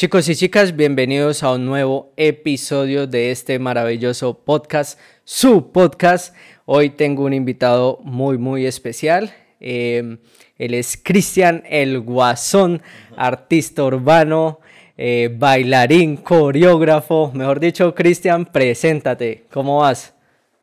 Chicos 0.00 0.30
y 0.30 0.34
chicas, 0.34 0.74
bienvenidos 0.74 1.42
a 1.42 1.52
un 1.52 1.66
nuevo 1.66 2.14
episodio 2.16 3.06
de 3.06 3.30
este 3.30 3.58
maravilloso 3.58 4.32
podcast, 4.32 4.98
su 5.24 5.72
podcast. 5.72 6.34
Hoy 6.64 6.88
tengo 6.88 7.24
un 7.24 7.34
invitado 7.34 7.98
muy, 8.02 8.38
muy 8.38 8.64
especial. 8.64 9.30
Eh, 9.60 10.16
él 10.56 10.72
es 10.72 10.98
Cristian 11.04 11.64
El 11.68 12.00
Guasón, 12.00 12.80
artista 13.14 13.84
urbano, 13.84 14.60
eh, 14.96 15.28
bailarín, 15.36 16.16
coreógrafo. 16.16 17.30
Mejor 17.34 17.60
dicho, 17.60 17.94
Cristian, 17.94 18.46
preséntate. 18.46 19.44
¿Cómo 19.52 19.80
vas? 19.80 20.14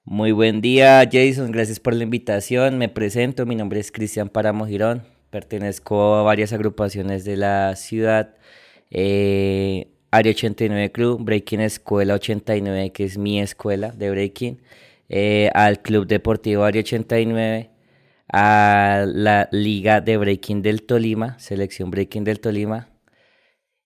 Muy 0.03 0.31
buen 0.31 0.61
día, 0.61 1.07
Jason. 1.11 1.51
Gracias 1.51 1.79
por 1.79 1.93
la 1.93 2.01
invitación. 2.01 2.79
Me 2.79 2.89
presento. 2.89 3.45
Mi 3.45 3.55
nombre 3.55 3.81
es 3.81 3.91
Cristian 3.91 4.29
Paramo 4.29 4.65
Girón. 4.65 5.03
Pertenezco 5.29 6.15
a 6.15 6.23
varias 6.23 6.53
agrupaciones 6.53 7.23
de 7.23 7.37
la 7.37 7.75
ciudad 7.75 8.33
eh, 8.91 9.87
Área 10.11 10.31
89 10.31 10.91
Club, 10.91 11.23
Breaking 11.23 11.61
Escuela 11.61 12.13
89, 12.15 12.91
que 12.91 13.03
es 13.03 13.17
mi 13.17 13.39
escuela 13.39 13.91
de 13.91 14.09
breaking, 14.09 14.61
eh, 15.09 15.49
al 15.53 15.81
Club 15.81 16.07
Deportivo 16.07 16.63
Área 16.63 16.81
89, 16.81 17.69
a 18.31 19.05
la 19.07 19.49
Liga 19.51 20.01
de 20.01 20.17
Breaking 20.17 20.61
del 20.61 20.83
Tolima, 20.83 21.37
Selección 21.39 21.91
Breaking 21.91 22.23
del 22.23 22.39
Tolima, 22.39 22.89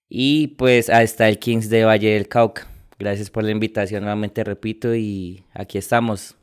y 0.10 0.50
pues 0.50 0.90
hasta 0.90 1.30
el 1.30 1.40
Kings 1.40 1.70
de 1.70 1.86
Valle 1.86 2.14
del 2.14 2.28
Cauca. 2.28 2.68
Gracias 3.00 3.30
por 3.30 3.44
la 3.44 3.52
invitación, 3.52 4.04
nuevamente 4.04 4.44
repito, 4.44 4.94
y 4.94 5.44
aquí 5.54 5.78
estamos. 5.78 6.36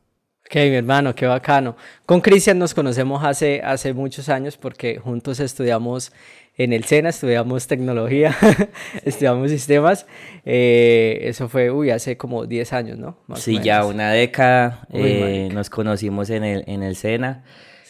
Ok, 0.47 0.55
mi 0.55 0.77
hermano, 0.77 1.15
qué 1.15 1.27
bacano. 1.27 1.77
Con 2.07 2.21
Cristian 2.21 2.59
nos 2.59 2.73
conocemos 2.75 3.23
hace, 3.23 3.61
hace 3.63 3.93
muchos 3.93 4.29
años 4.29 4.57
porque 4.57 4.99
juntos 4.99 5.41
estudiamos 5.41 6.11
en 6.59 6.73
el 6.73 6.85
SENA, 6.85 7.11
estudiamos 7.11 7.69
tecnología, 7.69 8.37
estudiamos 9.05 9.51
sistemas. 9.51 10.07
Eh, 10.45 11.21
eso 11.23 11.49
fue, 11.49 11.71
uy, 11.71 11.91
hace 11.91 12.17
como 12.17 12.47
10 12.47 12.73
años, 12.73 12.99
¿no? 12.99 13.17
sí, 13.37 13.61
ya 13.63 13.85
una 13.87 14.11
década. 14.11 14.87
Eh, 14.93 15.51
nos 15.53 15.71
conocimos 15.71 16.31
en 16.31 16.43
el, 16.43 16.65
en 16.67 16.83
el 16.83 16.97
SENA. 16.97 17.45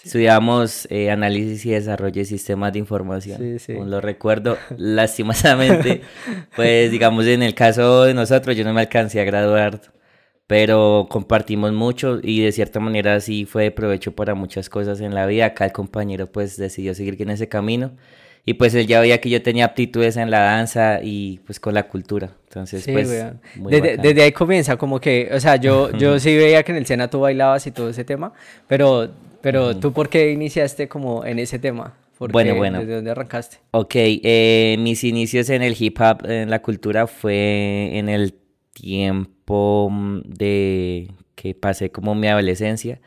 Estudiamos 0.05 0.87
eh, 0.91 1.11
análisis 1.11 1.65
y 1.67 1.71
desarrollo 1.71 2.15
de 2.15 2.25
sistemas 2.27 2.73
de 2.75 2.79
información. 2.79 3.39
Sí, 3.39 3.59
sí. 3.59 3.73
lo 3.73 4.01
recuerdo, 4.03 4.59
lastimosamente, 4.77 6.03
pues 6.55 6.91
digamos 6.91 7.27
en 7.27 7.43
el 7.43 7.55
caso 7.55 8.05
de 8.05 8.15
nosotros, 8.15 8.55
yo 8.55 8.65
no 8.65 8.73
me 8.75 8.83
alcancé 8.83 9.21
a 9.21 9.25
graduar, 9.25 9.81
pero 10.47 11.09
compartimos 11.11 11.73
mucho 11.73 12.21
y 12.23 12.43
de 12.43 12.53
cierta 12.53 12.81
manera 12.81 13.21
sí 13.21 13.45
fue 13.45 13.65
de 13.65 13.71
provecho 13.71 14.15
para 14.15 14.35
muchas 14.35 14.69
cosas 14.69 15.01
en 15.01 15.15
la 15.15 15.27
vida. 15.27 15.47
Acá 15.47 15.65
el 15.65 15.73
compañero 15.73 16.31
pues 16.31 16.57
decidió 16.57 16.95
seguir 16.95 17.21
en 17.21 17.31
ese 17.31 17.49
camino 17.49 17.93
y 18.49 18.55
pues 18.55 18.75
él 18.75 18.87
ya 18.87 18.99
veía 19.01 19.21
que 19.21 19.29
yo 19.29 19.43
tenía 19.43 19.67
aptitudes 19.67 20.17
en 20.17 20.31
la 20.31 20.39
danza 20.39 21.01
y 21.03 21.39
pues 21.45 21.61
con 21.61 21.75
la 21.75 21.83
cultura. 21.83 22.31
Entonces, 22.45 22.89
pues. 22.91 23.11
desde, 24.01 24.23
ahí 24.23 24.33
comienza, 24.33 24.79
como 24.79 24.99
que, 24.99 25.29
o 25.35 25.39
sea, 25.39 25.57
yo, 25.57 25.93
yo 25.99 26.19
sí 26.19 26.35
veía 26.35 26.63
que 26.63 26.73
en 26.73 26.79
el 26.79 26.87
Sena 26.87 27.11
tú 27.11 27.21
bailabas 27.21 27.67
y 27.67 27.73
todo 27.73 27.91
ese 27.91 28.05
tema, 28.05 28.33
pero, 28.67 29.11
pero 29.43 29.77
tú, 29.77 29.93
¿por 29.93 30.09
qué 30.09 30.33
iniciaste 30.33 30.89
como 30.89 31.27
en 31.27 31.41
ese 31.41 31.59
tema? 31.59 31.95
bueno, 32.19 32.55
bueno. 32.55 32.79
¿Desde 32.79 32.95
dónde 32.95 33.11
arrancaste? 33.11 33.59
Ok, 33.73 33.93
eh, 33.95 34.77
mis 34.79 35.05
inicios 35.05 35.51
en 35.51 35.63
el 35.63 35.77
hip 35.79 36.01
hop, 36.01 36.25
en 36.25 36.49
la 36.49 36.63
cultura, 36.63 37.07
fue 37.07 37.99
en 37.99 38.09
el 38.09 38.33
tiempo 38.73 39.93
de 40.25 41.11
que 41.35 41.55
pasé 41.55 41.91
como 41.91 42.15
mi 42.15 42.29
adolescencia. 42.29 42.99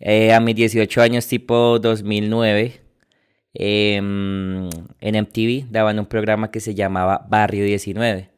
Eh, 0.00 0.34
a 0.34 0.40
mis 0.40 0.54
18 0.54 1.00
años, 1.00 1.26
tipo 1.26 1.78
2009 1.78 2.85
Em, 3.58 4.68
en 5.00 5.14
MTV 5.16 5.66
daban 5.70 5.98
un 5.98 6.06
programa 6.06 6.50
que 6.50 6.60
se 6.60 6.74
llamaba 6.74 7.26
Barrio 7.28 7.64
19. 7.64 8.30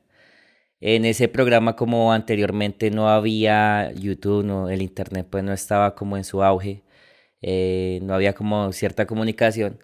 En 0.81 1.05
ese 1.05 1.29
programa, 1.29 1.75
como 1.77 2.13
anteriormente 2.13 2.91
no 2.91 3.09
había 3.09 3.93
YouTube, 3.95 4.45
no, 4.45 4.71
el 4.71 4.83
internet 4.83 5.27
pues 5.31 5.43
no 5.45 5.53
estaba 5.53 5.95
como 5.97 6.17
en 6.17 6.25
su 6.25 6.43
auge, 6.45 6.85
eh, 7.43 8.01
no 8.03 8.15
había 8.15 8.35
como 8.35 8.73
cierta 8.73 9.07
comunicación, 9.07 9.83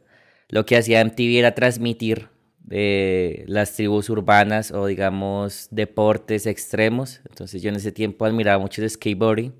lo 0.48 0.66
que 0.66 0.76
hacía 0.76 1.00
MTV 1.00 1.38
era 1.38 1.54
transmitir 1.54 2.28
eh, 2.70 3.44
las 3.48 3.74
tribus 3.74 4.08
urbanas 4.10 4.70
o 4.72 4.86
digamos 4.86 5.68
deportes 5.70 6.46
extremos. 6.46 7.20
Entonces 7.28 7.62
yo 7.62 7.70
en 7.70 7.76
ese 7.76 7.92
tiempo 7.92 8.24
admiraba 8.24 8.58
mucho 8.60 8.82
el 8.82 8.90
skateboarding 8.90 9.52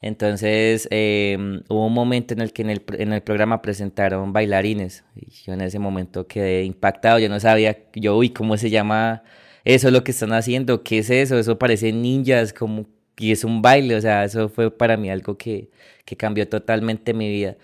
entonces 0.00 0.88
em, 0.90 1.62
hubo 1.68 1.86
un 1.86 1.94
momento 1.94 2.34
en 2.34 2.40
el 2.40 2.52
que 2.52 2.62
en 2.62 2.70
el, 2.70 2.82
en 2.98 3.12
el, 3.12 3.22
programa 3.22 3.62
presentaron 3.62 4.32
bailarines 4.32 5.04
y 5.16 5.30
yo 5.44 5.54
en 5.54 5.62
ese 5.62 5.78
momento 5.78 6.26
quedé 6.26 6.64
impactado, 6.64 7.18
yo 7.18 7.28
no 7.28 7.40
sabía, 7.40 7.78
yo, 7.94 8.16
uy, 8.16 8.30
¿cómo 8.30 8.56
se 8.56 8.70
llama 8.70 9.22
eso 9.64 9.90
lo 9.90 10.04
que 10.04 10.10
están 10.12 10.32
haciendo? 10.32 10.82
¿Qué 10.82 10.98
es 10.98 11.10
eso? 11.10 11.38
Eso 11.38 11.58
parece 11.58 11.92
ninjas, 11.92 12.52
como, 12.52 12.86
y 13.18 13.32
es 13.32 13.44
un 13.44 13.62
baile, 13.62 13.96
o 13.96 14.00
sea, 14.00 14.24
eso 14.24 14.48
fue 14.48 14.70
para 14.70 14.96
mí 14.96 15.10
algo 15.10 15.36
que, 15.38 15.70
que 16.04 16.16
cambió 16.16 16.48
totalmente 16.48 17.14
mi 17.14 17.28
vida. 17.30 17.56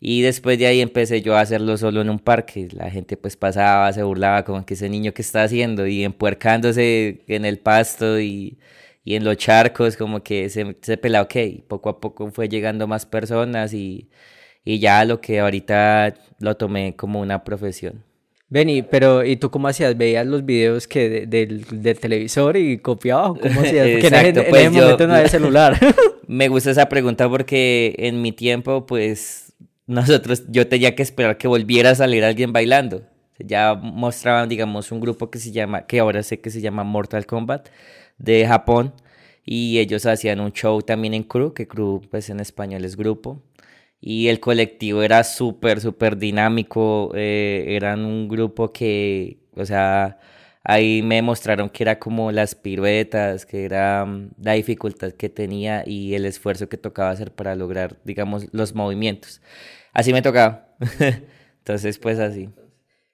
Y 0.00 0.22
después 0.22 0.58
de 0.58 0.66
ahí 0.66 0.80
empecé 0.80 1.20
yo 1.22 1.36
a 1.36 1.40
hacerlo 1.42 1.76
solo 1.76 2.00
en 2.00 2.10
un 2.10 2.18
parque. 2.18 2.68
La 2.72 2.90
gente 2.90 3.16
pues 3.18 3.36
pasaba, 3.36 3.92
se 3.92 4.02
burlaba 4.02 4.44
como 4.44 4.64
que 4.64 4.74
ese 4.74 4.88
niño 4.88 5.12
que 5.12 5.22
está 5.22 5.42
haciendo 5.42 5.86
y 5.86 6.04
empuercándose 6.04 7.22
en 7.28 7.44
el 7.44 7.58
pasto 7.58 8.18
y 8.18 8.58
y 9.04 9.14
en 9.14 9.24
los 9.24 9.36
charcos 9.36 9.96
como 9.96 10.22
que 10.22 10.48
se, 10.50 10.76
se 10.82 10.96
pela, 10.96 11.22
ok, 11.22 11.34
poco 11.68 11.88
a 11.88 12.00
poco 12.00 12.30
fue 12.30 12.48
llegando 12.48 12.86
más 12.86 13.06
personas 13.06 13.72
y, 13.74 14.10
y 14.64 14.78
ya 14.78 15.04
lo 15.04 15.20
que 15.20 15.40
ahorita 15.40 16.14
lo 16.38 16.56
tomé 16.56 16.96
como 16.96 17.20
una 17.20 17.44
profesión. 17.44 18.04
Benny, 18.50 18.82
pero 18.82 19.24
¿y 19.24 19.36
tú 19.36 19.48
cómo 19.50 19.68
hacías? 19.68 19.96
¿Veías 19.96 20.26
los 20.26 20.44
videos 20.44 20.88
que 20.88 21.24
del, 21.24 21.64
del, 21.70 22.00
televisor 22.00 22.56
y 22.56 22.78
copiabas? 22.78 23.38
¿Cómo 23.40 23.60
hacías? 23.60 23.86
Exacto, 23.86 24.40
en, 24.40 24.50
pues 24.50 24.62
ese 24.66 24.70
momento 24.80 25.06
no 25.06 25.14
había 25.14 25.28
celular. 25.28 25.78
me 26.26 26.48
gusta 26.48 26.72
esa 26.72 26.88
pregunta 26.88 27.28
porque 27.28 27.94
en 27.96 28.20
mi 28.20 28.32
tiempo, 28.32 28.86
pues, 28.86 29.52
nosotros, 29.86 30.42
yo 30.48 30.66
tenía 30.66 30.96
que 30.96 31.02
esperar 31.04 31.38
que 31.38 31.46
volviera 31.46 31.90
a 31.90 31.94
salir 31.94 32.24
alguien 32.24 32.52
bailando. 32.52 33.02
Ya 33.38 33.74
mostraban, 33.74 34.48
digamos, 34.48 34.90
un 34.90 35.00
grupo 35.00 35.30
que 35.30 35.38
se 35.38 35.52
llama, 35.52 35.86
que 35.86 36.00
ahora 36.00 36.24
sé 36.24 36.40
que 36.40 36.50
se 36.50 36.60
llama 36.60 36.82
Mortal 36.82 37.26
Kombat, 37.26 37.68
de 38.20 38.46
Japón 38.46 38.94
y 39.44 39.78
ellos 39.78 40.06
hacían 40.06 40.40
un 40.40 40.52
show 40.52 40.82
también 40.82 41.14
en 41.14 41.24
crew, 41.24 41.54
que 41.54 41.66
crew 41.66 42.02
pues 42.10 42.30
en 42.30 42.40
español 42.40 42.84
es 42.84 42.96
grupo. 42.96 43.42
Y 44.00 44.28
el 44.28 44.40
colectivo 44.40 45.02
era 45.02 45.24
súper, 45.24 45.80
súper 45.80 46.16
dinámico, 46.16 47.12
eh, 47.14 47.64
eran 47.68 48.04
un 48.06 48.28
grupo 48.28 48.72
que, 48.72 49.40
o 49.54 49.64
sea, 49.66 50.18
ahí 50.64 51.02
me 51.02 51.20
mostraron 51.22 51.68
que 51.70 51.82
era 51.84 51.98
como 51.98 52.32
las 52.32 52.54
piruetas, 52.54 53.44
que 53.46 53.64
era 53.64 54.04
mm, 54.06 54.30
la 54.42 54.52
dificultad 54.54 55.12
que 55.12 55.28
tenía 55.28 55.84
y 55.86 56.14
el 56.14 56.24
esfuerzo 56.26 56.68
que 56.68 56.78
tocaba 56.78 57.10
hacer 57.10 57.32
para 57.34 57.54
lograr, 57.56 57.98
digamos, 58.04 58.46
los 58.52 58.74
movimientos. 58.74 59.42
Así 59.92 60.12
me 60.12 60.22
tocaba. 60.22 60.68
Entonces, 61.58 61.98
pues 61.98 62.18
así. 62.18 62.48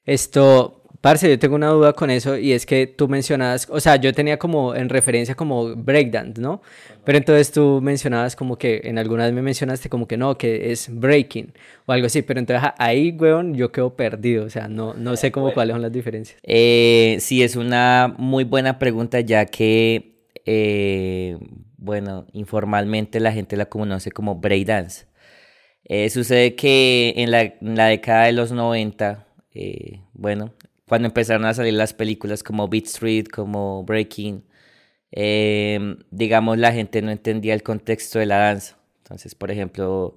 Esto, 0.05 0.83
Parce, 1.06 1.31
yo 1.31 1.39
tengo 1.39 1.55
una 1.55 1.69
duda 1.69 1.93
con 1.93 2.11
eso 2.11 2.37
y 2.37 2.50
es 2.53 2.67
que 2.67 2.89
tú 2.89 3.06
mencionabas, 3.06 3.69
o 3.71 3.78
sea, 3.78 3.94
yo 3.94 4.12
tenía 4.12 4.41
como 4.41 4.75
en 4.75 4.89
referencia 4.89 5.37
como 5.37 5.77
breakdance, 5.77 6.41
¿no? 6.41 6.61
Pero 7.05 7.17
entonces 7.19 7.53
tú 7.53 7.78
mencionabas 7.81 8.34
como 8.34 8.59
que 8.59 8.81
en 8.83 8.99
alguna 8.99 9.22
vez 9.22 9.33
me 9.33 9.41
mencionaste 9.41 9.89
como 9.89 10.09
que 10.09 10.16
no, 10.16 10.37
que 10.37 10.72
es 10.72 10.89
breaking 10.93 11.53
o 11.87 11.93
algo 11.93 12.06
así, 12.06 12.22
pero 12.22 12.41
entonces 12.41 12.71
ahí, 12.78 13.12
weón, 13.12 13.55
yo 13.55 13.71
quedo 13.71 13.95
perdido, 13.95 14.47
o 14.47 14.50
sea, 14.50 14.66
no, 14.66 14.95
no 14.95 15.15
sé 15.15 15.31
cómo 15.31 15.55
cuáles 15.55 15.75
son 15.75 15.83
las 15.83 15.93
diferencias. 15.93 16.41
Eh, 16.43 17.19
sí, 17.21 17.41
es 17.41 17.55
una 17.55 18.12
muy 18.19 18.43
buena 18.43 18.81
pregunta 18.81 19.21
ya 19.21 19.47
que, 19.47 20.25
eh, 20.45 21.39
bueno, 21.77 22.27
informalmente 22.33 23.21
la 23.21 23.31
gente 23.31 23.56
la 23.56 23.66
conoce 23.66 24.11
como 24.11 24.34
breakdance. 24.41 25.06
Eh, 25.84 26.11
sucede 26.11 26.56
que 26.56 27.15
en 27.16 27.31
la, 27.31 27.43
en 27.43 27.77
la, 27.77 27.87
década 27.87 28.25
de 28.25 28.33
los 28.33 28.50
90, 28.50 29.25
eh, 29.55 30.00
bueno, 30.12 30.53
cuando 30.89 31.09
empezaron 31.09 31.45
a 31.47 31.55
salir 31.55 31.75
las 31.75 31.95
películas 31.95 32.43
como 32.43 32.69
Beat 32.69 32.87
Street, 32.87 33.27
como 33.29 33.84
Breaking, 33.84 34.45
em, 35.13 35.99
digamos, 36.10 36.59
la 36.59 36.72
gente 36.72 37.03
no 37.03 37.10
entendía 37.10 37.55
el 37.55 37.63
contexto 37.63 38.19
de 38.19 38.27
la 38.27 38.39
danza. 38.39 38.78
Entonces, 38.99 39.34
por 39.34 39.51
ejemplo, 39.51 40.16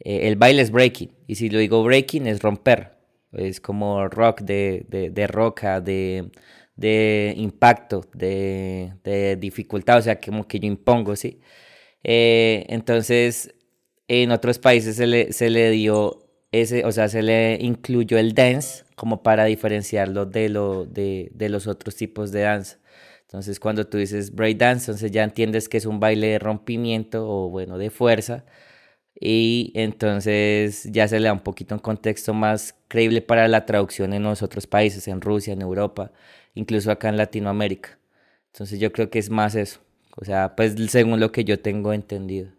eh, 0.00 0.28
el 0.28 0.36
baile 0.36 0.62
es 0.62 0.70
breaking, 0.70 1.12
y 1.26 1.36
si 1.36 1.50
lo 1.50 1.58
digo 1.58 1.82
breaking 1.84 2.26
es 2.26 2.42
romper, 2.42 2.92
es 3.32 3.60
como 3.60 4.08
rock 4.08 4.42
de, 4.42 4.86
de, 4.88 5.26
roca, 5.26 5.80
de, 5.80 6.30
de 6.76 7.34
impacto, 7.36 8.04
de, 8.14 8.94
de, 9.04 9.36
dificultad, 9.36 9.98
o 9.98 10.02
sea, 10.02 10.20
como 10.20 10.46
que 10.48 10.60
yo 10.60 10.66
impongo, 10.66 11.16
¿sí? 11.16 11.40
Eh, 12.04 12.66
entonces, 12.68 13.54
en 14.08 14.30
otros 14.32 14.58
países 14.58 14.96
se 14.96 15.06
le, 15.06 15.32
se 15.32 15.50
le 15.50 15.70
dio 15.70 16.23
ese, 16.60 16.84
o 16.84 16.92
sea, 16.92 17.08
se 17.08 17.22
le 17.22 17.58
incluyó 17.60 18.18
el 18.18 18.34
dance 18.34 18.84
como 18.96 19.22
para 19.22 19.44
diferenciarlo 19.44 20.26
de, 20.26 20.48
lo, 20.48 20.86
de, 20.86 21.30
de 21.34 21.48
los 21.48 21.66
otros 21.66 21.96
tipos 21.96 22.32
de 22.32 22.42
danza. 22.42 22.78
Entonces, 23.22 23.58
cuando 23.60 23.86
tú 23.86 23.98
dices 23.98 24.34
break 24.34 24.58
dance, 24.58 24.90
entonces 24.90 25.10
ya 25.10 25.24
entiendes 25.24 25.68
que 25.68 25.78
es 25.78 25.86
un 25.86 26.00
baile 26.00 26.28
de 26.28 26.38
rompimiento 26.38 27.28
o, 27.28 27.50
bueno, 27.50 27.78
de 27.78 27.90
fuerza, 27.90 28.44
y 29.20 29.72
entonces 29.74 30.84
ya 30.92 31.08
se 31.08 31.20
le 31.20 31.26
da 31.26 31.32
un 31.32 31.40
poquito 31.40 31.74
un 31.74 31.80
contexto 31.80 32.34
más 32.34 32.74
creíble 32.88 33.22
para 33.22 33.48
la 33.48 33.66
traducción 33.66 34.12
en 34.12 34.22
los 34.24 34.42
otros 34.42 34.66
países, 34.66 35.08
en 35.08 35.20
Rusia, 35.20 35.52
en 35.52 35.62
Europa, 35.62 36.12
incluso 36.54 36.90
acá 36.90 37.08
en 37.08 37.16
Latinoamérica. 37.16 37.98
Entonces 38.52 38.78
yo 38.80 38.92
creo 38.92 39.10
que 39.10 39.18
es 39.18 39.30
más 39.30 39.54
eso, 39.56 39.80
o 40.16 40.24
sea, 40.24 40.54
pues 40.56 40.74
según 40.90 41.20
lo 41.20 41.32
que 41.32 41.44
yo 41.44 41.60
tengo 41.60 41.92
entendido. 41.92 42.50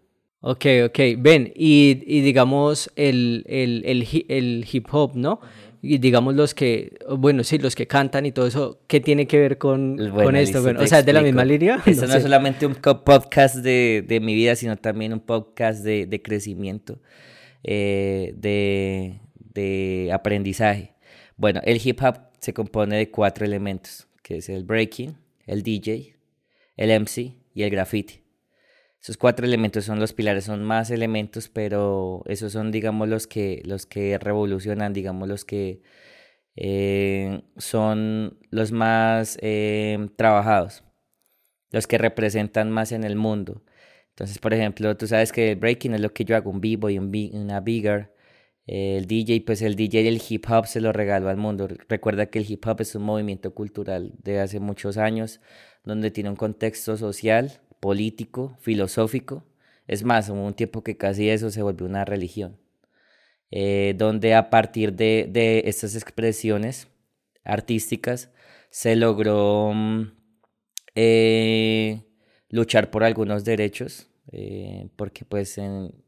Ok, 0.48 0.66
ok, 0.86 1.00
ven, 1.18 1.52
y, 1.56 2.04
y 2.06 2.22
digamos 2.22 2.92
el, 2.96 3.44
el, 3.48 3.82
el, 3.84 4.26
el, 4.28 4.68
hip 4.72 4.86
hop, 4.92 5.16
¿no? 5.16 5.40
y 5.82 5.98
digamos 5.98 6.36
los 6.36 6.54
que, 6.54 7.00
bueno, 7.18 7.44
sí, 7.44 7.58
los 7.58 7.74
que 7.74 7.88
cantan 7.88 8.28
y 8.28 8.32
todo 8.32 8.46
eso, 8.46 8.80
¿qué 8.86 9.00
tiene 9.00 9.26
que 9.26 9.40
ver 9.40 9.58
con, 9.58 9.98
con 10.12 10.36
esto? 10.36 10.62
Bueno, 10.62 10.82
o 10.82 10.86
sea, 10.86 11.00
¿es 11.00 11.06
de 11.08 11.14
la 11.14 11.22
misma 11.22 11.46
línea? 11.46 11.82
Esto 11.88 12.06
no, 12.06 12.14
es 12.14 12.22
solamente 12.22 12.68
un 12.68 12.76
podcast 12.76 13.56
de, 13.56 14.06
de, 14.08 14.20
mi 14.20 14.36
vida, 14.36 14.56
sino 14.56 14.78
también 14.78 15.14
un 15.14 15.20
podcast 15.20 15.84
de, 15.84 16.06
de 16.06 16.22
crecimiento, 16.22 17.00
eh, 17.64 18.36
de, 18.38 19.22
de 19.56 20.12
aprendizaje. 20.14 20.94
Bueno, 21.38 21.60
el 21.64 21.82
hip 21.84 22.04
hop 22.04 22.18
se 22.40 22.54
compone 22.54 22.98
de 22.98 23.10
cuatro 23.10 23.46
elementos, 23.46 24.08
que 24.22 24.38
es 24.38 24.50
el 24.50 24.64
breaking, 24.64 25.18
el 25.48 25.64
DJ, 25.64 26.18
el 26.78 27.02
MC 27.02 27.34
y 27.56 27.64
el 27.64 27.72
graffiti. 27.72 28.25
Esos 29.06 29.18
cuatro 29.18 29.46
elementos 29.46 29.86
son 29.86 30.00
los 30.00 30.14
pilares, 30.14 30.46
son 30.46 30.64
más 30.64 30.90
elementos, 30.90 31.48
pero 31.48 32.24
esos 32.26 32.54
son, 32.54 32.72
digamos, 32.72 33.08
los 33.08 33.28
que, 33.28 33.62
los 33.64 33.86
que 33.86 34.18
revolucionan, 34.18 34.94
digamos, 34.94 35.30
los 35.30 35.46
que 35.46 35.84
eh, 36.56 37.44
son 37.58 38.40
los 38.50 38.72
más 38.72 39.38
eh, 39.44 40.10
trabajados, 40.18 40.84
los 41.70 41.86
que 41.86 42.00
representan 42.00 42.72
más 42.72 42.92
en 42.92 43.04
el 43.04 43.16
mundo. 43.16 43.64
Entonces, 44.10 44.40
por 44.40 44.56
ejemplo, 44.56 44.98
tú 44.98 45.06
sabes 45.06 45.32
que 45.32 45.52
el 45.52 45.58
breaking 45.58 45.94
es 45.94 46.02
lo 46.02 46.12
que 46.12 46.26
yo 46.26 46.36
hago, 46.36 46.50
un 46.50 46.60
b-boy, 46.60 46.98
una 46.98 47.62
bigger. 47.62 48.12
el 48.66 49.06
DJ, 49.06 49.44
pues 49.46 49.62
el 49.62 49.76
DJ 49.76 50.04
del 50.04 50.22
hip 50.28 50.46
hop 50.50 50.66
se 50.66 50.82
lo 50.82 50.92
regaló 50.94 51.30
al 51.30 51.38
mundo. 51.38 51.68
Recuerda 51.90 52.28
que 52.28 52.40
el 52.40 52.52
hip 52.52 52.66
hop 52.66 52.82
es 52.82 52.96
un 52.96 53.04
movimiento 53.04 53.54
cultural 53.54 54.14
de 54.24 54.40
hace 54.40 54.60
muchos 54.60 54.98
años, 54.98 55.42
donde 55.84 56.10
tiene 56.12 56.32
un 56.32 56.36
contexto 56.36 56.98
social, 56.98 57.62
político, 57.80 58.58
filosófico. 58.62 59.44
Es 59.88 60.04
más, 60.04 60.30
hubo 60.30 60.46
un 60.46 60.54
tiempo 60.54 60.84
que 60.84 60.98
casi 60.98 61.30
eso 61.30 61.52
se 61.52 61.62
volvió 61.62 61.86
una 61.86 62.06
religión. 62.06 62.58
Eh, 63.52 63.94
donde 63.98 64.34
a 64.36 64.50
partir 64.50 64.94
de, 64.94 65.28
de, 65.30 65.64
estas 65.66 65.96
expresiones 65.96 66.88
artísticas 67.44 68.32
se 68.70 68.96
logró 68.96 69.72
mm, 69.74 70.12
eh, 70.96 72.02
luchar 72.50 72.90
por 72.92 73.04
algunos 73.04 73.46
derechos, 73.46 74.10
eh, 74.32 74.90
porque 74.96 75.26
pues 75.26 75.60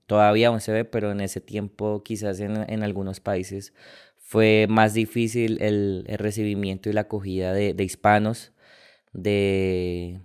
todavía 0.08 0.50
aún 0.50 0.62
se 0.62 0.72
ve, 0.74 0.86
pero 0.86 1.12
en 1.12 1.22
ese 1.22 1.40
tiempo 1.42 2.04
quizás 2.04 2.40
en, 2.40 2.70
en 2.70 2.84
algunos 2.84 3.20
países 3.20 3.74
fue 4.18 4.68
más 4.70 4.94
difícil 4.94 5.62
el, 5.62 6.04
el 6.08 6.18
recibimiento 6.18 6.90
y 6.90 6.94
la 6.94 7.02
acogida 7.02 7.54
de, 7.54 7.74
de 7.74 7.84
hispanos, 7.84 8.52
de, 9.14 10.20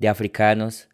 de 0.00 0.08
africanos 0.08 0.88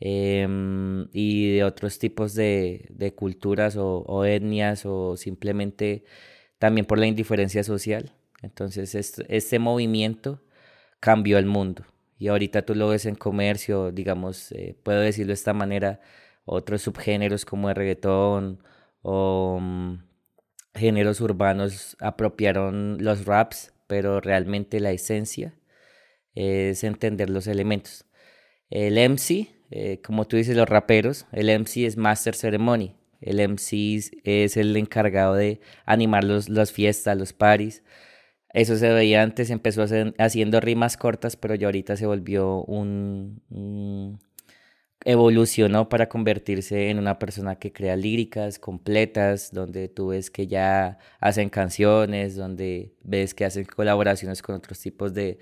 em, 0.00 1.08
y 1.12 1.56
de 1.56 1.64
otros 1.64 1.98
tipos 1.98 2.34
de, 2.34 2.86
de 2.90 3.14
culturas 3.14 3.76
o, 3.78 4.24
etnias 4.26 4.84
o 4.86 5.16
simplemente 5.16 6.04
también 6.58 6.86
por 6.86 6.98
la 6.98 7.06
indiferencia 7.06 7.64
social. 7.64 8.14
Entonces 8.42 8.94
este, 8.94 9.58
movimiento 9.58 10.42
cambió 11.00 11.38
el 11.38 11.46
mundo 11.46 11.84
y 12.18 12.28
ahorita 12.28 12.62
tú 12.62 12.74
lo 12.74 12.88
ves 12.88 13.06
en 13.06 13.14
comercio, 13.16 13.92
digamos, 13.92 14.52
eh, 14.52 14.76
puedo 14.82 15.00
decirlo 15.00 15.28
de 15.30 15.34
esta 15.34 15.54
manera, 15.54 16.00
otros 16.44 16.82
subgéneros 16.82 17.44
como 17.44 17.70
el 17.70 17.76
reggaetón 17.76 18.62
o 19.02 19.58
mm, 19.60 20.02
géneros 20.74 21.20
urbanos 21.20 21.96
apropiaron 22.00 22.98
los 23.00 23.26
raps, 23.26 23.72
pero 23.86 24.20
realmente 24.20 24.80
la 24.80 24.92
esencia 24.92 25.54
es 26.34 26.84
entender 26.84 27.30
los 27.30 27.46
elementos. 27.46 28.09
El 28.70 28.98
MC, 28.98 29.48
eh, 29.70 30.00
como 30.02 30.26
tú 30.26 30.36
dices, 30.36 30.56
los 30.56 30.68
raperos, 30.68 31.26
el 31.32 31.50
MC 31.50 31.86
es 31.86 31.96
Master 31.96 32.34
Ceremony. 32.34 32.96
El 33.20 33.40
MC 33.40 34.10
es 34.24 34.56
el 34.56 34.76
encargado 34.76 35.34
de 35.34 35.60
animar 35.84 36.24
los, 36.24 36.48
las 36.48 36.72
fiestas, 36.72 37.18
los 37.18 37.32
paris. 37.32 37.82
Eso 38.52 38.76
se 38.76 38.90
veía 38.92 39.22
antes, 39.22 39.50
empezó 39.50 39.84
haciendo 40.18 40.60
rimas 40.60 40.96
cortas, 40.96 41.36
pero 41.36 41.54
ya 41.54 41.68
ahorita 41.68 41.96
se 41.96 42.06
volvió 42.06 42.64
un, 42.64 43.40
evolucionó 45.04 45.88
para 45.88 46.08
convertirse 46.08 46.90
en 46.90 46.98
una 46.98 47.18
persona 47.18 47.56
que 47.58 47.72
crea 47.72 47.96
líricas 47.96 48.58
completas, 48.58 49.52
donde 49.52 49.88
tú 49.88 50.08
ves 50.08 50.30
que 50.30 50.46
ya 50.46 50.98
hacen 51.20 51.48
canciones, 51.50 52.36
donde 52.36 52.94
ves 53.02 53.34
que 53.34 53.44
hacen 53.44 53.64
colaboraciones 53.64 54.42
con 54.42 54.56
otros 54.56 54.80
tipos 54.80 55.14
de, 55.14 55.38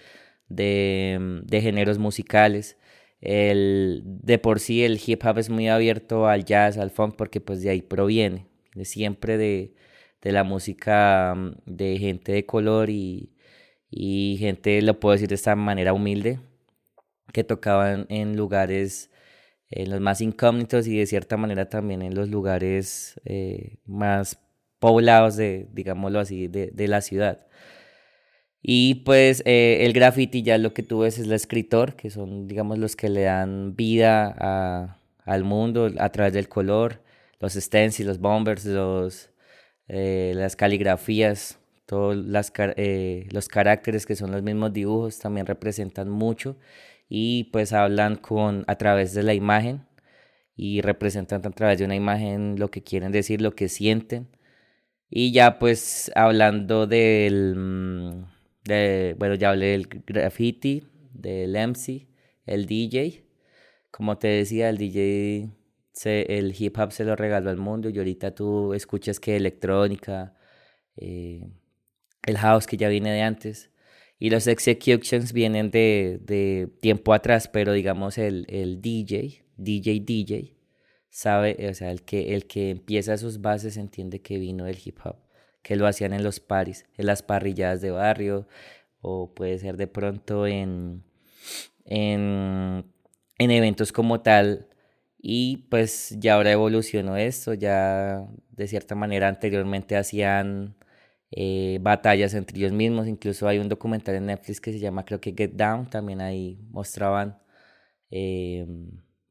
de, 0.49 1.41
de 1.45 1.61
géneros 1.61 1.99
musicales. 1.99 2.78
El, 3.21 4.03
de 4.05 4.39
por 4.39 4.61
sí 4.61 4.85
el 4.85 5.01
hip 5.05 5.25
hop 5.25 5.39
es 5.39 5.51
muy 5.51 5.69
abierto 5.69 6.29
al 6.29 6.45
jazz, 6.45 6.79
al 6.79 6.91
funk, 6.91 7.17
porque 7.17 7.41
pues 7.41 7.63
de 7.63 7.71
ahí 7.71 7.83
proviene, 7.83 8.47
de 8.75 8.85
siempre 8.85 9.37
de, 9.39 9.75
de 10.23 10.33
la 10.33 10.45
música 10.45 11.35
mm, 11.37 11.53
de 11.67 11.99
gente 11.99 12.33
de 12.33 12.47
color 12.47 12.91
y, 12.91 13.33
y, 13.91 14.37
gente, 14.39 14.81
lo 14.83 15.01
puedo 15.01 15.15
decir 15.15 15.29
de 15.29 15.35
esta 15.37 15.57
manera 15.57 15.93
humilde, 15.93 16.41
que 17.33 17.45
tocaban 17.45 18.07
en 18.09 18.37
lugares 18.37 19.11
en 19.71 19.91
los 19.91 20.01
más 20.01 20.21
incógnitos 20.21 20.87
y 20.87 20.99
de 20.99 21.07
cierta 21.07 21.37
manera 21.37 21.69
también 21.69 22.03
en 22.03 22.15
los 22.15 22.29
lugares 22.31 23.21
eh, 23.25 23.79
más 23.87 24.41
poblados 24.79 25.37
de, 25.37 25.69
digámoslo 25.73 26.21
así, 26.21 26.49
de, 26.49 26.71
de 26.73 26.89
la 26.89 27.01
ciudad. 27.03 27.47
Y 28.63 28.97
pues 28.97 29.43
eh, 29.47 29.79
el 29.87 29.93
graffiti 29.93 30.43
ya 30.43 30.59
lo 30.59 30.75
que 30.75 30.83
tú 30.83 31.01
ves 31.01 31.19
es 31.19 31.27
el 31.27 31.33
escritor, 31.33 31.95
que 31.97 32.11
son 32.11 32.49
digamos 32.49 32.79
los 32.79 32.97
que 32.97 33.09
le 33.09 33.23
dan 33.23 33.77
vida 33.77 34.99
al 35.25 35.45
mundo 35.45 35.91
a 35.99 36.11
través 36.11 36.33
del 36.33 36.49
color, 36.49 37.03
los 37.41 37.55
stencils, 37.55 38.07
los 38.07 38.19
bombers, 38.21 38.65
los, 38.65 39.31
eh, 39.89 40.33
las 40.35 40.57
caligrafías, 40.57 41.59
todos 41.87 42.17
eh, 42.77 43.27
los 43.31 43.49
caracteres 43.49 44.07
que 44.07 44.17
son 44.17 44.33
los 44.33 44.43
mismos 44.43 44.73
dibujos 44.73 45.19
también 45.19 45.47
representan 45.47 46.09
mucho 46.11 46.57
y 47.09 47.45
pues 47.45 47.73
hablan 47.73 48.17
con, 48.17 48.65
a 48.67 48.77
través 48.77 49.15
de 49.15 49.23
la 49.23 49.35
imagen 49.35 49.87
y 50.57 50.83
representan 50.83 51.47
a 51.47 51.51
través 51.51 51.79
de 51.79 51.85
una 51.87 51.95
imagen 51.97 52.57
lo 52.59 52.71
que 52.71 52.83
quieren 52.83 53.13
decir, 53.13 53.41
lo 53.41 53.55
que 53.55 53.69
sienten. 53.69 54.29
Y 55.11 55.33
ya 55.33 55.59
pues 55.59 56.13
hablando 56.15 56.87
del 56.87 58.27
mm, 58.69 59.19
bueno, 59.19 59.35
ya 59.35 59.51
hablé 59.51 59.69
del 59.69 59.89
graffiti, 59.89 60.85
del 61.13 61.57
MC, 61.57 62.09
el 62.47 62.67
DJ. 62.67 63.25
Como 63.91 64.19
te 64.19 64.29
decía, 64.29 64.69
el 64.69 64.79
DJ, 64.79 65.51
el 66.05 66.55
hip 66.59 66.79
hop 66.79 66.93
se 66.93 67.05
lo 67.05 67.17
regaló 67.17 67.51
al 67.51 67.57
mundo 67.57 67.89
y 67.89 67.99
ahorita 67.99 68.35
tú 68.35 68.75
escuchas 68.75 69.21
que 69.21 69.37
electrónica, 69.37 70.35
eh, 70.97 71.49
el 72.27 72.39
house 72.39 72.67
que 72.67 72.77
ya 72.77 72.89
viene 72.89 73.13
de 73.13 73.23
antes. 73.23 73.71
Y 74.19 74.31
los 74.31 74.47
executions 74.47 75.33
vienen 75.33 75.71
de, 75.71 76.19
de 76.23 76.69
tiempo 76.81 77.15
atrás, 77.15 77.49
pero 77.49 77.73
digamos 77.73 78.19
el, 78.19 78.47
el 78.49 78.81
DJ, 78.83 79.45
DJ 79.57 80.01
DJ, 80.01 80.57
sabe, 81.09 81.69
o 81.71 81.75
sea, 81.75 81.91
el 81.93 82.03
que, 82.03 82.35
el 82.35 82.47
que 82.47 82.71
empieza 82.71 83.17
sus 83.17 83.41
bases 83.41 83.77
entiende 83.77 84.21
que 84.21 84.39
vino 84.39 84.65
del 84.65 84.79
hip 84.85 84.99
hop 85.05 85.28
que 85.69 85.77
lo 85.77 85.87
hacían 85.87 86.15
en 86.15 86.25
los 86.25 86.41
paris, 86.41 86.87
en 86.97 87.05
las 87.05 87.23
parrilladas 87.23 87.83
de 87.83 87.91
barrio, 87.91 88.49
o 89.03 89.35
puede 89.35 89.59
ser 89.59 89.77
de 89.77 89.87
pronto 89.87 90.47
en, 90.47 91.05
en, 91.85 92.87
en 93.39 93.51
eventos 93.51 93.93
como 93.93 94.23
tal. 94.23 94.67
Y 95.19 95.67
pues 95.71 96.17
ya 96.19 96.37
ahora 96.37 96.53
evolucionó 96.53 97.19
esto, 97.19 97.53
ya 97.53 98.27
de 98.51 98.67
cierta 98.67 98.95
manera 98.95 99.29
anteriormente 99.29 99.97
hacían 99.99 100.75
eh, 101.33 101.79
batallas 101.83 102.33
entre 102.33 102.59
ellos 102.59 102.73
mismos, 102.73 103.07
incluso 103.07 103.47
hay 103.47 103.59
un 103.59 103.69
documental 103.69 104.15
en 104.15 104.27
Netflix 104.27 104.63
que 104.63 104.73
se 104.73 104.79
llama 104.79 105.05
creo 105.05 105.21
que 105.21 105.35
Get 105.37 105.53
Down, 105.53 105.91
también 105.91 106.23
ahí 106.23 106.59
mostraban, 106.71 107.39
eh, 108.11 108.67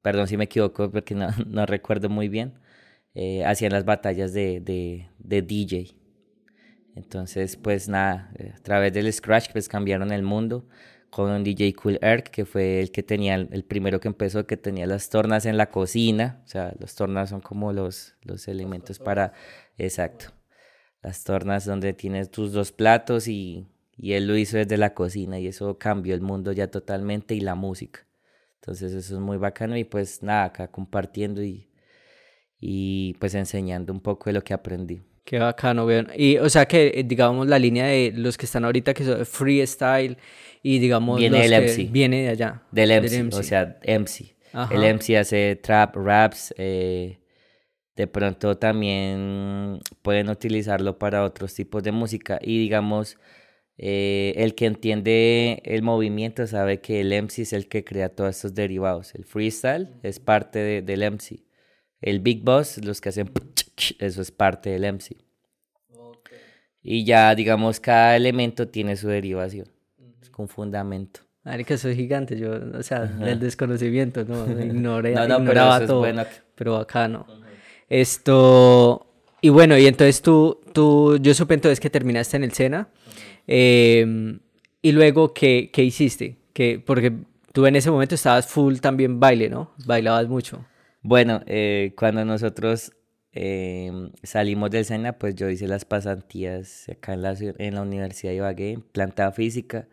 perdón 0.03 0.27
si 0.27 0.38
me 0.38 0.46
equivoco 0.46 0.91
porque 0.91 1.15
no, 1.15 1.29
no 1.48 1.65
recuerdo 1.65 2.10
muy 2.10 2.29
bien, 2.29 2.60
eh, 3.15 3.44
hacían 3.46 3.74
las 3.74 3.86
batallas 3.86 4.34
de, 4.34 4.60
de, 4.62 5.10
de 5.20 5.41
DJ. 5.41 6.07
Entonces, 6.98 7.56
pues 7.58 7.88
nada, 7.88 8.32
eh, 8.38 8.54
a 8.56 8.60
través 8.60 8.92
del 8.92 9.12
Scratch, 9.13 9.51
pues 9.51 9.70
cambiaron 9.70 10.12
el 10.12 10.24
mundo 10.24 10.68
con 11.12 11.30
un 11.32 11.44
DJ 11.44 11.74
Cool 11.74 12.00
Erk, 12.01 12.30
que 12.32 12.46
fue 12.46 12.82
el 12.82 12.92
que 12.92 13.04
tenía, 13.04 13.36
el 13.36 13.63
primero 13.63 14.00
que 14.00 14.08
empezó, 14.08 14.48
que 14.48 14.58
tenía 14.58 14.88
las 14.88 15.10
tornas 15.10 15.46
en 15.46 15.58
la 15.58 15.70
cocina. 15.70 16.42
O 16.46 16.48
sea, 16.48 16.74
las 16.80 16.96
tornas 16.96 17.30
son 17.30 17.42
como 17.42 17.72
los, 17.72 18.16
los 18.22 18.48
elementos 18.48 19.00
para, 19.00 19.34
exacto, 19.77 20.34
las 21.04 21.24
tornas 21.24 21.66
donde 21.66 21.94
tienes 21.94 22.32
tus 22.32 22.51
dos 22.51 22.72
platos 22.72 23.27
y, 23.27 23.68
y 23.96 24.13
él 24.13 24.27
lo 24.27 24.36
hizo 24.38 24.58
desde 24.58 24.77
la 24.77 24.94
cocina 24.96 25.39
y 25.39 25.48
eso 25.48 25.77
cambió 25.77 26.16
el 26.16 26.22
mundo 26.22 26.51
ya 26.51 26.70
totalmente 26.72 27.36
y 27.36 27.42
la 27.42 27.56
música. 27.56 28.08
Entonces 28.56 28.94
eso 28.94 29.16
es 29.16 29.22
muy 29.22 29.38
bacano 29.38 29.77
y 29.77 29.84
pues 29.84 30.24
nada, 30.24 30.46
acá 30.46 30.68
compartiendo 30.70 31.44
y, 31.44 31.70
y 32.60 33.13
pues 33.20 33.36
enseñando 33.36 33.94
un 33.94 34.01
poco 34.01 34.25
de 34.30 34.34
lo 34.34 34.44
que 34.44 34.54
aprendí. 34.54 35.04
Qué 35.30 35.40
bacano, 35.40 35.86
weón. 35.86 36.08
Y 36.16 36.38
o 36.38 36.50
sea 36.50 36.66
que, 36.66 36.88
eh, 36.96 37.04
digamos, 37.04 37.48
la 37.48 37.60
línea 37.60 37.86
de 37.88 38.14
los 38.16 38.38
que 38.38 38.46
están 38.46 38.64
ahorita, 38.64 38.94
que 38.94 39.04
son 39.04 39.26
freestyle, 39.26 40.16
y 40.64 40.80
digamos... 40.80 41.20
Viene 41.20 41.40
los 41.40 41.50
del 41.50 41.66
que- 41.66 41.72
MC. 41.84 41.92
Viene 41.92 42.22
de 42.24 42.30
allá. 42.30 42.64
Del 42.72 42.92
MC, 42.92 43.24
MC. 43.24 43.36
o 43.38 43.44
sea, 43.44 43.78
MC. 43.86 44.36
Ajá. 44.54 44.74
El 44.74 44.84
MC 44.96 45.18
hace 45.18 45.58
trap, 45.58 45.98
raps, 45.98 46.54
eh, 46.58 47.20
de 47.98 48.08
pronto 48.08 48.58
también 48.58 49.80
pueden 50.02 50.30
utilizarlo 50.30 50.98
para 50.98 51.26
otros 51.26 51.54
tipos 51.54 51.84
de 51.84 51.92
música 51.92 52.40
y 52.42 52.60
digamos, 52.60 53.18
eh, 53.78 54.34
el 54.38 54.56
que 54.56 54.66
entiende 54.68 55.62
el 55.66 55.82
movimiento 55.82 56.48
sabe 56.48 56.80
que 56.80 57.02
el 57.02 57.12
MC 57.12 57.42
es 57.42 57.52
el 57.54 57.68
que 57.68 57.84
crea 57.84 58.08
todos 58.10 58.36
estos 58.38 58.56
derivados. 58.56 59.14
El 59.14 59.26
freestyle 59.26 59.90
es 60.04 60.20
parte 60.22 60.60
de- 60.60 60.82
del 60.82 61.04
MC. 61.04 61.44
El 62.01 62.20
Big 62.20 62.44
Boss, 62.44 62.84
los 62.84 63.01
que 63.01 63.10
hacen 63.10 63.32
eso 64.00 64.22
es 64.22 64.32
parte 64.32 64.70
del 64.70 64.94
MC. 64.94 65.18
Y 66.82 67.04
ya, 67.04 67.36
digamos, 67.36 67.80
cada 67.80 68.16
elemento 68.16 68.68
tiene 68.68 68.96
su 68.96 69.10
derivación, 69.10 69.68
es 70.22 70.32
un 70.38 70.48
fundamento. 70.48 71.22
Marica, 71.44 71.77
soy 71.77 71.96
gigante, 71.96 72.38
yo, 72.38 72.51
o 72.77 72.84
sea, 72.84 73.06
del 73.06 73.39
desconocimiento, 73.39 74.24
no, 74.25 74.50
ignoré, 74.50 75.12
No, 75.16 75.22
no, 75.27 75.38
pero 75.38 75.44
ignoraba 75.44 75.77
es 75.80 75.88
todo, 75.88 76.00
bueno. 76.00 76.25
pero 76.56 76.74
bacano. 76.74 77.25
Esto, 77.89 79.08
y 79.42 79.50
bueno, 79.50 79.77
y 79.77 79.86
entonces 79.88 80.22
tú, 80.22 80.62
tú, 80.74 81.18
yo 81.18 81.34
supe 81.34 81.54
entonces 81.54 81.80
que 81.80 81.89
terminaste 81.89 82.38
en 82.38 82.44
el 82.44 82.54
SENA, 82.54 82.89
em, 83.48 84.39
y 84.82 84.92
luego, 84.92 85.34
¿qué, 85.34 85.70
qué 85.74 85.84
hiciste? 85.84 86.38
Que, 86.54 86.82
porque 86.86 87.13
tú 87.54 87.66
en 87.66 87.75
ese 87.75 87.92
momento 87.92 88.16
estabas 88.16 88.48
full 88.48 88.77
también 88.77 89.20
baile, 89.20 89.50
¿no? 89.50 89.72
Bailabas 89.86 90.27
mucho. 90.27 90.66
Bueno, 91.08 91.42
eh, 91.46 91.94
cuando 91.98 92.26
nosotros 92.26 92.92
em, 93.32 94.12
salimos 94.24 94.70
del 94.72 94.84
SENA, 94.86 95.18
pues 95.18 95.36
yo 95.36 95.50
hice 95.50 95.66
las 95.68 95.86
pasantías 95.86 96.90
acá 96.90 97.14
en 97.14 97.22
la, 97.22 97.34
ciu- 97.36 97.56
en 97.60 97.76
la 97.76 97.82
Universidad 97.84 98.32
de 98.32 98.38
Ibagué, 98.38 98.72
en 98.74 98.82
planta 98.82 99.32
física, 99.32 99.88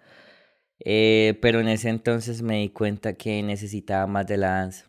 eh, 0.81 1.39
pero 1.43 1.61
en 1.61 1.69
ese 1.69 1.91
entonces 1.91 2.43
me 2.43 2.61
di 2.61 2.71
cuenta 2.71 3.15
que 3.15 3.43
necesitaba 3.45 4.07
más 4.09 4.27
de 4.29 4.39
la 4.39 4.49
danza. 4.51 4.87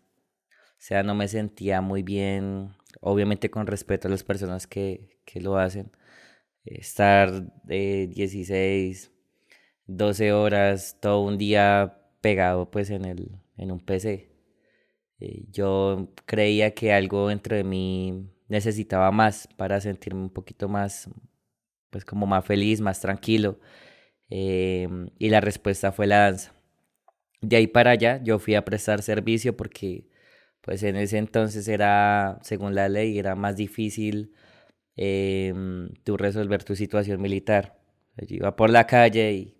O 0.58 0.82
sea, 0.86 1.03
no 1.03 1.15
me 1.15 1.27
sentía 1.29 1.82
muy 1.82 2.03
bien, 2.03 2.72
obviamente 3.01 3.50
con 3.51 3.67
respeto 3.67 4.08
a 4.08 4.12
las 4.12 4.24
personas 4.24 4.67
que, 4.67 5.20
que 5.25 5.41
lo 5.41 5.58
hacen, 5.58 5.91
estar 6.65 7.32
de 7.63 8.08
16, 8.08 9.12
12 9.88 10.34
horas, 10.34 10.98
todo 11.01 11.22
un 11.24 11.38
día 11.39 12.00
pegado 12.22 12.72
pues 12.72 12.89
en 12.91 13.05
el, 13.05 13.32
en 13.58 13.72
un 13.72 13.79
PC. 13.82 14.29
Eh, 15.19 15.45
Yo 15.51 16.10
creía 16.25 16.74
que 16.74 16.93
algo 16.93 17.29
dentro 17.29 17.55
de 17.55 17.63
mí 17.63 18.29
necesitaba 18.48 19.12
más 19.12 19.48
para 19.57 19.81
sentirme 19.81 20.22
un 20.22 20.29
poquito 20.29 20.69
más, 20.69 21.10
pues 21.89 22.05
como 22.05 22.25
más 22.27 22.45
feliz, 22.45 22.81
más 22.81 23.00
tranquilo. 23.00 23.60
em, 24.29 25.07
y 25.19 25.29
la 25.29 25.39
respuesta 25.41 25.91
fue 25.91 26.07
la 26.07 26.19
danza. 26.19 26.53
De 27.41 27.57
ahí 27.57 27.67
para 27.67 27.91
allá 27.91 28.22
yo 28.24 28.39
fui 28.39 28.55
a 28.55 28.65
prestar 28.65 29.01
servicio 29.03 29.55
porque 29.55 30.07
pues 30.62 30.81
en 30.84 30.95
ese 30.95 31.19
entonces 31.19 31.67
era, 31.67 32.39
según 32.41 32.74
la 32.74 32.89
ley, 32.89 33.19
era 33.19 33.36
más 33.36 33.55
difícil 33.55 34.34
em, 34.95 35.93
tú 36.03 36.17
resolver 36.17 36.63
tu 36.63 36.75
situación 36.75 37.22
militar. 37.22 37.77
Yo 38.17 38.38
iba 38.38 38.55
por 38.55 38.69
la 38.72 38.88
calle 38.88 39.34
y 39.34 39.55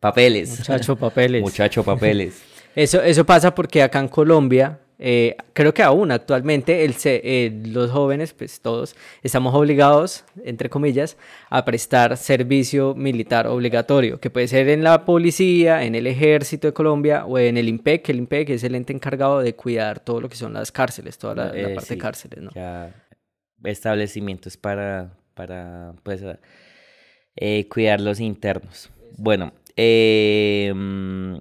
papeles. 0.00 0.58
Muchacho, 0.58 0.96
papeles. 0.96 1.42
Muchacho, 1.44 1.82
papeles. 1.84 2.42
Eso, 2.78 3.02
eso 3.02 3.26
pasa 3.26 3.56
porque 3.56 3.82
acá 3.82 3.98
en 3.98 4.06
Colombia, 4.06 4.78
eh, 5.00 5.36
creo 5.52 5.74
que 5.74 5.82
aún 5.82 6.12
actualmente 6.12 6.84
el 6.84 6.94
eh, 7.04 7.60
los 7.66 7.90
jóvenes, 7.90 8.32
pues 8.34 8.60
todos, 8.60 8.94
estamos 9.20 9.52
obligados, 9.52 10.24
entre 10.44 10.70
comillas, 10.70 11.16
a 11.50 11.64
prestar 11.64 12.16
servicio 12.16 12.94
militar 12.94 13.48
obligatorio, 13.48 14.20
que 14.20 14.30
puede 14.30 14.46
ser 14.46 14.68
en 14.68 14.84
la 14.84 15.04
policía, 15.04 15.82
en 15.82 15.96
el 15.96 16.06
ejército 16.06 16.68
de 16.68 16.72
Colombia 16.72 17.24
o 17.26 17.36
en 17.40 17.56
el 17.56 17.68
IMPEC, 17.68 18.02
que 18.02 18.12
el 18.12 18.18
IMPEC 18.18 18.50
es 18.50 18.62
el 18.62 18.76
ente 18.76 18.92
encargado 18.92 19.40
de 19.40 19.56
cuidar 19.56 19.98
todo 19.98 20.20
lo 20.20 20.28
que 20.28 20.36
son 20.36 20.52
las 20.52 20.70
cárceles, 20.70 21.18
toda 21.18 21.34
la, 21.34 21.44
la 21.46 21.70
Eh, 21.70 21.74
parte 21.74 21.94
de 21.94 21.98
cárceles, 21.98 22.44
¿no? 22.44 22.52
Ya 22.54 22.94
establecimientos 23.64 24.56
para, 24.56 25.18
para 25.34 25.94
pues, 26.04 26.22
cuidar 27.68 28.00
los 28.00 28.20
internos. 28.20 28.88
Bueno, 29.16 29.52
eh, 29.74 30.72
mm, 30.72 31.38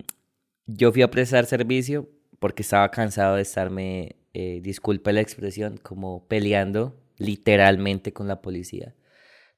yo 0.67 0.91
fui 0.91 1.01
a 1.01 1.09
prestar 1.09 1.45
servicio 1.45 2.09
porque 2.39 2.61
estaba 2.61 2.91
cansado 2.91 3.35
de 3.35 3.41
estarme, 3.41 4.17
eh, 4.33 4.59
disculpe 4.61 5.13
la 5.13 5.21
expresión, 5.21 5.77
como 5.77 6.27
peleando 6.27 6.95
literalmente 7.17 8.13
con 8.13 8.27
la 8.27 8.41
policía. 8.41 8.95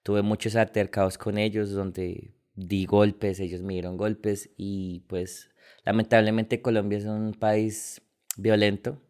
Tuve 0.03 0.21
muchos 0.21 0.55
altercados 0.55 1.17
con 1.17 1.37
ellos 1.37 1.71
donde 1.71 2.33
di 2.55 2.85
golpes, 2.85 3.39
ellos 3.39 3.61
me 3.61 3.73
dieron 3.73 3.97
golpes 3.97 4.49
y 4.57 5.01
pues 5.07 5.49
lamentablemente 5.83 6.61
Colombia 6.61 6.99
es 6.99 7.05
un 7.05 7.33
país 7.33 8.01
violento. 8.37 9.01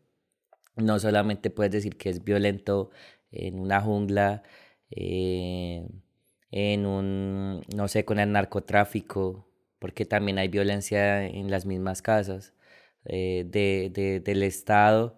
No 0.75 0.99
solamente 0.99 1.49
puedes 1.49 1.71
decir 1.73 1.97
que 1.97 2.09
es 2.09 2.23
violento 2.23 2.91
en 3.31 3.59
una 3.59 3.81
jungla, 3.81 4.43
eh, 4.91 5.87
en 6.51 6.85
un, 6.85 7.61
no 7.75 7.87
sé, 7.87 8.05
con 8.05 8.19
el 8.19 8.31
narcotráfico, 8.31 9.48
porque 9.79 10.05
también 10.05 10.37
hay 10.39 10.47
violencia 10.49 11.25
en 11.25 11.51
las 11.51 11.65
mismas 11.65 12.01
casas 12.01 12.53
eh, 13.05 13.45
de, 13.47 13.89
de- 13.93 14.19
del 14.19 14.43
Estado 14.43 15.17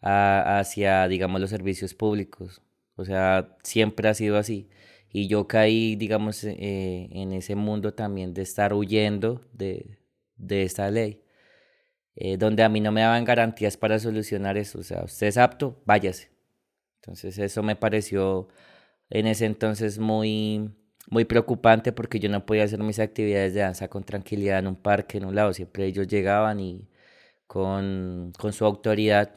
a- 0.00 0.58
hacia, 0.60 1.08
digamos, 1.08 1.40
los 1.40 1.50
servicios 1.50 1.94
públicos. 1.94 2.62
O 2.96 3.04
sea, 3.04 3.56
siempre 3.62 4.08
ha 4.08 4.14
sido 4.14 4.36
así. 4.38 4.68
Y 5.12 5.28
yo 5.28 5.46
caí, 5.48 5.96
digamos, 5.96 6.44
eh, 6.44 7.08
en 7.12 7.32
ese 7.32 7.54
mundo 7.56 7.94
también 7.94 8.34
de 8.34 8.42
estar 8.42 8.74
huyendo 8.74 9.42
de, 9.52 9.98
de 10.36 10.62
esta 10.64 10.90
ley, 10.90 11.22
eh, 12.16 12.36
donde 12.36 12.62
a 12.64 12.68
mí 12.68 12.80
no 12.80 12.92
me 12.92 13.02
daban 13.02 13.24
garantías 13.24 13.76
para 13.76 13.98
solucionar 13.98 14.56
eso. 14.56 14.80
O 14.80 14.82
sea, 14.82 15.04
usted 15.04 15.28
es 15.28 15.38
apto, 15.38 15.80
váyase. 15.86 16.30
Entonces 17.02 17.38
eso 17.38 17.62
me 17.62 17.76
pareció 17.76 18.48
en 19.10 19.26
ese 19.28 19.46
entonces 19.46 19.98
muy, 20.00 20.70
muy 21.10 21.24
preocupante 21.24 21.92
porque 21.92 22.20
yo 22.20 22.28
no 22.28 22.44
podía 22.46 22.64
hacer 22.64 22.80
mis 22.80 22.98
actividades 22.98 23.54
de 23.54 23.60
danza 23.60 23.88
con 23.88 24.04
tranquilidad 24.04 24.58
en 24.58 24.66
un 24.68 24.76
parque, 24.76 25.18
en 25.18 25.24
un 25.24 25.34
lado. 25.34 25.52
Siempre 25.52 25.86
ellos 25.86 26.06
llegaban 26.06 26.60
y 26.60 26.88
con, 27.46 28.32
con 28.38 28.52
su 28.52 28.64
autoridad 28.64 29.34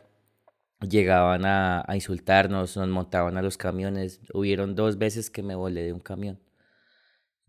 llegaban 0.82 1.46
a, 1.46 1.84
a 1.88 1.96
insultarnos, 1.96 2.78
nos 2.78 2.90
montaban 2.90 3.38
a 3.38 3.42
los 3.42 3.58
camiones. 3.58 4.22
Hubieron 4.34 4.76
dos 4.76 4.98
veces 4.98 5.30
que 5.30 5.44
me 5.44 5.56
volé 5.56 5.84
de 5.84 5.94
un 5.94 6.00
camión, 6.00 6.40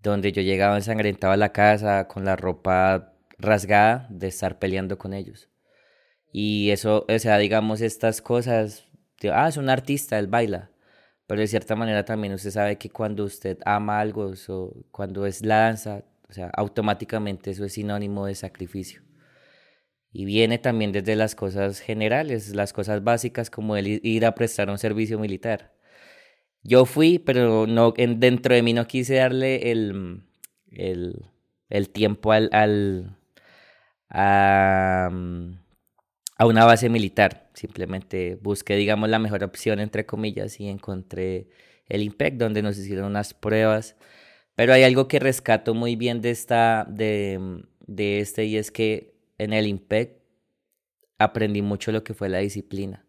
donde 0.02 0.32
yo 0.32 0.42
llegaba 0.42 0.76
ensangrentado 0.76 1.32
a 1.32 1.36
la 1.36 1.52
casa 1.52 2.08
con 2.08 2.24
la 2.24 2.36
ropa 2.36 3.14
rasgada 3.38 4.06
de 4.10 4.28
estar 4.28 4.58
peleando 4.58 4.98
con 4.98 5.14
ellos. 5.14 5.48
Y 6.32 6.70
eso, 6.70 7.06
o 7.08 7.18
sea, 7.18 7.38
digamos, 7.38 7.80
estas 7.82 8.22
cosas, 8.22 8.86
ah, 9.32 9.48
es 9.48 9.56
un 9.58 9.68
artista, 9.68 10.18
él 10.18 10.28
baila. 10.28 10.71
Pero 11.26 11.40
de 11.40 11.46
cierta 11.46 11.76
manera 11.76 12.04
también 12.04 12.34
usted 12.34 12.50
sabe 12.50 12.78
que 12.78 12.90
cuando 12.90 13.24
usted 13.24 13.58
ama 13.64 14.00
algo, 14.00 14.32
eso, 14.32 14.74
cuando 14.90 15.26
es 15.26 15.44
la 15.44 15.58
danza, 15.58 16.04
o 16.28 16.32
sea, 16.32 16.50
automáticamente 16.56 17.50
eso 17.50 17.64
es 17.64 17.74
sinónimo 17.74 18.26
de 18.26 18.34
sacrificio. 18.34 19.02
Y 20.12 20.24
viene 20.26 20.58
también 20.58 20.92
desde 20.92 21.16
las 21.16 21.34
cosas 21.34 21.80
generales, 21.80 22.54
las 22.54 22.72
cosas 22.72 23.02
básicas 23.02 23.50
como 23.50 23.76
el 23.76 23.86
ir 24.04 24.26
a 24.26 24.34
prestar 24.34 24.68
un 24.70 24.78
servicio 24.78 25.18
militar. 25.18 25.72
Yo 26.62 26.84
fui, 26.86 27.18
pero 27.18 27.66
no, 27.66 27.94
en, 27.96 28.20
dentro 28.20 28.54
de 28.54 28.62
mí 28.62 28.72
no 28.72 28.86
quise 28.86 29.16
darle 29.16 29.72
el, 29.72 30.22
el, 30.70 31.26
el 31.70 31.90
tiempo 31.90 32.32
al, 32.32 32.50
al, 32.52 33.16
mm, 35.12 35.61
a 36.42 36.46
una 36.46 36.64
base 36.64 36.88
militar. 36.88 37.48
Simplemente 37.54 38.36
busqué, 38.42 38.74
digamos, 38.74 39.08
la 39.08 39.20
mejor 39.20 39.44
opción, 39.44 39.78
entre 39.78 40.06
comillas, 40.06 40.58
y 40.58 40.68
encontré 40.68 41.48
el 41.88 42.02
IMPEC, 42.02 42.34
donde 42.34 42.62
nos 42.62 42.76
hicieron 42.78 43.04
unas 43.06 43.32
pruebas. 43.32 43.96
Pero 44.56 44.72
hay 44.72 44.82
algo 44.82 45.06
que 45.06 45.20
rescato 45.20 45.72
muy 45.74 45.94
bien 45.94 46.20
de, 46.20 46.30
esta, 46.30 46.84
de, 46.88 47.62
de 47.86 48.18
este, 48.20 48.44
y 48.46 48.56
es 48.56 48.72
que 48.72 49.14
en 49.38 49.52
el 49.52 49.68
IMPEC 49.68 50.20
aprendí 51.18 51.62
mucho 51.62 51.92
lo 51.92 52.02
que 52.02 52.12
fue 52.14 52.28
la 52.28 52.38
disciplina. 52.38 53.06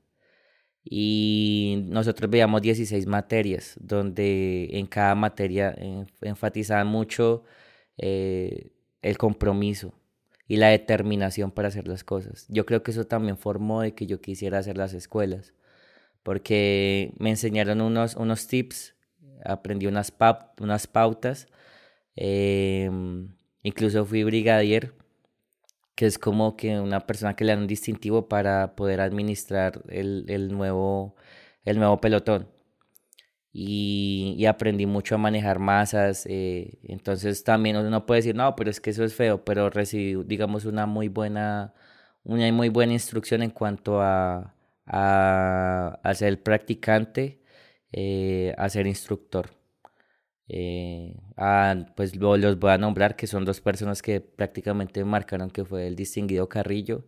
Y 0.84 1.86
nosotros 1.88 2.30
veíamos 2.30 2.62
16 2.62 3.08
materias, 3.08 3.76
donde 3.80 4.70
en 4.74 4.86
cada 4.86 5.16
materia 5.16 5.74
eh, 5.80 6.06
enfatizaban 6.22 6.88
mucho 6.88 7.46
eh, 7.98 8.74
el 9.02 9.18
compromiso 9.18 9.96
y 10.48 10.58
la 10.58 10.70
determinación 10.70 11.52
para 11.52 11.70
hacer 11.70 11.88
las 11.88 12.04
cosas. 12.04 12.46
Yo 12.50 12.66
creo 12.66 12.84
que 12.84 12.92
eso 12.92 13.06
también 13.06 13.38
formó 13.38 13.82
de 13.82 13.94
que 13.96 14.06
yo 14.08 14.22
quisiera 14.22 14.60
hacer 14.60 14.78
las 14.78 14.94
escuelas, 14.94 15.54
porque 16.24 17.14
me 17.20 17.30
enseñaron 17.32 17.82
unos, 17.82 18.16
unos 18.16 18.48
tips, 18.48 18.96
aprendí 19.46 19.88
unas, 19.88 20.14
unas 20.60 20.88
pautas, 20.88 21.48
em, 22.16 23.30
incluso 23.64 24.06
fui 24.06 24.24
brigadier, 24.24 24.94
que 25.96 26.06
es 26.08 26.18
como 26.18 26.58
que 26.58 26.80
una 26.80 27.02
persona 27.02 27.36
que 27.36 27.46
le 27.46 27.54
dan 27.54 27.62
un 27.62 27.68
distintivo 27.68 28.28
para 28.28 28.76
poder 28.76 29.02
administrar 29.02 29.84
el, 29.90 30.26
el 30.28 30.50
nuevo, 30.52 31.16
el 31.66 31.78
nuevo 31.78 32.02
pelotón. 32.02 32.53
Y, 33.54 34.46
aprendí 34.48 34.86
mucho 34.86 35.16
a 35.16 35.18
manejar 35.20 35.60
masas. 35.60 36.26
Eh, 36.28 36.80
entonces 36.84 37.44
también 37.44 37.78
uno 37.78 38.06
puede 38.06 38.20
decir, 38.20 38.36
no, 38.36 38.56
pero 38.56 38.70
es 38.72 38.82
que 38.82 38.90
eso 38.92 39.04
es 39.04 39.14
feo, 39.16 39.44
pero 39.46 39.70
recibí, 39.70 40.24
digamos, 40.26 40.66
una 40.66 40.86
muy 40.88 41.08
buena, 41.10 41.74
una 42.24 42.52
muy 42.52 42.70
buena 42.70 42.94
instrucción 42.94 43.44
en 43.44 43.52
cuanto 43.52 44.02
a, 44.02 44.56
a, 44.86 46.14
ser 46.16 46.42
practicante, 46.44 47.42
eh, 47.92 48.54
a 48.58 48.70
ser 48.70 48.88
instructor. 48.88 49.52
Eh, 50.48 51.16
pues 51.96 52.16
los 52.16 52.60
voy 52.60 52.72
a 52.72 52.78
nombrar 52.78 53.16
que 53.16 53.28
son 53.28 53.46
dos 53.46 53.62
personas 53.62 54.02
que 54.02 54.22
prácticamente 54.22 55.04
marcaron 55.06 55.50
que 55.50 55.66
fue 55.66 55.88
el 55.88 55.96
distinguido 55.96 56.50
Carrillo 56.50 57.06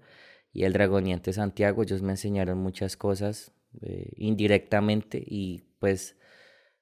y 0.53 0.63
el 0.63 0.73
dragoniente 0.73 1.33
Santiago. 1.33 1.83
Ellos 1.83 2.01
me 2.01 2.13
enseñaron 2.13 2.57
muchas 2.59 2.97
cosas 2.97 3.51
eh, 3.81 4.11
indirectamente 4.17 5.21
y 5.25 5.63
pues 5.79 6.17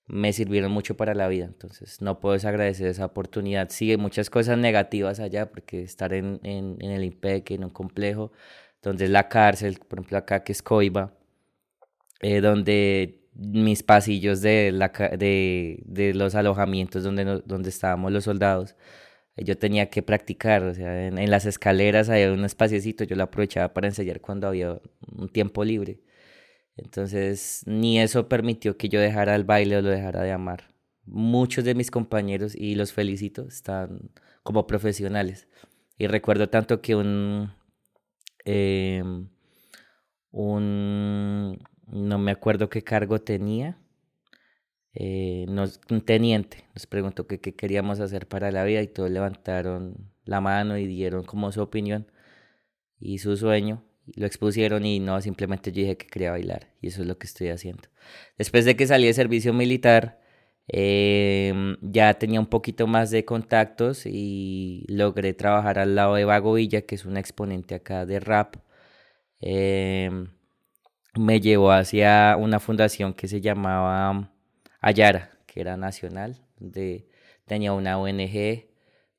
me 0.07 0.33
sirvieron 0.33 0.71
mucho 0.71 0.97
para 0.97 1.13
la 1.15 1.27
vida. 1.27 1.45
Entonces 1.45 2.01
no 2.01 2.19
puedo 2.19 2.33
desagradecer 2.33 2.87
esa 2.87 3.05
oportunidad. 3.05 3.69
Sí, 3.69 3.91
hay 3.91 3.97
muchas 3.97 4.29
cosas 4.29 4.57
negativas 4.57 5.19
allá 5.19 5.49
porque 5.51 5.83
estar 5.83 6.13
en, 6.13 6.39
en, 6.43 6.77
en 6.79 6.91
el 6.91 7.03
IMPEC, 7.03 7.51
en 7.51 7.65
un 7.65 7.69
complejo, 7.71 8.31
donde 8.81 9.05
es 9.05 9.11
la 9.11 9.29
cárcel, 9.29 9.79
por 9.87 9.99
ejemplo 9.99 10.17
acá 10.17 10.43
que 10.43 10.51
es 10.51 10.61
Coiba, 10.61 11.13
eh, 12.21 12.41
donde 12.41 13.19
mis 13.35 13.83
pasillos 13.83 14.41
de, 14.41 14.71
la, 14.71 14.89
de, 15.17 15.81
de 15.85 16.13
los 16.13 16.35
alojamientos 16.35 17.03
donde, 17.03 17.41
donde 17.45 17.69
estábamos 17.69 18.11
los 18.11 18.25
soldados, 18.25 18.75
yo 19.37 19.57
tenía 19.57 19.89
que 19.89 20.03
practicar, 20.03 20.63
o 20.63 20.73
sea, 20.73 21.07
en, 21.07 21.31
las 21.31 21.45
escaleras 21.45 22.09
había 22.09 22.31
un 22.31 22.45
espaciecito, 22.45 23.03
yo 23.03 23.15
lo 23.15 23.23
aprovechaba 23.23 23.73
para 23.73 23.87
ensayar 23.87 24.21
cuando 24.21 24.47
había 24.47 24.79
un 25.11 25.29
tiempo 25.29 25.63
libre. 25.63 25.99
Entonces, 26.75 27.63
ni 27.65 27.99
eso 27.99 28.27
permitió 28.29 28.77
que 28.77 28.89
yo 28.89 28.99
dejara 28.99 29.35
el 29.35 29.43
baile 29.43 29.77
o 29.77 29.81
lo 29.81 29.89
dejara 29.89 30.21
de 30.23 30.31
amar. 30.31 30.73
Muchos 31.05 31.63
de 31.65 31.75
mis 31.75 31.91
compañeros, 31.91 32.55
y 32.55 32.75
los 32.75 32.93
felicito, 32.93 33.47
están 33.47 34.11
como 34.43 34.67
profesionales. 34.67 35.47
Y 35.97 36.07
recuerdo 36.07 36.49
tanto 36.49 36.81
que 36.81 36.95
un, 36.95 37.53
em, 38.45 39.29
un, 40.31 41.59
no 41.87 42.17
me 42.19 42.31
acuerdo 42.31 42.69
qué 42.69 42.83
cargo 42.83 43.21
tenía, 43.21 43.77
eh, 44.95 45.45
nos, 45.49 45.81
un 45.89 46.01
teniente 46.01 46.65
nos 46.75 46.85
preguntó 46.85 47.25
qué 47.27 47.39
queríamos 47.39 47.99
hacer 47.99 48.27
para 48.27 48.51
la 48.51 48.63
vida 48.63 48.81
y 48.83 48.87
todos 48.87 49.09
levantaron 49.09 50.11
la 50.25 50.39
mano 50.39 50.77
y 50.77 50.85
dieron 50.87 51.23
como 51.23 51.51
su 51.51 51.61
opinión 51.61 52.07
y 52.99 53.19
su 53.19 53.37
sueño. 53.37 53.83
Lo 54.15 54.25
expusieron 54.25 54.85
y 54.85 54.99
no, 54.99 55.21
simplemente 55.21 55.71
yo 55.71 55.81
dije 55.81 55.97
que 55.97 56.07
quería 56.07 56.31
bailar 56.31 56.67
y 56.81 56.87
eso 56.87 57.01
es 57.01 57.07
lo 57.07 57.17
que 57.17 57.27
estoy 57.27 57.49
haciendo. 57.49 57.83
Después 58.37 58.65
de 58.65 58.75
que 58.75 58.87
salí 58.87 59.07
de 59.07 59.13
servicio 59.13 59.53
militar, 59.53 60.19
em, 60.67 61.77
ya 61.81 62.13
tenía 62.15 62.39
un 62.39 62.47
poquito 62.47 62.87
más 62.87 63.11
de 63.11 63.25
contactos 63.25 64.05
y 64.05 64.85
logré 64.89 65.33
trabajar 65.33 65.79
al 65.79 65.95
lado 65.95 66.15
de 66.15 66.25
Vago 66.25 66.53
Villa, 66.53 66.81
que 66.81 66.95
es 66.95 67.05
un 67.05 67.17
exponente 67.17 67.75
acá 67.75 68.05
de 68.05 68.19
rap. 68.19 68.55
Em, 69.39 70.29
me 71.15 71.39
llevó 71.41 71.71
hacia 71.71 72.37
una 72.37 72.59
fundación 72.59 73.13
que 73.13 73.27
se 73.27 73.41
llamaba 73.41 74.31
Ayara, 74.81 75.31
que 75.47 75.61
era 75.61 75.77
nacional, 75.77 76.41
donde 76.59 77.07
tenía 77.45 77.73
una 77.73 77.99
ONG, 77.99 78.67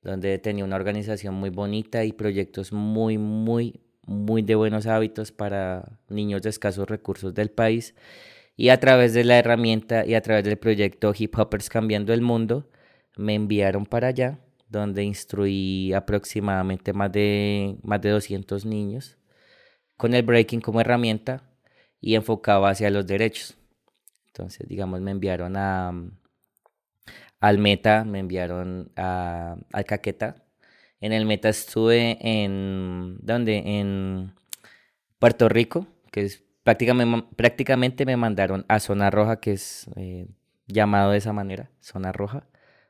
donde 0.02 0.38
tenía 0.38 0.64
una 0.64 0.76
organización 0.76 1.34
muy 1.34 1.50
bonita 1.50 2.04
y 2.04 2.12
proyectos 2.12 2.72
muy, 2.72 3.18
muy, 3.18 3.80
muy 4.06 4.42
de 4.42 4.54
buenos 4.54 4.87
hábitos 4.87 5.32
para 5.32 5.99
niños 6.08 6.42
de 6.42 6.50
escasos 6.50 6.88
recursos 6.88 7.34
del 7.34 7.50
país. 7.50 7.94
Y 8.56 8.68
a 8.68 8.78
través 8.80 9.14
de 9.14 9.25
la 9.25 9.38
herramienta 9.38 10.06
y 10.06 10.14
a 10.14 10.23
través 10.23 10.44
del 10.44 10.58
proyecto 10.58 11.12
Hip 11.16 11.37
Hoppers 11.38 11.68
Cambiando 11.68 12.12
el 12.12 12.20
Mundo, 12.23 12.68
me 13.16 13.34
enviaron 13.34 13.87
para 13.87 14.08
allá, 14.08 14.38
donde 14.68 15.04
instruí 15.04 15.92
aproximadamente 15.92 16.92
más 16.92 17.12
de, 17.12 17.76
más 17.82 18.00
de 18.00 18.11
200 18.11 18.64
niños 18.64 19.18
con 19.96 20.14
el 20.14 20.23
breaking 20.23 20.61
como 20.61 20.80
herramienta 20.80 21.43
y 22.00 22.14
enfocado 22.14 22.67
hacia 22.67 22.90
los 22.90 23.06
derechos. 23.06 23.56
Entonces, 24.26 24.67
digamos, 24.69 25.00
me 25.00 25.12
enviaron 25.12 25.56
a, 25.56 25.93
al 27.40 27.58
Meta, 27.58 28.04
me 28.04 28.19
enviaron 28.19 28.90
a, 28.97 29.56
al 29.73 29.84
Caqueta. 29.84 30.44
En 31.04 31.12
el 31.12 31.26
Meta 31.26 31.50
estuve 31.50 32.17
en, 32.23 33.19
¿dónde? 33.21 33.58
En 33.78 34.32
Puerto 35.19 35.50
Rico, 35.50 35.86
que 36.10 36.23
es 36.23 36.43
prácticamente, 36.62 38.06
me 38.06 38.17
mandaron 38.17 38.64
a 38.69 38.80
Zona 38.80 39.10
Roja, 39.10 39.38
que 39.38 39.52
es 39.52 39.86
eh, 39.97 40.28
llamado 40.67 41.10
de 41.10 41.19
esa 41.19 41.34
manera, 41.34 41.71
Zona 41.80 42.10
Roja, 42.10 42.47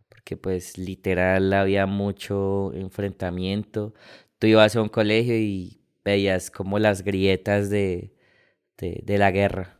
porque 0.09 0.37
pues 0.37 0.79
literal 0.79 1.53
había 1.55 1.87
mucho 1.87 2.72
enfrentamiento. 2.74 3.94
Tú 4.38 4.46
ibas 4.46 4.77
a 4.77 4.83
un 4.83 4.90
colegio 4.90 5.37
y 5.37 5.81
veías 6.05 6.53
como 6.53 6.79
las 6.79 7.03
grietas 7.03 7.68
de, 7.68 8.14
de 8.79 9.18
la 9.18 9.33
guerra. 9.33 9.77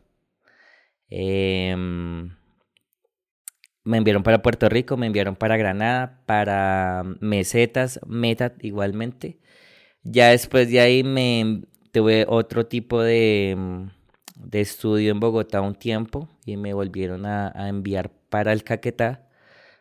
Em, 1.09 2.35
me 3.85 3.97
enviaron 3.97 4.23
para 4.23 4.41
Puerto 4.41 4.67
Rico, 4.67 4.97
me 4.97 5.05
enviaron 5.05 5.35
para 5.35 5.57
Granada, 5.57 6.21
para 6.25 7.03
Mesetas, 7.21 7.99
Meta 8.07 8.53
igualmente. 8.61 9.39
Ya 10.03 10.29
después 10.29 10.69
de 10.69 10.79
ahí 10.79 11.03
me 11.03 11.61
tuve 11.91 12.25
otro 12.27 12.65
tipo 12.65 13.01
de, 13.01 13.87
de 14.35 14.61
estudio 14.61 15.11
en 15.11 15.19
Bogotá 15.19 15.61
un 15.61 15.75
tiempo 15.75 16.29
y 16.45 16.57
me 16.57 16.73
volvieron 16.73 17.25
a, 17.25 17.53
enviar 17.69 18.11
para 18.29 18.53
el 18.53 18.63
Caquetá, 18.63 19.29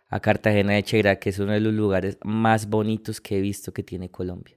a 0.09 0.21
Cartagena 0.21 0.75
de 0.75 0.83
Cheira, 0.83 1.17
que 1.17 1.31
es 1.31 1.39
uno 1.39 1.53
de 1.53 1.61
los 1.61 1.73
lugares 1.73 2.19
más 2.23 2.69
bonitos 2.69 3.21
que 3.21 3.39
he 3.39 3.41
visto 3.41 3.73
que 3.73 3.83
tiene 3.83 4.11
Colombia. 4.11 4.57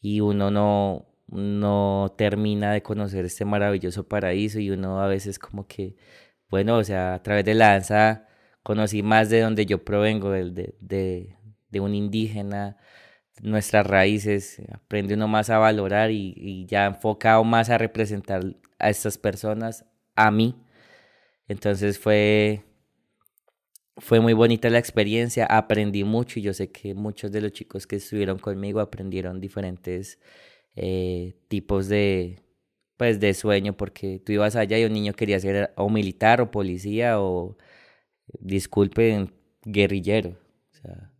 Y 0.00 0.20
uno 0.20 0.50
no, 0.50 1.06
no 1.28 2.14
termina 2.16 2.72
de 2.72 2.82
conocer 2.82 3.24
este 3.26 3.44
maravilloso 3.44 4.08
paraíso 4.08 4.58
y 4.58 4.70
uno 4.70 5.00
a 5.02 5.06
veces 5.06 5.38
como 5.38 5.66
que, 5.66 5.96
bueno, 6.48 6.78
o 6.78 6.84
sea, 6.84 7.14
a 7.14 7.22
través 7.22 7.44
de 7.44 7.54
la 7.54 7.72
danza 7.72 8.27
conocí 8.68 9.02
más 9.02 9.30
de 9.30 9.40
donde 9.40 9.64
yo 9.64 9.82
provengo, 9.82 10.30
de, 10.30 10.74
de, 10.78 11.36
de 11.70 11.80
un 11.80 11.94
indígena, 11.94 12.76
nuestras 13.40 13.86
raíces, 13.86 14.60
aprende 14.70 15.14
uno 15.14 15.26
más 15.26 15.48
a 15.48 15.56
valorar 15.56 16.10
y, 16.10 16.34
y, 16.36 16.66
ya 16.66 16.84
enfocado 16.84 17.44
más 17.44 17.70
a 17.70 17.78
representar 17.78 18.42
a 18.78 18.90
estas 18.90 19.16
personas, 19.16 19.86
a 20.14 20.30
mí. 20.30 20.54
Entonces 21.48 21.98
fue, 21.98 22.62
fue 23.96 24.20
muy 24.20 24.34
bonita 24.34 24.68
la 24.68 24.78
experiencia, 24.78 25.46
aprendí 25.46 26.04
mucho 26.04 26.38
y 26.38 26.42
yo 26.42 26.52
sé 26.52 26.70
que 26.70 26.92
muchos 26.92 27.32
de 27.32 27.40
los 27.40 27.52
chicos 27.52 27.86
que 27.86 27.96
estuvieron 27.96 28.38
conmigo 28.38 28.80
aprendieron 28.80 29.40
diferentes 29.40 30.18
eh, 30.76 31.36
tipos 31.48 31.88
de, 31.88 32.42
pues, 32.98 33.18
de 33.18 33.32
sueño, 33.32 33.78
porque 33.78 34.18
tú 34.18 34.32
ibas 34.32 34.56
allá 34.56 34.78
y 34.78 34.84
un 34.84 34.92
niño 34.92 35.14
quería 35.14 35.40
ser 35.40 35.72
o 35.76 35.88
militar 35.88 36.42
o 36.42 36.50
policía 36.50 37.18
o, 37.18 37.56
disculpen, 38.40 39.32
guerrillero. 39.64 40.30
O 40.70 40.74
sea, 40.74 41.12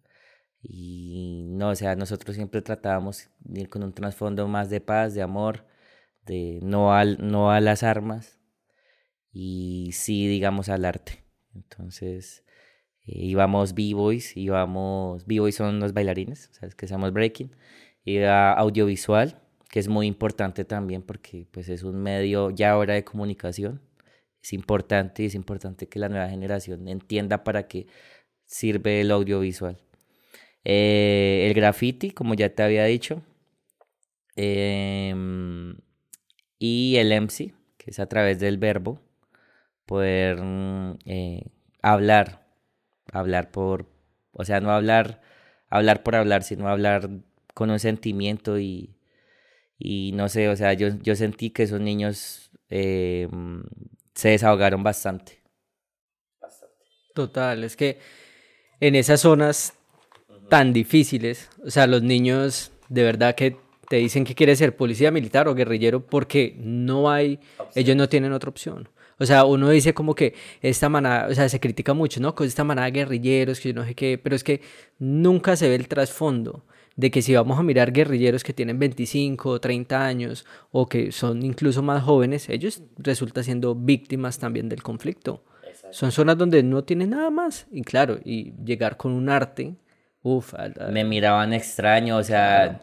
y 0.63 1.47
no, 1.51 1.71
o 1.71 1.75
sea, 1.75 1.97
nosotros 1.97 2.37
siempre 2.37 2.63
tratábamos 2.63 3.29
de 3.41 3.63
ir 3.63 3.69
con 3.69 3.83
un 3.83 3.93
trasfondo 3.93 4.49
más 4.49 4.71
de 4.71 4.81
paz, 4.81 5.15
de 5.15 5.23
amor, 5.23 5.67
de 6.27 6.61
no, 6.63 6.95
al, 6.95 7.19
no 7.21 7.51
a 7.51 7.61
las 7.61 7.83
armas 7.83 8.39
y 9.33 9.91
sí, 9.93 10.27
digamos, 10.29 10.69
al 10.69 10.85
arte. 10.85 11.25
Entonces, 11.55 12.45
eh, 13.07 13.25
íbamos 13.25 13.75
b-boys, 13.75 14.37
íbamos, 14.37 15.27
b-boys 15.27 15.55
son 15.55 15.81
los 15.81 15.93
bailarines, 15.93 16.51
¿sabes? 16.53 16.75
Que 16.75 16.87
seamos 16.87 17.13
breaking, 17.13 17.55
iba 18.05 18.53
audiovisual, 18.53 19.41
que 19.71 19.81
es 19.81 19.89
muy 19.89 20.07
importante 20.07 20.65
también 20.65 21.03
porque 21.03 21.47
pues 21.51 21.69
es 21.69 21.83
un 21.83 22.03
medio 22.03 22.51
ya 22.51 22.73
ahora 22.73 22.95
de 22.95 23.05
comunicación. 23.05 23.81
Es 24.49 24.55
importante 24.55 25.23
y 25.23 25.27
es 25.27 25.35
importante 25.35 25.89
que 25.89 25.99
la 25.99 26.09
nueva 26.09 26.31
generación 26.31 26.89
entienda 26.89 27.45
para 27.45 27.69
qué 27.69 27.87
sirve 28.47 29.03
el 29.03 29.11
audiovisual. 29.11 29.77
Eh, 30.65 31.45
el 31.47 31.53
graffiti, 31.53 32.13
como 32.13 32.33
ya 32.33 32.49
te 32.55 32.63
había 32.63 32.87
dicho. 32.87 33.23
Em, 34.37 35.77
y 36.59 36.97
el 36.97 37.13
MC, 37.13 37.53
que 37.77 37.91
es 37.91 37.99
a 38.01 38.09
través 38.09 38.41
del 38.41 38.57
verbo, 38.57 39.03
poder 39.85 40.41
mm, 40.43 40.99
eh, 41.05 41.43
hablar, 41.83 42.47
hablar 43.13 43.51
por, 43.51 43.87
o 44.33 44.47
sea, 44.47 44.61
no 44.61 44.71
hablar, 44.71 45.21
hablar 45.69 46.03
por 46.03 46.17
hablar, 46.17 46.43
sino 46.43 46.69
hablar 46.69 47.11
con 47.53 47.71
un 47.71 47.81
sentimiento 47.81 48.59
y, 48.59 48.97
y 49.79 50.13
no 50.15 50.31
sé, 50.31 50.49
o 50.49 50.57
sea, 50.57 50.73
yo, 50.73 50.89
yo 51.03 51.17
sentí 51.17 51.51
que 51.51 51.65
esos 51.65 51.81
niños 51.83 52.51
eh, 52.71 53.29
se 54.19 54.31
desahogaron 54.31 54.83
bastante. 54.83 55.39
Total, 57.15 57.63
es 57.63 57.77
que 57.77 58.01
en 58.81 58.97
esas 58.97 59.21
zonas 59.21 59.75
tan 60.49 60.73
difíciles, 60.73 61.49
o 61.65 61.71
sea, 61.71 61.87
los 61.87 62.03
niños 62.03 62.73
de 62.89 63.05
verdad 63.05 63.37
que 63.37 63.57
te 63.89 63.97
dicen 63.97 64.25
que 64.25 64.35
quiere 64.35 64.57
ser 64.57 64.75
policía 64.75 65.13
militar 65.13 65.47
o 65.47 65.55
guerrillero 65.55 66.05
porque 66.05 66.57
no 66.59 67.09
hay, 67.09 67.39
ellos 67.77 67.95
no 67.95 68.09
tienen 68.09 68.33
otra 68.33 68.51
opción. 68.51 68.89
O 69.21 69.27
sea, 69.27 69.45
uno 69.45 69.71
dice 69.71 69.95
como 69.95 70.17
que 70.17 70.35
esta 70.63 70.89
manada, 70.89 71.29
o 71.29 71.35
sea, 71.35 71.49
se 71.49 71.61
critica 71.61 71.95
mucho, 71.95 72.19
¿no? 72.19 72.35
Con 72.35 72.49
esta 72.49 72.65
manada 72.65 72.87
de 72.87 72.99
guerrilleros, 72.99 73.61
que 73.61 73.69
yo 73.69 73.75
no 73.77 73.87
sé 73.87 73.95
qué, 73.95 74.19
pero 74.19 74.35
es 74.35 74.43
que 74.43 74.63
nunca 74.99 75.55
se 75.55 75.69
ve 75.69 75.77
el 75.77 75.87
trasfondo 75.87 76.65
de 76.99 77.13
que 77.13 77.23
si 77.23 77.33
vamos 77.33 77.57
a 77.57 77.63
mirar 77.63 77.93
guerrilleros 77.93 78.43
que 78.43 78.53
tienen 78.53 78.81
25 78.81 79.51
o 79.51 79.61
30 79.61 80.05
años 80.05 80.45
o 80.73 80.89
que 80.89 81.13
son 81.13 81.45
incluso 81.45 81.81
más 81.81 82.03
jóvenes, 82.03 82.49
ellos 82.49 82.83
resultan 82.97 83.45
siendo 83.45 83.77
víctimas 83.77 84.41
también 84.41 84.69
del 84.69 84.83
conflicto. 84.83 85.45
Son 85.93 86.11
zonas 86.11 86.37
donde 86.37 86.65
no 86.65 86.83
tienen 86.83 87.11
nada 87.11 87.31
más. 87.31 87.69
Y 87.71 87.83
claro, 87.83 88.19
y 88.25 88.53
llegar 88.65 88.97
con 88.97 89.13
un 89.13 89.29
arte, 89.29 89.77
uff. 90.23 90.55
Me 90.91 91.05
miraban 91.05 91.53
extraño, 91.53 92.17
o 92.17 92.25
sea, 92.25 92.83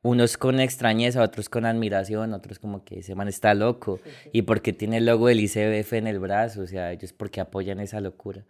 unos 0.00 0.38
con 0.38 0.58
extrañeza, 0.58 1.22
otros 1.22 1.50
con 1.50 1.66
admiración, 1.66 2.32
otros 2.32 2.58
como 2.58 2.82
que 2.82 3.00
ese 3.00 3.14
man 3.14 3.28
está 3.28 3.52
loco. 3.52 4.00
Y 4.32 4.42
porque 4.42 4.72
tiene 4.72 4.96
el 4.96 5.04
logo 5.04 5.28
del 5.28 5.40
ICBF 5.40 5.92
en 5.92 6.06
el 6.06 6.18
brazo, 6.18 6.62
o 6.62 6.66
sea, 6.66 6.92
ellos 6.92 7.12
porque 7.12 7.42
apoyan 7.42 7.78
esa 7.78 8.00
locura. 8.00 8.46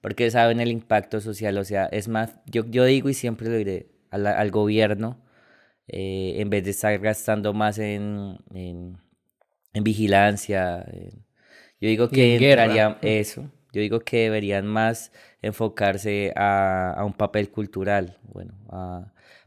Porque 0.00 0.30
saben 0.30 0.60
el 0.60 0.70
impacto 0.70 1.20
social, 1.20 1.58
o 1.58 1.64
sea, 1.64 1.84
es 1.92 2.08
más, 2.08 2.40
yo, 2.46 2.64
yo 2.64 2.86
digo 2.86 3.10
y 3.10 3.14
siempre 3.14 3.50
lo 3.50 3.56
diré, 3.56 3.99
al, 4.10 4.50
gobierno, 4.50 5.22
eh, 5.88 6.34
en 6.38 6.50
vez 6.50 6.64
de 6.64 6.70
estar 6.70 6.98
gastando 6.98 7.52
más 7.52 7.78
en, 7.78 8.38
en, 8.54 8.98
vigilancia. 9.84 10.86
yo 11.80 11.88
digo 11.88 12.08
que 12.08 12.38
deberían, 12.38 12.98
eso, 13.02 13.50
yo 13.72 13.80
digo 13.80 14.00
que 14.00 14.24
deberían 14.24 14.66
más 14.66 15.12
enfocarse 15.42 16.32
a, 16.36 16.92
a 16.92 17.04
un 17.04 17.12
papel 17.12 17.50
cultural, 17.50 18.18
bueno, 18.24 18.54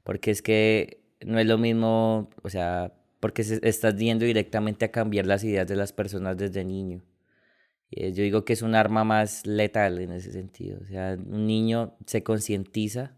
porque 0.04 0.32
es 0.32 0.42
que 0.42 1.04
no 1.26 1.40
es 1.40 1.48
lo 1.48 1.58
mismo, 1.58 2.30
o 2.42 2.50
sea, 2.50 2.94
porque 3.20 3.44
se, 3.44 3.60
estás 3.68 3.96
yendo 3.96 4.26
directamente 4.26 4.86
a 4.86 4.92
cambiar 4.92 5.26
las 5.26 5.44
ideas 5.44 5.68
de 5.68 5.76
las 5.76 5.94
personas 5.94 6.38
desde 6.38 6.66
niño. 6.66 7.04
Eh, 7.92 8.12
yo 8.12 8.24
digo 8.24 8.44
que 8.44 8.54
es 8.54 8.62
un 8.62 8.76
arma 8.76 9.04
más 9.04 9.46
letal 9.46 10.00
en 10.00 10.12
ese 10.12 10.32
sentido. 10.32 10.80
O 10.82 10.86
sea, 10.86 11.18
un 11.26 11.48
niño 11.48 11.96
se 12.06 12.24
concientiza 12.24 13.16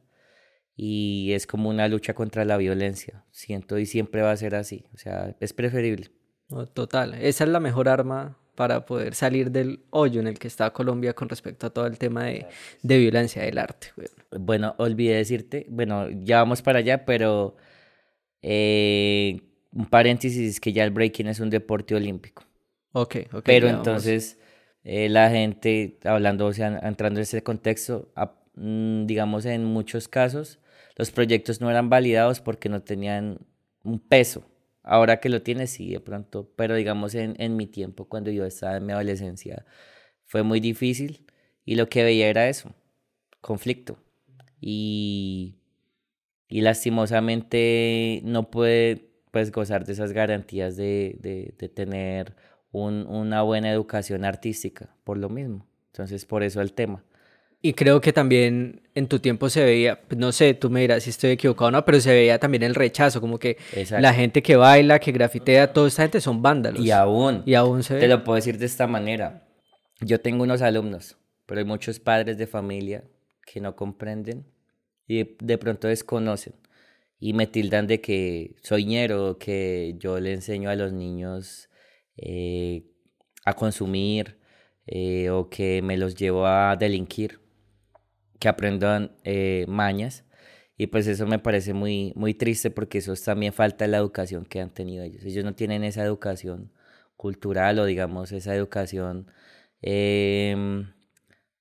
y 0.76 1.32
es 1.34 1.48
como 1.48 1.70
una 1.70 1.88
lucha 1.88 2.14
contra 2.14 2.46
la 2.46 2.58
violencia. 2.58 3.24
Siento 3.32 3.78
y 3.78 3.86
siempre 3.86 4.22
va 4.22 4.32
a 4.32 4.38
ser 4.38 4.56
así. 4.56 4.86
O 4.94 4.98
sea, 4.98 5.36
es 5.40 5.54
preferible. 5.54 6.12
total, 6.74 7.14
esa 7.16 7.44
es 7.44 7.50
la 7.50 7.60
mejor 7.60 7.90
arma 7.90 8.38
para 8.56 8.86
poder 8.86 9.16
salir 9.16 9.52
del 9.52 9.84
hoyo 9.90 10.22
en 10.22 10.28
el 10.28 10.40
que 10.40 10.48
está 10.48 10.72
Colombia 10.72 11.14
con 11.14 11.28
respecto 11.30 11.68
a 11.68 11.70
todo 11.70 11.88
el 11.88 11.98
tema 11.98 12.26
de, 12.26 12.48
de 12.82 12.98
violencia 12.98 13.44
del 13.44 13.58
arte. 13.58 13.88
Bueno, 14.32 14.76
olvidé 14.78 15.16
decirte, 15.16 15.66
bueno, 15.70 16.08
ya 16.10 16.38
vamos 16.38 16.62
para 16.62 16.80
allá, 16.80 17.06
pero 17.06 17.58
eh, 18.42 19.42
un 19.74 19.86
paréntesis 19.88 20.60
que 20.60 20.72
ya 20.72 20.84
el 20.84 20.92
breaking 20.92 21.28
es 21.28 21.40
un 21.40 21.50
deporte 21.50 21.96
olímpico. 21.96 22.44
Ok, 22.94 23.18
ok. 23.34 23.44
Pero 23.44 23.68
entonces 23.68 24.40
eh, 24.84 25.10
la 25.10 25.30
gente, 25.30 26.00
hablando, 26.06 26.46
o 26.46 26.54
sea, 26.54 26.80
entrando 26.84 27.20
en 27.20 27.24
ese 27.24 27.44
contexto, 27.44 28.14
mm, 28.56 29.06
digamos 29.06 29.46
en 29.46 29.66
muchos 29.66 30.08
casos, 30.08 30.60
los 30.96 31.12
proyectos 31.12 31.62
no 31.62 31.70
eran 31.70 31.90
validados 31.90 32.42
porque 32.42 32.70
no 32.70 32.82
tenían 32.84 33.40
un 33.84 34.00
peso. 34.00 34.46
Ahora 34.84 35.20
que 35.20 35.30
lo 35.30 35.42
tiene, 35.42 35.68
sí, 35.68 35.92
de 35.92 36.00
pronto, 36.00 36.52
pero 36.56 36.76
digamos 36.76 37.16
en, 37.16 37.36
en 37.40 37.56
mi 37.58 37.68
tiempo, 37.68 38.06
cuando 38.08 38.32
yo 38.32 38.46
estaba 38.46 38.78
en 38.78 38.86
mi 38.86 38.94
adolescencia, 38.94 39.66
fue 40.26 40.44
muy 40.44 40.60
difícil 40.60 41.26
y 41.66 41.76
lo 41.76 41.90
que 41.90 42.04
veía 42.04 42.28
era 42.30 42.48
eso, 42.50 42.74
conflicto. 43.42 43.98
Y, 44.62 45.56
y 46.48 46.62
lastimosamente 46.62 48.22
no 48.24 48.50
puede 48.52 49.10
pues, 49.32 49.52
gozar 49.52 49.86
de 49.86 49.94
esas 49.94 50.12
garantías 50.14 50.78
de, 50.78 51.18
de, 51.20 51.54
de 51.58 51.70
tener 51.70 52.36
un, 52.72 53.08
una 53.08 53.42
buena 53.42 53.72
educación 53.72 54.26
artística, 54.26 54.96
por 55.04 55.18
lo 55.18 55.30
mismo. 55.30 55.68
Entonces, 55.92 56.26
por 56.26 56.44
eso 56.44 56.62
el 56.62 56.74
tema. 56.74 57.04
Y 57.66 57.74
creo 57.74 58.00
que 58.00 58.14
también 58.14 58.84
en 58.94 59.08
tu 59.08 59.18
tiempo 59.18 59.50
se 59.50 59.66
veía, 59.66 60.00
no 60.16 60.32
sé, 60.32 60.54
tú 60.54 60.70
me 60.70 60.82
dirás 60.82 61.02
si 61.02 61.10
estoy 61.10 61.32
equivocado 61.32 61.70
o 61.70 61.72
no, 61.72 61.84
pero 61.84 62.00
se 62.00 62.14
veía 62.14 62.38
también 62.38 62.62
el 62.62 62.76
rechazo, 62.76 63.20
como 63.20 63.40
que 63.40 63.58
la 63.90 64.14
gente 64.14 64.44
que 64.44 64.56
baila, 64.56 65.00
que 65.00 65.12
grafitea, 65.12 65.74
toda 65.74 65.88
esta 65.88 66.04
gente 66.04 66.22
son 66.22 66.44
vándalos. 66.44 66.86
Y 66.86 66.92
aún, 66.92 67.42
y 67.44 67.56
aún 67.56 67.82
se 67.82 67.98
te 67.98 68.08
lo 68.08 68.24
puedo 68.24 68.36
decir 68.36 68.60
de 68.60 68.68
esta 68.68 68.86
manera. 68.86 69.48
Yo 70.00 70.22
tengo 70.22 70.44
unos 70.44 70.62
alumnos, 70.62 71.18
pero 71.48 71.58
hay 71.58 71.66
muchos 71.66 72.00
padres 72.00 72.38
de 72.38 72.46
familia 72.46 73.04
que 73.48 73.60
no 73.60 73.76
comprenden 73.76 74.46
y 75.08 75.36
de 75.40 75.58
pronto 75.58 75.88
desconocen 75.88 76.54
y 77.20 77.34
me 77.34 77.48
tildan 77.48 77.88
de 77.88 78.00
que 78.00 78.58
soy 78.62 78.86
ñero, 78.86 79.40
que 79.40 79.96
yo 79.98 80.20
le 80.20 80.34
enseño 80.34 80.70
a 80.70 80.76
los 80.76 80.94
niños 80.94 81.68
eh, 82.16 82.84
a 83.44 83.54
consumir 83.54 84.38
eh, 84.86 85.32
o 85.32 85.50
que 85.50 85.82
me 85.82 85.98
los 85.98 86.14
llevo 86.14 86.46
a 86.46 86.76
delinquir 86.76 87.44
que 88.46 88.50
aprendan 88.50 89.12
eh, 89.24 89.66
mañas. 89.68 90.24
Y 90.78 90.88
pues 90.88 91.08
eso 91.08 91.26
me 91.26 91.40
parece 91.40 91.74
muy, 91.74 92.14
muy 92.16 92.36
triste 92.36 92.70
porque 92.70 93.00
eso 93.00 93.16
también 93.16 93.54
falta 93.54 93.88
la 93.88 93.98
educación 93.98 94.46
que 94.46 94.62
han 94.62 94.70
tenido 94.70 95.04
ellos. 95.04 95.24
Ellos 95.24 95.44
no 95.44 95.56
tienen 95.56 95.84
esa 95.84 96.04
educación 96.04 96.72
cultural 97.18 97.80
o 97.80 97.86
digamos 97.86 98.32
esa 98.32 98.54
educación 98.54 99.32
em, 99.82 100.94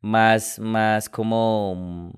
más, 0.01 0.59
más 0.59 1.09
como, 1.09 2.13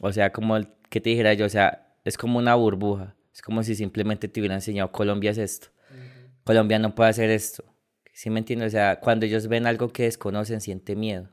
o 0.00 0.12
sea, 0.12 0.32
como 0.32 0.58
que 0.90 1.00
te 1.00 1.10
dijera 1.10 1.34
yo, 1.34 1.46
o 1.46 1.48
sea, 1.48 1.94
es 2.04 2.18
como 2.18 2.38
una 2.40 2.56
burbuja. 2.56 3.14
Es 3.32 3.40
como 3.40 3.62
si 3.62 3.76
simplemente 3.76 4.26
te 4.26 4.40
hubieran 4.40 4.56
enseñado, 4.56 4.90
Colombia 4.90 5.30
es 5.30 5.38
esto. 5.38 5.68
Colombia 6.44 6.80
no 6.80 6.94
puede 6.96 7.10
hacer 7.10 7.30
esto. 7.30 7.64
¿Sí 8.12 8.30
me 8.30 8.40
entiendes? 8.40 8.68
O 8.68 8.70
sea, 8.72 8.98
cuando 8.98 9.26
ellos 9.26 9.46
ven 9.46 9.66
algo 9.66 9.90
que 9.90 10.04
desconocen, 10.04 10.60
siente 10.60 10.96
miedo 10.96 11.30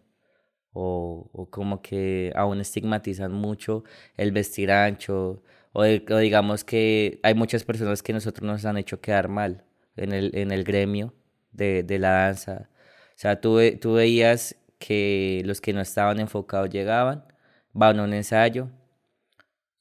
o, 0.80 1.30
o 1.34 1.50
como 1.50 1.82
que 1.82 2.32
aún 2.36 2.62
estigmatizan 2.62 3.32
mucho 3.34 3.84
el 4.18 4.32
vestir 4.32 4.72
ancho 4.72 5.44
o, 5.74 5.84
digamos 5.84 6.64
que 6.64 7.20
hay 7.24 7.36
muchas 7.36 7.64
personas 7.64 8.02
que 8.02 8.14
nosotros 8.14 8.46
nos 8.48 8.66
han 8.66 8.78
hecho 8.78 9.02
quedar 9.02 9.28
mal 9.28 9.66
en 9.96 10.14
el, 10.14 10.32
en 10.36 10.52
el 10.52 10.64
gremio 10.64 11.14
de, 11.52 11.84
de 11.84 12.00
la 12.00 12.12
danza. 12.12 12.70
O 13.12 13.18
sea, 13.22 13.40
tú, 13.42 13.60
tú 13.80 13.94
veías 13.94 14.56
que 14.80 15.42
los 15.46 15.62
que 15.62 15.74
no 15.74 15.82
estaban 15.82 16.20
enfocados 16.20 16.70
llegaban, 16.70 17.26
van 17.74 18.00
a 18.00 18.04
un 18.04 18.14
ensayo. 18.14 18.70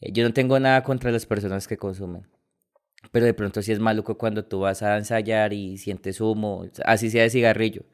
Eh, 0.00 0.12
yo 0.12 0.24
no 0.24 0.32
tengo 0.34 0.58
nada 0.60 0.82
contra 0.82 1.10
las 1.10 1.26
personas 1.26 1.68
que 1.68 1.76
consumen, 1.78 2.26
pero 3.12 3.26
de 3.26 3.34
pronto 3.34 3.62
sí 3.62 3.72
es 3.72 3.80
maluco 3.80 4.18
cuando 4.18 4.44
tú 4.44 4.60
vas 4.60 4.82
a 4.82 4.96
ensayar 4.98 5.52
y 5.52 5.78
sientes 5.78 6.20
humo, 6.20 6.66
así 6.84 7.10
sea 7.10 7.22
de 7.24 7.30
cigarrillo 7.30 7.84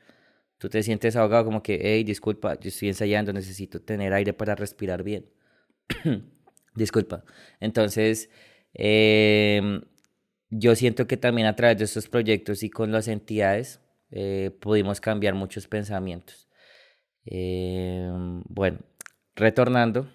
tú 0.58 0.68
te 0.68 0.82
sientes 0.82 1.16
ahogado 1.16 1.44
como 1.44 1.62
que, 1.62 1.80
hey, 1.82 2.04
disculpa, 2.04 2.58
yo 2.60 2.68
estoy 2.68 2.88
ensayando, 2.88 3.32
necesito 3.32 3.80
tener 3.80 4.12
aire 4.12 4.32
para 4.32 4.54
respirar 4.54 5.02
bien. 5.02 5.26
disculpa. 6.74 7.24
Entonces, 7.60 8.30
em, 8.74 9.82
yo 10.50 10.74
siento 10.76 11.06
que 11.06 11.16
también 11.16 11.46
a 11.46 11.56
través 11.56 11.78
de 11.78 11.84
estos 11.84 12.08
proyectos 12.08 12.62
y 12.62 12.70
con 12.70 12.92
las 12.92 13.08
entidades 13.08 13.80
eh, 14.10 14.50
pudimos 14.60 15.00
cambiar 15.00 15.34
muchos 15.34 15.66
pensamientos. 15.68 16.48
Em, 17.26 18.42
bueno, 18.48 18.80
retornando, 19.34 20.08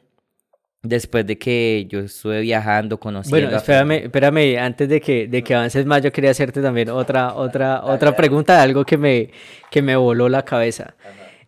Después 0.82 1.28
de 1.28 1.38
que 1.38 1.86
yo 1.90 2.00
estuve 2.00 2.40
viajando, 2.40 3.00
conociendo... 3.00 3.48
Bueno, 3.48 3.58
espérame, 3.58 4.06
espérame, 4.06 4.58
antes 4.58 4.88
de 4.88 5.02
que, 5.02 5.28
de 5.28 5.44
que 5.44 5.54
avances 5.54 5.86
más, 5.86 6.02
yo 6.02 6.12
quería 6.12 6.32
hacerte 6.32 6.62
también 6.62 6.90
otra, 6.90 7.34
otra, 7.34 7.84
otra 7.84 8.16
pregunta 8.16 8.56
de 8.56 8.62
algo 8.62 8.86
que 8.86 8.98
me, 8.98 9.30
que 9.70 9.82
me 9.82 9.98
voló 9.98 10.30
la 10.30 10.46
cabeza. 10.46 10.96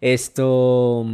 Esto, 0.01 1.05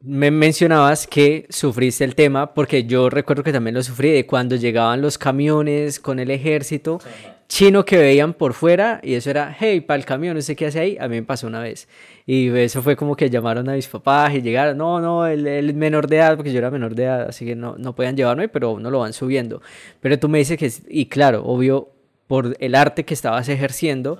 me 0.00 0.30
mencionabas 0.30 1.06
que 1.06 1.46
sufriste 1.48 2.04
el 2.04 2.14
tema, 2.14 2.54
porque 2.54 2.84
yo 2.84 3.10
recuerdo 3.10 3.42
que 3.42 3.52
también 3.52 3.74
lo 3.74 3.82
sufrí, 3.82 4.10
de 4.10 4.26
cuando 4.26 4.56
llegaban 4.56 5.00
los 5.00 5.18
camiones 5.18 6.00
con 6.00 6.18
el 6.18 6.30
ejército, 6.30 7.00
chino 7.48 7.84
que 7.84 7.96
veían 7.96 8.34
por 8.34 8.54
fuera, 8.54 9.00
y 9.02 9.14
eso 9.14 9.30
era, 9.30 9.54
hey, 9.58 9.80
para 9.80 9.98
el 9.98 10.04
camión, 10.04 10.34
no 10.34 10.42
sé 10.42 10.56
qué 10.56 10.66
hace 10.66 10.80
ahí, 10.80 10.96
a 10.98 11.08
mí 11.08 11.16
me 11.16 11.22
pasó 11.22 11.46
una 11.46 11.60
vez. 11.60 11.88
Y 12.26 12.48
eso 12.56 12.82
fue 12.82 12.96
como 12.96 13.16
que 13.16 13.30
llamaron 13.30 13.68
a 13.68 13.74
mis 13.74 13.86
papás 13.86 14.34
y 14.34 14.42
llegaron, 14.42 14.78
no, 14.78 15.00
no, 15.00 15.26
él, 15.26 15.46
es 15.46 15.74
menor 15.74 16.08
de 16.08 16.16
edad, 16.16 16.36
porque 16.36 16.52
yo 16.52 16.58
era 16.58 16.70
menor 16.70 16.94
de 16.94 17.04
edad, 17.04 17.28
así 17.28 17.44
que 17.44 17.54
no, 17.54 17.76
no 17.78 17.94
podían 17.94 18.16
llevarme, 18.16 18.48
pero 18.48 18.78
no 18.80 18.90
lo 18.90 18.98
van 18.98 19.12
subiendo. 19.12 19.62
Pero 20.00 20.18
tú 20.18 20.28
me 20.28 20.38
dices 20.38 20.58
que, 20.58 20.72
y 20.88 21.06
claro, 21.06 21.44
obvio, 21.44 21.90
por 22.26 22.56
el 22.58 22.74
arte 22.74 23.04
que 23.04 23.14
estabas 23.14 23.48
ejerciendo, 23.48 24.18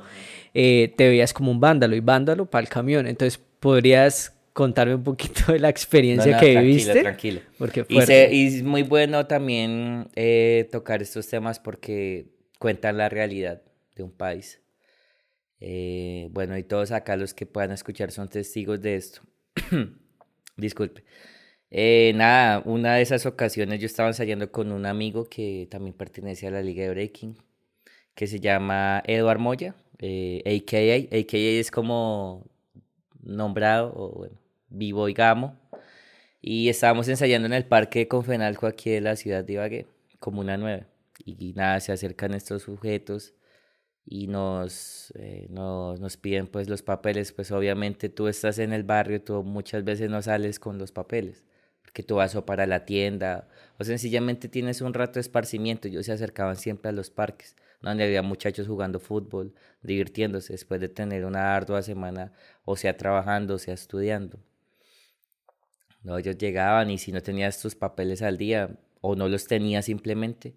eh, 0.55 0.95
te 0.97 1.09
veías 1.09 1.33
como 1.33 1.51
un 1.51 1.61
vándalo 1.61 1.97
y 1.97 2.01
vándalo 2.01 2.47
para 2.47 2.63
el 2.63 2.69
camión. 2.69 3.07
Entonces, 3.07 3.41
¿podrías 3.59 4.33
contarme 4.53 4.95
un 4.95 5.03
poquito 5.03 5.53
de 5.53 5.59
la 5.59 5.69
experiencia 5.69 6.39
que 6.39 6.61
viviste? 6.61 7.03
Tranquilo, 7.03 7.41
Porque 7.59 7.85
y, 7.89 7.99
y, 7.99 8.47
es 8.47 8.63
muy 8.63 8.83
bueno 8.83 9.27
también 9.27 10.09
eh, 10.15 10.69
tocar 10.71 11.03
estos 11.03 11.27
temas 11.27 11.59
porque 11.59 12.27
cuentan 12.67 12.97
la 12.97 13.09
realidad 13.09 13.63
de 13.95 14.03
un 14.03 14.11
país. 14.11 14.61
Eh, 15.61 16.27
bueno, 16.33 16.59
y 16.59 16.65
todos 16.65 16.91
acá 16.91 17.17
los 17.17 17.33
que 17.33 17.47
puedan 17.47 17.71
escuchar 17.71 18.11
son 18.11 18.29
testigos 18.29 18.83
de 18.83 18.97
esto. 18.97 19.21
Disculpe. 20.57 21.05
Eh, 21.71 22.11
nada, 22.17 22.63
una 22.65 22.97
de 22.97 23.03
esas 23.03 23.25
ocasiones 23.25 23.79
yo 23.79 23.87
estaba 23.87 24.09
ensayando 24.09 24.51
con 24.51 24.73
un 24.73 24.85
amigo 24.85 25.27
que 25.27 25.69
también 25.71 25.95
pertenece 25.95 26.49
a 26.49 26.51
la 26.51 26.61
Liga 26.61 26.83
de 26.83 26.91
Breaking, 26.91 27.37
que 28.17 28.27
se 28.27 28.41
llama 28.41 29.01
Eduard 29.07 29.39
Moya. 29.39 29.77
eh, 30.01 30.43
AKA. 30.45 31.17
AKA 31.17 31.61
es 31.61 31.71
como 31.71 32.47
nombrado, 33.23 33.93
o 33.95 34.11
bueno, 34.11 34.41
Vivo 34.71 35.09
y 35.09 35.13
Gamo. 35.13 35.57
Y 36.43 36.69
estábamos 36.69 37.07
ensayando 37.07 37.47
en 37.47 37.53
el 37.53 37.65
parque 37.65 38.09
Confenalco 38.09 38.67
aquí 38.67 38.91
de 38.91 39.03
la 39.03 39.15
ciudad 39.15 39.45
de 39.45 39.53
Ibagué, 39.53 39.87
como 40.19 40.41
una 40.41 40.57
nueva. 40.57 40.89
Y 41.27 41.53
nada, 41.55 41.81
se 41.81 41.93
acercan 41.93 42.35
estos 42.35 42.63
sujetos 42.63 43.35
y 44.05 44.29
nos, 44.29 45.13
eh, 45.17 45.49
nos, 45.51 46.01
nos, 46.01 46.17
piden 46.17 46.47
pues 46.47 46.69
los 46.69 46.83
papeles. 46.83 47.33
Pues 47.33 47.51
obviamente 47.51 48.09
tú 48.09 48.29
estás 48.29 48.59
en 48.61 48.73
el 48.73 48.85
barrio, 48.85 49.21
tú 49.23 49.43
muchas 49.43 49.85
veces 49.85 50.09
no 50.09 50.23
sales 50.23 50.61
con 50.61 50.79
los 50.79 50.93
papeles, 50.93 51.45
porque 51.83 52.05
tú 52.05 52.17
vas 52.17 52.37
o 52.37 52.47
para 52.47 52.67
la 52.67 52.85
tienda 52.85 53.49
o 53.79 53.85
sencillamente 53.85 54.49
tienes 54.49 54.81
un 54.81 54.95
rato 54.95 55.15
de 55.15 55.23
esparcimiento. 55.23 55.89
Ellos 55.89 56.07
se 56.07 56.13
acercaban 56.13 56.57
siempre 56.57 56.91
a 56.91 56.93
los 56.93 57.11
parques, 57.11 57.57
donde 57.83 58.05
había 58.05 58.23
muchachos 58.23 58.69
jugando 58.69 59.01
fútbol, 59.01 59.53
divirtiéndose 59.83 60.53
después 60.53 60.81
de 60.81 60.89
tener 60.89 61.25
una 61.25 61.57
ardua 61.57 61.83
semana, 61.83 62.33
o 62.65 62.77
sea 62.77 62.97
trabajando, 62.97 63.55
o 63.55 63.59
sea 63.59 63.75
estudiando. 63.75 64.39
No, 66.03 66.19
ellos 66.19 66.39
llegaban 66.39 66.91
y 66.91 66.99
si 66.99 67.11
no 67.11 67.21
tenías 67.21 67.61
tus 67.61 67.75
papeles 67.75 68.23
al 68.23 68.39
día 68.39 68.79
o 69.01 69.17
no 69.17 69.29
los 69.29 69.49
tenías 69.49 69.87
simplemente, 69.87 70.55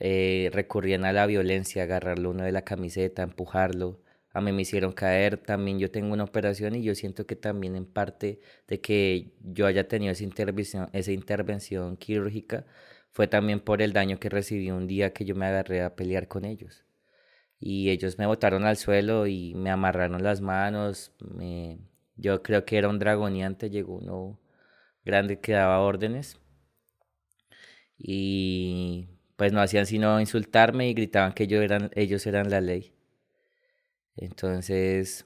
eh, 0.00 0.50
recurrían 0.52 1.04
a 1.04 1.12
la 1.12 1.26
violencia, 1.26 1.84
agarrarlo 1.84 2.30
uno 2.30 2.44
de 2.44 2.52
la 2.52 2.62
camiseta, 2.64 3.22
empujarlo. 3.22 4.00
A 4.32 4.40
mí 4.40 4.52
me 4.52 4.62
hicieron 4.62 4.92
caer, 4.92 5.38
también 5.38 5.78
yo 5.78 5.90
tengo 5.90 6.12
una 6.14 6.24
operación 6.24 6.74
y 6.76 6.82
yo 6.82 6.94
siento 6.94 7.26
que 7.26 7.36
también 7.36 7.76
en 7.76 7.86
parte 7.86 8.40
de 8.68 8.80
que 8.80 9.32
yo 9.42 9.66
haya 9.66 9.88
tenido 9.88 10.12
esa 10.12 10.24
intervención, 10.24 10.88
esa 10.92 11.12
intervención 11.12 11.96
quirúrgica 11.96 12.64
fue 13.10 13.26
también 13.28 13.60
por 13.60 13.82
el 13.82 13.92
daño 13.92 14.18
que 14.20 14.28
recibí 14.28 14.70
un 14.70 14.86
día 14.86 15.12
que 15.12 15.24
yo 15.24 15.34
me 15.34 15.46
agarré 15.46 15.82
a 15.82 15.96
pelear 15.96 16.28
con 16.28 16.44
ellos. 16.44 16.84
Y 17.60 17.90
ellos 17.90 18.18
me 18.18 18.26
botaron 18.26 18.64
al 18.64 18.76
suelo 18.76 19.26
y 19.26 19.54
me 19.54 19.70
amarraron 19.70 20.22
las 20.22 20.40
manos. 20.40 21.12
Me, 21.20 21.78
yo 22.16 22.42
creo 22.42 22.64
que 22.64 22.78
era 22.78 22.88
un 22.88 22.98
dragoneante, 22.98 23.70
llegó 23.70 23.96
uno 23.96 24.40
grande 25.04 25.40
que 25.40 25.52
daba 25.52 25.80
órdenes. 25.80 26.38
Y 27.98 29.09
pues 29.40 29.54
no 29.54 29.62
hacían 29.62 29.86
sino 29.86 30.20
insultarme 30.20 30.90
y 30.90 30.92
gritaban 30.92 31.32
que 31.32 31.46
yo 31.46 31.62
eran, 31.62 31.90
ellos 31.94 32.26
eran 32.26 32.50
la 32.50 32.60
ley. 32.60 32.92
Entonces, 34.16 35.24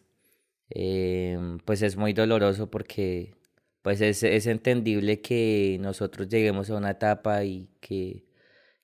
em, 0.71 1.59
pues 1.59 1.83
es 1.83 1.97
muy 1.97 2.13
doloroso 2.13 2.71
porque 2.71 3.35
pues 3.83 4.01
es, 4.01 4.23
es, 4.23 4.47
entendible 4.47 5.21
que 5.21 5.79
nosotros 5.81 6.29
lleguemos 6.29 6.71
a 6.71 6.77
una 6.77 6.93
etapa 6.93 7.45
y 7.45 7.69
que, 7.81 8.25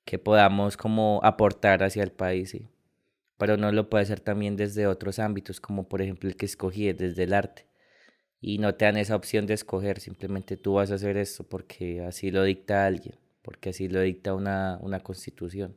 que 0.04 0.18
podamos 0.18 0.76
como 0.76 1.20
aportar 1.22 1.84
hacia 1.84 2.02
el 2.02 2.10
país, 2.10 2.56
pero 3.38 3.56
no 3.56 3.70
lo 3.70 3.88
puede 3.88 4.02
hacer 4.04 4.20
también 4.20 4.56
desde 4.56 4.88
otros 4.88 5.20
ámbitos, 5.20 5.60
como 5.60 5.88
por 5.88 6.02
ejemplo 6.02 6.28
el 6.28 6.36
que 6.36 6.46
escogí, 6.46 6.92
desde 6.92 7.22
el 7.24 7.34
arte. 7.34 7.66
Y 8.40 8.58
no 8.58 8.74
te 8.74 8.86
dan 8.86 8.96
esa 8.96 9.16
opción 9.16 9.46
de 9.46 9.54
escoger, 9.54 10.00
simplemente 10.00 10.56
tú 10.56 10.74
vas 10.74 10.90
a 10.90 10.96
hacer 10.96 11.16
esto 11.16 11.44
porque 11.44 12.02
así 12.02 12.32
lo 12.32 12.42
dicta 12.44 12.86
alguien, 12.86 13.19
porque 13.42 13.70
así 13.70 13.88
lo 13.88 14.00
dicta 14.00 14.34
una, 14.34 14.78
una 14.80 15.00
constitución. 15.00 15.76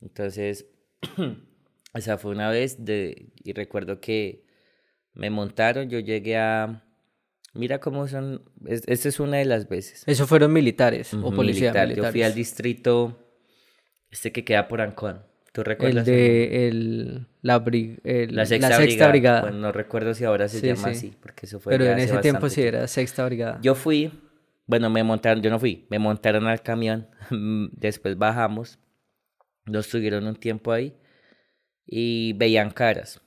Entonces, 0.00 0.66
esa 1.94 2.18
fue 2.18 2.32
una 2.32 2.50
vez 2.50 2.84
de, 2.84 3.32
y 3.42 3.52
recuerdo 3.52 4.00
que 4.00 4.44
me 5.14 5.30
montaron, 5.30 5.88
yo 5.88 5.98
llegué 5.98 6.36
a... 6.36 6.84
Mira 7.54 7.80
cómo 7.80 8.08
son, 8.08 8.42
esta 8.64 9.08
es 9.08 9.20
una 9.20 9.36
de 9.36 9.44
las 9.44 9.68
veces. 9.68 10.04
¿Eso 10.06 10.26
fueron 10.26 10.54
militares 10.54 11.12
o 11.12 11.32
policías 11.34 11.74
militares? 11.74 11.96
Yo 11.98 12.10
fui 12.10 12.22
al 12.22 12.34
distrito, 12.34 13.18
este 14.10 14.32
que 14.32 14.42
queda 14.42 14.68
por 14.68 14.80
Ancón. 14.80 15.22
¿Tú 15.52 15.62
recuerdas? 15.62 16.08
El 16.08 16.14
de 16.14 16.68
el, 16.68 17.26
la, 17.42 17.58
la, 17.58 18.46
sexta, 18.46 19.08
brigada. 19.08 19.42
Bueno, 19.42 19.58
no 19.58 19.70
recuerdo 19.70 20.14
si 20.14 20.24
ahora 20.24 20.48
se 20.48 20.66
llama 20.66 20.88
así, 20.88 21.12
porque 21.20 21.44
eso 21.44 21.60
fue 21.60 21.76
Pero 21.76 21.84
en 21.84 21.98
ese 21.98 22.16
tiempo 22.18 22.48
sí 22.48 22.62
era 22.62 22.88
sexta 22.88 23.26
brigada. 23.26 23.58
Yo 23.60 23.74
fui, 23.74 24.10
bueno, 24.66 24.90
me 24.90 25.02
montaron, 25.02 25.42
yo 25.42 25.50
no 25.50 25.58
fui, 25.58 25.86
me 25.90 25.98
montaron 25.98 26.46
al 26.46 26.62
camión, 26.62 27.08
después 27.72 28.16
bajamos, 28.16 28.78
nos 29.66 29.88
tuvieron 29.88 30.26
un 30.26 30.36
tiempo 30.36 30.72
ahí 30.72 30.94
y 31.86 32.32
veían 32.34 32.70
caras. 32.70 33.20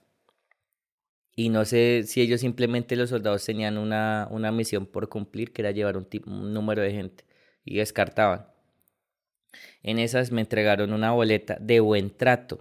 Y 1.35 1.49
no 1.49 1.65
sé 1.65 2.03
si 2.05 2.21
ellos 2.21 2.41
simplemente 2.41 2.95
los 2.95 3.09
soldados 3.09 3.43
tenían 3.45 3.77
una, 3.77 4.27
una 4.31 4.51
misión 4.51 4.85
por 4.85 5.09
cumplir, 5.09 5.51
que 5.51 5.61
era 5.61 5.71
llevar 5.71 5.97
un, 5.97 6.07
un 6.25 6.53
número 6.53 6.81
de 6.81 6.91
gente, 6.91 7.25
y 7.65 7.77
descartaban. 7.77 8.47
En 9.83 9.99
esas 9.99 10.31
me 10.31 10.41
entregaron 10.41 10.93
una 10.93 11.11
boleta 11.11 11.57
de 11.59 11.79
buen 11.81 12.15
trato. 12.15 12.55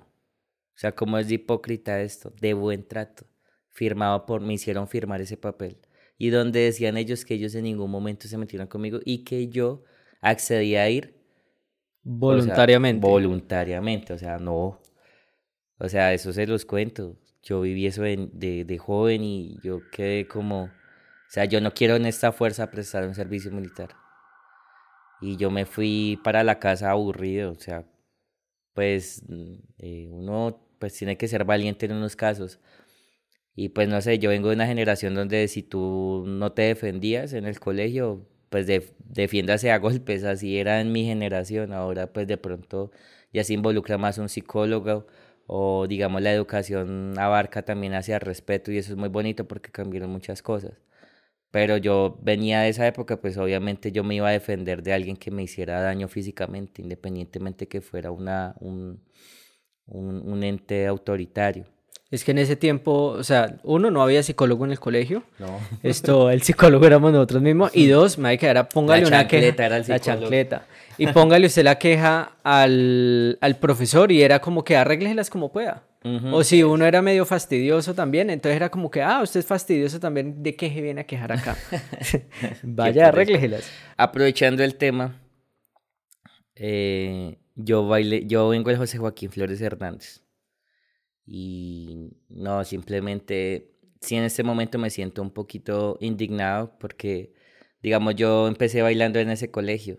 O 0.75 0.79
sea, 0.79 0.93
¿cómo 0.93 1.19
es 1.19 1.29
de 1.29 1.35
hipócrita 1.35 2.01
esto? 2.03 2.33
De 2.41 2.55
buen 2.55 2.87
trato. 2.87 3.27
Firmado 3.71 4.27
por, 4.27 4.41
me 4.41 4.55
hicieron 4.55 4.89
firmar 4.89 5.21
ese 5.21 5.37
papel. 5.37 5.79
Y 6.17 6.31
donde 6.31 6.61
decían 6.61 6.97
ellos 6.97 7.25
que 7.25 7.35
ellos 7.35 7.55
en 7.55 7.65
ningún 7.65 7.91
momento 7.91 8.29
se 8.29 8.39
metieron 8.39 8.69
conmigo 8.69 9.01
y 9.05 9.25
que 9.25 9.49
yo 9.49 9.83
accedía 10.21 10.83
a 10.83 10.91
ir. 10.91 11.15
Voluntariamente. 12.03 13.07
voluntariamente, 13.07 14.13
o 14.13 14.19
sea, 14.19 14.39
no. 14.39 14.81
O 15.79 15.89
sea, 15.89 16.13
eso 16.13 16.33
se 16.33 16.47
los 16.47 16.65
cuento. 16.65 17.17
Yo 17.43 17.61
viví 17.61 17.87
eso 17.87 18.03
de, 18.03 18.29
de, 18.33 18.65
de 18.65 18.79
joven 18.79 19.23
y 19.25 19.59
yo 19.63 19.81
quedé 19.91 20.27
como. 20.27 20.65
O 20.65 21.31
sea, 21.35 21.47
yo 21.47 21.61
no 21.61 21.73
quiero 21.73 21.97
en 21.97 22.07
esta 22.07 22.33
fuerza 22.33 22.71
prestar 22.71 23.07
un 23.07 23.15
servicio 23.15 23.51
militar. 23.51 23.91
Y 25.21 25.37
yo 25.37 25.51
me 25.51 25.65
fui 25.65 26.21
para 26.23 26.45
la 26.45 26.59
casa 26.59 26.91
aburrido, 26.91 27.53
o 27.53 27.59
sea, 27.59 27.87
pues 28.75 29.23
mm, 29.27 29.55
eh, 29.79 30.09
uno 30.11 30.61
pues 30.79 30.93
tiene 30.95 31.17
que 31.17 31.29
ser 31.29 31.45
valiente 31.45 31.87
en 31.87 31.93
unos 31.93 32.17
casos. 32.17 32.61
Y 33.57 33.71
pues 33.71 33.89
no 33.89 34.01
sé, 34.01 34.19
yo 34.19 34.31
vengo 34.31 34.49
de 34.49 34.55
una 34.57 34.67
generación 34.67 35.15
donde 35.15 35.47
si 35.49 35.63
tú 35.63 36.25
no 36.27 36.53
te 36.53 36.63
defendías 36.63 37.33
en 37.33 37.47
el 37.47 37.61
colegio, 37.61 38.27
pues 38.51 38.67
de, 38.67 38.93
defiéndase 38.99 39.71
a 39.71 39.79
golpes, 39.79 40.25
así 40.25 40.59
era 40.59 40.81
en 40.81 40.93
mi 40.93 41.05
generación. 41.05 41.73
Ahora 41.73 42.13
pues 42.13 42.27
de 42.27 42.37
pronto 42.37 42.91
ya 43.33 43.45
se 43.45 43.55
involucra 43.55 43.99
más 43.99 44.19
un 44.19 44.29
psicólogo 44.29 45.07
o 45.47 45.87
digamos 45.87 46.23
la 46.23 46.33
educación 46.33 47.19
abarca 47.19 47.63
también 47.65 47.95
hacia 47.95 48.17
el 48.17 48.21
respeto 48.23 48.73
y 48.73 48.79
eso 48.79 48.93
es 48.93 48.99
muy 48.99 49.09
bonito 49.09 49.47
porque 49.47 49.71
cambiaron 49.71 50.11
muchas 50.11 50.43
cosas 50.43 50.73
pero 51.55 51.77
yo 51.77 52.19
venía 52.21 52.63
de 52.63 52.71
esa 52.71 52.85
época, 52.89 53.21
pues 53.21 53.37
obviamente 53.39 53.93
yo 53.93 54.03
me 54.03 54.17
iba 54.17 54.29
a 54.29 54.33
defender 54.33 54.83
de 54.83 54.93
alguien 54.93 55.17
que 55.17 55.31
me 55.31 55.45
hiciera 55.45 55.81
daño 55.81 56.09
físicamente, 56.09 56.83
independientemente 56.83 57.69
que 57.69 57.81
fuera 57.81 58.11
una, 58.11 58.57
un, 58.59 59.05
un, 59.87 60.43
ente 60.43 60.87
autoritario. 60.89 61.67
Es 62.15 62.23
que 62.23 62.31
en 62.31 62.39
ese 62.39 62.55
tiempo, 62.55 63.07
o 63.09 63.25
sea, 63.25 63.57
uno, 63.65 63.91
no 63.91 64.01
había 64.01 64.23
psicólogo 64.23 64.65
en 64.65 64.71
el 64.71 64.79
colegio. 64.79 65.25
No. 65.41 65.59
Esto, 65.83 66.31
el 66.31 66.43
psicólogo 66.43 66.87
éramos 66.87 67.13
nosotros 67.13 67.43
mismos. 67.43 67.73
Y 67.75 67.89
dos, 67.89 68.19
me 68.19 68.39
era 68.41 68.69
póngale 68.69 69.05
una 69.05 69.27
queja. 69.27 69.65
Era 69.65 69.79
el 69.79 69.85
la 69.89 69.99
chancleta. 69.99 70.65
Y 70.97 71.09
póngale 71.09 71.49
usted 71.49 71.65
la 71.65 71.77
queja 71.77 72.37
al, 72.45 73.37
al 73.41 73.57
profesor 73.57 74.13
y 74.13 74.23
era 74.23 74.41
como 74.41 74.63
que 74.63 74.77
arrégleselas 74.77 75.29
como 75.29 75.51
pueda. 75.51 75.83
O 76.31 76.45
si 76.45 76.63
uno 76.63 76.87
era 76.87 77.03
medio 77.03 77.27
fastidioso 77.27 77.95
también, 77.95 78.31
entonces 78.31 78.55
era 78.55 78.69
como 78.69 78.93
que, 78.93 79.03
ah, 79.03 79.21
usted 79.21 79.41
es 79.41 79.47
fastidioso 79.47 79.99
también, 79.99 80.41
¿de 80.41 80.55
qué 80.55 80.69
se 80.73 80.81
viene 80.81 81.01
a 81.01 81.05
quejar 81.05 81.33
acá? 81.33 81.57
Vaya, 82.63 83.09
arrégleselas. 83.09 83.69
Aprovechando 83.97 84.63
el 84.63 84.77
tema, 84.77 85.21
eh, 86.55 87.39
yo, 87.57 87.89
baile, 87.89 88.25
yo 88.27 88.51
vengo 88.51 88.71
de 88.71 88.77
José 88.77 88.99
Joaquín 88.99 89.31
Flores 89.31 89.61
Hernández. 89.61 90.24
Y 91.27 92.11
no, 92.29 92.65
simplemente, 92.65 93.73
sí 94.01 94.17
en 94.17 94.25
este 94.25 94.43
momento 94.43 94.79
me 94.79 94.91
siento 94.91 95.23
un 95.23 95.31
poquito 95.31 95.97
indignado 96.01 96.77
porque, 96.79 97.33
digamos, 97.83 98.15
yo 98.17 98.49
empecé 98.49 98.83
bailando 98.83 99.19
en 99.19 99.31
ese 99.31 99.51
colegio 99.51 99.99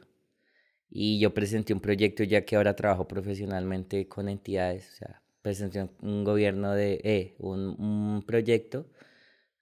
y 0.89 1.19
yo 1.19 1.33
presenté 1.33 1.73
un 1.73 1.81
proyecto 1.81 2.23
ya 2.23 2.45
que 2.45 2.55
ahora 2.55 2.75
trabajo 2.75 3.07
profesionalmente 3.07 4.07
con 4.07 4.29
entidades, 4.29 4.93
o 4.93 4.95
sea, 4.97 5.21
presenté 5.41 5.89
un 6.01 6.23
gobierno 6.23 6.73
de, 6.73 7.01
eh, 7.03 7.35
un, 7.39 7.75
un 7.79 8.23
proyecto 8.25 8.89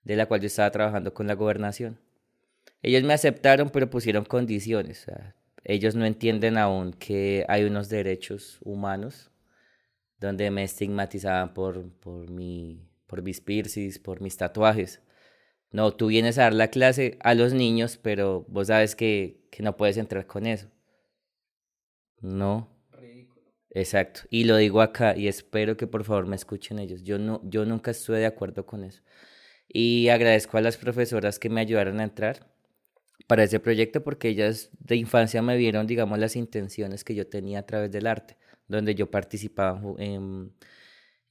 de 0.03 0.15
la 0.15 0.25
cual 0.27 0.41
yo 0.41 0.47
estaba 0.47 0.71
trabajando 0.71 1.13
con 1.13 1.27
la 1.27 1.33
gobernación. 1.33 1.99
Ellos 2.81 3.03
me 3.03 3.13
aceptaron, 3.13 3.69
pero 3.69 3.89
pusieron 3.89 4.25
condiciones. 4.25 5.05
ellos 5.63 5.95
no 5.95 6.05
entienden 6.05 6.57
aún 6.57 6.93
que 6.93 7.45
hay 7.47 7.63
unos 7.63 7.89
derechos 7.89 8.59
humanos 8.61 9.31
donde 10.23 10.49
me 10.51 10.63
estigmatizaban 10.63 11.53
por, 11.53 11.91
por, 11.99 12.29
mi, 12.31 12.87
por 13.07 13.21
mis 13.21 13.41
piercings, 13.41 13.99
por 13.99 14.21
mis 14.21 14.37
tatuajes. 14.37 15.01
No, 15.71 15.91
tú 15.93 16.07
vienes 16.07 16.37
a 16.37 16.43
dar 16.43 16.53
la 16.53 16.69
clase 16.69 17.17
a 17.21 17.33
los 17.35 17.53
niños, 17.53 17.97
pero 18.01 18.45
vos 18.47 18.67
sabes 18.67 18.95
que, 18.95 19.47
que 19.51 19.63
no 19.63 19.77
puedes 19.77 19.97
entrar 19.97 20.25
con 20.27 20.45
eso. 20.45 20.69
No, 22.21 22.73
Exacto. 23.75 24.21
Y 24.29 24.43
lo 24.43 24.57
digo 24.57 24.81
acá 24.81 25.17
y 25.17 25.27
espero 25.27 25.75
que 25.77 25.87
por 25.87 26.03
favor 26.03 26.27
me 26.27 26.35
escuchen 26.35 26.79
ellos. 26.79 27.03
Yo, 27.03 27.17
no, 27.17 27.41
yo 27.43 27.65
nunca 27.65 27.91
estuve 27.91 28.19
de 28.19 28.27
acuerdo 28.27 28.65
con 28.65 28.83
eso. 28.83 29.01
Y 29.67 30.09
agradezco 30.09 30.57
a 30.57 30.61
las 30.61 30.77
profesoras 30.77 31.39
que 31.39 31.49
me 31.49 31.61
ayudaron 31.61 31.99
a 31.99 32.03
entrar 32.03 32.47
para 33.27 33.43
ese 33.43 33.59
proyecto 33.59 34.03
porque 34.03 34.29
ellas 34.29 34.69
de 34.79 34.95
infancia 34.97 35.41
me 35.41 35.57
vieron, 35.57 35.87
digamos, 35.87 36.19
las 36.19 36.35
intenciones 36.35 37.03
que 37.03 37.15
yo 37.15 37.27
tenía 37.27 37.59
a 37.59 37.65
través 37.65 37.91
del 37.91 38.07
arte, 38.07 38.37
donde 38.67 38.95
yo 38.95 39.09
participaba 39.11 39.81
en, 39.97 40.53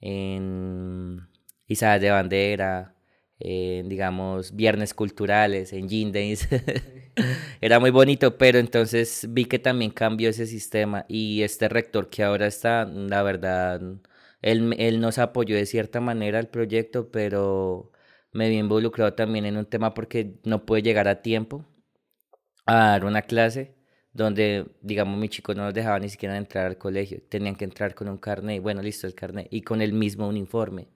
en 0.01 1.29
Isadas 1.67 2.01
de 2.01 2.11
Bandera, 2.11 2.95
en, 3.39 3.89
digamos, 3.89 4.55
viernes 4.55 4.95
culturales, 4.95 5.73
en 5.73 5.89
Gin 5.89 6.13
Days. 6.13 6.49
Era 7.61 7.79
muy 7.81 7.91
bonito, 7.91 8.39
pero 8.39 8.59
entonces 8.59 9.27
vi 9.31 9.45
que 9.47 9.59
también 9.59 9.91
cambió 9.91 10.31
ese 10.31 10.47
sistema 10.47 11.05
y 11.09 11.43
este 11.43 11.69
rector 11.69 12.09
que 12.11 12.23
ahora 12.23 12.47
está, 12.47 12.85
la 12.87 13.23
verdad, 13.23 13.81
él, 14.43 14.75
él 14.79 15.01
nos 15.01 15.19
apoyó 15.19 15.57
de 15.57 15.67
cierta 15.67 16.01
manera 16.01 16.39
al 16.39 16.49
proyecto, 16.49 17.11
pero 17.11 17.93
me 18.33 18.49
vi 18.49 18.59
involucrado 18.59 19.15
también 19.15 19.45
en 19.47 19.57
un 19.57 19.67
tema 19.67 19.95
porque 19.95 20.39
no 20.45 20.65
pude 20.67 20.83
llegar 20.83 21.09
a 21.09 21.23
tiempo 21.23 21.67
a 22.67 22.75
dar 22.75 23.05
una 23.05 23.23
clase 23.23 23.75
donde, 24.13 24.67
digamos, 24.83 25.19
mis 25.19 25.31
chicos 25.31 25.57
no 25.57 25.65
nos 25.65 25.75
dejaban 25.75 26.03
ni 26.03 26.09
siquiera 26.09 26.37
entrar 26.37 26.67
al 26.67 26.79
colegio, 26.79 27.23
tenían 27.29 27.57
que 27.57 27.65
entrar 27.65 27.95
con 27.95 28.09
un 28.09 28.19
carnet, 28.19 28.63
bueno, 28.63 28.83
listo 28.83 29.07
el 29.07 29.15
carnet, 29.15 29.49
y 29.51 29.63
con 29.63 29.83
el 29.83 29.93
mismo 29.93 30.29
uniforme. 30.29 30.89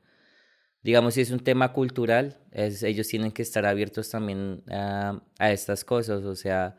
Digamos, 0.83 1.15
si 1.15 1.23
es 1.23 1.31
un 1.31 1.41
tema 1.41 1.73
cultural, 1.73 2.39
es, 2.53 2.83
ellos 2.83 3.09
tienen 3.09 3.33
que 3.33 3.43
estar 3.43 3.67
abiertos 3.67 4.11
también 4.11 4.63
a, 4.71 5.21
a 5.39 5.53
estas 5.53 5.85
cosas, 5.85 6.25
o 6.25 6.37
sea, 6.37 6.79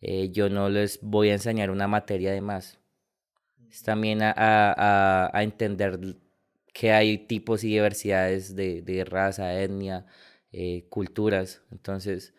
eh, 0.00 0.30
yo 0.32 0.48
no 0.48 0.68
les 0.68 1.00
voy 1.02 1.30
a 1.30 1.34
enseñar 1.34 1.70
una 1.70 1.88
materia 1.88 2.32
de 2.32 2.40
más. 2.40 2.78
Es 3.70 3.82
también 3.82 4.22
a, 4.22 4.32
a, 4.36 5.30
a 5.36 5.42
entender 5.42 5.98
que 6.72 6.92
hay 6.92 7.18
tipos 7.18 7.64
y 7.64 7.68
diversidades 7.68 8.54
de, 8.56 8.82
de 8.82 9.04
raza, 9.04 9.60
etnia, 9.60 10.06
eh, 10.52 10.86
culturas. 10.88 11.62
Entonces, 11.70 12.34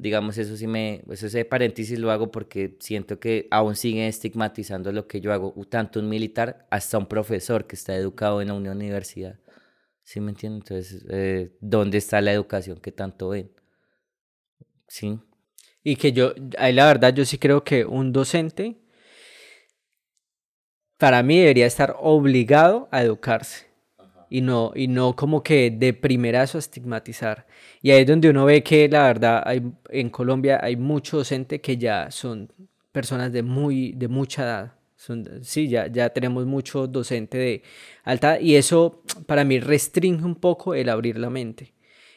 digamos, 0.00 0.38
eso 0.38 0.56
sí 0.56 0.66
me, 0.66 1.02
pues 1.06 1.22
ese 1.22 1.44
paréntesis 1.44 1.98
lo 1.98 2.10
hago 2.10 2.30
porque 2.30 2.76
siento 2.80 3.20
que 3.20 3.46
aún 3.50 3.76
siguen 3.76 4.04
estigmatizando 4.04 4.92
lo 4.92 5.06
que 5.06 5.20
yo 5.20 5.32
hago, 5.32 5.54
tanto 5.68 6.00
un 6.00 6.08
militar 6.08 6.66
hasta 6.70 6.98
un 6.98 7.06
profesor 7.06 7.66
que 7.66 7.76
está 7.76 7.94
educado 7.94 8.40
en 8.42 8.50
una 8.50 8.72
universidad. 8.72 9.38
¿Sí 10.02 10.20
me 10.20 10.30
entienden? 10.30 10.62
Entonces, 10.62 11.04
eh, 11.10 11.56
¿dónde 11.60 11.98
está 11.98 12.20
la 12.20 12.32
educación 12.32 12.78
que 12.80 12.92
tanto 12.92 13.28
ven? 13.28 13.52
Sí. 14.88 15.20
Y 15.84 15.96
que 15.96 16.12
yo, 16.12 16.34
ahí 16.58 16.72
la 16.72 16.86
verdad, 16.86 17.14
yo 17.14 17.24
sí 17.24 17.38
creo 17.38 17.62
que 17.62 17.84
un 17.84 18.12
docente, 18.12 18.76
para 20.98 21.22
mí 21.22 21.38
debería 21.38 21.66
estar 21.66 21.96
obligado 21.98 22.88
a 22.90 23.02
educarse 23.02 23.69
y 24.30 24.40
no, 24.40 24.72
y 24.74 24.88
no 24.88 25.16
como 25.16 25.42
que 25.42 25.70
de 25.70 25.92
primerazo 25.92 26.58
estigmatizar. 26.58 27.46
Y 27.82 27.90
ahí 27.90 28.02
es 28.02 28.06
donde 28.06 28.30
uno 28.30 28.44
ve 28.46 28.62
que 28.62 28.88
la 28.88 29.02
verdad 29.02 29.42
hay, 29.44 29.62
en 29.90 30.08
Colombia 30.08 30.60
hay 30.62 30.76
mucho 30.76 31.18
docente 31.18 31.60
que 31.60 31.76
ya 31.76 32.10
son 32.10 32.50
personas 32.92 33.32
de, 33.32 33.42
muy, 33.42 33.92
de 33.92 34.08
mucha 34.08 34.44
edad. 34.44 34.72
Son, 34.96 35.26
sí, 35.42 35.68
ya, 35.68 35.88
ya 35.88 36.10
tenemos 36.10 36.46
mucho 36.46 36.86
docente 36.86 37.38
de 37.38 37.62
alta 38.04 38.40
y 38.40 38.54
eso 38.54 39.02
para 39.26 39.44
mí 39.44 39.58
restringe 39.58 40.24
un 40.24 40.36
poco 40.36 40.74
el 40.74 40.90
abrir 40.90 41.18
la 41.18 41.30
mente 41.30 41.72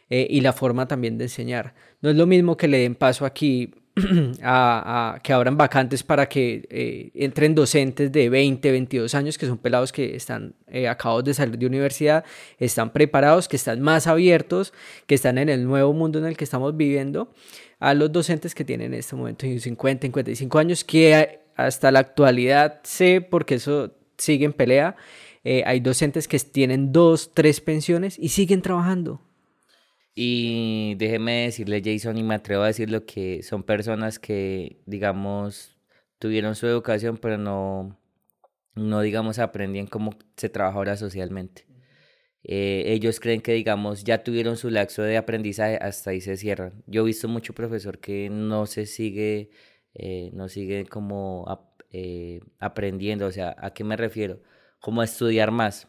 eh, 0.10 0.28
y 0.30 0.42
la 0.42 0.54
forma 0.54 0.88
también 0.88 1.18
de 1.18 1.26
enseñar. 1.26 1.74
No 2.02 2.10
es 2.10 2.16
lo 2.16 2.28
mismo 2.28 2.58
que 2.58 2.68
le 2.68 2.80
den 2.80 2.96
paso 2.96 3.26
aquí 3.26 3.74
a, 4.42 5.20
que 5.22 5.34
abran 5.34 5.56
vacantes 5.56 6.02
para 6.02 6.28
que 6.28 6.66
eh, 6.70 7.12
entren 7.14 7.54
docentes 7.54 8.12
de 8.12 8.28
20, 8.28 8.72
22 8.72 9.14
años, 9.14 9.38
que 9.38 9.46
son 9.46 9.60
pelados 9.60 9.92
que 9.92 10.16
están 10.16 10.56
eh, 10.68 10.88
acabados 10.88 11.24
de 11.26 11.34
salir 11.34 11.58
de 11.58 11.68
universidad, 11.68 12.26
están 12.58 12.92
preparados, 12.92 13.48
que 13.48 13.56
están 13.56 13.82
más 13.82 14.08
abiertos, 14.08 14.74
que 15.06 15.16
están 15.16 15.38
en 15.38 15.50
el 15.50 15.66
nuevo 15.66 15.94
mundo 15.94 16.18
en 16.18 16.26
el 16.26 16.36
que 16.36 16.44
estamos 16.44 16.76
viviendo, 16.76 17.34
a 17.80 17.94
los 17.94 18.12
docentes 18.12 18.56
que 18.56 18.66
tienen 18.66 18.94
en 18.94 19.00
este 19.00 19.16
momento 19.16 19.46
50, 19.46 20.08
55 20.08 20.60
años, 20.60 20.84
que 20.84 21.42
hasta 21.56 21.92
la 21.92 22.00
actualidad 22.00 22.80
sé, 22.84 23.22
porque 23.22 23.56
eso 23.56 23.94
sigue 24.18 24.46
en 24.46 24.54
pelea, 24.54 24.96
eh, 25.44 25.62
hay 25.66 25.82
docentes 25.82 26.28
que 26.28 26.40
tienen 26.40 26.92
dos, 26.92 27.32
tres 27.34 27.62
pensiones 27.62 28.18
y 28.18 28.30
siguen 28.30 28.62
trabajando 28.62 29.22
y 30.16 30.96
déjeme 30.96 31.46
decirle, 31.46 31.82
Jason, 31.84 32.18
y 32.18 32.24
me 32.24 32.36
atrevo 32.36 32.64
a 32.64 32.68
decirlo, 32.68 33.06
que 33.06 33.42
son 33.44 33.64
personas 33.64 34.20
que, 34.20 34.82
digamos, 34.86 35.78
tuvieron 36.20 36.56
su 36.56 36.68
educación, 36.68 37.18
pero 37.18 37.38
no, 37.38 38.00
no 38.76 39.02
digamos, 39.02 39.40
aprendían 39.40 39.88
cómo 39.88 40.12
se 40.38 40.50
trabaja 40.50 40.78
ahora 40.78 40.98
socialmente. 40.98 41.68
Eh, 42.44 42.84
ellos 42.88 43.20
creen 43.20 43.42
que, 43.42 43.54
digamos, 43.54 44.04
ya 44.04 44.24
tuvieron 44.24 44.58
su 44.58 44.70
laxo 44.70 45.02
de 45.04 45.18
aprendizaje, 45.18 45.78
hasta 45.82 46.12
ahí 46.12 46.22
se 46.22 46.38
cierran. 46.38 46.84
Yo 46.88 47.02
he 47.04 47.06
visto 47.06 47.28
mucho 47.28 47.54
profesor 47.54 48.00
que 48.00 48.30
no 48.30 48.66
se 48.66 48.86
sigue, 48.86 49.52
eh, 49.94 50.32
no 50.34 50.50
sigue 50.50 50.86
como 50.86 51.46
eh, 51.92 52.42
aprendiendo, 52.60 53.28
o 53.28 53.32
sea, 53.32 53.56
¿a 53.60 53.74
qué 53.74 53.84
me 53.84 53.98
refiero? 53.98 54.42
Como 54.80 55.02
a 55.02 55.06
estudiar 55.06 55.52
más. 55.52 55.86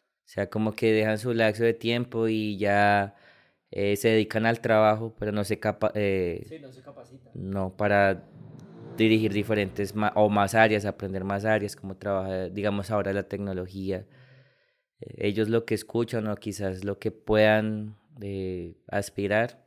O 0.00 0.30
sea, 0.30 0.50
como 0.50 0.74
que 0.74 0.92
dejan 0.92 1.18
su 1.18 1.34
laxo 1.34 1.64
de 1.64 1.74
tiempo 1.74 2.28
y 2.28 2.58
ya 2.58 3.16
eh, 3.70 3.96
se 3.96 4.08
dedican 4.08 4.46
al 4.46 4.60
trabajo, 4.60 5.14
pero 5.18 5.30
no 5.32 5.44
se, 5.44 5.58
capa 5.58 5.92
eh, 5.94 6.58
no 6.62 6.72
se 6.72 6.82
capacitan. 6.82 7.32
No, 7.34 7.76
para 7.76 8.24
dirigir 8.96 9.32
diferentes 9.32 9.94
o 10.14 10.28
más 10.30 10.54
áreas, 10.54 10.86
aprender 10.86 11.22
más 11.24 11.44
áreas, 11.44 11.76
como 11.76 11.96
trabaja, 11.96 12.48
digamos, 12.48 12.90
ahora 12.90 13.12
la 13.12 13.24
tecnología. 13.24 14.06
Eh, 15.00 15.28
ellos 15.28 15.50
lo 15.50 15.66
que 15.66 15.74
escuchan 15.74 16.26
o 16.28 16.36
quizás 16.36 16.84
lo 16.84 16.98
que 16.98 17.10
puedan 17.10 17.96
aspirar, 18.88 19.64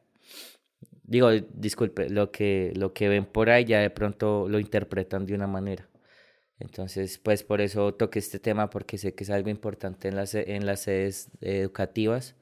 digo, 1.03 1.29
disculpe, 1.53 2.09
lo 2.09 2.31
que, 2.31 2.73
lo 2.75 2.93
que 2.93 3.07
ven 3.07 3.25
por 3.25 3.49
ahí 3.49 3.63
ya 3.65 3.79
de 3.79 3.89
pronto 3.89 4.49
lo 4.49 4.59
interpretan 4.59 5.25
de 5.25 5.35
una 5.35 5.47
manera. 5.47 5.87
Entonces, 6.59 7.17
pues 7.17 7.43
por 7.43 7.61
eso 7.61 7.93
toqué 7.93 8.19
este 8.19 8.39
tema 8.39 8.69
porque 8.69 8.97
sé 8.97 9.13
que 9.13 9.23
es 9.23 9.29
algo 9.29 9.49
importante 9.49 10.07
en 10.07 10.15
las, 10.15 10.35
en 10.35 10.65
las 10.65 10.81
sedes 10.81 11.31
educativas 11.39 12.35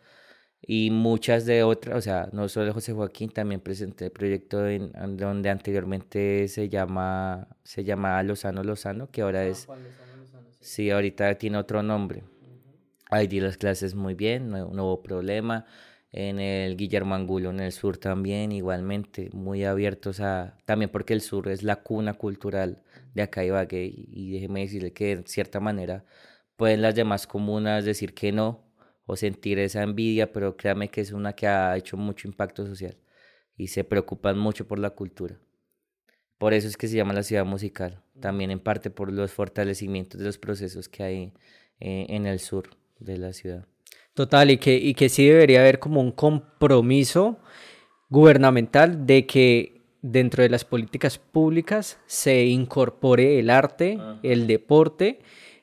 y 0.61 0.91
muchas 0.91 1.45
de 1.45 1.63
otras, 1.63 1.97
o 1.97 2.01
sea, 2.01 2.29
no 2.31 2.49
solo 2.49 2.73
José 2.73 2.93
Joaquín, 2.93 3.31
también 3.31 3.61
presenté 3.61 4.05
el 4.05 4.11
proyecto 4.11 4.67
en, 4.67 4.91
donde 5.17 5.49
anteriormente 5.49 6.47
se 6.47 6.69
llama 6.69 7.47
se 7.63 7.83
llamaba 7.83 8.21
Lozano 8.23 8.63
Lozano, 8.63 9.09
que 9.09 9.21
ahora 9.21 9.39
ah, 9.39 9.47
es 9.47 9.67
sí. 10.59 10.91
ahorita 10.91 11.35
tiene 11.35 11.57
otro 11.57 11.81
nombre. 11.81 12.23
Ahí 13.09 13.27
di 13.27 13.39
las 13.39 13.57
clases 13.57 13.95
muy 13.95 14.13
bien, 14.13 14.49
no, 14.49 14.67
hubo 14.67 15.01
problema. 15.01 15.65
En 16.11 16.39
el 16.39 16.75
Guillermo 16.75 17.15
Angulo, 17.15 17.51
en 17.51 17.59
el 17.59 17.71
sur 17.71 17.97
también, 17.97 18.51
igualmente, 18.51 19.29
muy 19.31 19.63
abiertos 19.63 20.19
a, 20.19 20.57
también 20.65 20.91
porque 20.91 21.13
el 21.13 21.21
sur 21.21 21.47
es 21.49 21.63
la 21.63 21.77
cuna 21.77 22.13
cultural 22.13 22.83
de 23.13 23.21
acá 23.23 23.43
Ibagué, 23.43 23.91
y 23.95 24.31
déjeme 24.31 24.61
decirle 24.61 24.91
que 24.93 25.17
de 25.17 25.23
cierta 25.27 25.59
manera 25.59 26.03
pueden 26.55 26.81
las 26.81 26.95
demás 26.95 27.27
comunas 27.27 27.85
decir 27.85 28.13
que 28.13 28.31
no, 28.31 28.68
o 29.11 29.15
sentir 29.15 29.57
esa 29.57 29.81
envidia, 29.81 30.31
pero 30.31 30.55
créame 30.55 30.89
que 30.89 31.01
es 31.01 31.11
una 31.13 31.33
que 31.33 31.47
ha 31.47 31.75
hecho 31.75 31.97
mucho 31.97 32.27
impacto 32.27 32.67
social 32.67 32.95
y 33.57 33.65
se 33.69 33.83
preocupan 33.83 34.37
mucho 34.37 34.67
por 34.67 34.77
la 34.77 34.91
cultura. 34.91 35.39
Por 36.37 36.53
eso 36.53 36.67
es 36.67 36.77
que 36.77 36.87
se 36.87 36.97
llama 36.97 37.13
la 37.13 37.23
ciudad 37.23 37.43
musical, 37.43 38.03
también 38.19 38.51
en 38.51 38.59
parte 38.59 38.91
por 38.91 39.11
los 39.11 39.31
fortalecimientos 39.31 40.19
de 40.19 40.27
los 40.27 40.37
procesos 40.37 40.89
que 40.89 41.01
hay 41.01 41.33
eh, 41.79 42.05
en 42.09 42.27
el 42.27 42.39
sur 42.39 42.69
de 42.99 43.17
la 43.17 43.33
ciudad. 43.33 43.65
Total, 44.13 44.51
y 44.51 44.57
que, 44.59 44.75
y 44.77 44.93
que 44.93 45.09
sí 45.09 45.27
debería 45.27 45.61
haber 45.61 45.79
como 45.79 46.01
un 46.01 46.11
compromiso 46.11 47.39
gubernamental 48.09 49.07
de 49.07 49.25
que 49.25 49.81
dentro 50.03 50.43
de 50.43 50.49
las 50.49 50.65
políticas 50.65 51.17
públicas 51.17 51.99
se 52.05 52.45
incorpore 52.45 53.39
el 53.39 53.49
arte, 53.49 53.97
el 54.21 54.45
deporte 54.45 55.19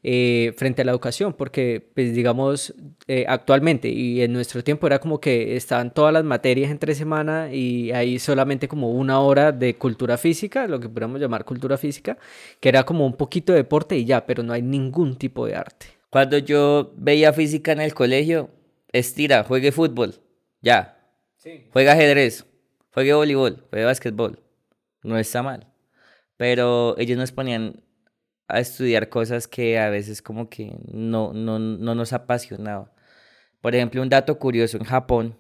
eh, 0.09 0.53
frente 0.57 0.83
a 0.83 0.85
la 0.85 0.93
educación, 0.93 1.33
porque 1.33 1.85
pues 1.93 2.15
digamos 2.15 2.73
eh, 3.09 3.25
actualmente 3.27 3.89
y 3.89 4.23
en 4.23 4.33
nuestro 4.33 4.63
tiempo 4.63 4.87
era 4.87 5.01
como 5.01 5.19
que 5.19 5.57
estaban 5.57 5.93
todas 5.93 6.13
las 6.13 6.23
materias 6.23 6.71
entre 6.71 6.95
semana 6.95 7.53
y 7.53 7.91
hay 7.91 8.21
solamente 8.21 8.69
como 8.69 8.93
una 8.93 9.19
hora 9.19 9.51
de 9.51 9.75
cultura 9.75 10.17
física, 10.17 10.69
lo 10.69 10.79
que 10.79 10.89
podríamos 10.89 11.21
llamar 11.21 11.45
cultura 11.45 11.77
física, 11.77 12.19
que 12.61 12.69
era 12.69 12.85
como 12.85 13.05
un 13.05 13.15
poquito 13.15 13.53
de 13.53 13.59
deporte 13.59 13.97
y 13.97 14.05
ya, 14.05 14.25
pero 14.27 14.45
no 14.45 14.53
hay 14.53 14.63
ningún 14.63 15.17
tipo 15.17 15.45
de 15.45 15.57
arte. 15.57 15.87
Cuando 16.09 16.39
yo 16.39 16.93
veía 16.97 17.33
física 17.33 17.73
en 17.73 17.81
el 17.81 17.93
colegio, 17.93 18.51
estira, 18.93 19.43
juegue 19.43 19.73
fútbol, 19.73 20.15
ya. 20.61 20.93
Juega 21.73 21.95
ajedrez, 21.95 22.47
juegue 22.93 23.13
voleibol, 23.13 23.65
juegue 23.71 23.85
básquetbol. 23.85 24.39
No 25.03 25.19
está 25.19 25.43
mal. 25.43 25.67
Pero 26.37 26.95
ellos 26.97 27.19
nos 27.19 27.33
ponían 27.33 27.83
a 28.49 28.61
estudiar 28.61 29.09
cosas 29.09 29.49
que 29.49 29.79
a 29.79 29.91
veces 29.91 30.23
como 30.23 30.49
que 30.49 30.77
no, 30.93 31.33
no, 31.33 31.59
no 31.59 31.95
nos 31.95 32.13
apasionaba. 32.13 32.93
Por 33.61 33.75
ejemplo, 33.75 34.03
un 34.03 34.09
dato 34.09 34.39
curioso, 34.39 34.77
en 34.77 34.85
Japón, 34.85 35.37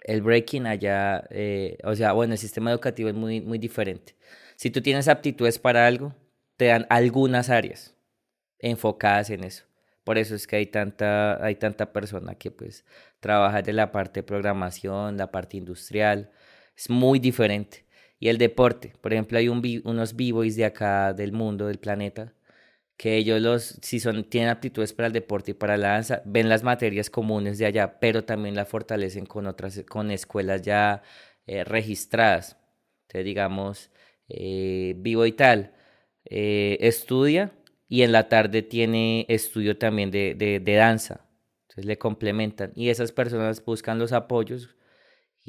el 0.00 0.22
breaking 0.22 0.66
allá, 0.66 1.24
eh, 1.30 1.78
o 1.84 1.94
sea, 1.94 2.12
bueno, 2.12 2.32
el 2.34 2.38
sistema 2.38 2.70
educativo 2.70 3.08
es 3.08 3.14
muy, 3.14 3.40
muy 3.40 3.58
diferente. 3.58 4.16
Si 4.56 4.70
tú 4.70 4.80
tienes 4.82 5.08
aptitudes 5.08 5.58
para 5.58 5.86
algo, 5.86 6.14
te 6.56 6.66
dan 6.66 6.86
algunas 6.90 7.50
áreas 7.50 7.94
enfocadas 8.58 9.30
en 9.30 9.44
eso. 9.44 9.64
Por 10.04 10.18
eso 10.18 10.34
es 10.34 10.46
que 10.46 10.56
hay 10.56 10.66
tanta, 10.66 11.44
hay 11.44 11.56
tanta 11.56 11.92
persona 11.92 12.34
que 12.34 12.50
pues 12.50 12.84
trabaja 13.20 13.62
de 13.62 13.72
la 13.74 13.92
parte 13.92 14.20
de 14.20 14.24
programación, 14.24 15.18
la 15.18 15.30
parte 15.30 15.58
industrial. 15.58 16.30
Es 16.76 16.88
muy 16.90 17.18
diferente. 17.18 17.84
Y 18.20 18.28
el 18.28 18.38
deporte, 18.38 18.94
por 19.00 19.12
ejemplo, 19.12 19.38
hay 19.38 19.48
un, 19.48 19.62
unos 19.84 20.16
b-boys 20.16 20.56
de 20.56 20.64
acá 20.64 21.12
del 21.14 21.32
mundo, 21.32 21.66
del 21.68 21.78
planeta, 21.78 22.34
que 22.96 23.16
ellos 23.16 23.40
los, 23.40 23.78
si 23.82 24.00
son, 24.00 24.24
tienen 24.24 24.50
aptitudes 24.50 24.92
para 24.92 25.06
el 25.08 25.12
deporte 25.12 25.52
y 25.52 25.54
para 25.54 25.76
la 25.76 25.90
danza, 25.90 26.22
ven 26.26 26.48
las 26.48 26.64
materias 26.64 27.10
comunes 27.10 27.58
de 27.58 27.66
allá, 27.66 28.00
pero 28.00 28.24
también 28.24 28.56
la 28.56 28.64
fortalecen 28.66 29.26
con 29.26 29.46
otras, 29.46 29.84
con 29.88 30.10
escuelas 30.10 30.62
ya 30.62 31.02
eh, 31.46 31.64
registradas. 31.64 32.56
Entonces, 33.02 33.24
digamos, 33.24 33.90
eh, 34.28 34.94
Vivo 34.98 35.26
y 35.26 35.32
tal, 35.32 35.74
eh, 36.24 36.76
estudia 36.80 37.52
y 37.88 38.02
en 38.02 38.12
la 38.12 38.28
tarde 38.28 38.62
tiene 38.62 39.26
estudio 39.28 39.78
también 39.78 40.10
de, 40.10 40.34
de, 40.34 40.60
de 40.60 40.74
danza. 40.74 41.26
Entonces 41.62 41.86
le 41.86 41.98
complementan 41.98 42.72
y 42.74 42.88
esas 42.90 43.12
personas 43.12 43.64
buscan 43.64 43.98
los 43.98 44.12
apoyos 44.12 44.74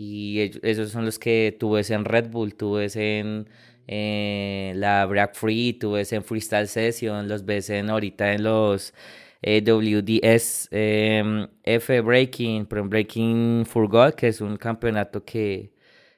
y 0.02 0.52
esos 0.64 0.92
son 0.92 1.04
los 1.06 1.20
que 1.20 1.56
tú 1.60 1.72
ves 1.72 1.90
en 1.92 2.06
Red 2.06 2.30
Bull, 2.30 2.56
tú 2.56 2.76
ves 2.76 2.96
en 2.96 3.50
eh, 3.86 4.72
la 4.78 5.06
Black 5.06 5.36
Free, 5.36 5.74
tú 5.74 5.92
ves 5.92 6.14
en 6.14 6.24
Freestyle 6.24 6.70
Session, 6.70 7.28
los 7.28 7.46
ves 7.46 7.70
en 7.70 7.90
ahorita 7.90 8.32
en 8.34 8.44
los 8.44 8.94
eh, 9.42 9.62
WDS 9.62 10.70
em, 10.72 11.48
F 11.64 12.00
Breaking, 12.00 12.66
Breaking 12.70 13.66
for 13.66 13.90
God, 13.90 14.14
que 14.14 14.30
es 14.30 14.40
un 14.40 14.56
campeonato 14.56 15.26
que, 15.26 15.74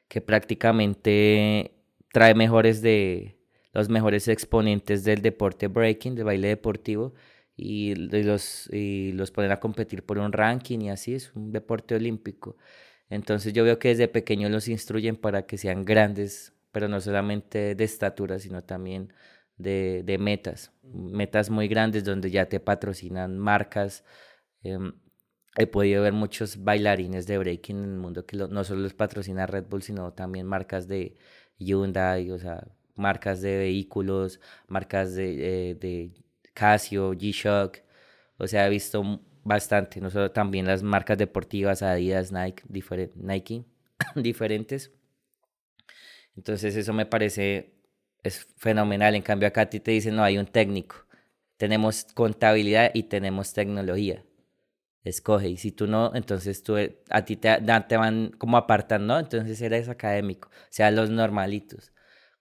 que 0.07 0.21
prácticamente 0.21 1.71
trae 2.13 2.35
mejores 2.35 2.83
de 2.83 3.37
los 3.73 3.89
mejores 3.89 4.27
exponentes 4.27 5.03
del 5.03 5.23
deporte 5.23 5.67
breaking, 5.69 6.13
del 6.15 6.25
baile 6.25 6.49
deportivo, 6.49 7.13
y 7.57 7.95
los, 7.95 8.69
y 8.71 9.11
los 9.13 9.31
ponen 9.31 9.51
a 9.51 9.59
competir 9.59 10.03
por 10.03 10.19
un 10.19 10.31
ranking 10.33 10.81
y 10.81 10.89
así, 10.91 11.15
es 11.15 11.31
un 11.35 11.51
deporte 11.51 11.95
olímpico. 11.95 12.57
Entonces 13.11 13.53
yo 13.53 13.63
veo 13.63 13.77
que 13.77 13.89
desde 13.89 14.07
pequeños 14.07 14.49
los 14.49 14.67
instruyen 14.67 15.17
para 15.17 15.45
que 15.45 15.59
sean 15.59 15.85
grandes 15.85 16.53
pero 16.71 16.87
no 16.87 17.01
solamente 17.01 17.75
de 17.75 17.83
estatura, 17.83 18.39
sino 18.39 18.63
también 18.63 19.13
de, 19.57 20.03
de 20.03 20.17
metas, 20.17 20.71
metas 20.83 21.49
muy 21.49 21.67
grandes 21.67 22.03
donde 22.03 22.31
ya 22.31 22.47
te 22.47 22.59
patrocinan 22.59 23.37
marcas. 23.37 24.03
Em, 24.63 24.93
he 25.57 25.67
podido 25.67 26.03
ver 26.03 26.13
muchos 26.13 26.63
bailarines 26.63 27.27
de 27.27 27.37
breaking 27.37 27.77
en 27.77 27.91
el 27.91 27.97
mundo 27.97 28.25
que 28.25 28.37
no 28.37 28.63
solo 28.63 28.81
los 28.81 28.93
patrocina 28.93 29.45
Red 29.47 29.65
Bull, 29.69 29.83
sino 29.83 30.13
también 30.13 30.45
marcas 30.47 30.87
de 30.87 31.17
Hyundai, 31.57 32.31
o 32.31 32.39
sea, 32.39 32.67
marcas 32.95 33.41
de 33.41 33.57
vehículos, 33.57 34.39
marcas 34.67 35.13
de, 35.15 35.71
eh, 35.71 35.75
de 35.75 36.13
Casio, 36.53 37.13
G-Shock. 37.13 37.79
O 38.37 38.47
sea, 38.47 38.67
he 38.67 38.69
visto 38.69 39.03
bastante, 39.43 40.01
no 40.01 40.09
solo 40.09 40.31
también 40.31 40.65
las 40.67 40.83
marcas 40.83 41.17
deportivas, 41.17 41.81
Adidas, 41.81 42.31
Nike, 42.31 42.63
Nike 43.15 43.65
diferentes. 44.15 44.91
Entonces 46.35 46.75
eso 46.75 46.93
me 46.93 47.05
parece 47.05 47.81
es 48.23 48.47
fenomenal. 48.57 49.15
En 49.15 49.21
cambio 49.21 49.47
acá 49.47 49.61
a 49.61 49.69
ti 49.69 49.79
te 49.79 49.91
dicen, 49.91 50.15
no, 50.15 50.23
hay 50.23 50.37
un 50.37 50.45
técnico. 50.47 51.05
Tenemos 51.57 52.05
contabilidad 52.13 52.91
y 52.93 53.03
tenemos 53.03 53.53
tecnología. 53.53 54.23
Escoge. 55.03 55.49
Y 55.49 55.57
si 55.57 55.71
tú 55.71 55.87
no, 55.87 56.11
entonces 56.15 56.63
tú, 56.63 56.75
a 57.09 57.25
ti 57.25 57.35
te, 57.35 57.57
te 57.87 57.97
van 57.97 58.31
como 58.37 58.57
apartando, 58.57 59.19
entonces 59.19 59.61
eres 59.61 59.89
académico. 59.89 60.49
O 60.49 60.67
sea, 60.69 60.91
los 60.91 61.09
normalitos. 61.09 61.93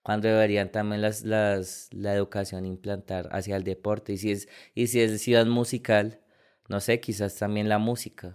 Cuando 0.03 0.27
deberían 0.27 0.71
también 0.71 1.01
las, 1.01 1.23
las, 1.23 1.89
la 1.91 2.13
educación 2.13 2.65
implantar 2.65 3.29
hacia 3.31 3.55
el 3.55 3.63
deporte. 3.63 4.13
Y 4.13 4.17
si 4.17 4.31
es, 4.31 4.47
y 4.73 4.87
si 4.87 5.01
es 5.01 5.21
ciudad 5.21 5.45
musical, 5.45 6.21
no 6.71 6.79
sé, 6.79 7.01
quizás 7.01 7.35
también 7.35 7.67
la 7.67 7.77
música. 7.77 8.33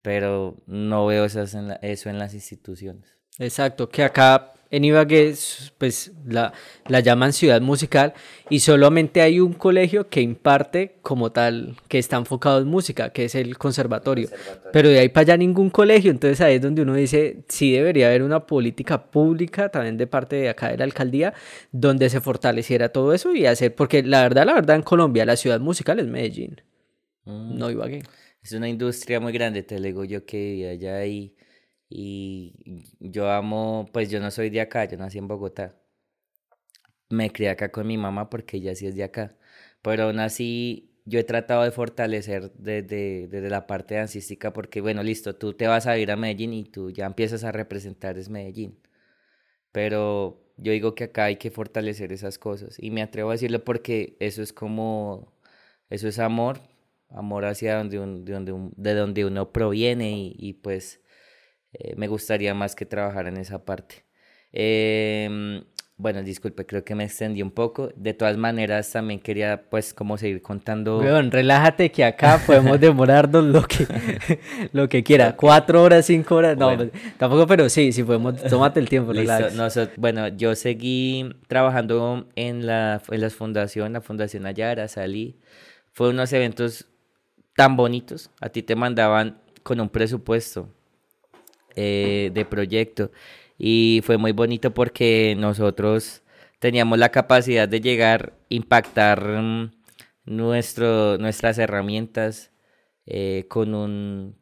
Pero 0.00 0.56
no 0.66 1.06
veo 1.06 1.26
esas 1.26 1.54
en 1.54 1.76
eso 1.82 2.08
en 2.08 2.18
las 2.18 2.32
instituciones. 2.34 3.16
Exacto, 3.38 3.88
que 3.88 4.02
acá 4.02 4.54
en 4.70 4.84
Ibagué 4.84 5.34
pues 5.78 6.12
la, 6.26 6.52
la, 6.88 7.00
llaman 7.00 7.32
ciudad 7.32 7.60
musical 7.60 8.12
y 8.50 8.60
solamente 8.60 9.20
hay 9.22 9.38
un 9.38 9.52
colegio 9.52 10.08
que 10.08 10.20
imparte 10.20 10.96
como 11.02 11.30
tal, 11.30 11.76
que 11.86 11.98
está 11.98 12.16
enfocado 12.16 12.60
en 12.60 12.66
música, 12.66 13.10
que 13.10 13.26
es 13.26 13.34
el 13.36 13.56
conservatorio. 13.56 14.28
Pero 14.72 14.88
de 14.88 14.98
ahí 14.98 15.08
para 15.08 15.22
allá 15.22 15.36
ningún 15.36 15.70
colegio, 15.70 16.10
entonces 16.10 16.40
ahí 16.40 16.56
es 16.56 16.62
donde 16.62 16.82
uno 16.82 16.94
dice, 16.94 17.44
sí 17.48 17.72
debería 17.72 18.08
haber 18.08 18.24
una 18.24 18.46
política 18.46 19.10
pública 19.10 19.68
también 19.68 19.96
de 19.96 20.08
parte 20.08 20.36
de 20.36 20.48
acá 20.48 20.70
de 20.70 20.78
la 20.78 20.84
alcaldía, 20.84 21.34
donde 21.70 22.10
se 22.10 22.20
fortaleciera 22.20 22.88
todo 22.88 23.12
eso 23.12 23.32
y 23.32 23.46
hacer, 23.46 23.74
porque 23.74 24.02
la 24.02 24.22
verdad, 24.22 24.44
la 24.44 24.54
verdad 24.54 24.76
en 24.76 24.82
Colombia 24.82 25.24
la 25.24 25.36
ciudad 25.36 25.60
musical 25.60 26.00
es 26.00 26.08
Medellín, 26.08 26.60
mm. 27.24 27.58
no 27.58 27.70
Ibagué. 27.70 28.02
Es 28.42 28.52
una 28.52 28.68
industria 28.68 29.20
muy 29.20 29.32
grande, 29.32 29.62
te 29.62 29.80
digo 29.80 30.04
yo 30.04 30.26
que 30.26 30.68
allá 30.70 30.96
hay 30.98 31.34
y 31.88 32.84
yo 33.00 33.30
amo, 33.30 33.88
pues 33.92 34.10
yo 34.10 34.20
no 34.20 34.30
soy 34.30 34.50
de 34.50 34.60
acá, 34.60 34.84
yo 34.86 34.96
nací 34.98 35.18
en 35.18 35.28
Bogotá. 35.28 35.76
Me 37.10 37.30
crié 37.30 37.50
acá 37.50 37.70
con 37.70 37.86
mi 37.86 37.96
mamá 37.96 38.28
porque 38.30 38.56
ella 38.56 38.74
sí 38.74 38.86
es 38.86 38.96
de 38.96 39.04
acá. 39.04 39.36
Pero 39.82 40.04
aún 40.04 40.18
así 40.20 40.90
yo 41.04 41.18
he 41.20 41.24
tratado 41.24 41.62
de 41.62 41.70
fortalecer 41.70 42.52
desde, 42.54 43.28
desde 43.28 43.50
la 43.50 43.66
parte 43.66 43.94
dancística 43.96 44.52
porque, 44.52 44.80
bueno, 44.80 45.02
listo, 45.02 45.36
tú 45.36 45.52
te 45.54 45.66
vas 45.66 45.86
a 45.86 45.98
ir 45.98 46.10
a 46.10 46.16
Medellín 46.16 46.54
y 46.54 46.64
tú 46.64 46.90
ya 46.90 47.06
empiezas 47.06 47.44
a 47.44 47.52
representar 47.52 48.18
es 48.18 48.28
Medellín. 48.30 48.78
Pero 49.72 50.40
yo 50.56 50.72
digo 50.72 50.94
que 50.94 51.04
acá 51.04 51.24
hay 51.24 51.36
que 51.36 51.50
fortalecer 51.50 52.12
esas 52.12 52.38
cosas 52.38 52.76
y 52.78 52.90
me 52.90 53.02
atrevo 53.02 53.30
a 53.30 53.34
decirlo 53.34 53.64
porque 53.64 54.16
eso 54.20 54.42
es 54.42 54.52
como, 54.52 55.32
eso 55.90 56.08
es 56.08 56.18
amor, 56.18 56.60
amor 57.14 57.44
hacia 57.46 57.76
donde, 57.76 57.98
un, 57.98 58.24
de, 58.24 58.32
donde 58.32 58.52
de 58.76 58.94
donde 58.94 59.24
uno 59.24 59.52
proviene 59.52 60.12
y, 60.18 60.36
y 60.38 60.52
pues 60.54 61.00
eh, 61.72 61.94
me 61.96 62.08
gustaría 62.08 62.54
más 62.54 62.74
que 62.74 62.86
trabajar 62.86 63.26
en 63.26 63.36
esa 63.36 63.64
parte. 63.64 64.04
Em, 64.52 65.64
bueno, 65.96 66.22
disculpe, 66.22 66.64
creo 66.66 66.84
que 66.84 66.94
me 66.94 67.04
extendí 67.04 67.42
un 67.42 67.50
poco. 67.50 67.90
De 67.96 68.14
todas 68.14 68.36
maneras, 68.36 68.90
también 68.92 69.18
quería 69.18 69.64
pues 69.68 69.92
como 69.92 70.16
seguir 70.16 70.40
contando. 70.42 70.98
Weón, 70.98 71.30
relájate 71.30 71.90
que 71.90 72.04
acá 72.04 72.40
podemos 72.46 72.78
demorarnos 72.80 73.44
lo 73.44 73.62
que, 73.62 73.86
lo 74.72 74.88
que 74.88 75.02
quiera. 75.02 75.36
Cuatro 75.36 75.82
horas, 75.82 76.06
cinco 76.06 76.36
horas. 76.36 76.56
No, 76.56 76.76
pues, 76.76 76.90
tampoco, 77.16 77.46
pero 77.46 77.68
sí, 77.68 77.92
sí 77.92 78.04
podemos, 78.04 78.42
tómate 78.44 78.78
el 78.78 78.88
tiempo. 78.88 79.12
bueno, 79.96 80.28
yo 80.28 80.54
seguí 80.54 81.30
trabajando 81.48 82.28
en 82.36 82.66
la, 82.66 83.02
en 83.10 83.20
la 83.20 83.30
fundación, 83.30 83.92
la 83.92 84.00
Fundación 84.00 84.46
Ayara, 84.46 84.86
salí. 84.86 85.40
Fue 85.92 86.08
unos 86.08 86.32
eventos 86.32 86.88
tan 87.56 87.76
bonitos. 87.76 88.30
A 88.40 88.48
ti 88.48 88.62
te 88.62 88.76
mandaban 88.76 89.40
con 89.62 89.80
un 89.80 89.88
presupuesto 89.88 90.68
eh, 91.76 92.30
de 92.34 92.44
proyecto. 92.44 93.10
Y 93.58 94.00
fue 94.04 94.18
muy 94.18 94.32
bonito 94.32 94.72
porque 94.74 95.34
nosotros 95.38 96.22
teníamos 96.58 96.98
la 96.98 97.10
capacidad 97.10 97.68
de 97.68 97.80
llegar, 97.80 98.34
impactar 98.48 99.22
mm, 99.42 99.72
nuestro, 100.26 101.18
nuestras 101.18 101.58
herramientas 101.58 102.52
eh, 103.06 103.46
con, 103.48 103.74
un, 103.74 104.36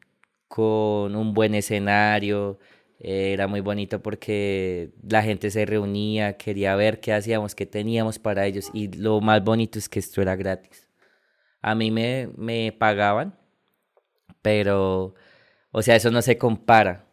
con 0.48 1.16
un 1.16 1.34
buen 1.34 1.54
escenario. 1.54 2.58
Eh, 3.00 3.32
era 3.32 3.48
muy 3.48 3.60
bonito 3.60 4.02
porque 4.02 4.92
la 5.08 5.22
gente 5.22 5.50
se 5.50 5.66
reunía, 5.66 6.36
quería 6.36 6.76
ver 6.76 7.00
qué 7.00 7.12
hacíamos, 7.12 7.54
qué 7.54 7.66
teníamos 7.66 8.18
para 8.18 8.46
ellos. 8.46 8.70
Y 8.74 8.88
lo 8.96 9.20
más 9.20 9.42
bonito 9.44 9.78
es 9.78 9.88
que 9.88 9.98
esto 10.00 10.22
era 10.22 10.36
gratis. 10.36 10.91
A 11.62 11.74
mí 11.74 11.90
me, 11.90 12.28
me 12.36 12.72
pagaban, 12.72 13.34
pero, 14.42 15.14
o 15.72 15.82
sea, 15.82 15.96
eso 15.96 16.10
no 16.10 16.22
se 16.22 16.38
compara 16.38 17.06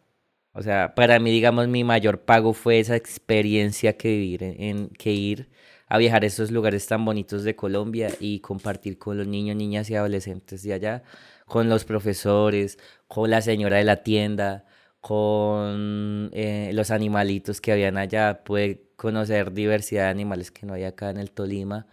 o 0.52 0.62
sea, 0.62 0.94
para 0.96 1.20
mí, 1.20 1.30
digamos, 1.32 1.68
mi 1.68 1.84
mayor 1.84 2.22
pago 2.24 2.54
fue 2.54 2.80
esa 2.80 2.96
experiencia 2.96 3.96
que 3.96 4.08
vivir 4.10 4.42
en, 4.44 4.88
que 4.90 5.12
ir 5.12 5.50
a 5.88 5.98
viajar 5.98 6.24
a 6.24 6.26
esos 6.26 6.50
lugares 6.50 6.86
tan 6.88 7.04
bonitos 7.04 7.44
de 7.44 7.56
Colombia 7.56 8.10
y 8.20 8.40
compartir 8.40 8.98
con 8.98 9.18
los 9.18 9.26
niños, 9.28 9.56
niñas 9.56 9.90
y 9.90 9.96
adolescentes 9.96 10.62
de 10.64 10.74
allá, 10.74 11.04
con 11.46 11.68
los 11.68 11.84
profesores, 11.84 12.78
con 13.08 13.30
la 13.30 13.42
señora 13.42 13.78
de 13.78 13.84
la 13.84 14.02
tienda, 14.04 14.66
con 15.00 16.30
eh, 16.34 16.72
los 16.74 16.90
animalitos 16.90 17.60
que 17.60 17.72
habían 17.72 17.98
allá. 17.98 18.44
Pude 18.44 18.90
conocer 18.96 19.52
diversidad 19.52 20.04
de 20.04 20.10
animales 20.10 20.50
que 20.50 20.66
no 20.66 20.74
hay 20.74 20.84
acá 20.84 21.10
en 21.10 21.18
el 21.18 21.32
Tolima. 21.32 21.86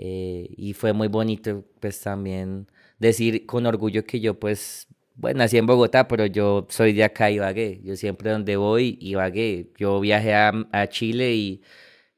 Eh, 0.00 0.48
y 0.56 0.74
fue 0.74 0.92
muy 0.92 1.08
bonito, 1.08 1.64
pues 1.80 2.00
también 2.00 2.68
decir 2.98 3.46
con 3.46 3.66
orgullo 3.66 4.04
que 4.04 4.20
yo 4.20 4.38
pues 4.38 4.86
bueno, 5.16 5.38
nací 5.38 5.58
en 5.58 5.66
Bogotá, 5.66 6.06
pero 6.06 6.26
yo 6.26 6.66
soy 6.70 6.92
de 6.92 7.02
acá, 7.02 7.28
Ibagué. 7.30 7.80
Yo 7.82 7.96
siempre 7.96 8.30
donde 8.30 8.56
voy, 8.56 8.96
Ibagué. 9.00 9.72
Yo 9.76 9.98
viajé 10.00 10.32
a, 10.34 10.52
a 10.70 10.86
Chile 10.86 11.34
y 11.34 11.62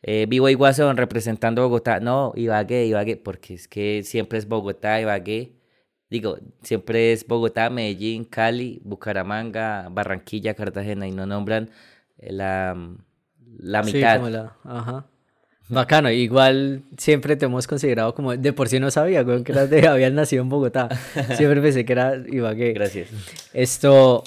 eh, 0.03 0.27
vivo 0.29 0.49
en 0.49 0.53
Iguazón 0.53 0.99
representando 0.99 1.63
Bogotá. 1.63 1.99
No, 2.01 2.33
Ibagué, 2.37 2.85
Ibagué, 2.87 3.17
porque 3.17 3.55
es 3.55 3.69
que 3.69 4.03
siempre 4.05 4.39
es 4.39 4.47
Bogotá, 4.47 5.01
Ibagué. 5.01 5.57
Digo, 6.11 6.39
siempre 6.63 7.13
es 7.13 7.27
Bogotá, 7.27 7.71
Medellín, 7.71 8.25
Cali, 8.25 8.83
Bucaramanga, 8.85 9.89
Barranquilla, 9.91 10.53
Cartagena 10.55 11.09
y 11.09 11.13
no 11.13 11.25
nombran 11.25 11.71
la, 12.19 12.77
la 13.59 13.83
mitad. 13.83 14.13
Sí, 14.13 14.19
como 14.19 14.29
la, 14.29 14.57
ajá. 14.65 15.07
Bacano, 15.71 16.11
igual 16.11 16.83
siempre 16.99 17.37
te 17.37 17.45
hemos 17.45 17.67
considerado 17.69 18.13
como, 18.15 18.37
de 18.37 18.53
por 18.53 18.69
sí 18.69 18.81
no 18.81 18.91
sabía, 18.91 19.25
que 19.25 19.53
eras 19.53 19.71
de, 19.71 19.87
habías 19.89 20.13
nacido 20.13 20.43
en 20.43 20.49
Bogotá. 20.49 20.89
Siempre 21.37 21.61
pensé 21.63 21.85
que 21.85 21.93
era 21.93 22.17
Ibagué. 22.27 22.73
Gracias. 22.73 23.09
Esto, 23.55 24.25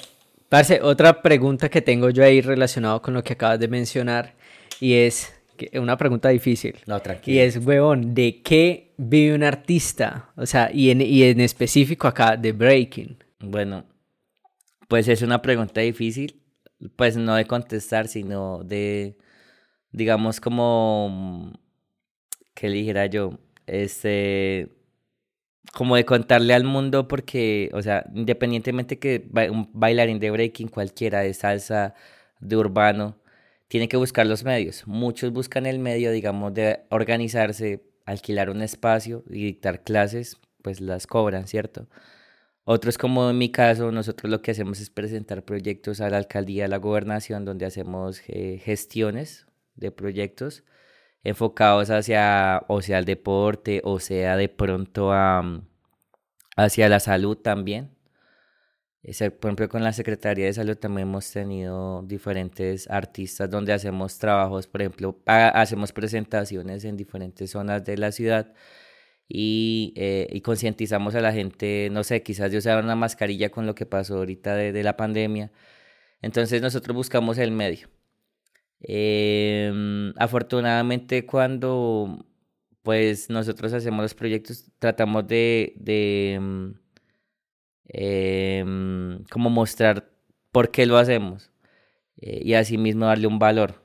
parce, 0.48 0.80
otra 0.80 1.20
pregunta 1.20 1.68
que 1.68 1.82
tengo 1.82 2.08
yo 2.08 2.24
ahí 2.24 2.40
relacionado 2.40 3.02
con 3.02 3.12
lo 3.12 3.22
que 3.22 3.34
acabas 3.34 3.60
de 3.60 3.68
mencionar 3.68 4.34
y 4.80 4.94
es, 4.94 5.34
una 5.74 5.98
pregunta 5.98 6.30
difícil. 6.30 6.76
No, 6.86 7.00
tranquilo. 7.00 7.36
Y 7.36 7.40
es, 7.40 7.58
huevón, 7.58 8.14
¿de 8.14 8.40
qué 8.42 8.94
vive 8.96 9.34
un 9.34 9.42
artista? 9.42 10.30
O 10.36 10.46
sea, 10.46 10.70
y 10.72 10.90
en, 10.90 11.02
y 11.02 11.24
en 11.24 11.40
específico 11.40 12.08
acá, 12.08 12.38
de 12.38 12.52
breaking. 12.52 13.18
Bueno, 13.40 13.84
pues 14.88 15.08
es 15.08 15.20
una 15.20 15.42
pregunta 15.42 15.82
difícil, 15.82 16.40
pues 16.96 17.18
no 17.18 17.34
de 17.34 17.44
contestar, 17.44 18.08
sino 18.08 18.64
de, 18.64 19.18
digamos, 19.94 20.40
como, 20.40 21.52
¿qué 22.54 22.68
dijera 22.68 23.06
yo? 23.06 23.38
Este, 23.66 24.68
como 25.72 25.96
de 25.96 26.04
contarle 26.04 26.54
al 26.54 26.64
mundo 26.64 27.08
porque, 27.08 27.70
o 27.72 27.82
sea, 27.82 28.04
independientemente 28.14 28.98
que 28.98 29.28
un 29.50 29.70
bailarín 29.72 30.18
de 30.20 30.30
breaking, 30.30 30.68
cualquiera 30.68 31.20
de 31.20 31.32
salsa, 31.34 31.94
de 32.40 32.56
urbano, 32.56 33.16
tiene 33.68 33.88
que 33.88 33.96
buscar 33.96 34.26
los 34.26 34.44
medios. 34.44 34.86
Muchos 34.86 35.32
buscan 35.32 35.66
el 35.66 35.78
medio, 35.78 36.10
digamos, 36.12 36.52
de 36.54 36.80
organizarse, 36.90 37.84
alquilar 38.04 38.50
un 38.50 38.62
espacio 38.62 39.24
y 39.30 39.44
dictar 39.44 39.84
clases, 39.84 40.38
pues 40.62 40.80
las 40.80 41.06
cobran, 41.06 41.46
¿cierto? 41.46 41.88
Otros, 42.64 42.98
como 42.98 43.30
en 43.30 43.38
mi 43.38 43.50
caso, 43.52 43.92
nosotros 43.92 44.30
lo 44.30 44.42
que 44.42 44.52
hacemos 44.52 44.80
es 44.80 44.90
presentar 44.90 45.44
proyectos 45.44 46.00
a 46.00 46.10
la 46.10 46.16
alcaldía, 46.18 46.66
a 46.66 46.68
la 46.68 46.78
gobernación, 46.78 47.44
donde 47.44 47.66
hacemos 47.66 48.22
eh, 48.28 48.60
gestiones 48.64 49.46
de 49.76 49.90
proyectos 49.90 50.64
enfocados 51.24 51.90
hacia, 51.90 52.62
o 52.68 52.82
sea, 52.82 52.98
el 52.98 53.06
deporte, 53.06 53.80
o 53.84 53.98
sea, 54.00 54.36
de 54.36 54.48
pronto 54.48 55.12
a, 55.12 55.62
hacia 56.56 56.88
la 56.88 57.00
salud 57.00 57.36
también. 57.38 57.94
Por 59.02 59.50
ejemplo, 59.50 59.68
con 59.68 59.84
la 59.84 59.92
Secretaría 59.92 60.46
de 60.46 60.54
Salud 60.54 60.76
también 60.78 61.08
hemos 61.08 61.30
tenido 61.30 62.02
diferentes 62.06 62.88
artistas 62.90 63.50
donde 63.50 63.74
hacemos 63.74 64.18
trabajos, 64.18 64.66
por 64.66 64.80
ejemplo, 64.80 65.20
hacemos 65.26 65.92
presentaciones 65.92 66.84
en 66.84 66.96
diferentes 66.96 67.50
zonas 67.50 67.84
de 67.84 67.98
la 67.98 68.12
ciudad 68.12 68.54
y, 69.28 69.92
eh, 69.96 70.28
y 70.32 70.40
concientizamos 70.40 71.14
a 71.14 71.20
la 71.20 71.32
gente, 71.34 71.88
no 71.92 72.02
sé, 72.04 72.22
quizás 72.22 72.50
de 72.50 72.58
usar 72.58 72.82
una 72.82 72.96
mascarilla 72.96 73.50
con 73.50 73.66
lo 73.66 73.74
que 73.74 73.86
pasó 73.86 74.16
ahorita 74.18 74.56
de, 74.56 74.72
de 74.72 74.82
la 74.82 74.96
pandemia. 74.96 75.52
Entonces 76.22 76.62
nosotros 76.62 76.96
buscamos 76.96 77.38
el 77.38 77.50
medio. 77.52 77.88
Em, 78.86 80.12
afortunadamente 80.18 81.24
cuando 81.24 82.26
pues 82.82 83.30
nosotros 83.30 83.72
hacemos 83.72 84.02
los 84.02 84.14
proyectos 84.14 84.70
tratamos 84.78 85.26
de, 85.26 85.72
de 85.76 86.34
em, 87.88 89.24
como 89.30 89.48
mostrar 89.48 90.10
por 90.52 90.70
qué 90.70 90.84
lo 90.84 90.98
hacemos 90.98 91.50
eh, 92.20 92.42
y 92.44 92.54
asimismo 92.54 93.06
darle 93.06 93.26
un 93.26 93.38
valor, 93.38 93.82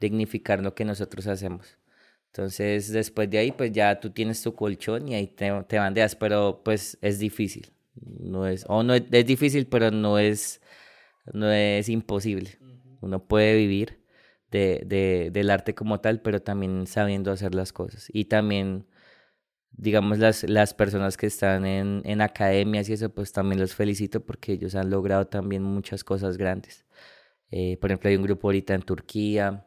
dignificar 0.00 0.62
lo 0.62 0.74
que 0.74 0.84
nosotros 0.84 1.26
hacemos. 1.28 1.78
Entonces 2.26 2.92
después 2.92 3.30
de 3.30 3.38
ahí 3.38 3.52
pues 3.52 3.72
ya 3.72 4.00
tú 4.00 4.10
tienes 4.10 4.42
tu 4.42 4.54
colchón 4.54 5.08
y 5.08 5.14
ahí 5.14 5.28
te, 5.28 5.50
te 5.66 5.78
bandeas, 5.78 6.14
pero 6.14 6.60
pues 6.62 6.98
es 7.00 7.18
difícil. 7.18 7.72
No 7.94 8.46
es, 8.46 8.66
o 8.68 8.82
no 8.82 8.94
es, 8.94 9.04
es 9.10 9.26
difícil, 9.26 9.66
pero 9.66 9.90
no 9.90 10.18
es, 10.18 10.60
no 11.32 11.50
es 11.50 11.88
imposible. 11.88 12.58
Uno 13.00 13.24
puede 13.26 13.56
vivir 13.56 14.01
de, 14.52 14.82
de, 14.86 15.30
del 15.32 15.50
arte 15.50 15.74
como 15.74 16.00
tal, 16.00 16.20
pero 16.22 16.40
también 16.42 16.86
sabiendo 16.86 17.32
hacer 17.32 17.54
las 17.54 17.72
cosas. 17.72 18.08
Y 18.12 18.26
también, 18.26 18.86
digamos, 19.72 20.18
las, 20.18 20.44
las 20.44 20.74
personas 20.74 21.16
que 21.16 21.26
están 21.26 21.66
en, 21.66 22.02
en 22.04 22.20
academias 22.20 22.88
y 22.88 22.94
eso, 22.94 23.10
pues 23.10 23.32
también 23.32 23.60
los 23.60 23.74
felicito 23.74 24.24
porque 24.24 24.52
ellos 24.52 24.74
han 24.76 24.90
logrado 24.90 25.26
también 25.26 25.62
muchas 25.64 26.04
cosas 26.04 26.36
grandes. 26.38 26.86
Eh, 27.50 27.76
por 27.78 27.90
ejemplo, 27.90 28.10
hay 28.10 28.16
un 28.16 28.22
grupo 28.24 28.48
ahorita 28.48 28.74
en 28.74 28.82
Turquía, 28.82 29.66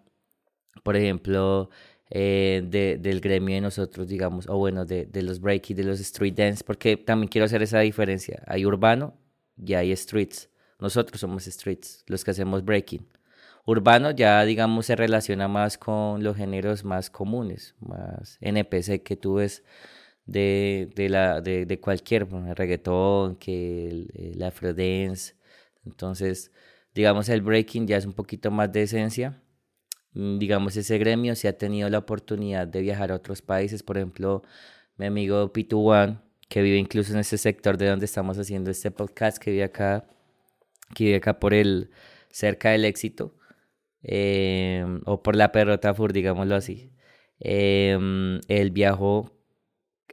por 0.83 0.95
ejemplo, 0.95 1.69
eh, 2.09 2.63
de, 2.65 2.97
del 2.99 3.21
gremio 3.21 3.55
de 3.55 3.61
nosotros, 3.61 4.07
digamos, 4.07 4.47
o 4.49 4.57
bueno, 4.57 4.85
de, 4.85 5.05
de 5.07 5.21
los 5.23 5.39
breaky, 5.39 5.73
de 5.73 5.83
los 5.83 5.99
street 5.99 6.35
dance, 6.35 6.63
porque 6.63 6.97
también 6.97 7.29
quiero 7.29 7.45
hacer 7.45 7.63
esa 7.63 7.79
diferencia. 7.79 8.43
Hay 8.47 8.65
urbano 8.65 9.15
y 9.57 9.73
hay 9.73 9.95
streets. 9.95 10.49
Nosotros 10.79 11.21
somos 11.21 11.45
streets, 11.45 12.03
los 12.07 12.23
que 12.23 12.31
hacemos 12.31 12.63
breaking. 12.63 13.07
Urbano 13.65 14.11
ya, 14.11 14.43
digamos, 14.45 14.85
se 14.85 14.95
relaciona 14.95 15.47
más 15.47 15.77
con 15.77 16.23
los 16.23 16.37
géneros 16.37 16.83
más 16.83 17.09
comunes, 17.09 17.75
más 17.79 18.37
NPC 18.41 19.01
que 19.03 19.15
tú 19.17 19.35
ves 19.35 19.63
de, 20.25 20.89
de, 20.95 21.09
la, 21.09 21.41
de, 21.41 21.65
de 21.65 21.79
cualquier, 21.79 22.27
el 22.31 22.55
reggaetón, 22.55 23.37
que 23.37 23.87
el, 23.87 24.11
el 24.13 24.43
afrodance. 24.43 25.35
Entonces, 25.85 26.51
digamos, 26.93 27.29
el 27.29 27.41
breaking 27.41 27.87
ya 27.87 27.97
es 27.97 28.05
un 28.05 28.13
poquito 28.13 28.51
más 28.51 28.71
de 28.71 28.83
esencia. 28.83 29.41
Mm, 30.13 30.39
digamos, 30.39 30.77
ese 30.77 30.97
gremio 30.99 31.35
se 31.35 31.47
ha 31.47 31.57
tenido 31.57 31.89
la 31.89 31.99
oportunidad 31.99 32.67
de 32.67 32.81
viajar 32.81 33.11
a 33.11 33.15
otros 33.15 33.41
países. 33.41 33.83
Por 33.83 33.97
ejemplo, 33.97 34.43
mi 34.97 35.07
amigo 35.07 35.51
Pitu 35.53 35.79
One, 35.89 36.19
que 36.49 36.61
vive 36.61 36.77
incluso 36.77 37.13
en 37.13 37.19
ese 37.19 37.37
sector 37.37 37.77
de 37.77 37.87
donde 37.89 38.05
estamos 38.05 38.37
haciendo 38.39 38.71
este 38.71 38.91
podcast, 38.91 39.37
que 39.39 39.51
vive 39.51 39.63
acá, 39.63 40.05
que 40.95 41.05
vive 41.05 41.17
acá 41.17 41.39
por 41.39 41.53
el 41.53 41.91
cerca 42.29 42.71
del 42.71 42.85
éxito 42.85 43.33
eh, 44.07 44.85
o 45.05 45.23
por 45.23 45.35
la 45.35 45.51
Perrota 45.51 45.93
Fur, 45.93 46.13
digámoslo 46.13 46.55
así. 46.55 46.91
Eh, 47.39 47.97
él 48.47 48.71
viajó 48.71 49.31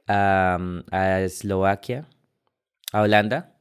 a, 0.06 0.58
a, 0.90 1.20
Eslovaquia, 1.22 2.08
a 2.92 3.02
Holanda, 3.02 3.56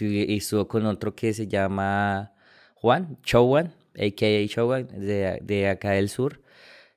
y 0.00 0.36
estuvo 0.36 0.68
con 0.68 0.86
otro 0.86 1.14
que 1.14 1.34
se 1.34 1.48
llama 1.48 2.32
Juan, 2.74 3.18
Chowan, 3.22 3.74
a.k.a. 3.96 4.48
Chowan, 4.48 4.88
de, 4.88 5.40
de 5.42 5.68
acá 5.68 5.92
del 5.92 6.08
sur. 6.08 6.42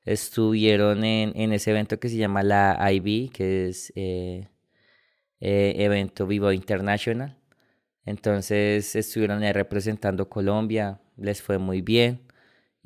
Estuvieron 0.05 1.03
en, 1.03 1.33
en, 1.35 1.53
ese 1.53 1.71
evento 1.71 1.99
que 1.99 2.09
se 2.09 2.17
llama 2.17 2.43
la 2.43 2.77
IB, 2.91 3.31
que 3.31 3.69
es 3.69 3.91
eh, 3.95 4.47
eh, 5.41 5.75
Evento 5.77 6.27
Vivo 6.27 6.51
International. 6.51 7.37
Entonces 8.05 8.95
estuvieron 8.95 9.43
ahí 9.43 9.51
representando 9.51 10.29
Colombia, 10.29 11.01
les 11.17 11.41
fue 11.41 11.57
muy 11.57 11.81
bien 11.81 12.26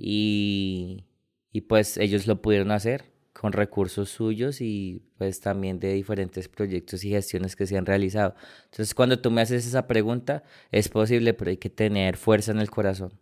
y, 0.02 1.06
y 1.52 1.62
pues 1.62 1.98
ellos 1.98 2.28
lo 2.28 2.42
pudieron 2.42 2.72
hacer 2.72 3.12
con 3.34 3.54
recursos 3.54 4.10
suyos 4.10 4.62
y 4.62 5.04
pues 5.18 5.40
también 5.40 5.80
de 5.80 5.94
diferentes 5.94 6.48
proyectos 6.48 7.04
y 7.04 7.12
gestiones 7.12 7.56
que 7.56 7.66
se 7.66 7.78
han 7.78 7.86
realizado. 7.86 8.36
Entonces 8.66 8.94
cuando 8.94 9.20
tú 9.20 9.32
me 9.32 9.42
haces 9.42 9.66
esa 9.66 9.88
pregunta, 9.88 10.44
es 10.72 10.90
posible, 10.90 11.34
pero 11.34 11.52
hay 11.52 11.58
que 11.58 11.70
tener 11.70 12.18
fuerza 12.18 12.52
en 12.52 12.60
el 12.60 12.70
corazón. 12.70 13.14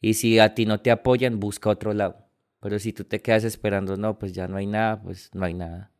Y 0.00 0.14
si 0.14 0.38
a 0.38 0.54
ti 0.54 0.66
no 0.66 0.80
te 0.80 0.90
apoyan, 0.90 1.38
busca 1.38 1.70
otro 1.70 1.92
lado. 1.92 2.26
Pero 2.60 2.78
si 2.78 2.92
tú 2.92 3.04
te 3.04 3.20
quedas 3.20 3.44
esperando, 3.44 3.96
no, 3.96 4.18
pues 4.18 4.32
ya 4.32 4.48
no 4.48 4.56
hay 4.56 4.66
nada, 4.66 5.02
pues 5.02 5.30
no 5.34 5.44
hay 5.44 5.54
nada. 5.54 5.92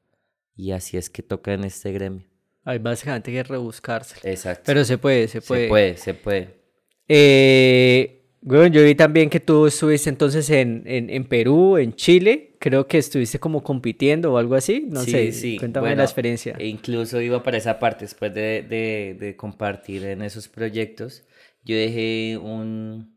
Y 0.57 0.73
así 0.73 0.97
es 0.97 1.11
que 1.11 1.23
toca 1.23 1.53
en 1.53 1.64
este 1.64 1.93
gremio. 1.93 2.27
Hay 2.64 2.79
básicamente 2.79 3.33
que 3.33 3.43
rebuscarse. 3.43 4.16
Exacto. 4.29 4.62
Pero 4.66 4.85
se 4.85 4.99
puede, 4.99 5.29
se 5.29 5.41
puede. 5.41 5.64
Se 5.64 5.68
puede, 5.68 5.97
se 5.97 6.14
puede. 6.14 6.62
Eh, 7.09 8.22
bueno, 8.43 8.66
yo 8.66 8.82
vi 8.82 8.97
también 8.97 9.30
que 9.30 9.38
tú 9.38 9.66
estuviste 9.66 10.11
entonces 10.11 10.51
en, 10.51 10.82
en, 10.86 11.11
en, 11.11 11.24
Perú, 11.24 11.76
en 11.76 11.95
Chile, 11.95 12.57
creo 12.59 12.88
que 12.88 12.99
estuviste 12.99 13.38
como 13.38 13.62
compitiendo 13.62 14.32
o 14.32 14.38
algo 14.38 14.57
así, 14.57 14.86
no 14.88 15.01
sí, 15.03 15.12
sé, 15.12 15.32
sí. 15.32 15.59
cuéntame 15.59 15.86
bueno, 15.86 15.99
la 15.99 16.05
experiencia. 16.05 16.57
Incluso 16.59 17.20
iba 17.20 17.43
para 17.45 17.57
esa 17.57 17.78
parte, 17.78 18.05
después 18.05 18.34
de, 18.34 18.62
de, 18.62 19.16
de 19.18 19.36
compartir 19.36 20.05
en 20.05 20.22
esos 20.22 20.49
proyectos, 20.49 21.22
yo 21.64 21.76
dejé 21.76 22.36
un, 22.36 23.14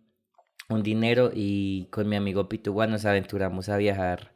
un 0.70 0.84
dinero 0.84 1.32
y 1.34 1.88
con 1.90 2.08
mi 2.08 2.16
amigo 2.16 2.48
Pitugua 2.48 2.86
nos 2.86 3.06
aventuramos 3.06 3.68
a 3.70 3.78
viajar 3.78 4.35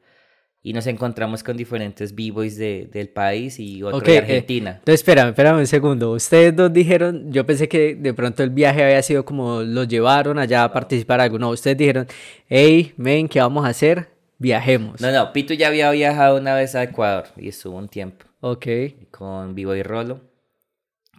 y 0.61 0.73
nos 0.73 0.87
encontramos 0.87 1.41
con 1.41 1.55
diferentes 1.55 2.13
b-boys 2.13 2.57
de, 2.57 2.89
del 2.91 3.09
país 3.09 3.59
y 3.59 3.81
otro 3.81 3.99
okay, 3.99 4.15
de 4.15 4.19
Argentina. 4.19 4.71
Eh, 4.71 4.75
entonces, 4.79 4.99
espérame, 4.99 5.29
espérame 5.29 5.59
un 5.59 5.67
segundo. 5.67 6.11
Ustedes 6.11 6.55
dos 6.55 6.73
dijeron, 6.73 7.31
yo 7.31 7.45
pensé 7.45 7.69
que 7.69 7.95
de 7.95 8.13
pronto 8.13 8.43
el 8.43 8.49
viaje 8.49 8.83
había 8.83 9.01
sido 9.01 9.23
como 9.23 9.61
los 9.61 9.87
llevaron 9.87 10.37
allá 10.37 10.65
a 10.65 10.73
participar 10.73 11.21
algo. 11.21 11.39
No, 11.39 11.49
ustedes 11.49 11.77
dijeron, 11.77 12.07
hey, 12.47 12.93
men, 12.97 13.29
¿qué 13.29 13.39
vamos 13.39 13.65
a 13.65 13.69
hacer? 13.69 14.09
Viajemos. 14.37 14.99
No, 14.99 15.11
no, 15.11 15.31
Pitu 15.31 15.53
ya 15.53 15.67
había 15.67 15.91
viajado 15.91 16.37
una 16.37 16.55
vez 16.55 16.75
a 16.75 16.83
Ecuador 16.83 17.25
y 17.37 17.49
estuvo 17.49 17.77
un 17.77 17.87
tiempo. 17.87 18.25
Ok. 18.41 18.67
Con 19.11 19.55
Vivo 19.55 19.75
y 19.75 19.83
Rolo, 19.83 20.21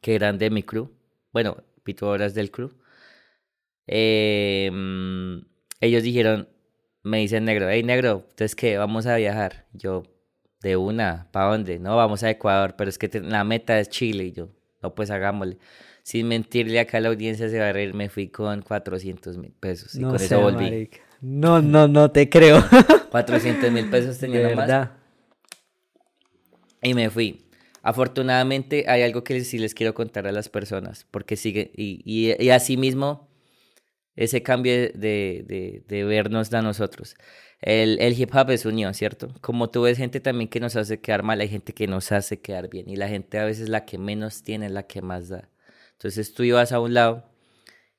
que 0.03 0.15
eran 0.15 0.39
de 0.39 0.51
mi 0.51 0.63
crew. 0.63 0.91
Bueno, 1.33 1.57
Pitu 1.83 2.07
ahora 2.07 2.27
es 2.27 2.35
del 2.35 2.51
crew. 2.51 2.73
Eh, 3.87 4.71
ellos 5.81 6.03
dijeron, 6.03 6.49
me 7.03 7.19
dice 7.19 7.41
negro, 7.41 7.69
hey 7.69 7.83
negro, 7.83 8.25
entonces 8.31 8.55
qué, 8.55 8.77
vamos 8.77 9.07
a 9.07 9.17
viajar. 9.17 9.67
Yo, 9.73 10.03
de 10.63 10.77
una, 10.77 11.29
¿para 11.33 11.51
dónde? 11.51 11.79
No, 11.79 11.97
vamos 11.97 12.23
a 12.23 12.31
Ecuador, 12.31 12.75
pero 12.77 12.91
es 12.91 12.99
que 12.99 13.09
te, 13.09 13.21
la 13.21 13.45
meta 13.45 13.79
es 13.81 13.89
Chile. 13.89 14.25
Y 14.25 14.33
yo, 14.33 14.49
no, 14.83 14.95
pues 14.95 15.11
hagámosle. 15.11 15.59
Sin 16.03 16.29
mentirle 16.29 16.81
acá 16.81 16.99
a 16.99 17.01
la 17.01 17.09
audiencia 17.09 17.49
se 17.49 17.59
va 17.59 17.69
a 17.69 17.73
reír, 17.73 17.95
me 17.95 18.09
fui 18.09 18.29
con 18.29 18.63
400 18.63 19.37
mil 19.39 19.53
pesos 19.53 19.95
y 19.95 20.01
no 20.01 20.11
con 20.11 20.19
sé, 20.19 20.27
eso 20.27 20.41
volví. 20.41 20.65
marica. 20.65 20.99
No, 21.21 21.61
no, 21.61 21.87
no 21.89 22.11
te 22.11 22.29
creo. 22.29 22.63
400 23.11 23.71
mil 23.71 23.89
pesos 23.91 24.19
tenía 24.19 24.41
nomás. 24.43 24.57
verdad. 24.57 24.93
Y 26.83 26.95
me 26.95 27.11
fui. 27.11 27.47
Afortunadamente 27.83 28.85
hay 28.89 29.03
algo 29.03 29.25
que 29.25 29.43
sí 29.43 29.59
les 29.59 29.75
quiero 29.75 29.95
contar 29.95 30.27
a 30.27 30.33
las 30.33 30.49
personas, 30.49 31.07
porque 31.11 31.37
sigue, 31.37 31.71
y, 31.75 32.03
y, 32.05 32.43
y 32.43 32.51
así 32.51 32.77
mismo 32.77 33.30
ese 34.21 34.43
cambio 34.43 34.73
de, 34.75 35.83
de, 35.89 36.05
vernos 36.05 36.53
a 36.53 36.61
nosotros. 36.61 37.17
El, 37.63 37.99
el, 38.01 38.19
hip 38.21 38.35
hop 38.35 38.51
es 38.51 38.67
unión, 38.67 38.93
¿cierto? 38.93 39.35
Como 39.41 39.71
tú 39.71 39.83
ves 39.83 39.97
gente 39.97 40.21
también 40.21 40.49
que 40.51 40.61
nos 40.61 40.77
hace 40.77 41.01
quedar 41.01 41.23
mal, 41.23 41.41
hay 41.41 41.49
gente 41.49 41.73
que 41.73 41.87
nos 41.87 42.13
hace 42.13 42.41
quedar 42.41 42.69
bien 42.69 42.89
y 42.89 42.97
la 42.97 43.09
gente 43.09 43.39
a 43.39 43.45
veces 43.47 43.71
la 43.71 43.87
que 43.87 43.97
menos 43.99 44.43
tiene 44.43 44.67
es 44.67 44.73
la 44.73 44.87
que 44.87 45.01
más 45.01 45.29
da. 45.31 45.49
Entonces 45.93 46.35
tú 46.35 46.43
ibas 46.43 46.73
a 46.73 46.81
un 46.81 46.95
lado 46.95 47.25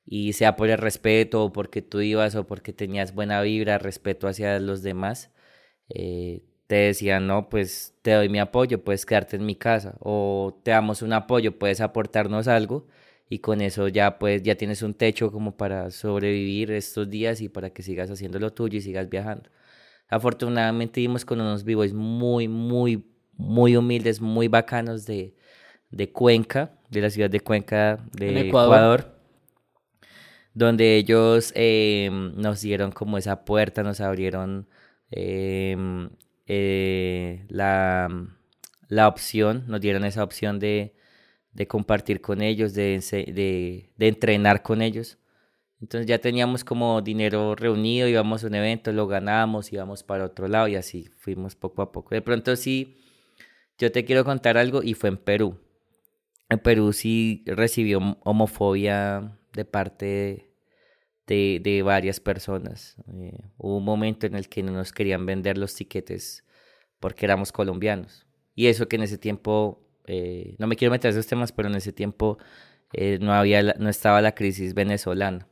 y 0.06 0.32
sea 0.34 0.56
por 0.56 0.68
el 0.70 0.78
respeto 0.78 1.44
o 1.44 1.52
porque 1.52 1.82
tú 1.82 2.00
ibas 2.00 2.36
o 2.36 2.46
porque 2.46 2.72
tenías 2.72 3.14
buena 3.14 3.42
vibra, 3.42 3.78
respeto 3.78 4.28
hacia 4.28 4.58
los 4.60 4.82
demás, 4.82 5.32
eh, 5.88 6.44
te 6.68 6.76
decían, 6.76 7.26
no, 7.26 7.48
pues 7.48 7.96
te 8.02 8.12
doy 8.12 8.28
mi 8.28 8.38
apoyo, 8.40 8.84
puedes 8.84 9.06
quedarte 9.06 9.36
en 9.36 9.46
mi 9.46 9.56
casa 9.56 9.96
o 10.00 10.60
te 10.64 10.70
damos 10.72 11.02
un 11.02 11.12
apoyo, 11.14 11.58
puedes 11.58 11.80
aportarnos 11.80 12.48
algo 12.48 12.86
y 13.32 13.38
con 13.38 13.62
eso 13.62 13.88
ya 13.88 14.18
pues 14.18 14.42
ya 14.42 14.56
tienes 14.56 14.82
un 14.82 14.92
techo 14.92 15.32
como 15.32 15.56
para 15.56 15.90
sobrevivir 15.90 16.70
estos 16.70 17.08
días 17.08 17.40
y 17.40 17.48
para 17.48 17.70
que 17.70 17.82
sigas 17.82 18.10
haciendo 18.10 18.38
lo 18.38 18.52
tuyo 18.52 18.76
y 18.76 18.82
sigas 18.82 19.08
viajando. 19.08 19.48
Afortunadamente 20.06 21.00
vimos 21.00 21.24
con 21.24 21.40
unos 21.40 21.64
vivos 21.64 21.94
muy, 21.94 22.46
muy, 22.46 23.06
muy 23.32 23.74
humildes, 23.74 24.20
muy 24.20 24.48
bacanos 24.48 25.06
de, 25.06 25.34
de 25.90 26.12
Cuenca, 26.12 26.72
de 26.90 27.00
la 27.00 27.08
ciudad 27.08 27.30
de 27.30 27.40
Cuenca 27.40 28.04
de 28.12 28.48
Ecuador 28.48 29.16
donde 30.52 30.96
ellos 30.96 31.52
em, 31.54 32.34
nos 32.36 32.60
dieron 32.60 32.92
como 32.92 33.16
esa 33.16 33.46
puerta, 33.46 33.82
nos 33.82 34.02
abrieron 34.02 34.68
em, 35.10 36.10
eh, 36.46 37.46
la, 37.48 38.10
la, 38.88 39.08
opción, 39.08 39.64
nos 39.68 39.80
dieron 39.80 40.04
esa 40.04 40.22
opción 40.22 40.58
de, 40.58 40.94
de 41.52 41.66
compartir 41.66 42.20
con 42.20 42.42
ellos, 42.42 42.74
de, 42.74 42.98
de, 43.10 43.90
de, 43.96 44.08
entrenar 44.08 44.62
con 44.62 44.82
ellos. 44.82 45.18
Entonces 45.80 46.06
ya 46.06 46.18
teníamos 46.18 46.64
como 46.64 47.02
dinero 47.02 47.54
reunido, 47.54 48.08
íbamos 48.08 48.44
a 48.44 48.46
un 48.46 48.54
evento, 48.54 48.92
lo 48.92 49.06
ganábamos, 49.06 49.72
íbamos 49.72 50.02
para 50.02 50.24
otro 50.24 50.48
lado 50.48 50.68
y 50.68 50.76
así 50.76 51.10
fuimos 51.18 51.56
poco 51.56 51.82
a 51.82 51.92
poco. 51.92 52.14
De 52.14 52.22
pronto 52.22 52.54
sí, 52.56 52.96
yo 53.78 53.90
te 53.90 54.04
quiero 54.04 54.24
contar 54.24 54.56
algo 54.56 54.82
y 54.82 54.94
fue 54.94 55.10
en 55.10 55.16
Perú. 55.16 55.58
En 56.48 56.58
Perú 56.58 56.92
sí 56.92 57.42
recibió 57.46 57.98
homofobia 58.22 59.38
de 59.52 59.64
parte 59.64 60.52
de, 61.26 61.60
de 61.62 61.82
varias 61.82 62.20
personas. 62.20 62.96
Eh, 63.12 63.38
hubo 63.58 63.78
un 63.78 63.84
momento 63.84 64.26
en 64.26 64.34
el 64.34 64.48
que 64.48 64.62
no 64.62 64.72
nos 64.72 64.92
querían 64.92 65.26
vender 65.26 65.58
los 65.58 65.74
tiquetes 65.74 66.44
porque 67.00 67.26
éramos 67.26 67.50
colombianos. 67.50 68.26
Y 68.54 68.68
eso 68.68 68.86
que 68.86 68.96
en 68.96 69.02
ese 69.02 69.18
tiempo, 69.18 69.82
eh, 70.06 70.56
no 70.58 70.66
me 70.66 70.76
quiero 70.76 70.92
meter 70.92 71.10
en 71.10 71.18
esos 71.18 71.26
temas, 71.28 71.52
pero 71.52 71.68
en 71.68 71.76
ese 71.76 71.92
tiempo 71.92 72.38
eh, 72.92 73.18
no, 73.20 73.32
había 73.32 73.62
no 73.62 73.88
estaba 73.88 74.20
la 74.22 74.34
crisis 74.34 74.74
venezolana. 74.74 75.48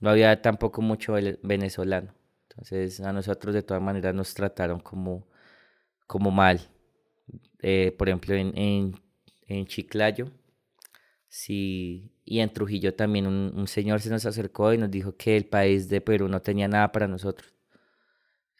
No 0.00 0.10
había 0.10 0.42
tampoco 0.42 0.82
mucho 0.82 1.14
venezolano. 1.42 2.14
Entonces 2.50 3.00
a 3.00 3.12
nosotros 3.12 3.54
de 3.54 3.62
todas 3.62 3.82
maneras 3.82 4.14
nos 4.14 4.34
trataron 4.34 4.80
como, 4.80 5.26
como 6.06 6.30
mal. 6.30 6.60
por 7.98 8.08
ejemplo, 8.08 8.34
en, 8.34 8.94
en, 9.48 9.66
Chiclayo, 9.66 10.30
Sí, 11.28 12.12
y 12.24 12.40
en 12.40 12.52
Trujillo 12.52 12.94
también 12.94 13.26
un, 13.26 13.68
señor 13.68 14.00
se 14.00 14.10
nos 14.10 14.24
acercó 14.26 14.72
y 14.72 14.78
nos 14.78 14.90
dijo 14.90 15.16
que 15.16 15.36
el 15.36 15.46
país 15.46 15.88
de 15.88 16.00
Perú 16.00 16.28
no 16.28 16.40
tenía 16.40 16.66
nada 16.66 16.92
para 16.92 17.08
nosotros. 17.08 17.55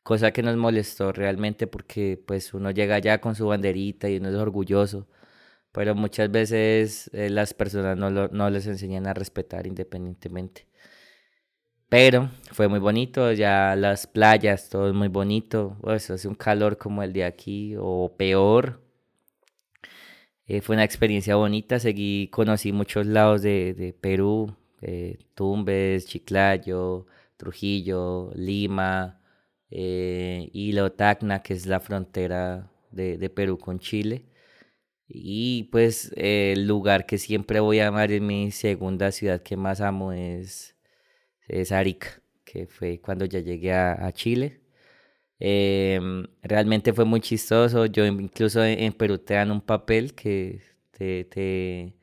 Cosa 0.06 0.30
que 0.30 0.40
nos 0.44 0.56
molestó 0.56 1.10
realmente 1.10 1.66
porque 1.66 2.22
pues 2.24 2.54
uno 2.54 2.70
llega 2.70 2.94
allá 2.94 3.20
con 3.20 3.34
su 3.34 3.48
banderita 3.48 4.08
y 4.08 4.18
uno 4.18 4.28
es 4.28 4.36
orgulloso, 4.36 5.08
pero 5.72 5.96
muchas 5.96 6.30
veces 6.30 7.10
eh, 7.12 7.28
las 7.28 7.54
personas 7.54 7.98
no, 7.98 8.08
lo, 8.10 8.28
no 8.28 8.48
les 8.48 8.68
enseñan 8.68 9.08
a 9.08 9.14
respetar 9.14 9.66
independientemente. 9.66 10.68
Pero 11.88 12.30
fue 12.52 12.68
muy 12.68 12.78
bonito, 12.78 13.32
ya 13.32 13.74
las 13.74 14.06
playas, 14.06 14.68
todo 14.68 14.86
es 14.88 14.94
muy 14.94 15.08
bonito. 15.08 15.76
Pues 15.80 16.08
hace 16.10 16.28
un 16.28 16.36
calor 16.36 16.78
como 16.78 17.02
el 17.02 17.12
de 17.12 17.24
aquí 17.24 17.74
o 17.76 18.14
peor, 18.16 18.80
eh, 20.46 20.60
fue 20.60 20.76
una 20.76 20.84
experiencia 20.84 21.34
bonita, 21.34 21.80
seguí, 21.80 22.28
conocí 22.28 22.70
muchos 22.70 23.06
lados 23.06 23.42
de, 23.42 23.74
de 23.74 23.92
Perú, 23.92 24.54
eh, 24.82 25.18
Tumbes, 25.34 26.06
Chiclayo, 26.06 27.06
Trujillo, 27.36 28.30
Lima, 28.36 29.18
eh, 29.70 30.50
Hilo, 30.52 30.92
Tacna, 30.92 31.42
que 31.42 31.54
es 31.54 31.66
la 31.66 31.80
frontera 31.80 32.70
de, 32.90 33.18
de, 33.18 33.30
Perú 33.30 33.58
con 33.58 33.78
Chile. 33.78 34.26
Y 35.08 35.64
pues 35.72 36.12
el 36.16 36.66
lugar 36.66 37.06
que 37.06 37.18
siempre 37.18 37.60
voy 37.60 37.80
a 37.80 37.88
amar 37.88 38.12
en 38.12 38.26
mi 38.26 38.50
segunda 38.52 39.12
ciudad 39.12 39.42
que 39.42 39.56
más 39.56 39.80
amo 39.80 40.12
es, 40.12 40.76
es 41.48 41.72
Arica, 41.72 42.22
que 42.44 42.66
fue 42.66 43.00
cuando 43.00 43.24
ya 43.26 43.40
llegué 43.40 43.72
a 43.72 44.12
Chile. 44.12 44.60
Em, 45.38 46.26
realmente 46.42 46.92
fue 46.92 47.04
muy 47.04 47.20
chistoso. 47.20 47.86
Yo 47.86 48.06
incluso 48.06 48.64
en, 48.64 48.92
Perú 48.92 49.18
te 49.18 49.34
dan 49.34 49.50
un 49.50 49.60
papel 49.60 50.14
que 50.14 50.62
te, 50.92 51.24
te, 51.24 51.94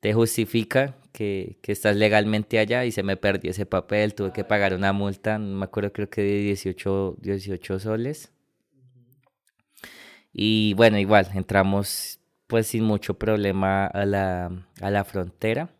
te 0.00 0.12
justifica 0.14 0.96
que, 1.16 1.58
que, 1.62 1.72
estás 1.72 1.96
legalmente 1.96 2.58
allá 2.58 2.84
y 2.84 2.92
se 2.92 3.02
me 3.02 3.16
perdió 3.16 3.50
ese 3.52 3.66
papel. 3.66 4.14
Tuve 4.14 4.32
que 4.32 4.44
pagar 4.44 4.74
una 4.74 4.92
multa, 4.92 5.38
no 5.38 5.58
me 5.58 5.64
acuerdo, 5.64 5.92
creo 5.92 6.10
que 6.10 6.22
de 6.22 6.40
18, 6.40 7.16
18 7.20 7.80
soles. 7.80 8.32
Y 10.32 10.74
bueno, 10.74 10.98
igual, 10.98 11.28
entramos 11.34 12.20
pues 12.46 12.68
sin 12.68 12.84
mucho 12.84 13.14
problema 13.14 13.86
a 13.86 14.04
la, 14.04 14.66
a 14.80 14.90
la 14.90 15.04
frontera. 15.04 15.70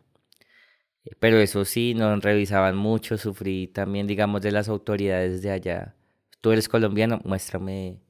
Pero 1.19 1.39
eso 1.39 1.63
sí, 1.65 1.93
nos 1.93 2.21
revisaban 2.21 2.75
mucho, 2.75 3.17
sufrí 3.17 3.67
también, 3.67 4.07
digamos, 4.07 4.41
de 4.41 4.51
las 4.51 4.67
autoridades 4.69 5.41
de 5.41 5.51
allá 5.51 5.97
tú 6.41 6.51
eres 6.51 6.69
colombiano, 6.69 7.19
muéstrame 7.25 8.01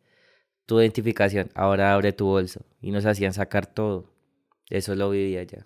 tu 0.66 0.80
identificación, 0.80 1.50
ahora 1.56 1.94
abre 1.94 2.14
tu 2.14 2.26
bolso. 2.28 2.66
Y 2.82 2.92
nos 2.92 3.06
hacían 3.06 3.34
sacar 3.34 3.66
todo. 3.66 4.14
Eso 4.70 4.96
lo 4.96 5.10
vivía 5.10 5.44
ya. 5.44 5.66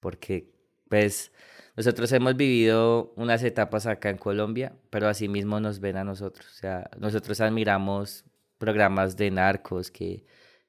Porque, 0.00 0.54
pues, 0.88 1.32
nosotros 1.76 2.10
hemos 2.12 2.36
vivido 2.36 3.12
unas 3.16 3.42
etapas 3.42 3.86
acá 3.86 4.10
en 4.10 4.18
Colombia, 4.18 4.74
pero 4.90 5.08
así 5.08 5.28
mismo 5.28 5.60
nos 5.60 5.80
ven 5.80 5.96
a 5.96 6.04
nosotros. 6.04 6.46
O 6.48 6.54
sea, 6.54 6.90
nosotros 6.98 7.40
admiramos 7.40 8.24
programas 8.58 9.16
de 9.16 9.30
narcos, 9.30 9.90
que 9.90 10.24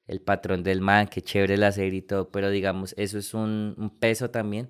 el 0.06 0.20
patrón 0.20 0.62
del 0.62 0.80
man, 0.80 1.08
que 1.08 1.22
chévere 1.22 1.56
la 1.56 1.72
serie 1.72 2.00
y 2.00 2.02
todo, 2.02 2.30
pero 2.30 2.50
digamos, 2.50 2.94
eso 2.98 3.18
es 3.18 3.34
un, 3.34 3.96
peso 4.00 4.30
también 4.30 4.68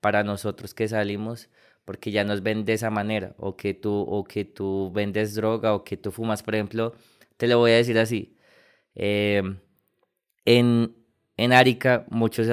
para 0.00 0.24
nosotros 0.24 0.74
que 0.74 0.88
salimos 0.88 1.48
porque 1.84 2.10
ya 2.12 2.24
nos 2.24 2.42
ven 2.42 2.64
de 2.64 2.74
esa 2.74 2.90
manera, 2.90 3.34
o 3.38 3.56
que 3.56 3.74
tú, 3.74 3.92
o 4.08 4.24
que 4.24 4.44
tú 4.44 4.92
vendes 4.92 5.34
droga, 5.34 5.74
o 5.74 5.84
que 5.84 5.96
tú 5.96 6.12
fumas, 6.12 6.42
por 6.42 6.54
ejemplo, 6.54 6.94
te 7.36 7.48
lo 7.48 7.58
voy 7.58 7.72
a 7.72 7.76
decir 7.76 7.98
así. 7.98 8.36
Em, 8.94 9.58
en, 10.44 10.94
en 11.40 11.54
Arica 11.54 12.04
muchos 12.10 12.46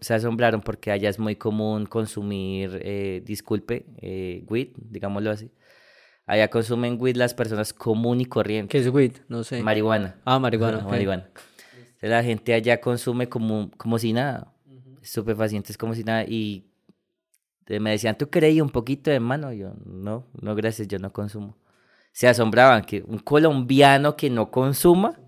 se, 0.00 0.14
asombraron 0.14 0.62
porque 0.62 0.90
allá 0.90 1.08
es 1.08 1.20
muy 1.20 1.36
común 1.36 1.86
consumir, 1.86 2.80
eh, 2.82 3.22
disculpe, 3.24 3.86
eh, 3.98 4.44
weed, 4.48 4.70
digámoslo 4.74 5.30
así. 5.30 5.52
Allá 6.26 6.48
consumen 6.48 6.96
weed 6.98 7.14
las 7.14 7.34
personas 7.34 7.72
común 7.72 8.20
y 8.20 8.24
corriente. 8.24 8.72
¿Qué 8.72 8.78
es 8.78 8.88
weed? 8.88 9.12
No 9.28 9.44
sé. 9.44 9.62
Marihuana. 9.62 10.16
Ah, 10.24 10.40
marihuana. 10.40 10.80
marihuana. 10.80 11.30
La 12.00 12.24
gente 12.24 12.52
allá 12.52 12.80
consume 12.80 13.28
como, 13.28 13.70
como 13.76 13.96
si 14.00 14.12
nada. 14.12 14.52
Estupefacientes 15.00 15.78
como 15.78 15.94
si 15.94 16.02
nada. 16.02 16.24
Y 16.24 16.66
me 17.68 17.90
decían, 17.90 18.18
¿tú 18.18 18.28
creí 18.28 18.60
un 18.60 18.70
poquito 18.70 19.12
de 19.12 19.20
mano? 19.20 19.52
Yo, 19.52 19.74
no, 19.84 20.26
no, 20.40 20.56
gracias, 20.56 20.88
yo 20.88 20.98
no 20.98 21.12
consumo. 21.12 21.56
Se 22.10 22.26
asombraban 22.26 22.82
que 22.82 23.04
un 23.06 23.20
colombiano 23.20 24.16
que 24.16 24.30
no 24.30 24.50
consuma. 24.50 25.20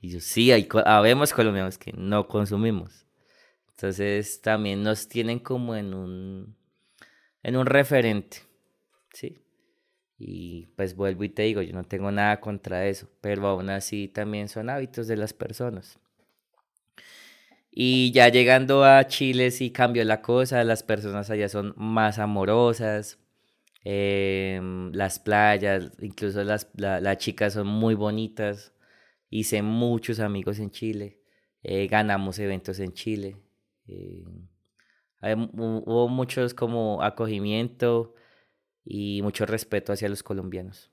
Y 0.00 0.10
yo, 0.10 0.20
sí, 0.20 0.52
hay, 0.52 0.68
habemos 0.84 1.32
colombianos 1.32 1.78
que 1.78 1.92
no 1.92 2.28
consumimos. 2.28 3.06
Entonces 3.70 4.40
también 4.40 4.82
nos 4.82 5.08
tienen 5.08 5.38
como 5.38 5.76
en 5.76 5.94
un, 5.94 6.56
en 7.42 7.56
un 7.56 7.66
referente, 7.66 8.38
¿sí? 9.12 9.38
Y 10.18 10.66
pues 10.76 10.96
vuelvo 10.96 11.24
y 11.24 11.28
te 11.28 11.42
digo, 11.42 11.62
yo 11.62 11.72
no 11.72 11.84
tengo 11.84 12.10
nada 12.10 12.40
contra 12.40 12.86
eso, 12.86 13.08
pero 13.20 13.46
aún 13.46 13.70
así 13.70 14.08
también 14.08 14.48
son 14.48 14.68
hábitos 14.70 15.06
de 15.06 15.16
las 15.16 15.32
personas. 15.32 15.98
Y 17.70 18.10
ya 18.12 18.28
llegando 18.28 18.84
a 18.84 19.06
Chile 19.06 19.50
sí 19.52 19.70
cambió 19.70 20.04
la 20.04 20.20
cosa, 20.22 20.64
las 20.64 20.82
personas 20.82 21.30
allá 21.30 21.48
son 21.48 21.74
más 21.76 22.18
amorosas, 22.18 23.18
em, 23.84 24.90
las 24.92 25.20
playas, 25.20 25.92
incluso 26.00 26.42
las, 26.44 26.68
las 26.74 27.18
chicas 27.18 27.52
son 27.54 27.68
muy 27.68 27.94
bonitas, 27.94 28.72
hice 29.30 29.62
muchos 29.62 30.20
amigos 30.20 30.58
en 30.58 30.70
Chile, 30.70 31.20
eh, 31.62 31.86
ganamos 31.86 32.38
eventos 32.38 32.78
en 32.80 32.92
Chile, 32.92 33.36
eh, 33.86 34.24
hubo 35.22 36.08
muchos 36.08 36.54
como 36.54 37.02
acogimiento 37.02 38.14
y 38.84 39.22
mucho 39.22 39.46
respeto 39.46 39.92
hacia 39.92 40.08
los 40.08 40.22
colombianos. 40.22 40.90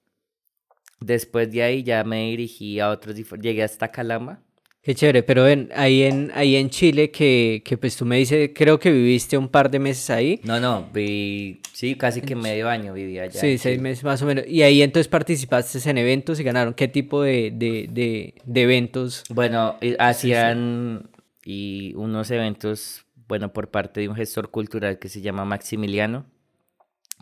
Después 0.99 1.51
de 1.51 1.63
ahí 1.63 1.83
ya 1.83 2.03
me 2.03 2.29
dirigí 2.29 2.79
a 2.79 2.89
otros, 2.89 3.15
llegué 3.15 3.63
hasta 3.63 3.91
Calama, 3.91 4.44
Qué 4.85 4.93
chévere, 4.93 5.23
pero 5.23 5.45
ven, 5.45 5.71
ahí 5.75 6.03
en, 6.03 6.31
ahí 6.35 6.55
en 6.55 6.69
Chile, 6.69 7.09
que, 7.09 7.63
que 7.65 7.75
pues 7.75 7.95
tú 7.95 8.05
me 8.05 8.17
dices, 8.17 8.51
creo 8.53 8.79
que 8.79 8.91
viviste 8.91 9.35
un 9.35 9.49
par 9.49 9.71
de 9.71 9.79
meses 9.79 10.11
ahí. 10.11 10.39
No, 10.43 10.59
no, 10.59 10.87
viví, 10.93 11.59
sí, 11.73 11.95
casi 11.95 12.21
que 12.21 12.35
medio 12.35 12.69
año 12.69 12.93
viví 12.93 13.17
allá. 13.17 13.39
Sí, 13.39 13.57
seis 13.57 13.81
meses 13.81 14.03
más 14.03 14.21
o 14.21 14.27
menos. 14.27 14.45
Y 14.47 14.61
ahí 14.61 14.83
entonces 14.83 15.07
participaste 15.07 15.89
en 15.89 15.97
eventos 15.97 16.39
y 16.39 16.43
ganaron. 16.43 16.75
¿Qué 16.75 16.87
tipo 16.87 17.23
de, 17.23 17.51
de, 17.51 17.87
de, 17.89 18.35
de 18.45 18.61
eventos? 18.61 19.23
Bueno, 19.29 19.75
hacían 19.97 21.09
y 21.43 21.95
unos 21.95 22.29
eventos, 22.29 23.07
bueno, 23.27 23.53
por 23.53 23.71
parte 23.71 24.01
de 24.01 24.09
un 24.09 24.15
gestor 24.15 24.51
cultural 24.51 24.99
que 24.99 25.09
se 25.09 25.19
llama 25.19 25.45
Maximiliano, 25.45 26.27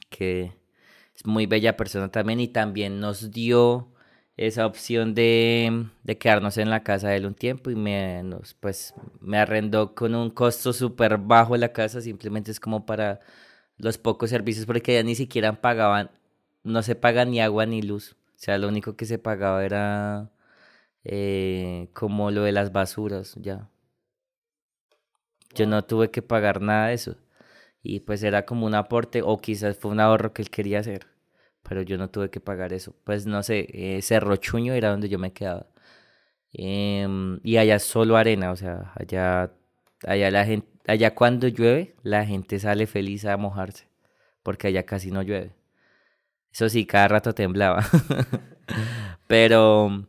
que 0.09 0.51
es 1.15 1.25
muy 1.25 1.45
bella 1.45 1.77
persona 1.77 2.11
también 2.11 2.41
y 2.41 2.49
también 2.49 2.99
nos 2.99 3.31
dio 3.31 3.92
esa 4.37 4.65
opción 4.65 5.13
de, 5.13 5.87
de, 6.03 6.17
quedarnos 6.17 6.57
en 6.57 6.69
la 6.69 6.83
casa 6.83 7.09
de 7.09 7.17
él 7.17 7.25
un 7.25 7.35
tiempo 7.35 7.69
y 7.69 7.75
me, 7.75 8.23
nos, 8.23 8.53
pues, 8.55 8.93
me 9.21 9.37
arrendó 9.37 9.95
con 9.95 10.15
un 10.15 10.29
costo 10.31 10.73
súper 10.73 11.17
bajo 11.19 11.55
la 11.57 11.73
casa, 11.73 12.01
simplemente 12.01 12.51
es 12.51 12.59
como 12.59 12.85
para 12.85 13.19
los 13.77 13.97
pocos 13.97 14.29
servicios 14.31 14.65
porque 14.65 14.93
ya 14.95 15.03
ni 15.03 15.15
siquiera 15.15 15.61
pagaban, 15.61 16.11
no 16.63 16.83
se 16.83 16.95
paga 16.95 17.25
ni 17.25 17.41
agua 17.41 17.65
ni 17.65 17.81
luz, 17.81 18.13
o 18.35 18.39
sea, 18.39 18.57
lo 18.57 18.67
único 18.69 18.95
que 18.95 19.05
se 19.05 19.19
pagaba 19.19 19.65
era 19.65 20.31
eh, 21.03 21.89
como 21.93 22.31
lo 22.31 22.43
de 22.43 22.51
las 22.53 22.71
basuras, 22.71 23.35
ya. 23.37 23.69
Yo 25.55 25.67
no 25.67 25.83
tuve 25.85 26.11
que 26.11 26.21
pagar 26.21 26.61
nada 26.61 26.87
de 26.87 26.95
eso. 26.95 27.17
Y 27.83 28.01
pues 28.01 28.23
era 28.23 28.45
como 28.45 28.65
un 28.65 28.75
aporte 28.75 29.21
o 29.23 29.37
quizás 29.39 29.77
fue 29.77 29.91
un 29.91 29.99
ahorro 29.99 30.33
que 30.33 30.41
él 30.41 30.49
quería 30.49 30.79
hacer 30.79 31.12
pero 31.63 31.81
yo 31.81 31.97
no 31.97 32.09
tuve 32.09 32.29
que 32.29 32.39
pagar 32.39 32.73
eso. 32.73 32.95
Pues 33.03 33.25
no 33.25 33.41
sé, 33.43 33.67
eh, 33.73 34.01
Cerro 34.01 34.35
Chuño 34.37 34.73
era 34.73 34.91
donde 34.91 35.09
yo 35.09 35.19
me 35.19 35.33
quedaba. 35.33 35.67
Em, 36.53 37.39
y 37.43 37.57
allá 37.57 37.79
solo 37.79 38.17
arena, 38.17 38.51
o 38.51 38.55
sea, 38.55 38.93
allá, 38.95 39.51
allá 40.05 40.31
la 40.31 40.45
gente, 40.45 40.67
allá 40.87 41.15
cuando 41.15 41.47
llueve, 41.47 41.95
la 42.03 42.25
gente 42.25 42.59
sale 42.59 42.87
feliz 42.87 43.25
a 43.25 43.37
mojarse, 43.37 43.87
porque 44.43 44.67
allá 44.67 44.83
casi 44.85 45.11
no 45.11 45.23
llueve. 45.23 45.53
Eso 46.51 46.69
sí, 46.69 46.85
cada 46.85 47.07
rato 47.07 47.33
temblaba. 47.33 47.83
pero, 49.27 50.07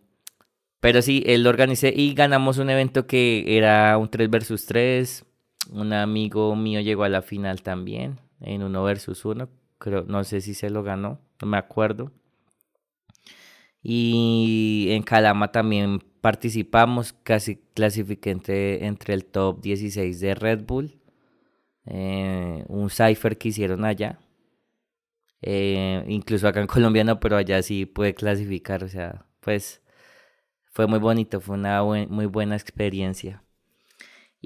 pero 0.80 1.02
sí, 1.02 1.22
él 1.26 1.42
lo 1.44 1.50
organicé 1.50 1.92
y 1.96 2.14
ganamos 2.14 2.58
un 2.58 2.70
evento 2.70 3.06
que 3.06 3.44
era 3.56 3.96
un 3.98 4.10
3 4.10 4.30
versus 4.30 4.66
3. 4.66 5.24
Un 5.72 5.92
amigo 5.94 6.54
mío 6.56 6.80
llegó 6.80 7.04
a 7.04 7.08
la 7.08 7.22
final 7.22 7.62
también, 7.62 8.20
en 8.40 8.62
1 8.62 8.82
versus 8.84 9.24
1 9.24 9.48
creo, 9.84 10.04
no 10.04 10.24
sé 10.24 10.40
si 10.40 10.54
se 10.54 10.70
lo 10.70 10.82
ganó, 10.82 11.20
no 11.42 11.46
me 11.46 11.58
acuerdo. 11.58 12.10
Y 13.82 14.88
en 14.92 15.02
Calama 15.02 15.52
también 15.52 16.00
participamos, 16.22 17.12
casi 17.12 17.56
clasifiqué 17.74 18.30
entre, 18.30 19.14
el 19.14 19.26
top 19.26 19.60
16 19.60 20.20
de 20.20 20.34
Red 20.34 20.64
Bull. 20.64 20.98
Eh, 21.86 22.64
un 22.68 22.88
cipher 22.88 23.36
que 23.36 23.48
hicieron 23.48 23.84
allá. 23.84 24.18
Eh, 25.42 26.02
incluso 26.08 26.48
acá 26.48 26.60
en 26.62 26.66
Colombia 26.66 27.04
no, 27.04 27.20
pero 27.20 27.36
allá 27.36 27.60
sí 27.62 27.84
puede 27.84 28.14
clasificar. 28.14 28.84
O 28.84 28.88
sea, 28.88 29.26
pues 29.40 29.82
fue 30.72 30.86
muy 30.86 30.98
bonito, 30.98 31.40
fue 31.42 31.56
una 31.56 31.82
muy 31.82 32.26
buena 32.26 32.56
experiencia. 32.56 33.43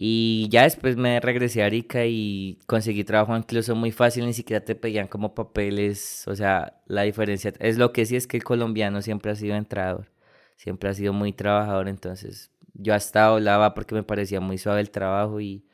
Y 0.00 0.48
ya 0.50 0.62
después 0.62 0.96
me 0.96 1.18
regresé 1.18 1.62
a 1.62 1.66
Arica 1.66 2.06
y 2.06 2.60
conseguí 2.66 3.02
trabajo 3.02 3.36
incluso 3.36 3.74
muy 3.74 3.90
fácil, 3.90 4.26
ni 4.26 4.32
siquiera 4.32 4.64
te 4.64 4.76
pedían 4.76 5.08
como 5.08 5.34
papeles, 5.34 6.22
o 6.28 6.36
sea, 6.36 6.80
la 6.86 7.02
diferencia 7.02 7.52
es 7.58 7.78
lo 7.78 7.92
que 7.92 8.06
sí 8.06 8.14
es 8.14 8.28
que 8.28 8.36
el 8.36 8.44
colombiano 8.44 9.02
siempre 9.02 9.32
ha 9.32 9.34
sido 9.34 9.56
entrador, 9.56 10.12
siempre 10.56 10.88
ha 10.88 10.94
sido 10.94 11.12
muy 11.12 11.32
trabajador, 11.32 11.88
entonces 11.88 12.52
yo 12.74 12.94
hasta 12.94 13.26
hablaba 13.26 13.74
porque 13.74 13.96
me 13.96 14.04
parecía 14.04 14.38
muy 14.40 14.56
suave 14.58 14.80
el 14.82 14.90
trabajo 14.92 15.40
y, 15.40 15.66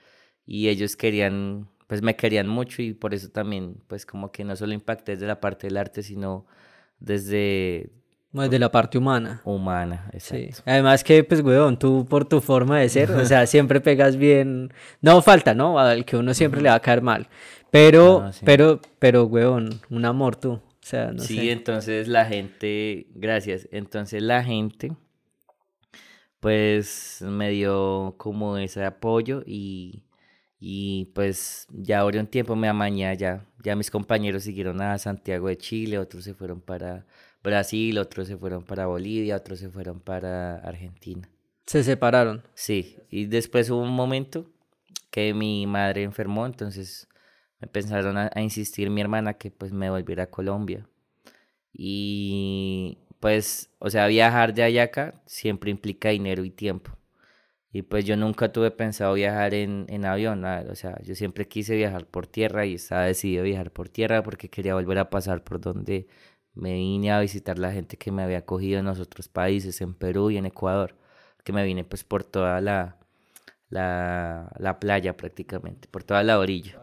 y 0.47 0.69
ellos 0.69 0.97
querían, 0.97 1.69
pues 1.87 2.01
me 2.03 2.17
querían 2.17 2.49
mucho 2.49 2.81
y 2.83 2.95
por 2.95 3.13
eso 3.15 3.29
también, 3.31 3.77
pues 3.89 4.07
como 4.07 4.33
que 4.33 4.45
no 4.45 4.57
solo 4.57 4.73
impacté 4.73 5.13
desde 5.13 5.27
la 5.27 5.41
parte 5.41 5.67
del 5.67 5.77
arte, 5.77 6.03
sino 6.03 6.47
desde 6.99 7.93
de 8.35 8.59
la 8.59 8.71
parte 8.71 8.99
humana. 8.99 9.41
Humana, 9.45 10.11
exacto. 10.13 10.63
Además 10.67 11.05
que, 11.05 11.23
pues, 11.23 11.41
weón, 11.41 11.79
tú 11.79 12.05
por 12.05 12.25
tu 12.25 12.41
forma 12.41 12.81
de 12.81 12.89
ser, 12.89 13.11
o 13.13 13.25
sea, 13.25 13.47
siempre 13.47 13.81
pegas 13.81 14.17
bien. 14.17 14.73
No 15.01 15.23
falta, 15.23 15.55
¿no? 15.55 15.79
Al 15.79 16.05
que 16.05 16.17
uno 16.17 16.35
siempre 16.35 16.61
le 16.61 16.69
va 16.69 16.75
a 16.75 16.81
caer 16.81 17.01
mal. 17.01 17.29
Pero, 17.71 18.31
pero, 18.45 18.81
pero, 18.99 19.25
weón, 19.27 19.81
un 19.89 20.05
amor 20.05 20.37
tú. 20.37 20.53
O 20.53 20.63
sea, 20.81 21.13
no 21.13 21.23
sí, 21.23 21.49
entonces 21.49 22.09
la 22.09 22.27
gente, 22.27 23.07
gracias. 23.15 23.69
Entonces 23.71 24.21
la 24.21 24.43
gente, 24.43 24.93
pues, 26.41 27.23
me 27.23 27.51
dio 27.51 28.17
como 28.19 28.59
ese 28.59 28.85
apoyo 28.85 29.43
y, 29.47 30.03
y 30.59 31.07
pues 31.15 31.67
ya 31.71 32.01
ahora 32.01 32.21
un 32.21 32.27
tiempo 32.27 32.57
me 32.57 32.69
amañé 32.69 33.17
ya. 33.17 33.47
Ya 33.63 33.77
mis 33.77 33.91
compañeros 33.91 34.43
siguieron 34.43 34.83
a 34.83 34.99
Santiago 34.99 35.49
de 35.49 35.57
Chile, 35.57 35.99
otros 35.99 36.25
se 36.25 36.35
fueron 36.35 36.61
para 36.61 37.07
Brasil, 37.45 37.99
otros 37.99 38.27
se 38.27 38.37
fueron 38.39 38.65
para 38.65 38.87
Bolivia, 38.87 39.37
otros 39.37 39.59
se 39.61 39.69
fueron 39.69 40.01
para 40.01 40.57
Argentina. 40.57 41.29
¿Se 41.67 41.85
separaron? 41.85 42.43
Sí, 42.55 42.97
y 43.11 43.27
después 43.27 43.71
hubo 43.71 43.83
un 43.83 43.95
momento 43.95 44.51
que 45.11 45.33
mi 45.35 45.67
madre 45.67 46.03
enfermó, 46.03 46.47
entonces 46.47 47.07
me 47.61 47.69
pensaron 47.69 48.17
a, 48.17 48.31
insistir 48.37 48.91
mi 48.91 49.03
hermana 49.03 49.35
que 49.35 49.51
pues 49.51 49.73
me 49.73 49.91
volviera 49.91 50.25
a 50.25 50.31
Colombia. 50.31 50.89
Y 51.73 52.99
pues, 53.21 53.71
o 53.79 53.91
sea, 53.91 54.07
viajar 54.07 54.55
de 54.55 54.63
allá 54.63 54.85
acá 54.85 55.23
siempre 55.27 55.71
implica 55.71 56.09
dinero 56.11 56.45
y 56.45 56.51
tiempo. 56.51 56.97
Y 57.73 57.83
pues 57.83 58.05
yo 58.05 58.17
nunca 58.17 58.53
tuve 58.53 58.71
pensado 58.71 59.15
viajar 59.15 59.53
en, 59.53 59.87
en 59.89 60.05
avión, 60.07 60.45
o 60.45 60.75
sea, 60.77 60.97
yo 61.03 61.15
siempre 61.15 61.49
quise 61.49 61.77
viajar 61.77 62.07
por 62.07 62.27
tierra 62.27 62.65
y 62.67 62.75
estaba 62.75 63.05
decidido 63.05 63.43
a 63.43 63.45
viajar 63.45 63.73
por 63.73 63.89
tierra 63.89 64.23
porque 64.23 64.49
quería 64.49 64.75
volver 64.75 64.99
a 64.99 65.11
pasar 65.11 65.43
por 65.43 65.61
donde 65.61 66.07
me 66.55 66.75
vine 66.75 67.13
a 67.13 67.21
visitar 67.21 67.59
la 67.59 67.73
gente 67.73 67.97
que 67.97 68.13
me 68.13 68.23
había 68.23 68.39
acogido 68.39 68.79
en 68.79 68.87
los 68.87 69.01
otros 69.01 69.29
países, 69.29 69.81
en 69.81 69.95
Perú 69.95 70.31
y 70.31 70.37
en 70.37 70.47
Ecuador, 70.47 70.97
que 71.43 71.53
me 71.53 71.65
vine 71.65 71.85
pues 71.85 72.05
por 72.05 72.25
toda 72.25 72.61
la, 72.61 72.99
la, 73.71 74.79
playa 74.81 75.17
prácticamente, 75.17 75.89
por 75.89 76.05
toda 76.05 76.23
la 76.23 76.39
orilla. 76.39 76.81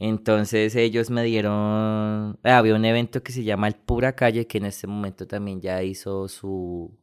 Entonces 0.00 0.76
ellos 0.76 1.10
me 1.10 1.24
dieron, 1.24 2.38
ah, 2.44 2.58
había 2.58 2.74
un 2.74 2.84
evento 2.84 3.22
que 3.22 3.32
se 3.32 3.42
llama 3.42 3.66
El 3.68 3.74
Pura 3.74 4.14
Calle, 4.14 4.46
que 4.46 4.58
en 4.58 4.66
este 4.66 4.86
momento 4.86 5.26
también 5.26 5.60
ya 5.60 5.82
hizo 5.82 6.28
su, 6.28 6.96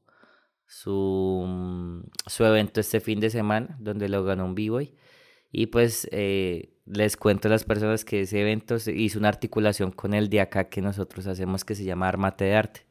su, 0.66 2.04
su 2.26 2.46
evento 2.46 2.80
este 2.80 3.02
fin 3.02 3.20
de 3.20 3.30
semana, 3.30 3.76
donde 3.80 4.08
lo 4.08 4.24
ganó 4.24 4.46
un 4.46 4.56
b-boy. 4.56 4.96
Y 5.52 5.68
pues 5.68 6.08
eh, 6.12 6.75
les 6.86 7.18
cuento 7.18 7.48
a 7.48 7.52
las 7.52 7.64
personas 7.64 8.06
que 8.06 8.22
ese 8.22 8.42
evento 8.42 8.78
se 8.80 8.94
hizo 8.94 9.18
una 9.18 9.30
articulación 9.30 9.92
con 9.92 10.14
el 10.14 10.30
de 10.30 10.42
acá 10.42 10.66
que 10.70 10.82
nosotros 10.82 11.26
hacemos 11.28 11.66
que 11.66 11.76
se 11.76 11.84
llama 11.84 12.08
Armate 12.08 12.46
de 12.46 12.56
Arte, 12.56 12.86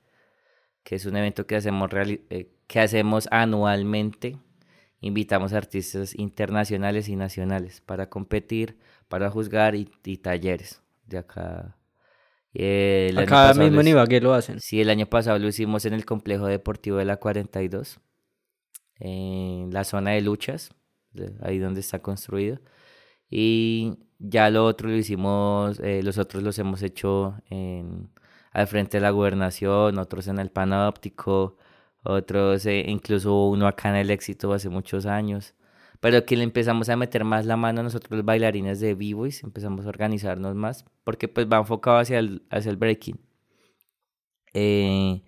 que 0.82 0.96
es 0.96 1.06
un 1.06 1.16
evento 1.16 1.46
que 1.46 1.56
hacemos, 1.56 1.90
eh, 1.94 2.50
que 2.66 2.80
hacemos 2.80 3.28
anualmente. 3.30 4.36
Invitamos 5.00 5.52
artistas 5.52 6.14
internacionales 6.18 7.08
y 7.08 7.16
nacionales 7.16 7.80
para 7.82 8.08
competir, 8.08 8.78
para 9.08 9.30
juzgar 9.30 9.74
y, 9.74 9.86
talleres 10.16 10.82
de 11.06 11.18
acá. 11.18 11.76
El 12.52 13.18
acá 13.18 13.52
mismo 13.54 13.80
en 13.80 13.88
Ibagué 13.88 14.20
lo 14.20 14.32
hacen. 14.32 14.60
Sí, 14.60 14.80
el 14.80 14.88
año 14.88 15.06
pasado 15.06 15.38
lo 15.38 15.48
hicimos 15.48 15.84
en 15.84 15.92
el 15.92 16.04
complejo 16.04 16.46
deportivo 16.46 16.96
de 16.96 17.04
la 17.04 17.16
42, 17.18 18.00
en 18.98 19.70
la 19.72 19.84
zona 19.84 20.12
de 20.12 20.20
luchas, 20.20 20.70
ahí 21.42 21.58
donde 21.58 21.80
está 21.80 22.00
construido. 22.00 22.60
Y 23.30 23.98
ya 24.18 24.50
lo 24.50 24.64
otro 24.64 24.88
lo 24.88 24.96
hicimos, 24.96 25.80
eh, 25.80 26.02
los 26.02 26.18
otros 26.18 26.42
los 26.42 26.58
hemos 26.58 26.82
hecho 26.82 27.34
en, 27.50 28.10
al 28.52 28.66
frente 28.68 28.98
de 28.98 29.02
la 29.02 29.10
gobernación, 29.10 29.98
otros 29.98 30.28
en 30.28 30.38
el 30.38 30.50
panóptico, 30.50 31.56
otros 32.04 32.66
eh, 32.66 32.84
incluso 32.88 33.48
uno 33.48 33.66
acá 33.66 33.90
en 33.90 33.96
el 33.96 34.10
éxito 34.10 34.52
hace 34.52 34.68
muchos 34.68 35.06
años. 35.06 35.54
Pero 36.00 36.24
que 36.26 36.36
le 36.36 36.44
empezamos 36.44 36.88
a 36.90 36.96
meter 36.96 37.24
más 37.24 37.46
la 37.46 37.56
mano 37.56 37.80
a 37.80 37.84
nosotros 37.84 38.10
los 38.12 38.24
bailarines 38.24 38.80
de 38.80 38.94
B-Boys, 38.94 39.42
empezamos 39.42 39.86
a 39.86 39.88
organizarnos 39.88 40.54
más, 40.54 40.84
porque 41.04 41.28
pues 41.28 41.46
va 41.50 41.58
enfocado 41.58 41.98
hacia 41.98 42.18
el, 42.18 42.42
hacia 42.50 42.70
el 42.70 42.76
breaking. 42.76 43.18
Eh, 44.54 45.22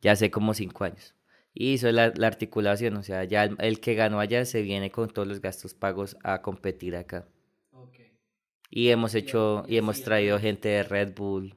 ya 0.00 0.12
hace 0.12 0.30
como 0.30 0.54
cinco 0.54 0.84
años. 0.84 1.14
Y 1.54 1.72
hizo 1.72 1.90
la, 1.92 2.12
la 2.16 2.26
articulación, 2.28 2.96
o 2.96 3.02
sea, 3.02 3.24
ya 3.24 3.44
el, 3.44 3.56
el, 3.60 3.80
que 3.80 3.94
ganó 3.94 4.20
allá 4.20 4.44
se 4.44 4.62
viene 4.62 4.90
con 4.90 5.08
todos 5.10 5.26
los 5.26 5.40
gastos 5.40 5.74
pagos 5.74 6.16
a 6.22 6.42
competir 6.42 6.96
acá. 6.96 7.26
Y 8.70 8.88
hemos 8.90 9.14
hecho, 9.14 9.64
y 9.68 9.76
hemos 9.78 10.02
traído 10.02 10.38
gente 10.38 10.68
de 10.68 10.82
Red 10.82 11.14
Bull, 11.14 11.56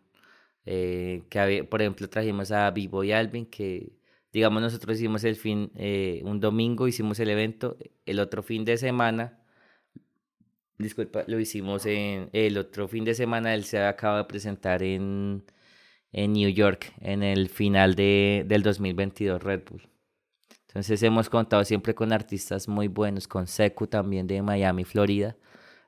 eh, 0.65 1.23
que 1.29 1.63
por 1.63 1.81
ejemplo 1.81 2.09
trajimos 2.09 2.51
a 2.51 2.69
Vivo 2.71 3.03
y 3.03 3.11
Alvin, 3.11 3.45
que 3.45 3.93
digamos 4.31 4.61
nosotros 4.61 4.97
hicimos 4.97 5.23
el 5.23 5.35
fin, 5.35 5.71
eh, 5.75 6.21
un 6.23 6.39
domingo 6.39 6.87
hicimos 6.87 7.19
el 7.19 7.29
evento, 7.29 7.77
el 8.05 8.19
otro 8.19 8.43
fin 8.43 8.65
de 8.65 8.77
semana, 8.77 9.39
disculpa, 10.77 11.23
lo 11.27 11.39
hicimos 11.39 11.85
en, 11.85 12.29
el 12.33 12.57
otro 12.57 12.87
fin 12.87 13.05
de 13.05 13.13
semana, 13.13 13.53
él 13.53 13.63
se 13.65 13.79
acaba 13.79 14.19
de 14.19 14.23
presentar 14.25 14.83
en, 14.83 15.43
en 16.11 16.33
New 16.33 16.49
York, 16.49 16.93
en 17.01 17.23
el 17.23 17.49
final 17.49 17.95
de, 17.95 18.43
del 18.47 18.63
2022 18.63 19.41
Red 19.41 19.63
Bull. 19.69 19.87
Entonces 20.67 21.03
hemos 21.03 21.29
contado 21.29 21.65
siempre 21.65 21.93
con 21.93 22.13
artistas 22.13 22.67
muy 22.67 22.87
buenos, 22.87 23.27
con 23.27 23.45
Secu 23.47 23.87
también 23.87 24.25
de 24.27 24.41
Miami, 24.41 24.85
Florida. 24.85 25.35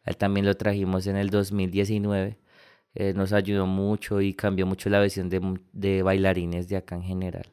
Él 0.06 0.18
también 0.18 0.45
lo 0.45 0.56
trajimos 0.56 1.08
en 1.08 1.16
el 1.18 1.30
2019. 1.30 2.39
Eh, 2.95 3.14
nos 3.14 3.34
ayudó 3.34 3.66
mucho 3.66 4.22
y 4.22 4.34
cambió 4.36 4.66
mucho 4.68 4.89
la 4.89 5.01
visión 5.01 5.30
de, 5.30 5.60
de, 5.74 6.04
bailarines 6.04 6.68
de 6.70 6.78
acá 6.78 6.95
en 6.95 7.04
general. 7.04 7.47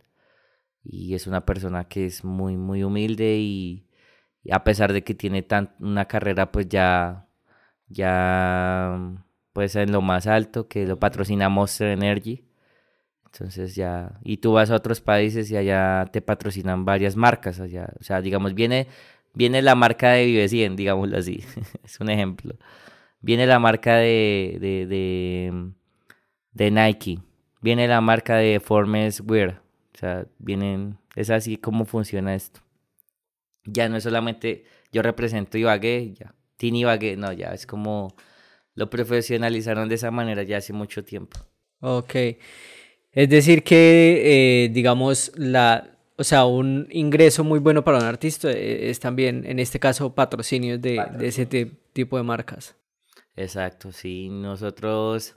Y 0.84 1.14
es 1.14 1.26
una 1.26 1.44
persona 1.46 1.84
que 1.88 2.06
es 2.06 2.24
muy, 2.24 2.56
muy 2.56 2.82
humilde 2.84 3.38
y, 3.38 3.86
a 4.50 4.64
pesar 4.64 4.92
de 4.92 5.04
que 5.04 5.14
tiene 5.14 5.42
tan, 5.42 5.74
una 5.80 6.06
carrera 6.06 6.52
pues 6.52 6.68
ya, 6.68 7.28
ya 7.88 8.98
pues 9.52 9.76
en 9.76 9.92
lo 9.92 10.02
más 10.02 10.26
alto, 10.26 10.68
que 10.68 10.86
lo 10.86 10.98
patrocina 10.98 11.48
Monster 11.48 11.88
Energy. 11.88 12.46
Entonces 13.32 13.76
ya, 13.76 14.18
y 14.24 14.38
tú 14.38 14.52
vas 14.52 14.70
a 14.70 14.76
otros 14.76 15.00
países 15.00 15.50
y 15.50 15.56
allá 15.56 16.06
te 16.12 16.20
patrocinan 16.22 16.84
varias 16.84 17.16
marcas 17.16 17.60
allá. 17.60 17.88
O 18.00 18.04
sea, 18.04 18.20
digamos, 18.20 18.54
viene, 18.54 18.88
viene 19.34 19.62
la 19.62 19.74
marca 19.74 20.12
de 20.12 20.26
Vive 20.26 20.48
100, 20.48 20.76
digámoslo 20.76 21.18
así. 21.18 21.44
es 21.84 22.00
un 22.00 22.10
ejemplo. 22.10 22.56
Viene 23.20 23.46
la 23.46 23.58
marca 23.58 23.96
de, 23.96 24.56
de, 24.60 25.72
de, 26.52 26.70
Nike. 26.70 27.18
Viene 27.60 27.86
la 27.86 28.00
marca 28.00 28.36
de 28.36 28.60
Formes 28.60 29.20
Wear. 29.20 29.62
O 29.94 29.98
sea, 29.98 30.26
vienen, 30.38 30.98
es 31.14 31.30
así 31.30 31.56
como 31.56 31.84
funciona 31.84 32.34
esto. 32.34 32.60
Ya 33.64 33.88
no 33.88 33.96
es 33.96 34.04
solamente 34.04 34.64
yo 34.92 35.02
represento 35.02 35.58
Ibagué, 35.58 36.14
ya. 36.14 36.34
Tini 36.56 36.80
Ibagué, 36.80 37.16
no, 37.16 37.32
ya 37.32 37.52
es 37.52 37.66
como 37.66 38.14
lo 38.74 38.88
profesionalizaron 38.88 39.88
de 39.88 39.96
esa 39.96 40.10
manera 40.10 40.42
ya 40.42 40.58
hace 40.58 40.72
mucho 40.72 41.04
tiempo. 41.04 41.38
Ok. 41.80 42.14
Es 43.12 43.28
decir 43.28 43.62
que, 43.62 44.64
eh, 44.64 44.68
digamos, 44.70 45.32
la, 45.36 45.98
o 46.20 46.24
sea, 46.24 46.44
un 46.44 46.86
ingreso 46.90 47.44
muy 47.44 47.60
bueno 47.60 47.82
para 47.82 47.96
un 47.96 48.04
artista 48.04 48.50
eh, 48.50 48.90
es 48.90 49.00
también, 49.00 49.46
en 49.46 49.58
este 49.58 49.80
caso, 49.80 50.14
patrocinios 50.14 50.78
de, 50.78 51.02
de 51.16 51.28
ese 51.28 51.46
tipo 51.46 52.18
de 52.18 52.22
marcas. 52.22 52.76
Exacto, 53.36 53.90
sí. 53.90 54.28
Nosotros, 54.28 55.36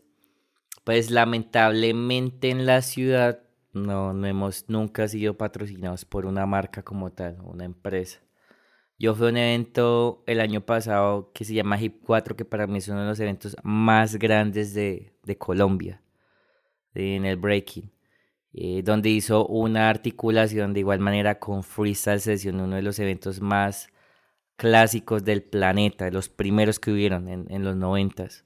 pues 0.83 1.09
lamentablemente 1.09 2.49
en 2.49 2.65
la 2.65 2.81
ciudad 2.81 3.39
no, 3.71 4.11
no 4.11 4.27
hemos 4.27 4.65
nunca 4.67 5.07
sido 5.07 5.37
patrocinados 5.37 6.03
por 6.03 6.25
una 6.25 6.45
marca 6.45 6.83
como 6.83 7.13
tal, 7.13 7.39
una 7.45 7.63
empresa. 7.63 8.19
Yo 8.99 9.15
fui 9.15 9.27
a 9.27 9.29
un 9.29 9.37
evento 9.37 10.21
el 10.27 10.41
año 10.41 10.65
pasado 10.65 11.31
que 11.33 11.45
se 11.45 11.53
llama 11.53 11.81
Hip 11.81 12.01
4, 12.05 12.35
que 12.35 12.43
para 12.43 12.67
mí 12.67 12.79
es 12.79 12.89
uno 12.89 13.03
de 13.03 13.07
los 13.07 13.21
eventos 13.21 13.55
más 13.63 14.17
grandes 14.17 14.73
de, 14.73 15.15
de 15.23 15.37
Colombia, 15.37 16.01
en 16.93 17.23
el 17.23 17.37
breaking, 17.37 17.89
eh, 18.53 18.83
donde 18.83 19.09
hizo 19.09 19.47
una 19.47 19.89
articulación 19.89 20.73
de 20.73 20.81
igual 20.81 20.99
manera 20.99 21.39
con 21.39 21.63
Freestyle 21.63 22.19
Session, 22.21 22.59
uno 22.61 22.75
de 22.75 22.83
los 22.83 22.99
eventos 22.99 23.41
más 23.41 23.89
clásicos 24.55 25.23
del 25.25 25.43
planeta, 25.43 26.09
los 26.11 26.29
primeros 26.29 26.79
que 26.79 26.91
hubieron 26.91 27.27
en, 27.27 27.63
los 27.63 27.75
noventas. 27.75 28.45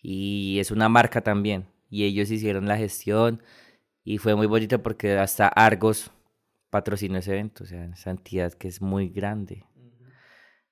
Y 0.00 0.58
es 0.60 0.70
una 0.70 0.88
marca 0.88 1.22
también. 1.22 1.68
Y 1.90 2.04
ellos 2.04 2.30
hicieron 2.30 2.66
la 2.68 2.76
gestión 2.76 3.42
y 4.04 4.18
fue 4.18 4.34
muy 4.36 4.46
bonito 4.46 4.82
porque 4.82 5.18
hasta 5.18 5.48
Argos 5.48 6.12
patrocinó 6.70 7.18
ese 7.18 7.32
evento, 7.32 7.64
o 7.64 7.66
sea, 7.66 7.84
esa 7.86 8.10
entidad 8.10 8.52
que 8.54 8.68
es 8.68 8.80
muy 8.80 9.08
grande. 9.08 9.64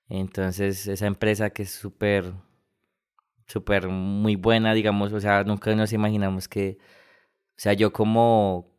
Entonces, 0.09 0.87
esa 0.87 1.07
empresa 1.07 1.51
que 1.51 1.63
es 1.65 1.71
súper, 1.71 2.33
súper 3.47 3.89
muy 3.89 4.37
buena, 4.37 4.75
digamos, 4.75 5.13
o 5.13 5.21
sea, 5.21 5.45
nunca 5.45 5.75
nos 5.75 5.93
imaginamos 5.93 6.49
que, 6.49 6.79
o 6.81 7.59
sea, 7.59 7.73
yo 7.73 7.93
como, 7.93 8.76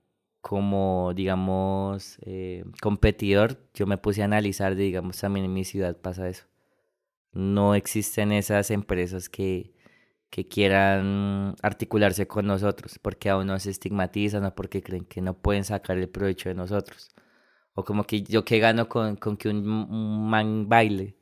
como 0.48 1.12
digamos, 1.14 2.20
eh, 2.22 2.64
competidor, 2.82 3.60
yo 3.74 3.86
me 3.86 3.98
puse 3.98 4.22
a 4.22 4.26
analizar, 4.26 4.76
digamos, 4.76 5.20
también 5.20 5.46
en 5.46 5.54
mi 5.54 5.66
ciudad 5.66 5.98
pasa 5.98 6.30
eso. 6.30 6.46
No 7.34 7.76
existen 7.76 8.32
esas 8.32 8.72
empresas 8.72 9.30
que, 9.30 9.74
que 10.30 10.48
quieran 10.48 11.56
articularse 11.64 12.28
con 12.28 12.48
nosotros, 12.48 13.00
porque 13.02 13.30
aún 13.30 13.48
nos 13.48 13.66
estigmatizan 13.66 14.46
o 14.46 14.56
porque 14.56 14.82
creen 14.84 15.06
que 15.06 15.22
no 15.22 15.34
pueden 15.38 15.66
sacar 15.66 15.98
el 15.98 16.10
provecho 16.10 16.50
de 16.50 16.56
nosotros. 16.56 17.10
O 17.76 17.84
como 17.84 18.06
que 18.06 18.24
yo 18.24 18.46
que 18.46 18.60
gano 18.60 18.90
con, 18.90 19.18
con 19.18 19.38
que 19.38 19.50
un, 19.50 19.68
un, 19.70 20.30
man 20.30 20.70
baile 20.70 21.18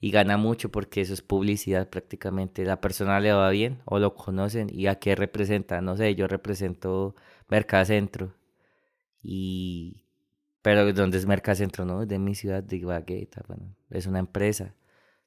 y 0.00 0.10
gana 0.10 0.36
mucho 0.36 0.70
porque 0.70 1.00
eso 1.02 1.14
es 1.14 1.22
publicidad 1.22 1.88
prácticamente. 1.90 2.64
La 2.64 2.80
persona 2.80 3.20
le 3.20 3.32
va 3.32 3.50
bien 3.50 3.82
o 3.86 3.98
lo 4.00 4.14
conocen 4.14 4.68
y 4.72 4.88
a 4.88 4.96
qué 4.96 5.14
representa. 5.16 5.80
No 5.80 5.96
sé, 5.96 6.14
yo 6.16 6.26
represento 6.28 7.14
Mercacentro. 7.48 8.34
Y... 9.22 10.04
Pero 10.62 10.92
¿dónde 10.92 11.18
es 11.18 11.26
Mercacentro? 11.26 11.84
No, 11.84 12.06
de 12.06 12.18
mi 12.18 12.34
ciudad, 12.34 12.62
de 12.62 12.76
Ibagué. 12.76 13.28
Bueno, 13.48 13.74
es 13.90 14.06
una 14.06 14.20
empresa. 14.20 14.74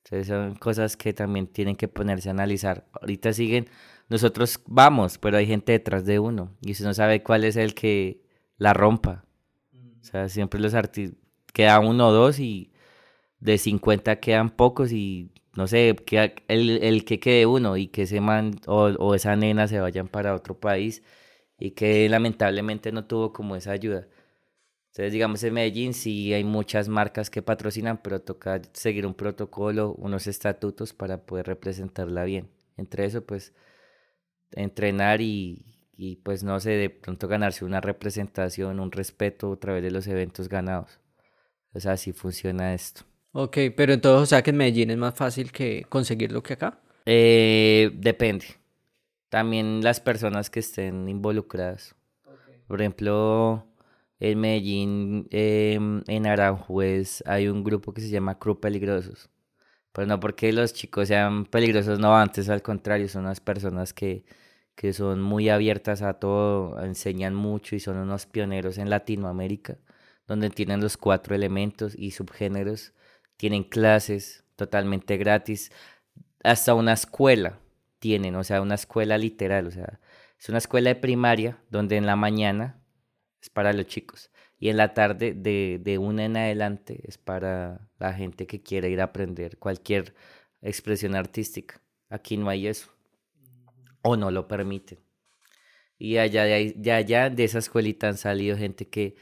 Entonces 0.03 0.28
son 0.28 0.55
cosas 0.55 0.95
que 0.95 1.13
también 1.13 1.47
tienen 1.47 1.76
que 1.76 1.88
ponerse 1.88 2.30
a 2.30 2.32
analizar. 2.32 2.86
Ahorita 2.93 3.34
siguen, 3.34 3.68
nosotros 4.07 4.61
vamos, 4.68 5.18
pero 5.18 5.38
hay 5.38 5.47
gente 5.47 5.72
detrás 5.72 6.05
de 6.05 6.20
uno 6.20 6.55
y 6.61 6.72
usted 6.72 6.86
no 6.86 6.93
sabe 6.93 7.24
cuál 7.24 7.43
es 7.43 7.55
el 7.55 7.74
que 7.74 8.22
la 8.57 8.74
rompa. 8.74 9.26
O 9.74 10.03
sea, 10.03 10.30
siempre 10.30 10.59
los 10.59 10.76
artistas, 10.76 11.18
queda 11.53 11.80
uno 11.80 12.09
o 12.09 12.11
dos 12.11 12.39
y 12.39 12.72
de 13.39 13.57
50 13.57 14.20
quedan 14.20 14.51
pocos 14.51 14.91
y 14.91 15.32
no 15.55 15.68
sé, 15.68 15.95
que 16.05 16.36
el, 16.49 16.84
el 16.84 17.05
que 17.05 17.20
quede 17.20 17.45
uno 17.45 17.78
y 17.78 17.88
que 17.88 18.03
ese 18.03 18.22
man 18.22 18.59
o, 18.68 18.84
o, 18.99 19.16
esa 19.16 19.36
nena 19.36 19.68
se 19.68 19.80
vayan 19.80 20.07
para 20.07 20.36
otro 20.36 20.59
país 20.59 21.01
y 21.60 21.72
que 21.72 22.08
lamentablemente 22.10 22.91
no 22.91 23.06
tuvo 23.06 23.34
como 23.34 23.56
esa 23.56 23.72
ayuda. 23.72 24.08
Entonces, 24.91 25.14
digamos, 25.14 25.43
en 25.43 25.53
Medellín 25.53 25.93
sí 25.93 26.34
hay 26.34 26.43
muchas 26.45 26.89
marcas 26.89 27.30
que 27.30 27.41
patrocinan, 27.41 28.01
pero 28.01 28.22
toca 28.22 28.62
seguir 28.74 29.06
un 29.06 29.14
protocolo, 29.14 29.93
unos 29.95 30.28
estatutos 30.28 30.93
para 30.93 31.26
poder 31.26 31.47
representarla 31.47 32.24
bien. 32.24 32.49
Entre 32.78 33.06
eso, 33.06 33.26
pues, 33.26 33.53
entrenar 34.51 35.22
y, 35.22 35.66
y 35.97 36.18
pues, 36.18 36.43
no 36.43 36.60
sé, 36.60 36.72
de 36.72 36.89
pronto 36.89 37.28
ganarse 37.28 37.66
una 37.66 37.82
representación, 37.82 38.80
un 38.80 38.91
respeto 38.91 39.53
a 39.53 39.60
través 39.60 39.84
de 39.84 39.91
los 39.91 40.08
eventos 40.08 40.49
ganados. 40.49 40.99
O 41.74 41.80
sea, 41.80 41.93
así 41.93 42.14
funciona 42.14 42.74
esto. 42.74 43.03
Ok, 43.34 43.58
pero 43.76 43.93
entonces, 43.93 44.24
o 44.24 44.26
sea 44.26 44.41
que 44.41 44.51
en 44.51 44.58
Medellín 44.58 44.91
es 44.91 44.97
más 44.97 45.14
fácil 45.14 45.51
que 45.51 45.86
conseguirlo 45.89 46.41
que 46.41 46.53
acá. 46.53 46.80
Eh, 47.06 47.91
depende. 47.93 48.45
También 49.36 49.83
las 49.83 49.99
personas 49.99 50.49
que 50.49 50.61
estén 50.61 51.09
involucradas. 51.09 51.93
Okay. 52.23 52.63
Por 52.67 52.79
ejemplo, 52.79 53.67
en 54.17 54.39
Medellín, 54.39 55.27
eh, 55.29 55.77
en 56.07 56.25
Aranjuez, 56.25 57.21
hay 57.27 57.49
un 57.49 57.61
grupo 57.61 57.93
que 57.93 57.99
se 57.99 58.07
llama 58.07 58.39
Crew 58.39 58.61
Peligrosos. 58.61 59.29
Pero 59.91 60.07
no 60.07 60.21
porque 60.21 60.53
los 60.53 60.71
chicos 60.71 61.09
sean 61.09 61.43
peligrosos, 61.43 61.99
no, 61.99 62.15
antes 62.15 62.47
al 62.47 62.61
contrario, 62.61 63.09
son 63.09 63.23
unas 63.23 63.41
personas 63.41 63.91
que, 63.91 64.23
que 64.73 64.93
son 64.93 65.21
muy 65.21 65.49
abiertas 65.49 66.01
a 66.01 66.13
todo, 66.13 66.81
enseñan 66.81 67.36
mucho 67.36 67.75
y 67.75 67.81
son 67.81 67.97
unos 67.97 68.27
pioneros 68.27 68.77
en 68.77 68.89
Latinoamérica, 68.89 69.79
donde 70.27 70.49
tienen 70.49 70.79
los 70.79 70.95
cuatro 70.95 71.36
elementos 71.36 71.93
y 71.93 72.11
subgéneros 72.11 72.93
tienen 73.36 73.65
clases 73.65 74.45
totalmente 74.55 75.17
gratis, 75.17 75.73
hasta 76.41 76.73
una 76.73 76.93
escuela 76.93 77.59
tienen, 78.06 78.36
o 78.36 78.43
sea, 78.43 78.62
una 78.62 78.76
escuela 78.76 79.18
literal, 79.18 79.66
o 79.66 79.72
sea, 79.72 79.99
es 80.39 80.47
una 80.47 80.60
escuela 80.60 80.89
de 80.89 80.95
primaria 80.95 81.58
donde 81.72 81.97
en 81.97 82.06
la 82.06 82.16
mañana 82.16 82.80
es 83.41 83.49
para 83.49 83.74
los 83.74 83.88
chicos 83.88 84.30
y 84.60 84.70
en 84.70 84.78
la 84.78 84.93
tarde 84.93 85.34
de, 85.34 85.82
de 85.84 85.97
una 85.97 86.24
en 86.26 86.38
adelante 86.38 87.01
es 87.08 87.18
para 87.18 87.89
la 87.97 88.14
gente 88.14 88.45
que 88.45 88.62
quiere 88.62 88.91
ir 88.91 89.01
a 89.01 89.06
aprender 89.06 89.58
cualquier 89.58 90.14
expresión 90.62 91.16
artística. 91.16 91.82
Aquí 92.08 92.38
no 92.38 92.47
hay 92.47 92.68
eso, 92.68 92.91
o 94.03 94.16
no 94.16 94.30
lo 94.30 94.47
permiten. 94.47 94.99
Y 95.97 96.18
allá 96.18 96.43
de, 96.43 96.91
allá 96.91 97.32
de 97.32 97.43
esa 97.43 97.58
escuelita 97.58 98.08
han 98.08 98.18
salido 98.18 98.56
gente 98.56 98.88
que 98.88 99.16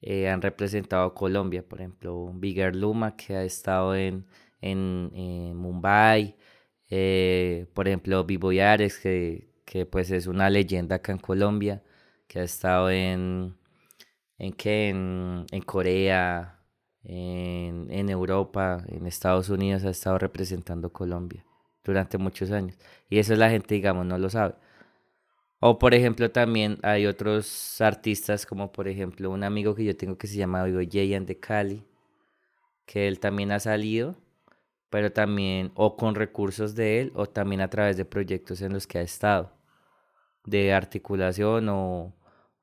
eh, 0.00 0.28
han 0.28 0.42
representado 0.42 1.04
a 1.04 1.14
Colombia, 1.14 1.62
por 1.62 1.78
ejemplo, 1.78 2.32
Bigger 2.34 2.74
Luma, 2.74 3.14
que 3.16 3.36
ha 3.36 3.44
estado 3.44 3.94
en, 3.94 4.26
en, 4.60 5.56
Mumbai, 5.56 6.36
eh, 6.90 7.66
por 7.74 7.88
ejemplo, 7.88 8.24
Vivo 8.24 8.52
Yares, 8.52 8.98
que, 8.98 9.48
que 9.64 9.86
pues 9.86 10.10
es 10.10 10.26
una 10.26 10.50
leyenda 10.50 10.96
acá 10.96 11.12
en 11.12 11.18
Colombia, 11.18 11.82
que 12.28 12.40
ha 12.40 12.42
estado 12.44 12.90
en, 12.90 13.56
en, 14.38 14.52
¿qué? 14.54 14.90
en, 14.90 15.46
en 15.50 15.62
Corea, 15.62 16.60
en, 17.04 17.90
en 17.90 18.10
Europa, 18.10 18.84
en 18.88 19.06
Estados 19.06 19.48
Unidos, 19.50 19.84
ha 19.84 19.90
estado 19.90 20.18
representando 20.18 20.92
Colombia 20.92 21.44
durante 21.84 22.18
muchos 22.18 22.50
años. 22.50 22.76
Y 23.10 23.18
eso 23.18 23.34
la 23.36 23.50
gente, 23.50 23.74
digamos, 23.74 24.06
no 24.06 24.18
lo 24.18 24.30
sabe. 24.30 24.54
O 25.60 25.78
por 25.78 25.94
ejemplo 25.94 26.30
también 26.30 26.78
hay 26.82 27.06
otros 27.06 27.80
artistas 27.80 28.46
como 28.46 28.70
por 28.70 28.86
ejemplo 28.86 29.30
un 29.30 29.42
amigo 29.44 29.74
que 29.74 29.84
yo 29.84 29.96
tengo 29.96 30.16
que 30.18 30.26
se 30.28 30.36
llama 30.36 30.62
Vivo 30.64 30.80
Jayan 30.88 31.26
de 31.26 31.40
Cali, 31.40 31.82
que 32.86 33.08
él 33.08 33.18
también 33.20 33.52
ha 33.52 33.60
salido, 33.60 34.16
pero 34.94 35.10
también 35.10 35.72
o 35.74 35.96
con 35.96 36.14
recursos 36.14 36.76
de 36.76 37.00
él 37.00 37.12
o 37.16 37.26
también 37.26 37.60
a 37.62 37.68
través 37.68 37.96
de 37.96 38.04
proyectos 38.04 38.62
en 38.62 38.72
los 38.72 38.86
que 38.86 38.98
ha 38.98 39.02
estado, 39.02 39.50
de 40.44 40.72
articulación 40.72 41.68
o, 41.68 42.14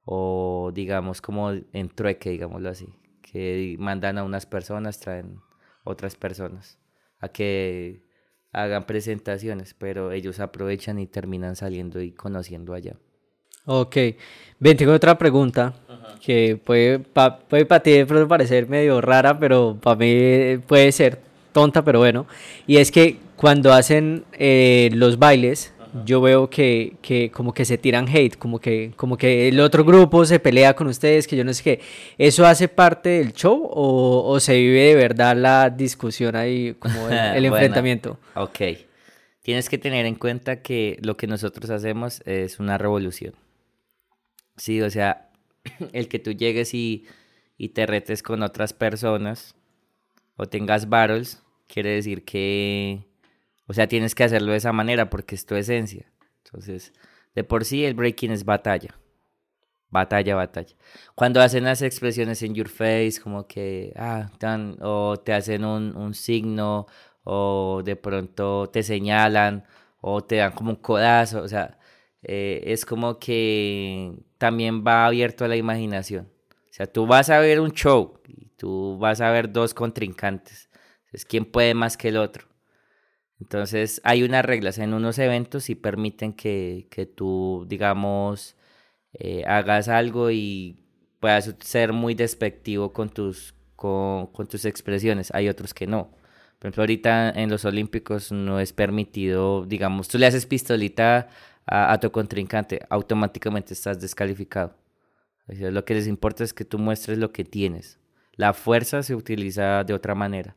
o 0.06 0.72
digamos 0.74 1.20
como 1.20 1.52
en 1.52 1.90
trueque, 1.90 2.30
digámoslo 2.30 2.70
así, 2.70 2.88
que 3.22 3.76
mandan 3.80 4.18
a 4.18 4.24
unas 4.24 4.46
personas, 4.46 4.98
traen 4.98 5.42
otras 5.84 6.16
personas 6.16 6.80
a 7.20 7.28
que 7.28 8.06
hagan 8.54 8.86
presentaciones, 8.86 9.74
pero 9.74 10.14
ellos 10.14 10.40
aprovechan 10.40 11.00
y 11.00 11.08
terminan 11.08 11.58
saliendo 11.58 12.02
y 12.02 12.14
conociendo 12.14 12.74
allá. 12.74 12.96
Ok, 13.66 13.98
ven, 14.58 14.78
tengo 14.78 14.94
otra 14.94 15.18
pregunta 15.18 15.74
que 16.24 16.56
puede, 16.56 17.00
puede 17.00 17.66
para 17.66 17.84
ti 17.84 17.92
de 17.92 18.06
parecer 18.26 18.70
medio 18.70 19.02
rara, 19.02 19.38
pero 19.38 19.78
para 19.82 19.98
mí 19.98 20.60
puede 20.66 20.94
ser 20.94 21.31
tonta, 21.52 21.84
pero 21.84 22.00
bueno. 22.00 22.28
Y 22.68 22.78
es 22.78 22.92
que 22.92 23.18
cuando 23.36 23.74
hacen 23.74 24.26
eh, 24.34 24.90
los 24.94 25.20
bailes, 25.20 25.74
yo 26.06 26.22
veo 26.22 26.50
que, 26.50 26.96
que, 27.02 27.32
como 27.32 27.54
que 27.54 27.66
se 27.66 27.78
tiran 27.78 28.08
hate, 28.08 28.38
como 28.38 28.60
que, 28.60 28.94
como 28.96 29.18
que 29.18 29.50
el 29.50 29.60
otro 29.60 29.84
grupo 29.84 30.26
se 30.26 30.40
pelea 30.40 30.76
con 30.76 30.88
ustedes, 30.88 31.28
que 31.28 31.36
yo 31.36 31.44
no 31.44 31.54
sé 31.54 31.64
qué. 31.64 31.82
¿Eso 32.18 32.46
hace 32.46 32.68
parte 32.68 33.10
del 33.10 33.34
show 33.34 33.68
o, 33.70 34.24
o 34.26 34.40
se 34.40 34.58
vive 34.58 34.82
de 34.82 34.96
verdad 34.96 35.36
la 35.36 35.70
discusión 35.70 36.36
ahí, 36.36 36.76
como 36.80 37.10
el, 37.10 37.46
enfrentamiento? 37.46 38.20
Ok. 38.36 38.60
Tienes 39.42 39.70
que 39.70 39.78
tener 39.78 40.06
en 40.06 40.16
cuenta 40.16 40.62
que 40.62 40.98
lo 41.02 41.18
que 41.18 41.28
nosotros 41.28 41.70
hacemos 41.72 42.22
es 42.26 42.60
una 42.60 42.78
revolución. 42.78 43.34
Sí, 44.56 44.82
o 44.82 44.90
sea, 44.90 45.30
el 45.94 46.08
que 46.08 46.20
tú 46.20 46.32
llegues 46.32 46.74
y, 46.74 47.06
y 47.58 47.70
te 47.70 47.86
retes 47.86 48.24
con 48.24 48.44
otras 48.44 48.74
personas 48.74 49.56
o 50.42 50.48
tengas 50.48 50.90
battles, 50.90 51.44
quiere 51.68 51.92
decir 51.92 52.26
que 52.26 53.12
o 53.72 53.74
sea, 53.74 53.88
tienes 53.88 54.16
que 54.16 54.26
hacerlo 54.26 54.52
de 54.52 54.58
esa 54.58 54.74
manera 54.74 55.10
porque 55.10 55.34
es 55.34 55.46
tu 55.46 55.56
esencia. 55.56 56.12
Entonces, 56.44 56.92
de 57.36 57.46
por 57.46 57.64
sí 57.64 57.86
el 57.86 57.94
breaking 57.94 58.32
es 58.32 58.44
batalla. 58.44 59.00
Batalla, 59.90 60.36
batalla. 60.36 60.76
Cuando 61.16 61.40
hacen 61.42 61.64
las 61.64 61.82
expresiones 61.82 62.44
en 62.44 62.54
your 62.54 62.68
face, 62.68 63.14
como 63.24 63.48
que, 63.48 63.94
ah, 63.96 64.30
tan, 64.40 64.78
o 64.82 65.18
te 65.18 65.32
hacen 65.32 65.64
un, 65.64 65.96
un 65.96 66.14
signo, 66.14 66.86
o 67.24 67.82
de 67.86 67.96
pronto 67.96 68.70
te 68.70 68.84
señalan, 68.84 69.64
o 70.02 70.22
te 70.22 70.36
dan 70.36 70.52
como 70.52 70.72
un 70.72 70.78
codazo, 70.78 71.42
o 71.42 71.48
sea, 71.48 71.80
eh, 72.24 72.62
es 72.66 72.86
como 72.86 73.20
que 73.20 74.18
también 74.38 74.84
va 74.86 75.06
abierto 75.06 75.46
a 75.46 75.48
la 75.48 75.56
imaginación. 75.56 76.30
O 76.50 76.74
sea, 76.74 76.88
tú 76.88 77.08
vas 77.08 77.30
a 77.30 77.40
ver 77.40 77.62
un 77.62 77.72
show 77.72 78.20
tú 78.62 78.96
vas 79.00 79.22
a 79.22 79.32
ver 79.32 79.52
dos 79.52 79.74
contrincantes. 79.74 80.70
Es 81.12 81.26
quién 81.26 81.46
puede 81.46 81.74
más 81.74 81.98
que 81.98 82.10
el 82.10 82.18
otro. 82.18 82.48
Entonces 83.40 84.00
hay 84.04 84.22
unas 84.22 84.46
reglas 84.46 84.78
en 84.78 84.94
unos 84.94 85.18
eventos 85.18 85.72
y 85.72 85.76
permiten 85.76 86.34
que, 86.34 86.88
tú, 87.16 87.66
digamos, 87.68 88.56
eh, 89.14 89.44
hagas 89.48 89.88
algo 89.88 90.30
y 90.30 90.86
puedas 91.20 91.56
ser 91.62 91.92
muy 91.92 92.14
despectivo 92.14 92.94
con 92.94 93.10
tus, 93.10 93.56
con, 93.76 94.30
tus 94.48 94.66
expresiones. 94.66 95.32
Hay 95.34 95.50
otros 95.50 95.74
que 95.74 95.88
no. 95.88 96.12
Por 96.60 96.68
ejemplo, 96.68 96.84
ahorita 96.84 97.32
en 97.32 97.50
los 97.50 97.66
Olímpicos 97.66 98.32
no 98.32 98.60
es 98.60 98.74
permitido, 98.74 99.66
digamos, 99.66 100.08
tú 100.08 100.20
le 100.20 100.28
haces 100.28 100.46
pistolita 100.46 101.30
a, 101.66 102.00
tu 102.00 102.12
contrincante, 102.12 102.82
automáticamente 102.90 103.74
estás 103.74 104.00
descalificado. 104.00 104.76
lo 105.48 105.84
que 105.84 105.96
les 105.96 106.06
importa 106.08 106.44
es 106.44 106.54
que 106.54 106.66
tú 106.66 106.78
muestres 106.78 107.18
lo 107.18 107.32
que 107.32 107.44
tienes. 107.44 108.02
La 108.36 108.54
fuerza 108.54 109.04
se 109.04 109.16
utiliza 109.16 109.84
de 109.84 109.94
otra 109.94 110.16
manera. 110.16 110.56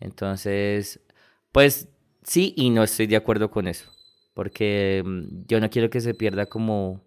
Entonces, 0.00 1.00
pues 1.52 1.88
sí 2.24 2.54
y 2.56 2.70
no 2.70 2.82
estoy 2.84 3.06
de 3.06 3.16
acuerdo 3.16 3.50
con 3.50 3.68
eso, 3.68 3.90
porque 4.34 5.02
mm, 5.04 5.46
yo 5.48 5.60
no 5.60 5.70
quiero 5.70 5.90
que 5.90 6.00
se 6.00 6.14
pierda 6.14 6.46
como, 6.46 7.02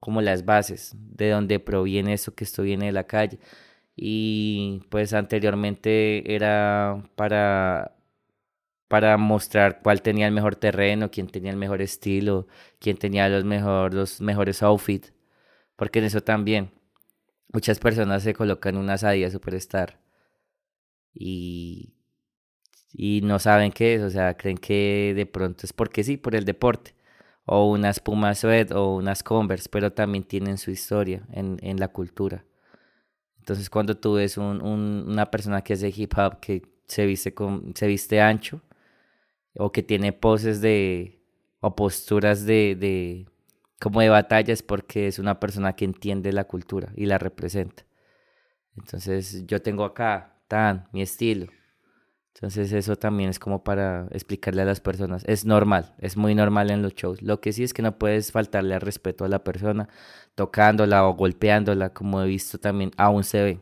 como 0.00 0.22
las 0.22 0.44
bases 0.44 0.94
de 0.96 1.30
donde 1.30 1.60
proviene 1.60 2.14
eso 2.14 2.34
que 2.34 2.44
esto 2.44 2.62
viene 2.62 2.86
de 2.86 2.92
la 2.92 3.04
calle. 3.06 3.38
Y 3.96 4.82
pues 4.90 5.14
anteriormente 5.14 6.34
era 6.34 7.02
para, 7.16 7.96
para 8.88 9.16
mostrar 9.18 9.80
cuál 9.82 10.02
tenía 10.02 10.26
el 10.26 10.32
mejor 10.34 10.56
terreno, 10.56 11.10
quién 11.10 11.28
tenía 11.28 11.50
el 11.50 11.56
mejor 11.56 11.82
estilo, 11.82 12.46
quién 12.78 12.96
tenía 12.98 13.28
los, 13.28 13.44
mejor, 13.44 13.94
los 13.94 14.20
mejores 14.20 14.62
outfits, 14.62 15.12
porque 15.76 16.00
en 16.00 16.06
eso 16.06 16.22
también 16.22 16.70
muchas 17.52 17.78
personas 17.78 18.22
se 18.22 18.34
colocan 18.34 18.76
una 18.76 18.98
sadía 18.98 19.30
superstar 19.30 20.00
y 21.14 21.96
y 22.98 23.20
no 23.22 23.38
saben 23.38 23.72
qué 23.72 23.96
es, 23.96 24.02
o 24.02 24.10
sea, 24.10 24.36
creen 24.36 24.56
que 24.56 25.12
de 25.14 25.26
pronto 25.26 25.66
es 25.66 25.72
porque 25.74 26.02
sí, 26.02 26.16
por 26.16 26.34
el 26.34 26.46
deporte, 26.46 26.94
o 27.44 27.70
unas 27.70 28.00
Pumas 28.00 28.38
Sweat 28.38 28.72
o 28.72 28.96
unas 28.96 29.22
Converse, 29.22 29.68
pero 29.70 29.92
también 29.92 30.24
tienen 30.24 30.56
su 30.58 30.70
historia 30.70 31.26
en, 31.32 31.58
en 31.62 31.78
la 31.78 31.88
cultura. 31.88 32.44
Entonces 33.38 33.70
cuando 33.70 33.96
tú 33.98 34.14
ves 34.14 34.38
un, 34.38 34.62
un, 34.62 35.04
una 35.08 35.30
persona 35.30 35.62
que 35.62 35.74
hace 35.74 35.92
hip 35.94 36.14
hop 36.16 36.40
que 36.40 36.62
se 36.88 37.06
viste, 37.06 37.34
con, 37.34 37.74
se 37.76 37.86
viste 37.86 38.20
ancho, 38.20 38.62
o 39.58 39.72
que 39.72 39.82
tiene 39.82 40.12
poses 40.12 40.60
de, 40.60 41.20
o 41.60 41.76
posturas 41.76 42.46
de, 42.46 43.26
como 43.80 44.00
de 44.00 44.08
batalla, 44.08 44.52
es 44.52 44.62
porque 44.62 45.06
es 45.06 45.18
una 45.18 45.40
persona 45.40 45.74
que 45.74 45.84
entiende 45.84 46.32
la 46.32 46.44
cultura 46.44 46.92
y 46.96 47.06
la 47.06 47.18
representa. 47.18 47.84
Entonces 48.76 49.46
yo 49.46 49.62
tengo 49.62 49.84
acá, 49.84 50.40
tan, 50.48 50.88
mi 50.92 51.02
estilo 51.02 51.48
entonces 52.36 52.70
eso 52.72 52.96
también 52.96 53.30
es 53.30 53.38
como 53.38 53.64
para 53.64 54.08
explicarle 54.10 54.60
a 54.60 54.66
las 54.66 54.80
personas. 54.80 55.24
Es 55.26 55.46
normal, 55.46 55.94
es 55.98 56.18
muy 56.18 56.34
normal 56.34 56.70
en 56.70 56.82
los 56.82 56.94
shows. 56.94 57.22
Lo 57.22 57.40
que 57.40 57.50
sí 57.54 57.64
es 57.64 57.72
que 57.72 57.80
no 57.80 57.98
puedes 57.98 58.30
faltarle 58.30 58.74
al 58.74 58.82
respeto 58.82 59.24
a 59.24 59.28
la 59.28 59.42
persona 59.42 59.88
tocándola 60.34 61.06
o 61.06 61.14
golpeándola, 61.14 61.94
como 61.94 62.20
he 62.20 62.26
visto 62.26 62.58
también, 62.58 62.90
aún 62.98 63.24
se 63.24 63.42
ve. 63.42 63.60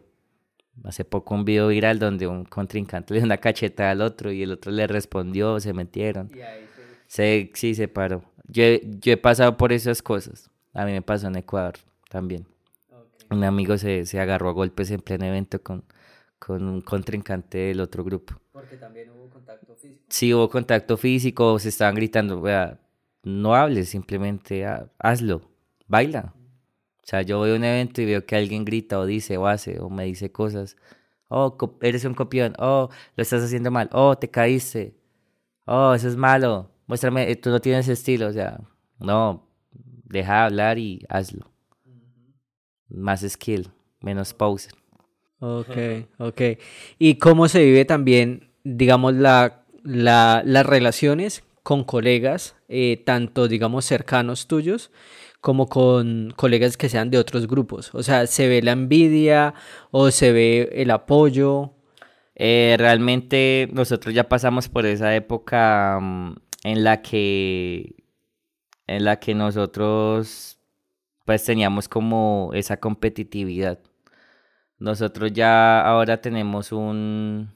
Hace 0.82 1.04
poco 1.04 1.36
un 1.36 1.44
video 1.44 1.68
viral 1.68 2.00
donde 2.00 2.26
un 2.26 2.44
contrincante 2.44 3.14
le 3.14 3.20
dio 3.20 3.26
una 3.26 3.36
cacheta 3.36 3.92
al 3.92 4.00
otro 4.00 4.32
y 4.32 4.42
el 4.42 4.50
otro 4.50 4.72
le 4.72 4.88
respondió, 4.88 5.60
se 5.60 5.72
metieron. 5.72 6.32
Se, 7.06 7.52
sí, 7.54 7.76
se 7.76 7.86
paró. 7.86 8.24
Yo, 8.46 8.64
yo 9.00 9.12
he 9.12 9.16
pasado 9.16 9.56
por 9.56 9.72
esas 9.72 10.02
cosas. 10.02 10.50
A 10.72 10.84
mí 10.84 10.92
me 10.92 11.02
pasó 11.02 11.28
en 11.28 11.36
Ecuador 11.36 11.74
también. 12.08 12.46
Un 13.30 13.42
amigo 13.44 13.78
se, 13.78 14.06
se 14.06 14.20
agarró 14.20 14.50
a 14.50 14.52
golpes 14.52 14.90
en 14.90 15.00
pleno 15.00 15.24
evento 15.24 15.62
con, 15.62 15.84
con 16.38 16.68
un 16.68 16.80
contrincante 16.82 17.58
del 17.58 17.80
otro 17.80 18.04
grupo. 18.04 18.34
Porque 18.52 18.76
también 18.76 19.10
hubo 19.10 19.30
contacto 19.30 19.74
físico. 19.74 20.04
Sí, 20.08 20.34
hubo 20.34 20.48
contacto 20.50 20.96
físico, 20.96 21.58
se 21.58 21.70
estaban 21.70 21.94
gritando, 21.94 22.42
no 23.22 23.54
hables, 23.54 23.88
simplemente 23.88 24.66
hazlo, 24.98 25.42
baila. 25.88 26.34
O 26.36 27.06
sea, 27.06 27.22
yo 27.22 27.38
voy 27.38 27.50
a 27.50 27.54
un 27.56 27.64
evento 27.64 28.00
y 28.02 28.06
veo 28.06 28.24
que 28.24 28.36
alguien 28.36 28.64
grita 28.64 28.98
o 28.98 29.06
dice 29.06 29.36
o 29.36 29.46
hace 29.46 29.80
o 29.80 29.90
me 29.90 30.04
dice 30.04 30.32
cosas. 30.32 30.76
Oh, 31.28 31.56
eres 31.82 32.04
un 32.04 32.14
copión. 32.14 32.54
Oh, 32.58 32.88
lo 33.16 33.22
estás 33.22 33.42
haciendo 33.42 33.70
mal. 33.70 33.90
Oh, 33.92 34.16
te 34.16 34.30
caíste. 34.30 34.94
Oh, 35.66 35.94
eso 35.94 36.08
es 36.08 36.16
malo. 36.16 36.70
Muéstrame, 36.86 37.30
eh, 37.30 37.36
tú 37.36 37.50
no 37.50 37.60
tienes 37.60 37.88
estilo. 37.88 38.28
O 38.28 38.32
sea, 38.32 38.60
no, 38.98 39.46
deja 40.04 40.44
hablar 40.44 40.78
y 40.78 41.04
hazlo. 41.08 41.50
Más 42.88 43.22
skill, 43.28 43.70
menos 44.00 44.34
pause. 44.34 44.68
Ok, 45.40 45.76
ok. 46.18 46.40
¿Y 46.98 47.16
cómo 47.16 47.48
se 47.48 47.64
vive 47.64 47.84
también, 47.84 48.50
digamos, 48.62 49.14
la, 49.14 49.64
la, 49.82 50.42
las 50.44 50.64
relaciones 50.64 51.42
con 51.62 51.84
colegas, 51.84 52.56
eh, 52.68 53.02
tanto, 53.04 53.48
digamos, 53.48 53.84
cercanos 53.84 54.46
tuyos, 54.46 54.90
como 55.40 55.68
con 55.68 56.32
colegas 56.36 56.76
que 56.76 56.88
sean 56.88 57.10
de 57.10 57.18
otros 57.18 57.46
grupos? 57.46 57.90
O 57.94 58.02
sea, 58.02 58.26
¿se 58.26 58.48
ve 58.48 58.62
la 58.62 58.72
envidia 58.72 59.54
o 59.90 60.10
se 60.10 60.32
ve 60.32 60.70
el 60.74 60.90
apoyo? 60.90 61.72
Eh, 62.36 62.76
realmente 62.78 63.68
nosotros 63.72 64.14
ya 64.14 64.28
pasamos 64.28 64.68
por 64.68 64.86
esa 64.86 65.14
época 65.14 65.98
mm, 66.00 66.34
en 66.64 66.84
la 66.84 67.02
que 67.02 68.04
en 68.86 69.04
la 69.04 69.20
que 69.20 69.34
nosotros 69.34 70.58
pues 71.24 71.44
teníamos 71.44 71.88
como 71.88 72.50
esa 72.54 72.78
competitividad 72.78 73.78
nosotros 74.78 75.32
ya 75.32 75.80
ahora 75.80 76.20
tenemos 76.20 76.72
un, 76.72 77.50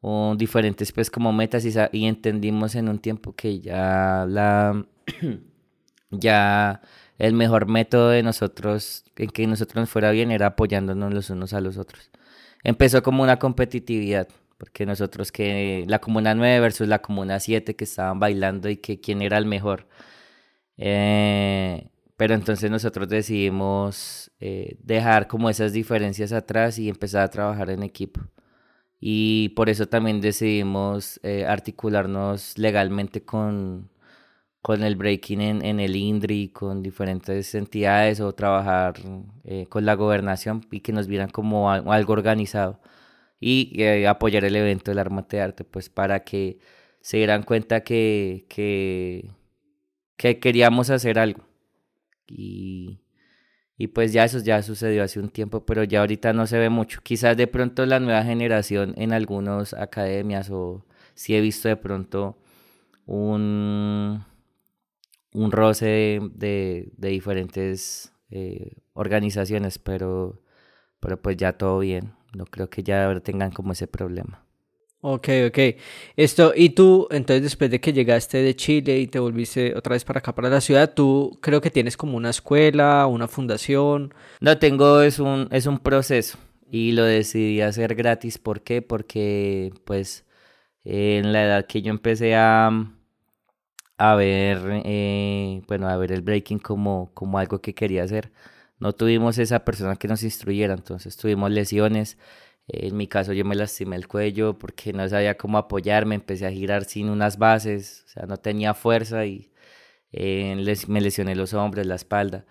un 0.00 0.38
diferentes 0.38 0.92
pues 0.92 1.10
como 1.10 1.32
metas 1.32 1.64
y, 1.92 2.06
entendimos 2.06 2.74
en 2.76 2.88
un 2.88 2.98
tiempo 2.98 3.34
que 3.34 3.60
ya 3.60 4.26
la 4.28 4.84
ya 6.10 6.80
el 7.18 7.32
mejor 7.34 7.66
método 7.66 8.10
de 8.10 8.22
nosotros 8.22 9.04
en 9.16 9.30
que 9.30 9.46
nosotros 9.46 9.82
nos 9.82 9.90
fuera 9.90 10.10
bien 10.10 10.30
era 10.30 10.46
apoyándonos 10.48 11.12
los 11.12 11.30
unos 11.30 11.52
a 11.52 11.60
los 11.60 11.78
otros. 11.78 12.10
Empezó 12.62 13.02
como 13.02 13.22
una 13.22 13.38
competitividad, 13.38 14.28
porque 14.58 14.86
nosotros 14.86 15.32
que 15.32 15.84
la 15.88 16.00
comuna 16.00 16.34
9 16.34 16.60
versus 16.60 16.88
la 16.88 17.00
comuna 17.00 17.40
7 17.40 17.76
que 17.76 17.84
estaban 17.84 18.20
bailando 18.20 18.68
y 18.68 18.76
que 18.76 19.00
quién 19.00 19.22
era 19.22 19.38
el 19.38 19.46
mejor. 19.46 19.88
Eh, 20.76 21.88
pero 22.16 22.34
entonces 22.34 22.70
nosotros 22.70 23.08
decidimos 23.08 24.30
eh, 24.40 24.76
dejar 24.80 25.26
como 25.28 25.50
esas 25.50 25.72
diferencias 25.72 26.32
atrás 26.32 26.78
y 26.78 26.88
empezar 26.88 27.22
a 27.22 27.30
trabajar 27.30 27.70
en 27.70 27.82
equipo. 27.82 28.20
Y 29.00 29.50
por 29.50 29.68
eso 29.68 29.86
también 29.88 30.20
decidimos 30.20 31.20
eh, 31.22 31.44
articularnos 31.46 32.56
legalmente 32.58 33.24
con, 33.24 33.90
con 34.62 34.82
el 34.82 34.96
breaking 34.96 35.40
en, 35.42 35.64
en, 35.64 35.80
el 35.80 35.96
INDRI, 35.96 36.48
con 36.50 36.82
diferentes 36.82 37.54
entidades 37.54 38.20
o 38.20 38.34
trabajar 38.34 38.94
eh, 39.44 39.66
con 39.68 39.84
la 39.84 39.94
gobernación 39.94 40.66
y 40.70 40.80
que 40.80 40.92
nos 40.92 41.06
vieran 41.08 41.30
como 41.30 41.70
algo 41.70 42.12
organizado 42.14 42.80
y 43.46 43.72
eh, 43.82 44.08
apoyar 44.08 44.44
el 44.46 44.56
evento 44.56 44.90
del 44.90 44.98
Armate 45.00 45.36
de 45.36 45.42
Arte, 45.42 45.64
pues 45.64 45.90
para 45.90 46.24
que 46.24 46.58
se 47.02 47.18
dieran 47.18 47.42
cuenta 47.42 47.82
que, 47.84 48.46
que, 48.48 49.30
que 50.16 50.40
queríamos 50.40 50.88
hacer 50.88 51.18
algo. 51.18 51.44
Y, 52.26 53.02
y 53.78 53.88
pues 53.88 54.14
ya 54.14 54.24
eso 54.24 54.38
ya 54.40 54.62
sucedió 54.62 55.04
hace 55.04 55.20
un 55.20 55.28
tiempo, 55.30 55.66
pero 55.66 55.84
ya 55.84 56.00
ahorita 56.00 56.32
no 56.32 56.46
se 56.46 56.58
ve 56.58 56.70
mucho. 56.70 57.00
Quizás 57.02 57.36
de 57.36 57.46
pronto 57.46 57.86
la 57.86 58.00
nueva 58.00 58.24
generación 58.24 58.94
en 58.96 59.12
algunas 59.12 59.74
academias 59.74 60.50
o 60.50 60.86
si 61.14 61.36
he 61.36 61.42
visto 61.42 61.68
de 61.68 61.76
pronto 61.76 62.38
un, 63.06 64.24
un 65.34 65.52
roce 65.52 66.20
de, 66.34 66.92
de, 66.96 67.08
diferentes 67.10 68.12
eh, 68.30 68.76
organizaciones, 68.94 69.78
pero, 69.78 70.42
pero 71.00 71.20
pues 71.20 71.36
ya 71.36 71.54
todo 71.58 71.80
bien. 71.80 72.14
No 72.34 72.46
creo 72.46 72.68
que 72.70 72.82
ya 72.82 73.06
ahora 73.06 73.20
tengan 73.20 73.50
como 73.52 73.72
ese 73.72 73.86
problema. 73.86 74.44
Ok, 75.06 75.28
ok. 75.48 75.58
Esto, 76.16 76.52
y 76.56 76.70
tú, 76.70 77.06
entonces 77.10 77.42
después 77.42 77.70
de 77.70 77.78
que 77.80 77.92
llegaste 77.92 78.38
de 78.38 78.56
Chile 78.56 78.98
y 79.00 79.06
te 79.06 79.18
volviste 79.18 79.76
otra 79.76 79.92
vez 79.92 80.02
para 80.04 80.20
acá, 80.20 80.34
para 80.34 80.48
la 80.48 80.62
ciudad, 80.62 80.94
tú 80.94 81.38
creo 81.42 81.60
que 81.60 81.70
tienes 81.70 81.96
como 81.98 82.16
una 82.16 82.30
escuela, 82.30 83.06
una 83.06 83.28
fundación. 83.28 84.14
No, 84.40 84.58
tengo, 84.58 85.02
es 85.02 85.18
un, 85.18 85.48
es 85.52 85.66
un 85.66 85.78
proceso 85.78 86.38
y 86.70 86.92
lo 86.92 87.04
decidí 87.04 87.60
hacer 87.60 87.94
gratis. 87.94 88.38
¿Por 88.38 88.62
qué? 88.62 88.80
Porque 88.80 89.72
pues 89.84 90.24
en 90.84 91.32
la 91.32 91.44
edad 91.44 91.66
que 91.66 91.82
yo 91.82 91.90
empecé 91.90 92.34
a, 92.36 92.70
a 93.98 94.14
ver, 94.16 94.58
eh, 94.84 95.62
bueno, 95.68 95.88
a 95.88 95.96
ver 95.96 96.12
el 96.12 96.22
breaking 96.22 96.58
como, 96.58 97.10
como 97.14 97.38
algo 97.38 97.60
que 97.60 97.74
quería 97.74 98.02
hacer, 98.04 98.32
no 98.84 98.92
tuvimos 98.92 99.38
esa 99.38 99.64
persona 99.64 99.96
que 99.96 100.06
nos 100.06 100.22
instruyera, 100.22 100.74
entonces 100.74 101.16
tuvimos 101.16 101.50
lesiones 101.50 102.16
en 102.68 102.96
mi 102.96 103.06
caso 103.06 103.32
yo 103.32 103.44
me 103.44 103.54
lastimé 103.54 103.96
el 103.96 104.08
cuello 104.08 104.58
porque 104.58 104.92
no 104.92 105.08
sabía 105.08 105.36
cómo 105.36 105.58
apoyarme, 105.58 106.14
empecé 106.14 106.46
a 106.46 106.50
girar 106.50 106.84
sin 106.84 107.10
unas 107.10 107.38
bases, 107.38 108.04
o 108.06 108.08
sea, 108.08 108.26
no 108.26 108.38
tenía 108.38 108.74
fuerza 108.74 109.26
y 109.26 109.52
eh, 110.12 110.56
me 110.88 111.00
lesioné 111.00 111.34
los 111.36 111.54
hombros, 111.54 111.86
la 111.86 111.96
espalda. 111.96 112.46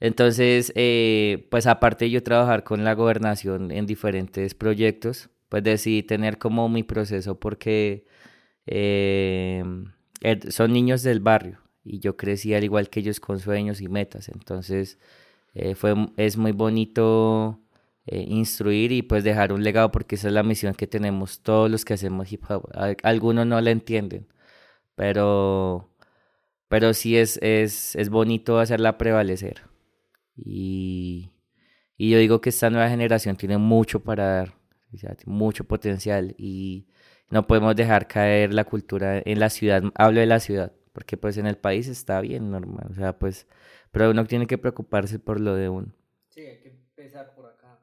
Entonces, 0.00 0.72
eh, 0.76 1.46
pues 1.50 1.66
aparte 1.66 2.06
de 2.06 2.12
yo 2.12 2.22
trabajar 2.22 2.64
con 2.64 2.84
la 2.84 2.94
gobernación 2.94 3.70
en 3.70 3.86
diferentes 3.86 4.54
proyectos, 4.54 5.30
pues 5.50 5.62
decidí 5.62 6.02
tener 6.02 6.38
como 6.38 6.68
mi 6.68 6.82
proceso 6.82 7.38
porque 7.38 8.06
eh, 8.66 9.62
son 10.50 10.72
niños 10.72 11.02
del 11.02 11.20
barrio 11.20 11.60
y 11.84 11.98
yo 12.00 12.16
crecí 12.16 12.54
al 12.54 12.64
igual 12.64 12.88
que 12.90 13.00
ellos 13.00 13.20
con 13.20 13.38
sueños 13.40 13.80
y 13.82 13.88
metas. 13.88 14.28
Entonces, 14.30 14.98
fue, 15.74 15.94
es 16.16 16.36
muy 16.36 16.52
bonito 16.52 17.60
eh, 18.06 18.24
instruir 18.28 18.92
y 18.92 19.02
pues 19.02 19.24
dejar 19.24 19.52
un 19.52 19.62
legado 19.62 19.90
porque 19.92 20.16
esa 20.16 20.28
es 20.28 20.34
la 20.34 20.42
misión 20.42 20.74
que 20.74 20.86
tenemos 20.86 21.42
todos 21.42 21.70
los 21.70 21.84
que 21.84 21.94
hacemos 21.94 22.32
hip 22.32 22.44
hop. 22.50 22.68
Algunos 23.02 23.46
no 23.46 23.60
la 23.60 23.70
entienden, 23.70 24.26
pero, 24.94 25.90
pero 26.68 26.94
sí 26.94 27.16
es, 27.16 27.38
es, 27.42 27.96
es 27.96 28.10
bonito 28.10 28.58
hacerla 28.58 28.98
prevalecer. 28.98 29.62
Y, 30.36 31.30
y 31.96 32.10
yo 32.10 32.18
digo 32.18 32.40
que 32.40 32.50
esta 32.50 32.70
nueva 32.70 32.88
generación 32.88 33.36
tiene 33.36 33.58
mucho 33.58 34.00
para 34.00 34.24
dar, 34.26 34.54
mucho 35.26 35.64
potencial 35.64 36.34
y 36.38 36.86
no 37.30 37.46
podemos 37.46 37.76
dejar 37.76 38.08
caer 38.08 38.54
la 38.54 38.64
cultura 38.64 39.22
en 39.24 39.40
la 39.40 39.50
ciudad. 39.50 39.82
Hablo 39.94 40.20
de 40.20 40.26
la 40.26 40.40
ciudad, 40.40 40.72
porque 40.92 41.16
pues 41.16 41.36
en 41.36 41.46
el 41.46 41.56
país 41.58 41.88
está 41.88 42.20
bien 42.20 42.50
normal, 42.50 42.88
o 42.90 42.94
sea, 42.94 43.18
pues, 43.18 43.46
pero 43.90 44.10
uno 44.10 44.24
tiene 44.24 44.46
que 44.46 44.58
preocuparse 44.58 45.18
por 45.18 45.40
lo 45.40 45.54
de 45.54 45.68
uno. 45.68 45.92
Sí, 46.28 46.40
hay 46.40 46.58
que 46.58 46.68
empezar 46.68 47.34
por 47.34 47.46
acá. 47.46 47.78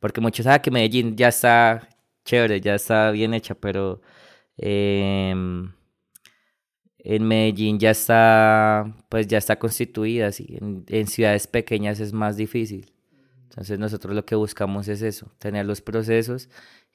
Porque 0.00 0.20
muchos 0.20 0.44
saben 0.44 0.62
que 0.62 0.70
Medellín 0.70 1.16
ya 1.16 1.28
está 1.28 1.88
chévere, 2.24 2.60
ya 2.60 2.74
está 2.74 3.10
bien 3.10 3.34
hecha, 3.34 3.54
pero 3.54 4.00
em, 4.56 5.72
en 6.98 7.24
Medellín 7.26 7.78
ya 7.78 7.90
está, 7.90 8.94
pues 9.08 9.26
ya 9.26 9.38
está 9.38 9.58
constituida, 9.58 10.28
así. 10.28 10.58
En, 10.60 11.06
ciudades 11.06 11.46
pequeñas 11.46 12.00
es 12.00 12.12
más 12.12 12.36
difícil. 12.36 12.92
Entonces 13.44 13.78
nosotros 13.78 14.14
lo 14.14 14.24
que 14.24 14.34
buscamos 14.34 14.88
es 14.88 15.02
eso, 15.02 15.32
tener 15.38 15.66
los 15.66 15.80
procesos, 15.80 16.48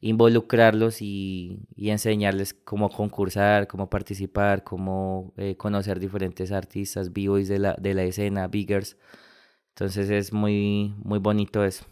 involucrarlos 0.04 1.02
y, 1.02 1.60
enseñarles 1.78 2.54
cómo 2.54 2.90
concursar, 2.90 3.68
cómo 3.68 3.90
participar, 3.90 4.64
cómo 4.64 5.34
eh, 5.38 5.56
conocer 5.56 6.00
diferentes 6.00 6.52
artistas, 6.52 7.14
b 7.14 7.24
de 7.46 7.60
la, 7.60 7.76
de 7.80 7.94
la 7.94 8.04
escena, 8.04 8.48
biggers. 8.48 8.98
Entonces 9.70 10.10
es 10.10 10.34
muy, 10.34 10.94
muy 11.04 11.20
bonito 11.20 11.64
eso. 11.64 11.86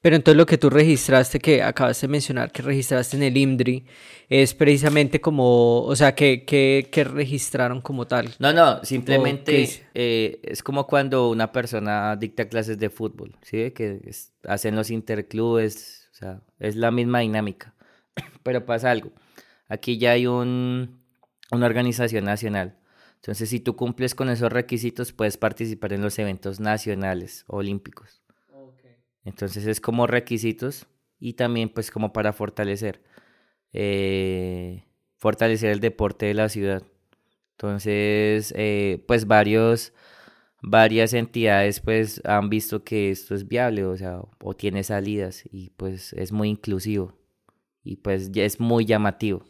Pero 0.00 0.14
entonces 0.16 0.36
lo 0.36 0.46
que 0.46 0.58
tú 0.58 0.70
registraste, 0.70 1.40
que 1.40 1.60
acabas 1.62 2.00
de 2.00 2.08
mencionar 2.08 2.52
que 2.52 2.62
registraste 2.62 3.16
en 3.16 3.24
el 3.24 3.36
IMDRI, 3.36 3.84
es 4.28 4.54
precisamente 4.54 5.20
como, 5.20 5.82
o 5.82 5.96
sea, 5.96 6.14
que, 6.14 6.44
que, 6.44 7.04
registraron 7.04 7.80
como 7.80 8.06
tal. 8.06 8.32
No, 8.38 8.52
no, 8.52 8.82
simplemente 8.84 9.68
eh, 9.94 10.40
es 10.44 10.62
como 10.62 10.86
cuando 10.86 11.28
una 11.30 11.50
persona 11.50 12.14
dicta 12.16 12.48
clases 12.48 12.78
de 12.78 12.90
fútbol, 12.90 13.36
¿sí? 13.42 13.72
Que 13.72 14.00
hacen 14.44 14.76
los 14.76 14.90
interclubes, 14.90 15.97
sea, 16.18 16.42
es 16.58 16.76
la 16.76 16.90
misma 16.90 17.20
dinámica. 17.20 17.74
Pero 18.42 18.66
pasa 18.66 18.90
algo, 18.90 19.12
aquí 19.68 19.98
ya 19.98 20.12
hay 20.12 20.26
un, 20.26 20.98
una 21.50 21.66
organización 21.66 22.24
nacional. 22.24 22.78
Entonces, 23.16 23.48
si 23.48 23.60
tú 23.60 23.74
cumples 23.76 24.14
con 24.14 24.30
esos 24.30 24.52
requisitos, 24.52 25.12
puedes 25.12 25.36
participar 25.36 25.92
en 25.92 26.02
los 26.02 26.18
eventos 26.18 26.60
nacionales 26.60 27.44
olímpicos. 27.48 28.22
Entonces 29.28 29.66
es 29.66 29.80
como 29.80 30.06
requisitos 30.06 30.86
y 31.20 31.34
también 31.34 31.68
pues 31.68 31.90
como 31.90 32.14
para 32.14 32.32
fortalecer, 32.32 33.02
eh, 33.74 34.84
fortalecer 35.16 35.70
el 35.70 35.80
deporte 35.80 36.26
de 36.26 36.34
la 36.34 36.48
ciudad. 36.48 36.82
Entonces 37.52 38.54
eh, 38.56 39.04
pues 39.06 39.26
varios, 39.26 39.92
varias 40.62 41.12
entidades 41.12 41.80
pues 41.80 42.20
han 42.24 42.48
visto 42.50 42.84
que 42.84 43.10
esto 43.10 43.34
es 43.34 43.46
viable, 43.46 43.84
o 43.84 43.96
sea, 43.96 44.20
o 44.42 44.54
tiene 44.54 44.82
salidas 44.84 45.44
y 45.50 45.70
pues 45.70 46.12
es 46.14 46.32
muy 46.32 46.48
inclusivo 46.48 47.14
y 47.84 47.96
pues 47.96 48.32
ya 48.32 48.44
es 48.44 48.60
muy 48.60 48.84
llamativo. 48.84 49.44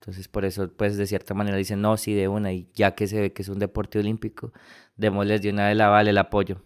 Entonces 0.00 0.28
por 0.28 0.44
eso 0.44 0.72
pues 0.76 0.96
de 0.96 1.06
cierta 1.06 1.34
manera 1.34 1.56
dicen 1.56 1.80
no, 1.80 1.96
sí 1.96 2.14
de 2.14 2.28
una 2.28 2.52
y 2.52 2.68
ya 2.74 2.94
que 2.94 3.06
se 3.06 3.20
ve 3.20 3.32
que 3.32 3.42
es 3.42 3.48
un 3.48 3.58
deporte 3.58 3.98
olímpico, 3.98 4.52
démosles 4.96 5.42
de 5.42 5.50
una 5.50 5.68
de 5.68 5.74
la 5.74 5.88
vale 5.88 6.10
el 6.10 6.18
apoyo. 6.18 6.62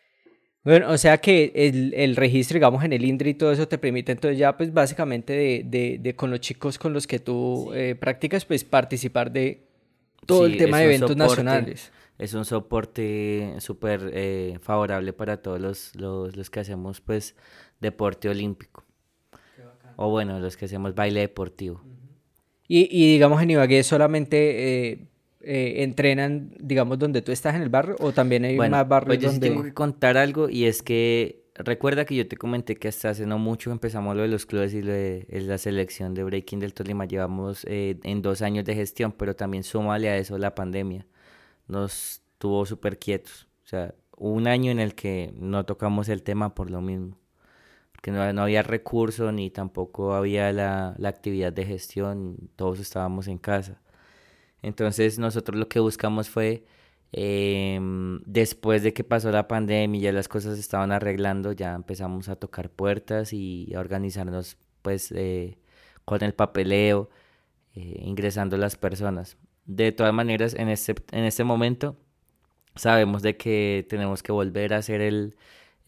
Bueno, 0.64 0.91
o 0.91 0.99
sea 0.99 1.19
que 1.19 1.53
el, 1.55 1.95
el, 1.95 2.17
registro, 2.17 2.57
digamos, 2.57 2.83
en 2.83 2.93
el 2.93 3.05
INDRI 3.05 3.31
y 3.31 3.35
todo 3.35 3.53
eso 3.53 3.69
te 3.69 3.79
permite 3.79 4.11
entonces 4.11 4.37
ya, 4.37 4.57
pues 4.57 4.75
básicamente 4.75 5.33
de, 5.33 5.62
de, 5.64 5.99
de 6.01 6.17
con 6.17 6.29
los 6.33 6.41
chicos 6.41 6.77
con 6.77 6.93
los 6.93 7.07
que 7.07 7.21
tú 7.21 7.73
eh, 7.73 7.95
practicas, 7.95 8.45
pues 8.45 8.64
participar 8.64 9.31
de 9.31 9.69
todo 10.27 10.45
el 10.45 10.57
tema 10.57 10.79
de 10.79 10.87
eventos 10.87 11.17
nacionales. 11.17 11.93
Es 12.19 12.35
un 12.35 12.45
soporte 12.45 13.57
súper 13.59 14.11
eh, 14.12 14.59
favorable 14.61 15.12
para 15.12 15.37
todos 15.39 15.61
los, 15.61 15.95
los, 15.97 16.37
los, 16.37 16.51
que 16.51 16.61
hacemos, 16.61 17.01
pues, 17.01 17.37
deporte 17.81 18.29
olímpico. 18.29 18.85
O 19.97 20.11
bueno, 20.11 20.41
los 20.41 20.57
que 20.57 20.67
hacemos 20.67 20.95
baile 20.95 21.21
deportivo. 21.21 21.83
y, 22.69 22.89
y, 22.90 23.12
digamos, 23.12 23.43
en 23.43 23.51
Ibagué 23.51 23.82
solamente... 23.82 24.90
Eh, 24.93 25.09
eh, 25.49 25.85
entrenan, 25.85 26.51
digamos, 26.59 26.99
donde 26.99 27.23
tú 27.23 27.31
estás 27.31 27.55
en 27.55 27.62
el 27.62 27.69
barrio 27.69 27.95
o 28.01 28.11
también 28.11 28.45
hay 28.45 28.57
más 28.57 28.89
barrios 28.89 29.19
pues 29.19 29.35
yo 29.35 29.40
tengo 29.40 29.62
que 29.62 29.73
contar 29.73 30.16
algo 30.16 30.49
y 30.49 30.65
es 30.65 30.82
que 30.82 31.45
recuerda 31.55 32.05
que 32.05 32.16
yo 32.16 32.27
te 32.27 32.36
comenté 32.36 32.74
que 32.74 32.89
hasta 32.89 33.11
hace 33.11 33.27
no 33.27 33.39
mucho 33.39 33.70
empezamos 33.70 34.16
lo 34.16 34.23
de 34.23 34.28
los 34.28 34.45
clubes 34.45 34.74
y 34.74 34.82
lo 34.82 34.93
de 34.93 35.24
la 35.31 35.57
selección 35.59 36.15
de 36.15 36.24
Breaking 36.24 36.59
del 36.59 36.74
Tolima. 36.74 37.05
Llevamos 37.05 37.65
eh, 37.69 37.97
en 38.03 38.23
dos 38.23 38.43
años 38.43 38.65
de 38.65 38.74
gestión, 38.74 39.12
pero 39.12 39.36
también 39.36 39.62
súmale 39.62 40.09
a 40.09 40.16
eso 40.16 40.36
la 40.36 40.53
pandemia. 40.53 41.07
Nos 41.68 42.22
tuvo 42.38 42.66
súper 42.66 42.98
quietos. 42.98 43.48
O 43.64 43.68
sea, 43.68 43.94
un 44.16 44.47
año 44.47 44.70
en 44.70 44.80
el 44.80 44.94
que 44.94 45.32
no 45.36 45.64
tocamos 45.64 46.09
el 46.09 46.22
tema 46.22 46.55
por 46.55 46.70
lo 46.70 46.80
mismo. 46.80 47.18
Porque 47.93 48.10
no, 48.10 48.32
no 48.32 48.43
había 48.43 48.62
recursos 48.62 49.32
ni 49.32 49.51
tampoco 49.51 50.14
había 50.14 50.52
la, 50.52 50.94
la 50.98 51.09
actividad 51.09 51.52
de 51.52 51.64
gestión. 51.64 52.36
Todos 52.56 52.80
estábamos 52.80 53.28
en 53.28 53.38
casa. 53.38 53.80
Entonces 54.62 55.18
nosotros 55.18 55.59
lo 55.59 55.68
que 55.68 55.80
buscamos 55.80 56.28
fue, 56.30 56.64
em, 57.12 58.20
después 58.26 58.82
de 58.82 58.93
que 58.93 59.05
pasó 59.05 59.30
la 59.30 59.48
pandemia 59.48 59.98
y 59.98 60.02
ya 60.02 60.12
las 60.12 60.28
cosas 60.28 60.55
se 60.55 60.60
estaban 60.60 60.93
arreglando, 60.93 61.52
ya 61.52 61.74
empezamos 61.74 62.28
a 62.28 62.36
tocar 62.36 62.70
puertas 62.70 63.32
y 63.32 63.72
a 63.74 63.80
organizarnos 63.80 64.56
pues 64.82 65.12
eh, 65.12 65.59
con 66.05 66.22
el 66.24 66.34
papeleo, 66.34 67.10
eh, 67.74 68.01
ingresando 68.02 68.56
las 68.56 68.76
personas. 68.76 69.36
De 69.66 69.93
todas 69.93 70.14
maneras, 70.14 70.55
en 70.55 70.68
este, 70.68 70.94
en 71.12 71.24
este 71.24 71.44
momento 71.44 71.97
sabemos 72.76 73.22
de 73.22 73.36
que 73.36 73.86
tenemos 73.88 74.22
que 74.22 74.32
volver 74.32 74.74
a 74.74 74.78
hacer 74.78 75.01
el, 75.01 75.36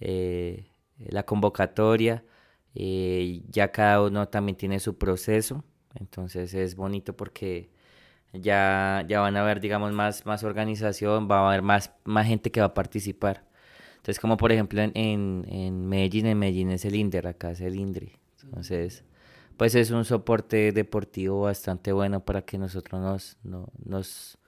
eh, 0.00 0.66
la 0.98 1.24
convocatoria. 1.24 2.24
ya 2.74 3.72
cada 3.72 4.02
uno 4.02 4.28
también 4.28 4.56
tiene 4.56 4.80
su 4.80 4.98
proceso. 4.98 5.64
Entonces 5.94 6.54
es 6.54 6.76
bonito 6.76 7.16
porque 7.16 7.70
ya, 8.32 9.04
ya 9.08 9.20
van 9.20 9.36
a 9.36 9.40
haber, 9.42 9.60
digamos, 9.60 9.92
más, 9.92 10.26
más 10.26 10.44
organización, 10.44 11.28
va 11.30 11.40
a 11.40 11.48
haber 11.48 11.62
más, 11.62 11.92
más 12.04 12.26
gente 12.26 12.50
que 12.50 12.60
va 12.60 12.66
a 12.68 12.74
participar. 12.74 13.44
Entonces, 13.96 14.20
como 14.20 14.36
por 14.36 14.52
ejemplo 14.52 14.80
en, 14.82 14.92
en, 14.94 15.88
Medellín, 15.88 16.26
en 16.26 16.38
Medellín 16.38 16.70
es 16.70 16.84
el 16.84 16.94
INDER, 16.94 17.26
acá 17.26 17.50
es 17.52 17.60
el 17.60 17.76
INDRI. 17.76 18.12
Entonces, 18.44 19.04
pues 19.58 19.74
es 19.74 19.90
un 19.90 20.04
soporte 20.04 20.72
deportivo 20.72 21.42
bastante 21.42 21.92
bueno 21.92 22.24
para 22.24 22.42
que 22.42 22.56
nosotros 22.56 23.02
nos, 23.42 23.66
nos, 23.84 24.38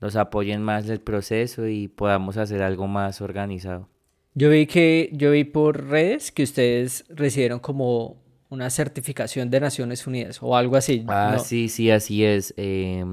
nos 0.00 0.16
apoyen 0.16 0.62
más 0.62 0.88
el 0.88 1.00
proceso 1.00 1.66
y 1.66 1.88
podamos 1.88 2.36
hacer 2.36 2.62
algo 2.62 2.86
más 2.86 3.20
organizado. 3.20 3.88
Yo 4.34 4.48
vi 4.48 4.66
que, 4.66 5.10
yo 5.12 5.32
vi 5.32 5.42
por 5.42 5.88
redes 5.88 6.30
que 6.30 6.44
ustedes 6.44 7.04
recibieron 7.08 7.58
como 7.58 8.22
una 8.48 8.70
certificación 8.70 9.50
de 9.50 9.58
Naciones 9.58 10.06
Unidas 10.06 10.38
o 10.40 10.56
algo 10.56 10.76
así. 10.76 11.04
Ah, 11.08 11.38
sí, 11.44 11.68
sí, 11.68 11.90
así 11.90 12.24
es. 12.24 12.54
Eh, 12.56 13.04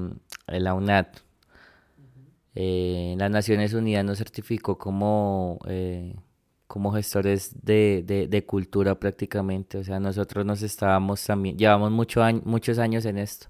la 0.46 0.74
UNAT. 0.74 1.18
Eh, 2.54 3.16
las 3.18 3.30
Naciones 3.32 3.74
Unidas 3.74 4.04
nos 4.04 4.18
certificó 4.18 4.78
como, 4.78 5.58
eh, 5.68 6.14
como 6.68 6.92
gestores 6.92 7.52
de, 7.62 8.04
de, 8.30 8.46
cultura 8.46 9.00
prácticamente. 9.00 9.78
O 9.78 9.84
sea, 9.84 9.98
nosotros 10.00 10.46
nos 10.46 10.62
estábamos 10.62 11.24
también, 11.24 11.58
llevamos 11.58 11.90
mucho 11.90 12.22
muchos 12.44 12.78
años 12.78 13.04
en 13.06 13.18
esto, 13.18 13.48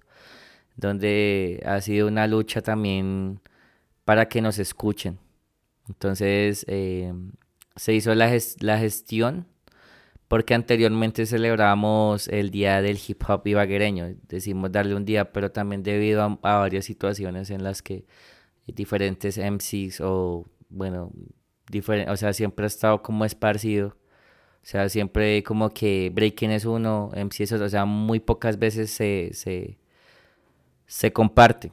donde 0.76 1.62
ha 1.66 1.80
sido 1.80 2.08
una 2.08 2.26
lucha 2.26 2.62
también 2.62 3.40
para 4.04 4.28
que 4.28 4.40
nos 4.40 4.58
escuchen. 4.58 5.18
Entonces, 5.88 6.64
eh, 6.68 7.12
se 7.76 7.94
hizo 7.94 8.14
la, 8.14 8.30
la 8.60 8.78
gestión 8.78 9.46
porque 10.28 10.54
anteriormente 10.54 11.26
celebrábamos 11.26 12.28
el 12.28 12.50
día 12.50 12.82
del 12.82 12.98
hip 13.06 13.22
hop 13.28 13.46
ibaguereño, 13.46 14.14
decimos 14.28 14.70
darle 14.70 14.94
un 14.94 15.04
día, 15.06 15.32
pero 15.32 15.50
también 15.50 15.82
debido 15.82 16.22
a, 16.22 16.58
varias 16.58 16.84
situaciones 16.84 17.50
en 17.50 17.64
las 17.64 17.82
que 17.82 18.04
diferentes 18.66 19.38
MCs 19.38 20.02
o 20.02 20.46
bueno, 20.68 21.10
o 22.08 22.16
sea, 22.16 22.32
siempre 22.32 22.64
ha 22.64 22.68
estado 22.68 23.02
como 23.02 23.24
esparcido, 23.24 23.88
o 23.88 24.66
sea, 24.66 24.88
siempre 24.88 25.42
como 25.42 25.70
que 25.70 26.10
Breaking 26.14 26.50
es 26.50 26.64
uno, 26.64 27.10
MC 27.14 27.44
es 27.44 27.52
otro, 27.52 27.66
o 27.66 27.68
sea, 27.68 27.84
muy 27.84 28.20
pocas 28.20 28.58
veces 28.58 28.90
se, 28.90 29.30
se, 29.32 29.78
se 30.86 31.12
comparte. 31.12 31.72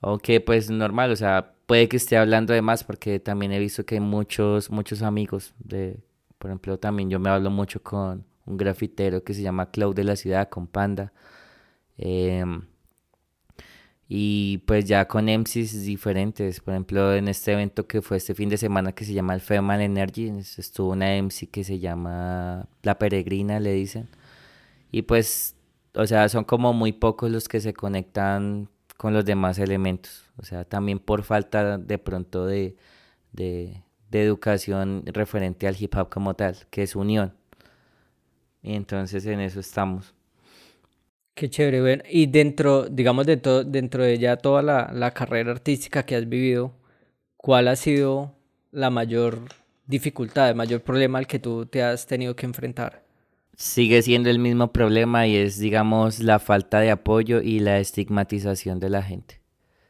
Aunque 0.00 0.40
pues 0.40 0.70
normal, 0.70 1.10
o 1.10 1.16
sea, 1.16 1.54
puede 1.66 1.88
que 1.88 1.96
esté 1.96 2.16
hablando 2.16 2.52
de 2.54 2.62
más 2.62 2.84
porque 2.84 3.18
también 3.20 3.52
he 3.52 3.58
visto 3.58 3.84
que 3.84 3.96
hay 3.96 4.00
muchos, 4.00 4.70
muchos 4.70 5.02
amigos 5.02 5.54
de, 5.58 5.98
por 6.38 6.50
ejemplo, 6.50 6.78
también 6.78 7.10
yo 7.10 7.18
me 7.18 7.30
hablo 7.30 7.50
mucho 7.50 7.82
con 7.82 8.24
un 8.46 8.56
grafitero 8.56 9.24
que 9.24 9.34
se 9.34 9.42
llama 9.42 9.70
Cloud 9.70 9.94
de 9.94 10.04
la 10.04 10.16
ciudad, 10.16 10.48
con 10.48 10.66
Panda. 10.68 11.12
Em, 11.98 12.62
y 14.08 14.58
pues 14.66 14.84
ya 14.84 15.08
con 15.08 15.26
MCs 15.26 15.82
diferentes, 15.84 16.60
por 16.60 16.74
ejemplo, 16.74 17.14
en 17.14 17.28
este 17.28 17.52
evento 17.52 17.86
que 17.88 18.02
fue 18.02 18.18
este 18.18 18.34
fin 18.34 18.48
de 18.48 18.56
semana 18.56 18.92
que 18.92 19.04
se 19.04 19.12
llama 19.12 19.34
el 19.34 19.40
Femal 19.40 19.80
Energy, 19.80 20.28
estuvo 20.58 20.92
una 20.92 21.16
MC 21.20 21.48
que 21.50 21.64
se 21.64 21.80
llama 21.80 22.68
La 22.82 22.98
Peregrina, 22.98 23.58
le 23.60 23.72
dicen. 23.72 24.08
Y 24.92 25.02
pues, 25.02 25.56
o 25.94 26.06
sea, 26.06 26.28
son 26.28 26.44
como 26.44 26.72
muy 26.72 26.92
pocos 26.92 27.30
los 27.30 27.48
que 27.48 27.60
se 27.60 27.74
conectan 27.74 28.68
con 28.96 29.12
los 29.14 29.24
demás 29.24 29.58
elementos. 29.58 30.24
O 30.38 30.44
sea, 30.44 30.64
también 30.64 30.98
por 30.98 31.22
falta 31.24 31.78
de 31.78 31.98
pronto 31.98 32.46
de, 32.46 32.76
de, 33.32 33.82
educación 34.12 35.02
referente 35.06 35.66
al 35.68 35.76
hip 35.78 35.94
hop 35.96 36.08
como 36.08 36.34
tal, 36.34 36.56
que 36.70 36.82
es 36.82 36.96
unión. 36.96 37.34
Y 38.62 38.74
entonces 38.74 39.26
en 39.26 39.40
eso 39.40 39.60
estamos. 39.60 40.15
Qué 41.36 41.48
chévere, 41.48 41.80
bueno. 41.80 42.02
Y 42.10 42.26
dentro, 42.26 42.88
digamos, 42.88 43.26
de 43.26 43.36
todo, 43.36 43.62
dentro 43.62 44.02
de 44.02 44.18
ya 44.18 44.36
toda 44.36 44.62
la, 44.62 44.90
la 44.92 45.12
carrera 45.12 45.52
artística 45.52 46.04
que 46.04 46.16
has 46.16 46.28
vivido, 46.28 46.72
¿cuál 47.36 47.68
ha 47.68 47.76
sido 47.76 48.34
la 48.72 48.90
mayor 48.90 49.42
dificultad, 49.86 50.48
el 50.48 50.56
mayor 50.56 50.82
problema 50.82 51.18
al 51.18 51.28
que 51.28 51.38
tú 51.38 51.66
te 51.66 51.84
has 51.84 52.06
tenido 52.08 52.34
que 52.34 52.46
enfrentar? 52.46 53.06
sigue 53.56 54.02
siendo 54.02 54.30
el 54.30 54.38
mismo 54.38 54.72
problema 54.72 55.26
y 55.26 55.36
es, 55.36 55.58
digamos, 55.58 56.20
la 56.20 56.38
falta 56.38 56.80
de 56.80 56.90
apoyo 56.90 57.40
y 57.40 57.60
la 57.60 57.78
estigmatización 57.78 58.78
de 58.78 58.90
la 58.90 59.02
gente. 59.02 59.40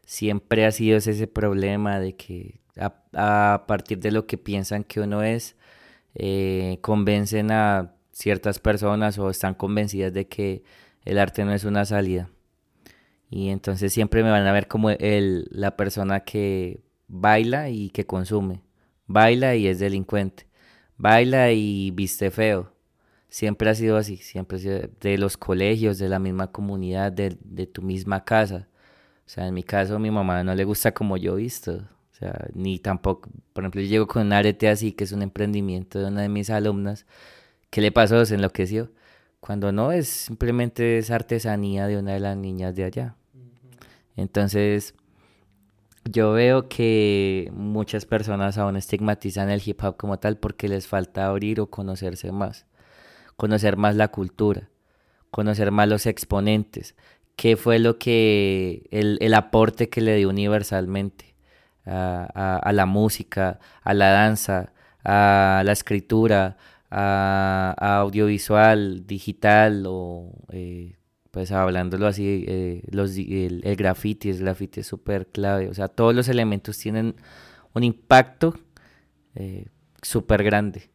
Siempre 0.06 0.66
ha 0.66 0.70
sido 0.70 0.98
ese 0.98 1.26
problema 1.26 1.98
de 1.98 2.14
que 2.16 2.60
a, 2.76 3.64
partir 3.66 3.98
de 3.98 4.12
lo 4.12 4.26
que 4.26 4.38
piensan 4.38 4.84
que 4.84 5.00
uno 5.00 5.22
es, 5.22 5.56
eh, 6.14 6.78
convencen 6.80 7.50
a 7.50 7.94
ciertas 8.12 8.58
personas 8.60 9.18
o 9.18 9.28
están 9.30 9.54
convencidas 9.54 10.12
de 10.12 10.28
que 10.28 10.62
el 11.06 11.18
arte 11.18 11.44
no 11.44 11.52
es 11.54 11.64
una 11.64 11.84
salida. 11.86 12.28
Y 13.30 13.48
entonces 13.48 13.92
siempre 13.92 14.22
me 14.22 14.30
van 14.30 14.46
a 14.46 14.52
ver 14.52 14.68
como 14.68 14.90
el, 14.90 15.48
la 15.50 15.76
persona 15.76 16.20
que 16.20 16.82
baila 17.08 17.70
y 17.70 17.90
que 17.90 18.06
consume. 18.06 18.62
Baila 19.06 19.56
y 19.56 19.66
es 19.66 19.78
delincuente. 19.78 20.46
Baila 20.98 21.52
y 21.52 21.90
viste 21.92 22.30
feo 22.30 22.76
siempre 23.28 23.70
ha 23.70 23.74
sido 23.74 23.96
así, 23.96 24.16
siempre 24.16 24.56
ha 24.56 24.60
sido 24.60 24.80
de 25.00 25.18
los 25.18 25.36
colegios, 25.36 25.98
de 25.98 26.08
la 26.08 26.18
misma 26.18 26.52
comunidad, 26.52 27.12
de, 27.12 27.36
de 27.44 27.66
tu 27.66 27.82
misma 27.82 28.24
casa. 28.24 28.68
O 29.26 29.28
sea, 29.28 29.46
en 29.46 29.54
mi 29.54 29.62
caso, 29.62 29.98
mi 29.98 30.10
mamá 30.10 30.42
no 30.44 30.54
le 30.54 30.64
gusta 30.64 30.92
como 30.92 31.16
yo 31.16 31.36
visto. 31.36 31.72
O 32.12 32.14
sea, 32.18 32.48
ni 32.54 32.78
tampoco, 32.78 33.28
por 33.52 33.64
ejemplo, 33.64 33.80
yo 33.82 33.88
llego 33.88 34.06
con 34.06 34.22
un 34.26 34.32
arete 34.32 34.68
así, 34.68 34.92
que 34.92 35.04
es 35.04 35.12
un 35.12 35.22
emprendimiento 35.22 35.98
de 35.98 36.06
una 36.06 36.22
de 36.22 36.28
mis 36.28 36.50
alumnas. 36.50 37.06
¿Qué 37.70 37.80
le 37.80 37.92
pasó? 37.92 38.24
Se 38.24 38.36
enloqueció. 38.36 38.90
Cuando 39.40 39.72
no, 39.72 39.92
es 39.92 40.08
simplemente 40.08 40.98
es 40.98 41.10
artesanía 41.10 41.86
de 41.86 41.98
una 41.98 42.14
de 42.14 42.20
las 42.20 42.36
niñas 42.36 42.74
de 42.74 42.84
allá. 42.84 43.16
Entonces, 44.16 44.94
yo 46.04 46.32
veo 46.32 46.68
que 46.68 47.50
muchas 47.52 48.06
personas 48.06 48.58
aún 48.58 48.76
estigmatizan 48.76 49.50
el 49.50 49.62
hip 49.64 49.82
hop 49.84 49.96
como 49.96 50.18
tal 50.18 50.38
porque 50.38 50.68
les 50.68 50.86
falta 50.86 51.26
abrir 51.26 51.60
o 51.60 51.68
conocerse 51.68 52.32
más 52.32 52.66
conocer 53.36 53.76
más 53.76 53.96
la 53.96 54.08
cultura, 54.08 54.68
conocer 55.30 55.70
más 55.70 55.88
los 55.88 56.06
exponentes, 56.06 56.96
qué 57.36 57.56
fue 57.56 57.78
lo 57.78 57.98
que, 57.98 58.88
el, 58.90 59.34
aporte 59.34 59.88
que 59.88 60.00
le 60.00 60.16
dio 60.16 60.28
universalmente 60.28 61.36
a, 61.84 62.70
la 62.72 62.86
música, 62.86 63.60
a 63.82 63.94
la 63.94 64.10
danza, 64.10 64.72
a 65.04 65.62
la 65.64 65.72
escritura, 65.72 66.56
a, 66.90 67.74
audiovisual, 68.00 69.06
digital 69.06 69.84
o 69.86 70.32
eh, 70.52 70.96
pues 71.30 71.52
hablándolo 71.52 72.06
así, 72.06 72.44
eh, 72.48 72.82
los, 72.90 73.16
el, 73.18 73.60
el, 73.64 73.76
graffiti, 73.76 74.30
el 74.30 74.38
graffiti 74.38 74.80
es 74.80 74.86
súper 74.86 75.26
clave, 75.26 75.68
o 75.68 75.74
sea, 75.74 75.88
todos 75.88 76.14
los 76.14 76.28
elementos 76.28 76.78
tienen 76.78 77.14
un 77.74 77.84
impacto 77.84 78.58
eh, 79.34 79.66
súper 80.00 80.42
grande. 80.42 80.90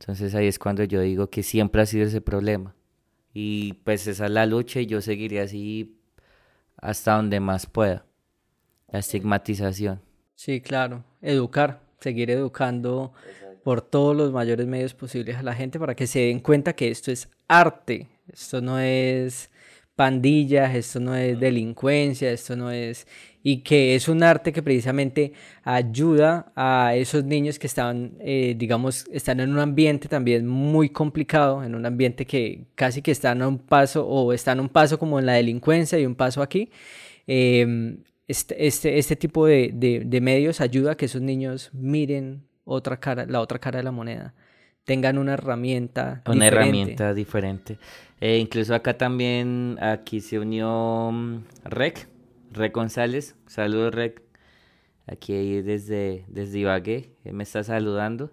Entonces 0.00 0.34
ahí 0.34 0.46
es 0.46 0.58
cuando 0.58 0.84
yo 0.84 1.00
digo 1.02 1.28
que 1.28 1.42
siempre 1.42 1.82
ha 1.82 1.86
sido 1.86 2.06
ese 2.06 2.20
problema. 2.20 2.74
Y 3.34 3.74
pues 3.84 4.06
esa 4.06 4.24
es 4.24 4.30
la 4.30 4.46
lucha 4.46 4.80
y 4.80 4.86
yo 4.86 5.00
seguiré 5.02 5.40
así 5.40 6.00
hasta 6.78 7.16
donde 7.16 7.40
más 7.40 7.66
pueda. 7.66 8.06
La 8.90 9.00
estigmatización. 9.00 10.00
Sí, 10.34 10.62
claro. 10.62 11.04
Educar, 11.20 11.82
seguir 12.00 12.30
educando 12.30 13.12
por 13.62 13.82
todos 13.82 14.16
los 14.16 14.32
mayores 14.32 14.66
medios 14.66 14.94
posibles 14.94 15.36
a 15.36 15.42
la 15.42 15.54
gente 15.54 15.78
para 15.78 15.94
que 15.94 16.06
se 16.06 16.20
den 16.20 16.40
cuenta 16.40 16.74
que 16.74 16.88
esto 16.88 17.10
es 17.10 17.28
arte. 17.48 18.08
Esto 18.32 18.60
no 18.60 18.78
es 18.78 19.50
pandillas, 19.98 20.76
esto 20.76 21.00
no 21.00 21.16
es 21.16 21.40
delincuencia, 21.40 22.30
esto 22.30 22.54
no 22.54 22.70
es... 22.70 23.06
Y 23.42 23.62
que 23.62 23.96
es 23.96 24.08
un 24.08 24.22
arte 24.22 24.52
que 24.52 24.62
precisamente 24.62 25.32
ayuda 25.64 26.52
a 26.54 26.94
esos 26.94 27.24
niños 27.24 27.58
que 27.58 27.66
están, 27.66 28.12
eh, 28.20 28.54
digamos, 28.56 29.06
están 29.10 29.40
en 29.40 29.50
un 29.50 29.58
ambiente 29.58 30.06
también 30.06 30.46
muy 30.46 30.90
complicado, 30.90 31.64
en 31.64 31.74
un 31.74 31.84
ambiente 31.84 32.26
que 32.26 32.66
casi 32.76 33.02
que 33.02 33.10
están 33.10 33.42
a 33.42 33.48
un 33.48 33.58
paso 33.58 34.06
o 34.06 34.32
están 34.32 34.60
a 34.60 34.62
un 34.62 34.68
paso 34.68 34.98
como 35.00 35.18
en 35.18 35.26
la 35.26 35.32
delincuencia 35.32 35.98
y 35.98 36.06
un 36.06 36.14
paso 36.14 36.42
aquí. 36.42 36.70
Em, 37.26 37.98
este, 38.28 38.66
este, 38.66 38.98
este, 38.98 39.16
tipo 39.16 39.46
de, 39.46 39.70
de, 39.72 40.20
medios 40.20 40.60
ayuda 40.60 40.92
a 40.92 40.96
que 40.96 41.06
esos 41.06 41.22
niños 41.22 41.70
miren 41.72 42.42
otra 42.68 42.98
cara, 43.00 43.26
la 43.26 43.40
otra 43.40 43.58
cara 43.58 43.78
de 43.78 43.82
la 43.82 43.90
moneda, 43.90 44.34
tengan 44.84 45.18
una 45.18 45.34
herramienta. 45.34 46.22
Una 46.26 46.46
herramienta 46.46 47.14
diferente. 47.14 47.78
Eh, 48.20 48.38
incluso 48.38 48.74
acá 48.74 48.96
también, 48.96 49.78
aquí 49.80 50.20
se 50.20 50.38
unió 50.38 51.10
mm, 51.12 51.44
Rec, 51.64 52.08
Rec 52.52 52.74
González. 52.74 53.36
Saludos, 53.46 53.94
Rec. 53.94 54.22
Aquí 55.06 55.62
desde, 55.62 56.24
desde 56.28 56.58
Ibagué, 56.58 57.10
él 57.24 57.32
me 57.32 57.42
está 57.42 57.64
saludando. 57.64 58.30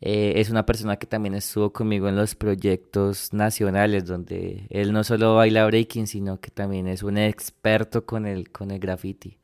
Eh, 0.00 0.34
es 0.36 0.48
una 0.48 0.64
persona 0.64 0.96
que 0.96 1.06
también 1.06 1.34
estuvo 1.34 1.72
conmigo 1.72 2.08
en 2.08 2.16
los 2.16 2.34
proyectos 2.34 3.32
nacionales, 3.32 4.06
donde 4.06 4.66
él 4.70 4.92
no 4.92 5.02
solo 5.04 5.34
baila 5.34 5.66
breaking, 5.66 6.06
sino 6.06 6.40
que 6.40 6.50
también 6.50 6.86
es 6.86 7.02
un 7.02 7.18
experto 7.18 8.06
con 8.06 8.24
el, 8.26 8.50
con 8.50 8.70
el 8.70 8.78
graffiti. 8.78 9.38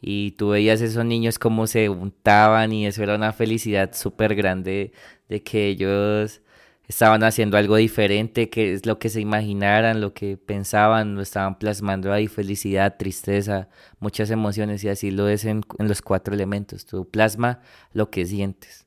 Y 0.00 0.32
tú 0.32 0.50
veías 0.50 0.80
esos 0.80 1.04
niños 1.04 1.38
como 1.38 1.66
se 1.66 1.88
untaban 1.88 2.72
y 2.72 2.86
eso 2.86 3.02
era 3.02 3.16
una 3.16 3.32
felicidad 3.32 3.94
súper 3.94 4.34
grande 4.34 4.92
de 5.28 5.42
que 5.42 5.68
ellos 5.68 6.42
estaban 6.88 7.24
haciendo 7.24 7.56
algo 7.56 7.76
diferente, 7.76 8.48
que 8.48 8.72
es 8.74 8.86
lo 8.86 8.98
que 8.98 9.08
se 9.08 9.20
imaginaran, 9.20 10.00
lo 10.00 10.14
que 10.14 10.36
pensaban, 10.36 11.14
lo 11.16 11.22
estaban 11.22 11.58
plasmando 11.58 12.12
ahí, 12.12 12.28
felicidad, 12.28 12.96
tristeza, 12.96 13.68
muchas 13.98 14.30
emociones 14.30 14.84
y 14.84 14.88
así 14.88 15.10
lo 15.10 15.28
es 15.28 15.44
en, 15.44 15.62
los 15.78 16.02
cuatro 16.02 16.34
elementos. 16.34 16.86
Tú 16.86 17.08
plasma 17.08 17.60
lo 17.92 18.10
que 18.10 18.24
sientes 18.26 18.86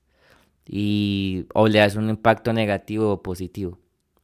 y 0.65 1.47
o 1.53 1.67
le 1.67 1.79
das 1.79 1.95
un 1.95 2.09
impacto 2.09 2.53
negativo 2.53 3.11
o 3.11 3.21
positivo. 3.23 3.79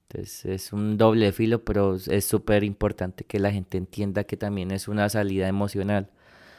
Entonces 0.10 0.46
es 0.46 0.74
un 0.74 0.98
doble 0.98 1.32
filo, 1.32 1.64
pero 1.66 1.96
es 1.96 2.26
súper 2.26 2.64
importante 2.64 3.26
que 3.26 3.40
la 3.40 3.52
gente 3.52 3.78
entienda 3.78 4.24
que 4.26 4.38
también 4.38 4.72
es 4.72 4.88
una 4.88 5.10
salida 5.10 5.48
emocional. 5.48 6.12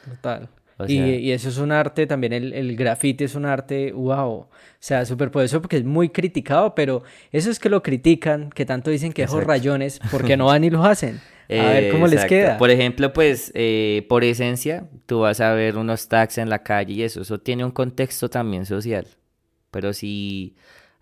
Total 0.09 0.49
y, 0.85 1.31
eso 1.31 1.49
es 1.49 1.57
un 1.57 1.71
arte, 1.71 2.05
también 2.05 2.33
el, 2.33 2.53
el 2.53 2.75
graffiti 2.75 3.23
es 3.23 3.33
un 3.33 3.45
arte, 3.45 3.91
wow, 3.93 4.29
o 4.31 4.49
sea, 4.79 5.05
súper 5.05 5.31
poderoso 5.31 5.59
porque 5.61 5.77
es 5.77 5.83
muy 5.83 6.09
criticado, 6.09 6.75
pero 6.75 7.03
eso 7.31 7.49
es 7.49 7.57
que 7.57 7.69
lo 7.69 7.81
critican, 7.81 8.51
que 8.51 8.65
tanto 8.65 8.91
dicen 8.91 9.11
que 9.11 9.23
esos 9.23 9.43
rayones, 9.43 9.99
porque 10.11 10.37
no 10.37 10.45
van 10.45 10.63
y 10.63 10.69
los 10.69 10.85
hacen. 10.85 11.19
A 11.49 11.69
ver 11.69 11.91
cómo 11.91 12.07
les 12.07 12.25
queda. 12.25 12.57
Por 12.57 12.69
ejemplo, 12.69 13.13
pues, 13.13 13.51
eh, 13.55 14.05
por 14.09 14.23
esencia, 14.25 14.87
tú 15.05 15.21
vas 15.21 15.39
a 15.39 15.53
ver 15.53 15.77
unos 15.77 16.09
tags 16.09 16.37
en 16.37 16.49
la 16.49 16.61
calle 16.61 16.93
y 16.93 17.03
eso, 17.03 17.21
eso 17.21 17.39
tiene 17.39 17.63
un 17.63 17.71
contexto 17.71 18.29
también 18.29 18.65
social. 18.65 19.07
Pero 19.71 19.93
si 19.93 20.57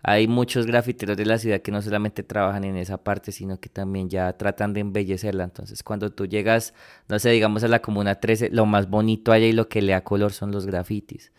hay 0.08 0.28
muchos 0.28 0.66
grafiteros 0.66 1.16
de 1.16 1.26
la 1.26 1.36
ciudad 1.36 1.60
que 1.62 1.72
no 1.72 1.82
solamente 1.82 2.22
trabajan 2.22 2.62
en 2.62 2.76
esa 2.76 2.96
parte, 2.96 3.32
sino 3.32 3.58
que 3.58 3.68
también 3.68 4.08
ya 4.08 4.32
tratan 4.34 4.72
de 4.72 4.78
embellecerla. 4.78 5.42
Entonces, 5.42 5.82
cuando 5.82 6.10
tú 6.10 6.26
llegas, 6.26 6.74
no 7.08 7.18
sé, 7.18 7.30
digamos 7.30 7.64
a 7.64 7.68
la 7.68 7.80
Comuna 7.82 8.14
13, 8.14 8.50
lo 8.50 8.66
más 8.66 8.88
bonito 8.88 9.32
allá 9.32 9.46
y 9.46 9.52
lo 9.52 9.68
que 9.68 9.82
le 9.82 9.90
da 9.92 10.04
color 10.04 10.32
son 10.32 10.52
los 10.52 10.64
grafitis. 10.64 11.32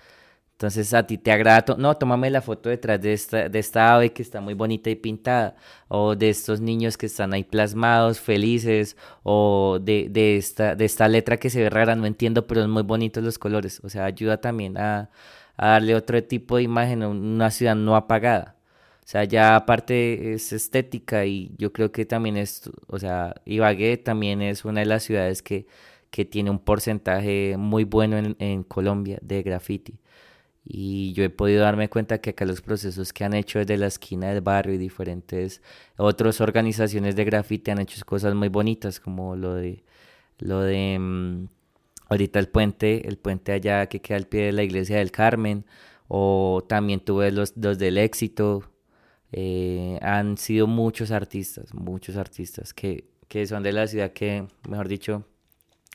Entonces, 0.51 0.93
a 0.93 1.07
ti 1.07 1.17
te 1.17 1.31
agrada, 1.31 1.77
no, 1.77 1.95
tómame 1.95 2.29
la 2.29 2.41
foto 2.41 2.67
detrás 2.69 2.99
de 3.01 3.13
esta, 3.13 3.47
de 3.47 3.59
esta 3.59 3.95
ave 3.95 4.11
que 4.11 4.21
está 4.21 4.41
muy 4.41 4.53
bonita 4.53 4.89
y 4.89 4.95
pintada, 4.95 5.55
o 5.87 6.15
de 6.17 6.29
estos 6.29 6.59
niños 6.59 6.97
que 6.97 7.05
están 7.05 7.33
ahí 7.33 7.45
plasmados, 7.45 8.19
felices, 8.19 8.97
o 9.23 9.79
de, 9.81 10.09
de, 10.09 10.35
esta, 10.37 10.75
de 10.75 10.83
esta 10.83 11.07
letra 11.07 11.37
que 11.37 11.49
se 11.49 11.61
ve 11.61 11.69
rara, 11.69 11.95
no 11.95 12.05
entiendo, 12.05 12.47
pero 12.47 12.63
es 12.63 12.67
muy 12.67 12.83
bonito 12.83 13.21
los 13.21 13.39
colores. 13.39 13.79
O 13.85 13.89
sea, 13.89 14.03
ayuda 14.05 14.41
también 14.41 14.77
a, 14.77 15.09
a 15.55 15.67
darle 15.69 15.95
otro 15.95 16.21
tipo 16.23 16.57
de 16.57 16.63
imagen 16.63 17.03
a 17.03 17.07
una 17.09 17.49
ciudad 17.51 17.75
no 17.75 17.95
apagada. 17.95 18.56
O 19.07 19.09
sea, 19.09 19.23
ya 19.23 19.55
aparte 19.55 20.33
es 20.33 20.51
estética 20.51 21.25
y 21.25 21.55
yo 21.57 21.71
creo 21.71 21.93
que 21.93 22.05
también 22.05 22.35
es, 22.35 22.69
o 22.87 22.99
sea, 22.99 23.35
Ibagué 23.45 23.95
también 23.95 24.41
es 24.41 24.65
una 24.65 24.81
de 24.81 24.85
las 24.85 25.03
ciudades 25.03 25.41
que, 25.41 25.65
que 26.11 26.25
tiene 26.25 26.49
un 26.51 26.59
porcentaje 26.59 27.55
muy 27.57 27.85
bueno 27.85 28.17
en, 28.17 28.35
en, 28.39 28.63
Colombia 28.63 29.17
de 29.21 29.43
graffiti. 29.43 29.99
Y 30.65 31.13
yo 31.13 31.23
he 31.23 31.29
podido 31.29 31.63
darme 31.63 31.89
cuenta 31.89 32.19
que 32.21 32.31
acá 32.31 32.45
los 32.45 32.61
procesos 32.61 33.13
que 33.13 33.23
han 33.23 33.33
hecho 33.33 33.59
desde 33.59 33.77
la 33.77 33.87
esquina 33.87 34.33
del 34.33 34.41
barrio 34.41 34.75
y 34.75 34.77
diferentes 34.77 35.61
otras 35.97 36.41
organizaciones 36.41 37.15
de 37.15 37.25
graffiti 37.25 37.71
han 37.71 37.79
hecho 37.79 38.03
cosas 38.05 38.35
muy 38.35 38.49
bonitas, 38.49 38.99
como 38.99 39.35
lo 39.37 39.55
de, 39.55 39.83
lo 40.39 40.61
de 40.61 40.97
mm, 40.99 41.47
ahorita 42.09 42.39
el 42.39 42.49
puente, 42.49 43.07
el 43.07 43.17
puente 43.17 43.53
allá 43.53 43.87
que 43.87 44.01
queda 44.01 44.17
al 44.17 44.27
pie 44.27 44.47
de 44.47 44.51
la 44.53 44.63
iglesia 44.63 44.97
del 44.97 45.11
Carmen, 45.11 45.65
o 46.09 46.65
también 46.67 46.99
tuve 47.01 47.31
los, 47.31 47.55
los 47.57 47.77
del 47.79 47.97
éxito, 47.97 48.63
eh, 49.31 49.99
han 50.01 50.37
sido 50.37 50.67
muchos 50.67 51.11
artistas, 51.11 51.73
muchos 51.73 52.15
artistas 52.15 52.73
que, 52.73 53.09
que 53.27 53.45
son 53.45 53.63
de 53.63 53.73
la 53.73 53.87
ciudad 53.87 54.11
que, 54.11 54.47
mejor 54.67 54.87
dicho, 54.87 55.25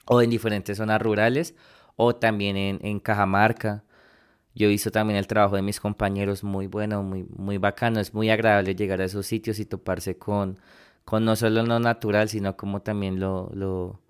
o 0.07 0.21
en 0.23 0.31
diferentes 0.31 0.77
zonas 0.79 1.01
rurales 1.01 1.55
o 1.97 2.15
también 2.15 2.57
en, 2.57 2.79
en 2.83 3.01
Cajamarca. 3.01 3.85
Yo 4.55 4.67
he 4.67 4.71
visto 4.71 4.91
también 4.91 5.19
el 5.19 5.27
trabajo 5.27 5.57
de 5.57 5.63
mis 5.63 5.81
compañeros 5.81 6.45
muy 6.45 6.67
bueno, 6.67 7.03
muy, 7.03 7.25
muy 7.37 7.59
bacano. 7.59 8.01
Es 8.01 8.13
muy 8.13 8.29
agradable 8.31 8.75
llegar 8.75 9.01
a 9.01 9.05
esos 9.05 9.27
sitios 9.27 9.59
y 9.59 9.65
toparse 9.65 10.19
con, 10.19 10.59
con 11.05 11.25
no 11.25 11.37
solo 11.37 11.63
lo 11.63 11.79
natural, 11.81 12.29
sino 12.29 12.57
como 12.57 12.83
también 12.83 13.19
lo, 13.19 13.51
lo, 13.55 14.02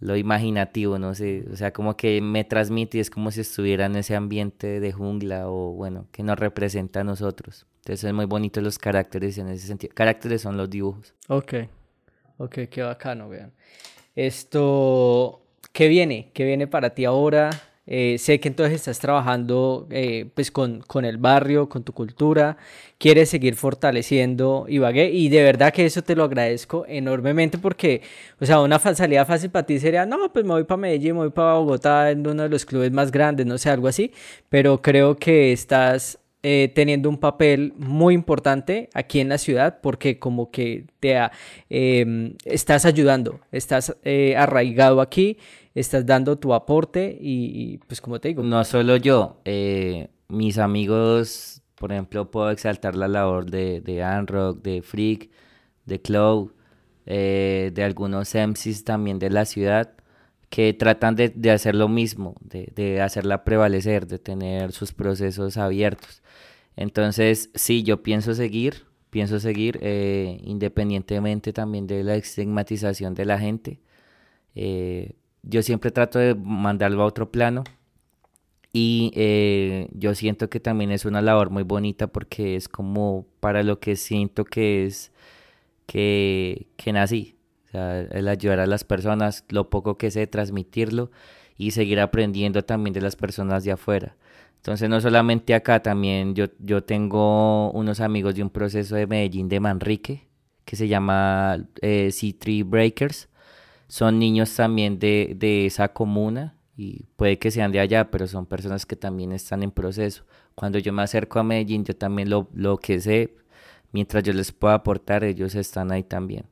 lo 0.00 0.16
imaginativo, 0.16 0.98
no 0.98 1.14
sé, 1.14 1.44
o 1.52 1.56
sea, 1.56 1.72
como 1.72 1.96
que 1.96 2.20
me 2.20 2.44
transmite 2.44 2.98
y 2.98 3.00
es 3.00 3.10
como 3.10 3.30
si 3.30 3.40
estuviera 3.40 3.86
en 3.86 3.96
ese 3.96 4.14
ambiente 4.14 4.80
de 4.80 4.92
jungla 4.92 5.48
o 5.48 5.72
bueno, 5.72 6.06
que 6.12 6.22
nos 6.22 6.38
representa 6.38 7.00
a 7.00 7.04
nosotros. 7.04 7.66
Entonces 7.78 8.04
es 8.04 8.14
muy 8.14 8.26
bonito 8.26 8.60
los 8.60 8.78
caracteres 8.78 9.38
en 9.38 9.48
ese 9.48 9.66
sentido. 9.66 9.92
Caracteres 9.94 10.42
son 10.42 10.56
los 10.56 10.70
dibujos. 10.70 11.14
Ok, 11.28 11.54
ok, 12.36 12.58
qué 12.70 12.82
bacano, 12.82 13.28
vean. 13.28 13.52
Esto, 14.14 15.42
¿qué 15.72 15.88
viene? 15.88 16.30
¿Qué 16.32 16.44
viene 16.44 16.66
para 16.66 16.90
ti 16.90 17.04
ahora? 17.04 17.50
Eh, 17.90 18.18
sé 18.18 18.38
que 18.38 18.48
entonces 18.48 18.74
estás 18.74 18.98
trabajando 18.98 19.86
eh, 19.90 20.26
pues 20.34 20.50
con, 20.50 20.80
con, 20.82 21.06
el 21.06 21.16
barrio, 21.16 21.70
con 21.70 21.84
tu 21.84 21.94
cultura, 21.94 22.58
quieres 22.98 23.30
seguir 23.30 23.54
fortaleciendo 23.54 24.66
Ibagué 24.68 25.10
y 25.10 25.30
de 25.30 25.42
verdad 25.42 25.72
que 25.72 25.86
eso 25.86 26.02
te 26.02 26.14
lo 26.14 26.24
agradezco 26.24 26.84
enormemente 26.86 27.56
porque, 27.56 28.02
o 28.40 28.44
sea, 28.44 28.60
una 28.60 28.78
salida 28.78 29.24
fácil 29.24 29.48
para 29.50 29.64
ti 29.64 29.78
sería, 29.78 30.04
no, 30.04 30.30
pues 30.30 30.44
me 30.44 30.52
voy 30.52 30.64
para 30.64 30.76
Medellín, 30.76 31.14
me 31.14 31.20
voy 31.20 31.30
para 31.30 31.54
Bogotá 31.54 32.10
en 32.10 32.26
uno 32.26 32.42
de 32.42 32.50
los 32.50 32.66
clubes 32.66 32.92
más 32.92 33.10
grandes, 33.10 33.46
no 33.46 33.56
sé, 33.56 33.70
algo 33.70 33.88
así, 33.88 34.12
pero 34.50 34.82
creo 34.82 35.16
que 35.16 35.52
estás 35.52 36.18
eh, 36.42 36.70
teniendo 36.74 37.08
un 37.08 37.16
papel 37.16 37.72
muy 37.78 38.12
importante 38.12 38.90
aquí 38.92 39.20
en 39.20 39.30
la 39.30 39.38
ciudad 39.38 39.78
porque 39.80 40.18
como 40.18 40.50
que 40.50 40.84
te 41.00 41.16
em, 41.70 42.34
estás 42.44 42.84
ayudando, 42.84 43.40
estás 43.50 43.96
arraigado 44.36 45.00
aquí 45.00 45.38
estás 45.80 46.06
dando 46.06 46.38
tu 46.38 46.54
aporte 46.54 47.16
y, 47.20 47.78
pues 47.86 48.00
como 48.00 48.20
te 48.20 48.28
digo. 48.28 48.42
No 48.42 48.64
solo 48.64 48.96
yo, 48.96 49.40
eh, 49.44 50.08
mis 50.28 50.58
amigos, 50.58 51.62
por 51.74 51.92
ejemplo, 51.92 52.30
puedo 52.30 52.50
exaltar 52.50 52.94
la 52.94 53.08
labor 53.08 53.50
de, 53.50 53.80
de 53.80 54.02
Anrock, 54.02 54.62
de 54.62 54.82
Freak, 54.82 55.30
de 55.86 56.00
Cloud, 56.00 56.50
eh, 57.06 57.70
de 57.74 57.84
algunos 57.84 58.34
MCs 58.34 58.84
también 58.84 59.18
de 59.18 59.30
la 59.30 59.44
ciudad 59.44 59.94
que 60.50 60.72
tratan 60.72 61.14
de, 61.14 61.28
de 61.28 61.50
hacer 61.50 61.74
lo 61.74 61.88
mismo, 61.88 62.34
de, 62.40 62.72
de, 62.74 63.02
hacerla 63.02 63.44
prevalecer, 63.44 64.06
de 64.06 64.18
tener 64.18 64.72
sus 64.72 64.92
procesos 64.92 65.56
abiertos. 65.56 66.22
Entonces, 66.76 67.50
sí, 67.54 67.82
yo 67.82 68.02
pienso 68.02 68.34
seguir, 68.34 68.86
pienso 69.10 69.40
seguir 69.40 69.78
eh, 69.82 70.40
independientemente 70.44 71.52
también 71.52 71.86
de 71.86 72.04
la 72.04 72.16
estigmatización 72.16 73.14
de 73.14 73.24
la 73.24 73.38
gente. 73.38 73.80
Eh, 74.54 75.12
yo 75.48 75.62
siempre 75.62 75.90
trato 75.90 76.18
de 76.18 76.34
mandarlo 76.34 77.02
a 77.02 77.06
otro 77.06 77.32
plano 77.32 77.64
y 78.72 79.10
eh, 79.14 79.88
yo 79.92 80.14
siento 80.14 80.50
que 80.50 80.60
también 80.60 80.90
es 80.90 81.06
una 81.06 81.22
labor 81.22 81.50
muy 81.50 81.62
bonita 81.62 82.06
porque 82.06 82.54
es 82.54 82.68
como 82.68 83.26
para 83.40 83.62
lo 83.62 83.80
que 83.80 83.96
siento 83.96 84.44
que 84.44 84.84
es 84.84 85.10
que, 85.86 86.68
que 86.76 86.92
nací. 86.92 87.36
O 87.68 87.70
sea, 87.70 88.00
el 88.02 88.28
ayudar 88.28 88.60
a 88.60 88.66
las 88.66 88.84
personas, 88.84 89.44
lo 89.48 89.70
poco 89.70 89.96
que 89.96 90.10
sé, 90.10 90.26
transmitirlo 90.26 91.10
y 91.56 91.70
seguir 91.72 92.00
aprendiendo 92.00 92.62
también 92.64 92.94
de 92.94 93.00
las 93.00 93.16
personas 93.16 93.64
de 93.64 93.72
afuera. 93.72 94.16
Entonces, 94.56 94.88
no 94.90 95.00
solamente 95.00 95.54
acá, 95.54 95.82
también 95.82 96.34
yo, 96.34 96.46
yo 96.58 96.82
tengo 96.82 97.70
unos 97.72 98.00
amigos 98.00 98.34
de 98.34 98.42
un 98.42 98.50
proceso 98.50 98.96
de 98.96 99.06
Medellín 99.06 99.48
de 99.48 99.60
Manrique 99.60 100.28
que 100.64 100.76
se 100.76 100.88
llama 100.88 101.66
eh, 101.80 102.08
C3 102.10 102.68
Breakers 102.68 103.28
son 103.88 104.18
niños 104.18 104.54
también 104.54 104.98
de, 104.98 105.34
de 105.36 105.66
esa 105.66 105.88
comuna 105.88 106.54
y 106.76 107.06
puede 107.16 107.38
que 107.38 107.50
sean 107.50 107.72
de 107.72 107.80
allá, 107.80 108.10
pero 108.10 108.28
son 108.28 108.46
personas 108.46 108.86
que 108.86 108.96
también 108.96 109.32
están 109.32 109.62
en 109.62 109.72
proceso. 109.72 110.24
Cuando 110.54 110.78
yo 110.78 110.92
me 110.92 111.02
acerco 111.02 111.40
a 111.40 111.42
Medellín, 111.42 111.84
yo 111.84 111.96
también 111.96 112.30
lo, 112.30 112.48
lo 112.54 112.78
que 112.78 113.00
sé, 113.00 113.34
mientras 113.92 114.22
yo 114.22 114.32
les 114.32 114.52
pueda 114.52 114.74
aportar, 114.74 115.24
ellos 115.24 115.54
están 115.54 115.90
ahí 115.90 116.04
también. 116.04 116.44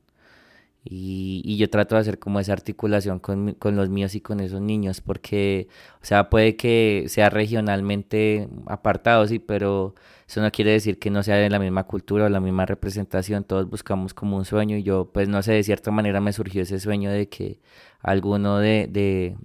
Y, 0.83 1.41
y, 1.45 1.57
yo 1.57 1.69
trato 1.69 1.95
de 1.95 2.01
hacer 2.01 2.17
como 2.17 2.39
esa 2.39 2.53
articulación 2.53 3.19
con, 3.19 3.53
con, 3.55 3.75
los 3.75 3.89
míos 3.89 4.15
y 4.15 4.21
con 4.21 4.39
esos 4.39 4.61
niños, 4.61 5.01
porque, 5.01 5.67
o 6.01 6.05
sea, 6.05 6.29
puede 6.29 6.55
que 6.55 7.05
sea 7.09 7.29
regionalmente 7.29 8.47
apartado, 8.67 9.27
sí, 9.27 9.39
pero 9.39 9.95
eso 10.27 10.41
no 10.41 10.51
quiere 10.51 10.71
decir 10.71 10.99
que 10.99 11.09
no 11.09 11.23
sea 11.23 11.35
de 11.37 11.49
la 11.49 11.59
misma 11.59 11.85
cultura 11.85 12.25
o 12.25 12.29
la 12.29 12.39
misma 12.39 12.65
representación, 12.65 13.43
todos 13.43 13.69
buscamos 13.69 14.13
como 14.13 14.37
un 14.37 14.45
sueño 14.45 14.77
y 14.77 14.83
yo, 14.83 15.11
pues 15.13 15.29
no 15.29 15.41
sé, 15.43 15.53
de 15.53 15.63
cierta 15.63 15.91
manera 15.91 16.21
me 16.21 16.33
surgió 16.33 16.63
ese 16.63 16.79
sueño 16.79 17.11
de 17.11 17.29
que 17.29 17.59
alguno 18.01 18.59
de, 18.59 18.87
de, 18.89 19.37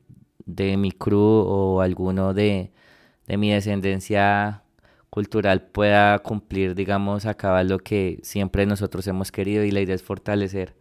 de 0.46 0.76
mi 0.76 0.92
crew 0.92 1.18
o 1.20 1.80
alguno 1.80 2.34
de, 2.34 2.72
de 3.26 3.36
mi 3.36 3.52
descendencia 3.52 4.64
cultural 5.10 5.62
pueda 5.62 6.18
cumplir, 6.20 6.74
digamos, 6.74 7.26
acabar 7.26 7.66
lo 7.66 7.78
que 7.78 8.20
siempre 8.22 8.66
nosotros 8.66 9.06
hemos 9.06 9.30
querido 9.32 9.64
y 9.64 9.70
la 9.70 9.80
idea 9.80 9.94
es 9.94 10.02
fortalecer 10.02 10.74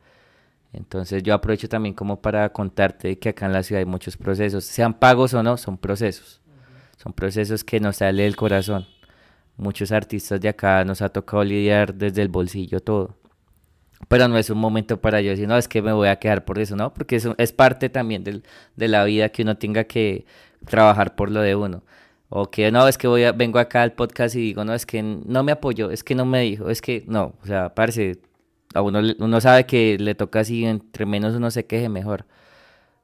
entonces 0.73 1.23
yo 1.23 1.33
aprovecho 1.33 1.67
también 1.67 1.93
como 1.93 2.21
para 2.21 2.49
contarte 2.49 3.19
que 3.19 3.29
acá 3.29 3.45
en 3.45 3.53
la 3.53 3.63
ciudad 3.63 3.79
hay 3.79 3.85
muchos 3.85 4.17
procesos, 4.17 4.63
sean 4.65 4.93
pagos 4.93 5.33
o 5.33 5.43
no, 5.43 5.57
son 5.57 5.77
procesos. 5.77 6.41
Son 6.97 7.13
procesos 7.13 7.63
que 7.63 7.79
nos 7.79 7.97
sale 7.97 8.23
del 8.23 8.35
corazón. 8.35 8.85
Muchos 9.61 9.91
artistas 9.91 10.41
de 10.41 10.49
acá 10.49 10.83
nos 10.85 11.03
ha 11.03 11.09
tocado 11.09 11.43
lidiar 11.43 11.93
desde 11.93 12.23
el 12.23 12.29
bolsillo 12.29 12.79
todo. 12.79 13.15
Pero 14.07 14.27
no 14.27 14.35
es 14.39 14.49
un 14.49 14.57
momento 14.57 14.99
para 14.99 15.21
yo 15.21 15.29
decir, 15.29 15.47
no, 15.47 15.55
es 15.55 15.67
que 15.67 15.83
me 15.83 15.93
voy 15.93 16.07
a 16.07 16.15
quedar 16.15 16.45
por 16.45 16.57
eso, 16.57 16.75
¿no? 16.75 16.91
Porque 16.95 17.21
es 17.37 17.51
parte 17.51 17.87
también 17.89 18.23
del, 18.23 18.41
de 18.75 18.87
la 18.87 19.03
vida 19.03 19.29
que 19.29 19.43
uno 19.43 19.57
tenga 19.57 19.83
que 19.83 20.25
trabajar 20.65 21.13
por 21.15 21.29
lo 21.29 21.41
de 21.41 21.55
uno. 21.55 21.83
O 22.29 22.49
que 22.49 22.71
no, 22.71 22.87
es 22.87 22.97
que 22.97 23.07
voy 23.07 23.23
a, 23.23 23.33
vengo 23.33 23.59
acá 23.59 23.83
al 23.83 23.93
podcast 23.93 24.35
y 24.35 24.39
digo, 24.39 24.65
no, 24.65 24.73
es 24.73 24.87
que 24.87 25.03
no 25.03 25.43
me 25.43 25.51
apoyó, 25.51 25.91
es 25.91 26.03
que 26.03 26.15
no 26.15 26.25
me 26.25 26.41
dijo, 26.41 26.71
es 26.71 26.81
que 26.81 27.03
no, 27.07 27.35
o 27.43 27.45
sea, 27.45 27.75
parece, 27.75 28.19
a 28.73 28.81
uno, 28.81 28.99
uno 29.19 29.41
sabe 29.41 29.67
que 29.67 29.97
le 29.99 30.15
toca 30.15 30.39
así, 30.39 30.65
entre 30.65 31.05
menos 31.05 31.35
uno 31.35 31.51
se 31.51 31.67
queje 31.67 31.87
mejor. 31.87 32.25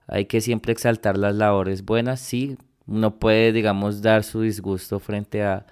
Hay 0.07 0.25
que 0.25 0.41
siempre 0.41 0.71
exaltar 0.73 1.19
las 1.19 1.35
labores 1.35 1.85
buenas, 1.85 2.19
sí, 2.19 2.57
uno 2.88 3.19
puede, 3.19 3.51
digamos, 3.51 4.01
dar 4.01 4.23
su 4.23 4.41
disgusto 4.41 4.99
frente 4.99 5.43
a, 5.43 5.67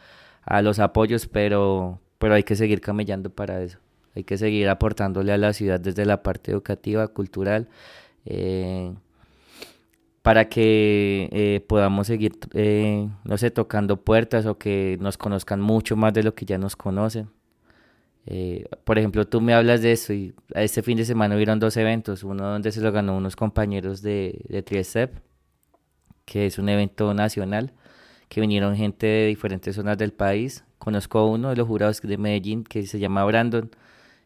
a 0.46 0.62
los 0.62 0.80
apoyos, 0.80 1.28
pero, 1.28 2.00
pero 2.18 2.36
hay 2.36 2.44
que 2.44 2.56
seguir 2.56 2.82
camellando 2.82 3.30
para 3.30 3.62
eso. 3.62 3.80
Hay 4.16 4.24
que 4.24 4.38
seguir 4.38 4.70
aportándole 4.70 5.34
a 5.34 5.38
la 5.38 5.54
ciudad 5.54 5.80
desde 5.80 6.06
la 6.06 6.24
parte 6.24 6.52
educativa, 6.52 7.08
cultural. 7.10 7.68
Eh, 8.26 8.94
para 10.26 10.50
que 10.50 11.30
eh, 11.32 11.64
podamos 11.68 12.08
seguir, 12.08 12.32
eh, 12.54 13.08
no 13.26 13.38
sé, 13.38 13.52
tocando 13.52 13.98
puertas 13.98 14.48
o 14.48 14.58
que 14.58 14.98
nos 15.00 15.20
conozcan 15.20 15.62
mucho 15.62 15.96
más 15.96 16.14
de 16.14 16.24
lo 16.24 16.34
que 16.34 16.46
ya 16.46 16.58
nos 16.58 16.76
conocen. 16.76 17.30
Eh, 18.26 18.66
por 18.86 18.98
ejemplo, 18.98 19.28
tú 19.28 19.40
me 19.40 19.54
hablas 19.54 19.84
de 19.84 19.92
eso 19.92 20.14
y 20.14 20.34
este 20.56 20.82
fin 20.82 20.98
de 20.98 21.06
semana 21.06 21.36
hubieron 21.36 21.60
dos 21.60 21.78
eventos, 21.78 22.24
uno 22.24 22.44
donde 22.44 22.72
se 22.72 22.82
lo 22.82 22.92
ganó 22.92 23.16
unos 23.16 23.36
compañeros 23.36 24.02
de, 24.02 24.44
de 24.50 24.64
Triestep, 24.64 25.14
que 26.26 26.48
es 26.48 26.58
un 26.58 26.70
evento 26.70 27.14
nacional, 27.14 27.74
que 28.30 28.42
vinieron 28.42 28.76
gente 28.76 29.06
de 29.08 29.28
diferentes 29.28 29.76
zonas 29.76 29.98
del 29.98 30.14
país. 30.14 30.64
Conozco 30.78 31.20
a 31.20 31.26
uno 31.26 31.50
de 31.50 31.56
los 31.56 31.68
jurados 31.68 32.02
de 32.02 32.18
Medellín 32.18 32.64
que 32.64 32.86
se 32.86 33.00
llama 33.00 33.26
Brandon 33.26 33.70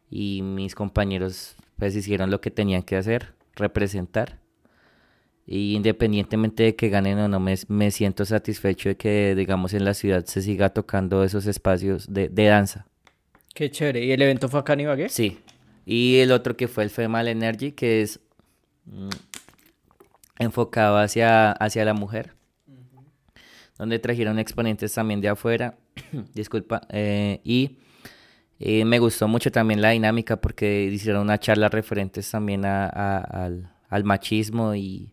y 0.09 0.41
mis 0.41 0.75
compañeros 0.75 1.55
pues 1.77 1.95
hicieron 1.95 2.29
lo 2.31 2.41
que 2.41 2.51
tenían 2.51 2.83
que 2.83 2.97
hacer, 2.97 3.33
representar 3.55 4.39
y 5.51 5.73
independientemente 5.73 6.61
de 6.61 6.75
que 6.75 6.89
ganen 6.89 7.17
o 7.17 7.27
no, 7.27 7.39
me, 7.39 7.55
me, 7.69 7.89
siento 7.89 8.23
satisfecho 8.23 8.89
de 8.89 8.97
que, 8.97 9.33
digamos, 9.33 9.73
en 9.73 9.83
la 9.83 9.95
ciudad 9.95 10.23
se 10.25 10.43
siga 10.43 10.69
tocando 10.69 11.23
esos 11.23 11.47
espacios 11.47 12.05
de, 12.13 12.29
de 12.29 12.45
danza. 12.45 12.85
Qué 13.55 13.71
chévere. 13.71 14.05
¿Y 14.05 14.11
el 14.11 14.21
evento 14.21 14.47
fue 14.47 14.59
acá 14.59 14.73
en 14.73 14.81
Ibagué? 14.81 15.09
Sí. 15.09 15.39
Y 15.87 16.19
el 16.19 16.31
otro 16.33 16.55
que 16.55 16.67
fue 16.67 16.83
el 16.83 16.91
Femal 16.91 17.27
Energy, 17.27 17.71
que 17.71 18.03
es 18.03 18.19
mm, 18.85 19.09
enfocado 20.37 20.99
hacia, 20.99 21.51
hacia 21.53 21.83
la 21.83 21.95
mujer, 21.95 22.35
donde 23.79 23.97
trajeron 23.97 24.37
exponentes 24.37 24.93
también 24.93 25.21
de 25.21 25.29
afuera, 25.29 25.79
disculpa, 26.35 26.81
eh, 26.89 27.41
y 27.43 27.77
eh, 28.59 28.85
me 28.85 28.99
gustó 28.99 29.27
mucho 29.27 29.51
también 29.51 29.81
la 29.81 29.89
dinámica 29.89 30.37
porque 30.39 30.83
hicieron 30.83 31.23
una 31.23 31.39
charla 31.39 31.69
referentes 31.69 32.29
también 32.29 32.65
a, 32.65 32.85
al, 32.85 33.71
al 33.89 34.03
machismo 34.03 34.75
y 34.75 35.11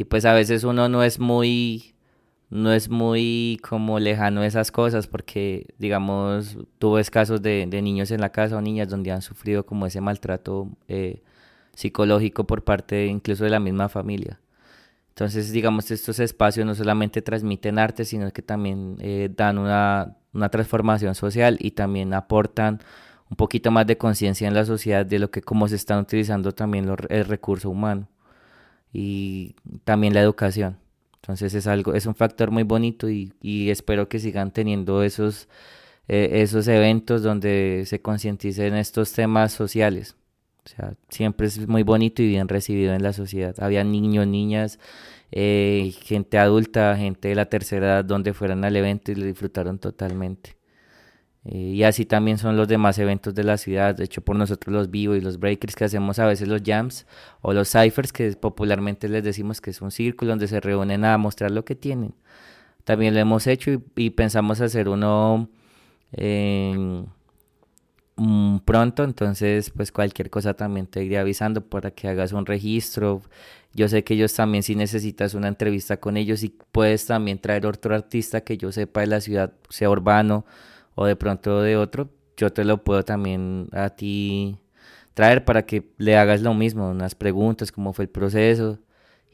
y 0.00 0.04
pues 0.04 0.24
a 0.24 0.32
veces 0.32 0.64
uno 0.64 0.88
no 0.88 1.02
es 1.02 1.18
muy 1.18 1.94
no 2.48 2.72
es 2.72 2.88
muy 2.88 3.60
como 3.62 3.98
lejano 3.98 4.42
esas 4.42 4.72
cosas 4.72 5.06
porque 5.06 5.66
digamos 5.78 6.56
ves 6.80 7.10
casos 7.10 7.42
de, 7.42 7.66
de, 7.68 7.82
niños 7.82 8.10
en 8.10 8.22
la 8.22 8.30
casa 8.32 8.56
o 8.56 8.62
niñas 8.62 8.88
donde 8.88 9.12
han 9.12 9.20
sufrido 9.20 9.66
como 9.66 9.84
ese 9.84 10.00
maltrato 10.00 10.68
eh, 10.88 11.22
psicológico 11.74 12.46
por 12.46 12.64
parte 12.64 13.06
incluso 13.06 13.44
de 13.44 13.50
la 13.50 13.60
misma 13.60 13.90
familia 13.90 14.39
entonces 15.20 15.52
digamos 15.52 15.90
estos 15.90 16.18
espacios 16.18 16.64
no 16.64 16.74
solamente 16.74 17.20
transmiten 17.20 17.78
arte 17.78 18.06
sino 18.06 18.30
que 18.30 18.40
también 18.40 18.96
eh, 19.00 19.28
dan 19.36 19.58
una, 19.58 20.16
una 20.32 20.48
transformación 20.48 21.14
social 21.14 21.58
y 21.60 21.72
también 21.72 22.14
aportan 22.14 22.80
un 23.28 23.36
poquito 23.36 23.70
más 23.70 23.86
de 23.86 23.98
conciencia 23.98 24.48
en 24.48 24.54
la 24.54 24.64
sociedad 24.64 25.04
de 25.04 25.18
lo 25.18 25.30
que 25.30 25.42
cómo 25.42 25.68
se 25.68 25.76
están 25.76 25.98
utilizando 25.98 26.52
también 26.52 26.86
los, 26.86 26.98
el 27.10 27.26
recurso 27.26 27.68
humano 27.68 28.08
y 28.94 29.56
también 29.84 30.14
la 30.14 30.22
educación. 30.22 30.78
Entonces 31.16 31.52
es 31.52 31.66
algo, 31.66 31.92
es 31.92 32.06
un 32.06 32.14
factor 32.14 32.50
muy 32.50 32.62
bonito 32.62 33.10
y, 33.10 33.30
espero 33.70 34.08
que 34.08 34.18
sigan 34.20 34.52
teniendo 34.52 35.02
esos, 35.02 35.48
eh, 36.08 36.30
esos 36.42 36.66
eventos 36.66 37.22
donde 37.22 37.84
se 37.86 38.00
concienticen 38.00 38.74
estos 38.74 39.12
temas 39.12 39.52
sociales. 39.52 40.16
O 40.70 40.76
sea, 40.76 40.94
siempre 41.08 41.48
es 41.48 41.66
muy 41.66 41.82
bonito 41.82 42.22
y 42.22 42.28
bien 42.28 42.48
recibido 42.48 42.94
en 42.94 43.02
la 43.02 43.12
sociedad. 43.12 43.56
Había 43.58 43.82
niños, 43.82 44.26
niñas, 44.26 44.78
eh, 45.32 45.92
gente 46.02 46.38
adulta, 46.38 46.96
gente 46.96 47.28
de 47.28 47.34
la 47.34 47.46
tercera 47.46 47.86
edad 47.86 48.04
donde 48.04 48.32
fueran 48.34 48.64
al 48.64 48.76
evento 48.76 49.10
y 49.10 49.16
lo 49.16 49.26
disfrutaron 49.26 49.78
totalmente. 49.80 50.56
Eh, 51.44 51.56
y 51.56 51.82
así 51.82 52.04
también 52.06 52.38
son 52.38 52.56
los 52.56 52.68
demás 52.68 52.98
eventos 52.98 53.34
de 53.34 53.44
la 53.44 53.56
ciudad, 53.56 53.94
de 53.94 54.04
hecho 54.04 54.20
por 54.20 54.36
nosotros 54.36 54.72
los 54.72 54.90
vivos 54.90 55.16
y 55.16 55.20
los 55.22 55.40
breakers 55.40 55.74
que 55.74 55.84
hacemos 55.84 56.18
a 56.18 56.26
veces 56.26 56.46
los 56.48 56.60
jams 56.62 57.06
o 57.40 57.54
los 57.54 57.70
ciphers 57.70 58.12
que 58.12 58.30
popularmente 58.32 59.08
les 59.08 59.24
decimos 59.24 59.60
que 59.62 59.70
es 59.70 59.80
un 59.80 59.90
círculo 59.90 60.30
donde 60.30 60.48
se 60.48 60.60
reúnen 60.60 61.04
a 61.04 61.16
mostrar 61.18 61.50
lo 61.50 61.64
que 61.64 61.74
tienen. 61.74 62.14
También 62.84 63.14
lo 63.14 63.20
hemos 63.20 63.46
hecho 63.46 63.70
y, 63.96 64.10
pensamos 64.10 64.60
hacer 64.60 64.88
uno 64.88 65.48
mm, 68.20 68.58
pronto, 68.60 69.04
entonces 69.04 69.70
pues 69.70 69.92
cualquier 69.92 70.30
cosa 70.30 70.54
también 70.54 70.86
te 70.86 71.02
iré 71.02 71.18
avisando 71.18 71.62
para 71.62 71.90
que 71.90 72.08
hagas 72.08 72.32
un 72.32 72.46
registro. 72.46 73.22
Yo 73.72 73.88
sé 73.88 74.04
que 74.04 74.14
ellos 74.14 74.34
también 74.34 74.62
si 74.62 74.74
necesitas 74.74 75.34
una 75.34 75.48
entrevista 75.48 75.98
con 75.98 76.16
ellos 76.16 76.42
y 76.42 76.50
puedes 76.72 77.06
también 77.06 77.38
traer 77.38 77.66
otro 77.66 77.94
artista 77.94 78.42
que 78.42 78.58
yo 78.58 78.72
sepa 78.72 79.00
de 79.00 79.06
la 79.06 79.20
ciudad, 79.20 79.52
sea 79.70 79.90
urbano 79.90 80.44
o 80.94 81.06
de 81.06 81.16
pronto 81.16 81.62
de 81.62 81.76
otro, 81.76 82.10
yo 82.36 82.52
te 82.52 82.64
lo 82.64 82.84
puedo 82.84 83.04
también 83.04 83.68
a 83.72 83.90
ti 83.90 84.58
traer 85.14 85.44
para 85.44 85.64
que 85.66 85.84
le 85.98 86.16
hagas 86.16 86.42
lo 86.42 86.54
mismo, 86.54 86.90
unas 86.90 87.14
preguntas, 87.14 87.72
cómo 87.72 87.92
fue 87.92 88.04
el 88.04 88.10
proceso 88.10 88.78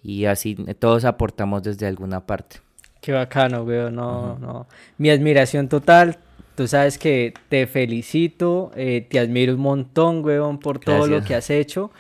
y 0.02 0.26
así 0.26 0.54
todos 0.78 1.04
aportamos 1.04 1.62
desde 1.62 1.86
alguna 1.86 2.26
parte. 2.26 2.58
Qué 3.00 3.12
bacano, 3.12 3.62
weón, 3.62 3.94
no, 3.94 4.38
no. 4.38 4.66
Mi 4.98 5.10
admiración 5.10 5.68
total, 5.68 6.18
tú 6.56 6.66
sabes 6.66 6.98
que 6.98 7.34
te 7.48 7.66
felicito, 7.66 8.72
eh, 8.74 9.06
te 9.08 9.20
admiro 9.20 9.54
un 9.54 9.60
montón, 9.60 10.24
weón, 10.24 10.58
por 10.58 10.80
todo 10.80 11.06
lo 11.06 11.22
que 11.22 11.34
has 11.34 11.50
hecho. 11.50 11.92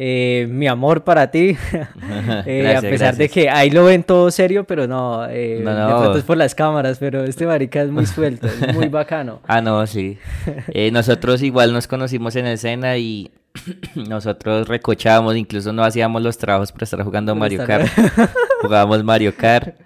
Eh, 0.00 0.46
mi 0.48 0.68
amor 0.68 1.02
para 1.02 1.28
ti, 1.28 1.56
eh, 2.46 2.76
a 2.76 2.80
pesar 2.80 3.16
de 3.16 3.28
que 3.28 3.50
ahí 3.50 3.68
lo 3.68 3.84
ven 3.84 4.04
todo 4.04 4.30
serio, 4.30 4.62
pero 4.62 4.86
no, 4.86 5.26
eh, 5.28 5.60
no, 5.60 5.74
de 5.74 5.94
pronto 5.94 6.18
es 6.18 6.24
por 6.24 6.36
las 6.36 6.54
cámaras, 6.54 6.98
pero 7.00 7.24
este 7.24 7.46
marica 7.46 7.82
es 7.82 7.90
muy 7.90 8.06
suelto, 8.06 8.46
es 8.46 8.74
muy 8.74 8.86
bacano. 8.88 9.40
Ah, 9.48 9.60
no, 9.60 9.84
sí. 9.88 10.16
nosotros 10.92 11.42
igual 11.42 11.72
nos 11.72 11.88
conocimos 11.88 12.36
en 12.36 12.46
escena 12.46 12.96
y 12.96 13.32
nosotros 14.08 14.68
recochábamos, 14.68 15.36
incluso 15.36 15.72
no 15.72 15.84
hacíamos 15.84 16.22
los 16.22 16.38
trabajos 16.38 16.72
para 16.72 16.84
estar 16.84 17.02
jugando 17.02 17.34
Mario 17.34 17.64
Kart. 17.64 17.86
Jugábamos 18.62 19.04
Mario 19.04 19.34
Kart 19.36 19.76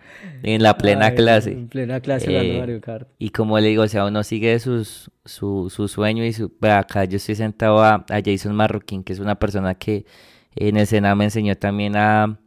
en 0.43 0.63
la 0.63 0.77
plena 0.77 1.15
clase. 1.15 1.53
En 1.53 1.69
plena 1.69 2.01
clase 2.01 2.27
jugando 2.27 2.59
Mario 2.59 2.81
Kart. 2.81 3.09
Y 3.19 3.31
como 3.31 3.59
le 3.59 3.69
digo, 3.69 3.83
o 3.83 3.89
sea, 3.89 4.05
uno 4.05 4.23
sigue 4.23 4.59
sus, 4.59 5.11
su, 5.25 5.71
su 5.71 5.89
sueño 5.89 6.25
y 6.25 6.33
su... 6.33 6.53
Acá 6.63 7.05
yo 7.05 7.17
estoy 7.17 7.35
sentado 7.35 7.83
a, 7.83 8.05
a, 8.09 8.21
Jason 8.25 8.55
Marroquín, 8.55 9.05
que 9.05 9.13
es 9.13 9.19
una 9.19 9.37
persona 9.37 9.75
que 9.75 10.05
en 10.55 10.77
escena 10.77 11.15
me 11.15 11.25
enseñó 11.25 11.57
también 11.57 11.97
a, 11.97 12.39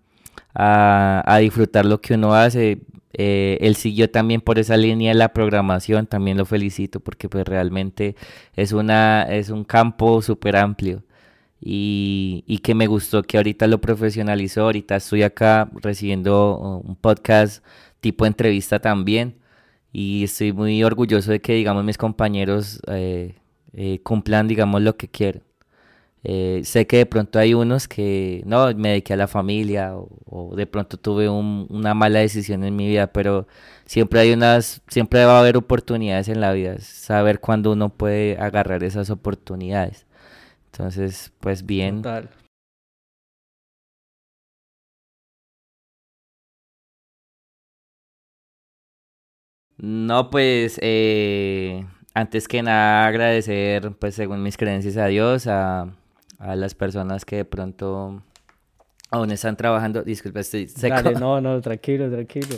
a, 0.54 1.24
a 1.26 1.38
disfrutar 1.40 1.86
lo 1.86 2.02
que 2.02 2.14
uno 2.16 2.34
hace. 2.34 2.80
Eh, 3.18 3.58
él 3.62 3.76
siguió 3.78 4.12
también 4.12 4.42
por 4.42 4.60
esa 4.60 4.76
línea 4.76 5.12
de 5.12 5.18
la 5.18 5.32
programación, 5.34 6.06
también 6.06 6.38
lo 6.38 6.46
felicito 6.46 7.00
porque 7.00 7.30
pues 7.30 7.46
realmente 7.46 8.16
es, 8.56 8.74
una, 8.74 9.24
es 9.24 9.50
un 9.50 9.64
campo 9.64 10.22
súper 10.22 10.58
amplio 10.58 11.04
y, 11.62 12.44
y, 12.46 12.60
que 12.60 12.76
me 12.76 12.88
gustó 12.88 13.24
que 13.24 13.38
ahorita 13.38 13.68
lo 13.68 13.80
profesionalizó, 13.80 14.64
ahorita 14.64 14.98
estoy 14.98 15.24
acá 15.24 15.70
recibiendo 15.82 16.82
un 16.84 16.96
podcast 16.98 17.64
tipo 18.02 18.26
entrevista 18.26 18.80
también 18.80 19.38
y 19.94 20.26
estoy 20.26 20.52
muy 20.52 20.84
orgulloso 20.84 21.32
de 21.32 21.40
que 21.42 21.54
digamos 21.54 21.86
mis 21.86 21.98
compañeros 21.98 22.82
eh, 22.88 23.36
eh, 23.74 24.00
cumplan 24.04 24.48
digamos 24.48 24.82
lo 24.82 24.98
que 24.98 25.08
quieren. 25.08 25.44
Eh, 26.28 26.62
sé 26.64 26.88
que 26.88 26.98
de 26.98 27.06
pronto 27.06 27.38
hay 27.38 27.54
unos 27.54 27.88
que 27.88 28.42
no 28.48 28.74
me 28.74 28.90
dediqué 28.90 29.14
a 29.14 29.18
la 29.18 29.28
familia 29.28 29.94
o, 29.96 30.56
de 30.56 30.66
pronto 30.66 30.98
tuve 30.98 31.30
una 31.30 31.94
mala 31.94 32.20
decisión 32.20 32.64
en 32.64 32.76
mi 32.76 32.88
vida, 32.88 33.08
pero 33.14 33.48
siempre 33.86 34.20
hay 34.22 34.34
unas, 34.34 34.82
siempre 34.88 35.24
va 35.26 35.38
a 35.38 35.40
haber 35.42 35.56
oportunidades 35.56 36.28
en 36.30 36.42
la 36.42 36.52
vida, 36.52 36.80
saber 36.80 37.40
cuándo 37.40 37.74
uno 37.74 37.90
puede 37.90 38.38
agarrar 38.40 38.84
esas 38.84 39.12
oportunidades. 39.12 40.08
Entonces, 40.72 41.32
pues 41.42 41.66
bien. 41.66 42.02
No, 49.78 50.30
pues 50.30 50.80
eh, 50.82 51.86
antes 52.14 52.48
que 52.48 52.64
nada 52.64 53.06
agradecer, 53.08 53.92
pues 54.00 54.16
según 54.16 54.42
mis 54.42 54.58
creencias 54.58 54.98
a 54.98 55.08
Dios, 55.08 55.48
a, 55.48 55.94
a 56.40 56.56
las 56.56 56.76
personas 56.76 57.26
que 57.26 57.38
de 57.38 57.46
pronto 57.46 58.22
aún 59.10 59.32
están 59.32 59.56
trabajando, 59.56 60.04
disculpa, 60.04 60.40
estoy 60.40 60.68
seco. 60.68 60.96
Dale, 60.96 61.20
no, 61.20 61.42
no, 61.42 61.62
tranquilo, 61.62 62.10
tranquilo. 62.10 62.58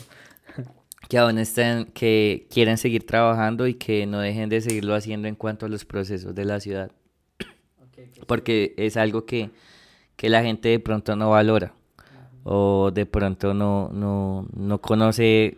Que 1.09 1.17
aún 1.17 1.37
estén, 1.37 1.85
que 1.85 2.47
quieren 2.49 2.77
seguir 2.77 3.05
trabajando 3.05 3.67
y 3.67 3.75
que 3.75 4.05
no 4.05 4.19
dejen 4.19 4.49
de 4.49 4.61
seguirlo 4.61 4.95
haciendo 4.95 5.27
en 5.27 5.35
cuanto 5.35 5.65
a 5.65 5.69
los 5.69 5.85
procesos 5.85 6.35
de 6.35 6.45
la 6.45 6.59
ciudad. 6.59 6.91
Porque 8.25 8.73
es 8.77 8.97
algo 8.97 9.25
que, 9.25 9.51
que 10.15 10.29
la 10.29 10.43
gente 10.43 10.69
de 10.69 10.79
pronto 10.79 11.15
no 11.15 11.29
valora 11.29 11.73
o 12.43 12.91
de 12.91 13.05
pronto 13.05 13.53
no, 13.53 13.89
no, 13.91 14.47
no 14.53 14.79
conoce 14.79 15.57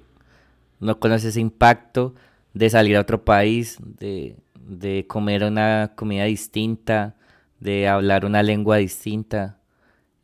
no 0.80 1.00
conoce 1.00 1.30
ese 1.30 1.40
impacto 1.40 2.16
de 2.54 2.70
salir 2.70 2.98
a 2.98 3.02
otro 3.02 3.24
país, 3.24 3.78
de, 4.00 4.38
de 4.56 5.06
comer 5.08 5.44
una 5.44 5.92
comida 5.96 6.24
distinta, 6.24 7.16
de 7.60 7.88
hablar 7.88 8.26
una 8.26 8.44
lengua 8.44 8.78
distinta. 8.78 9.60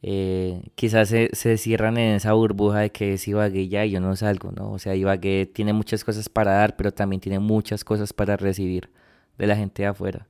Eh, 0.02 0.62
quizás 0.76 1.10
se, 1.10 1.30
se, 1.34 1.58
cierran 1.58 1.98
en 1.98 2.16
esa 2.16 2.34
burbuja 2.34 2.80
de 2.80 2.92
que 2.92 3.14
es 3.14 3.28
Ibagué 3.28 3.68
ya 3.68 3.86
y 3.86 3.92
yo 3.92 4.00
no 4.00 4.16
salgo, 4.16 4.52
¿no? 4.52 4.72
O 4.72 4.80
sea, 4.80 4.96
Ibagué 4.96 5.48
tiene 5.52 5.74
muchas 5.74 6.04
cosas 6.04 6.30
para 6.30 6.54
dar, 6.54 6.76
pero 6.76 6.92
también 6.94 7.20
tiene 7.22 7.40
muchas 7.40 7.84
cosas 7.84 8.14
para 8.14 8.38
recibir 8.38 8.92
de 9.38 9.48
la 9.48 9.56
gente 9.56 9.82
de 9.84 9.88
afuera. 9.88 10.28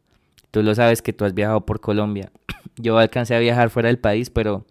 Tú 0.52 0.64
lo 0.64 0.74
sabes 0.74 1.02
que 1.02 1.14
tú 1.14 1.26
has 1.26 1.34
viajado 1.34 1.66
por 1.66 1.82
Colombia. 1.82 2.32
Yo 2.78 2.98
alcancé 2.98 3.36
a 3.36 3.40
viajar 3.40 3.70
fuera 3.70 3.88
del 3.88 4.00
país, 4.00 4.30
pero 4.30 4.66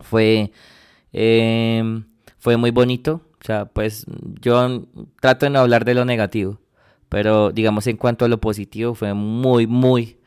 fue, 0.00 0.52
em, 1.12 2.04
fue 2.38 2.56
muy 2.56 2.70
bonito. 2.70 3.20
O 3.42 3.44
sea, 3.44 3.64
pues 3.66 4.06
yo 4.40 4.86
trato 5.20 5.46
de 5.46 5.50
no 5.50 5.58
hablar 5.58 5.84
de 5.84 5.94
lo 5.94 6.04
negativo, 6.04 6.60
pero 7.08 7.50
digamos 7.50 7.86
en 7.88 7.96
cuanto 7.96 8.24
a 8.24 8.28
lo 8.28 8.40
positivo 8.40 8.94
fue 8.94 9.14
muy, 9.14 9.66
muy, 9.66 10.18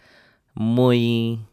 muy, 0.56 1.46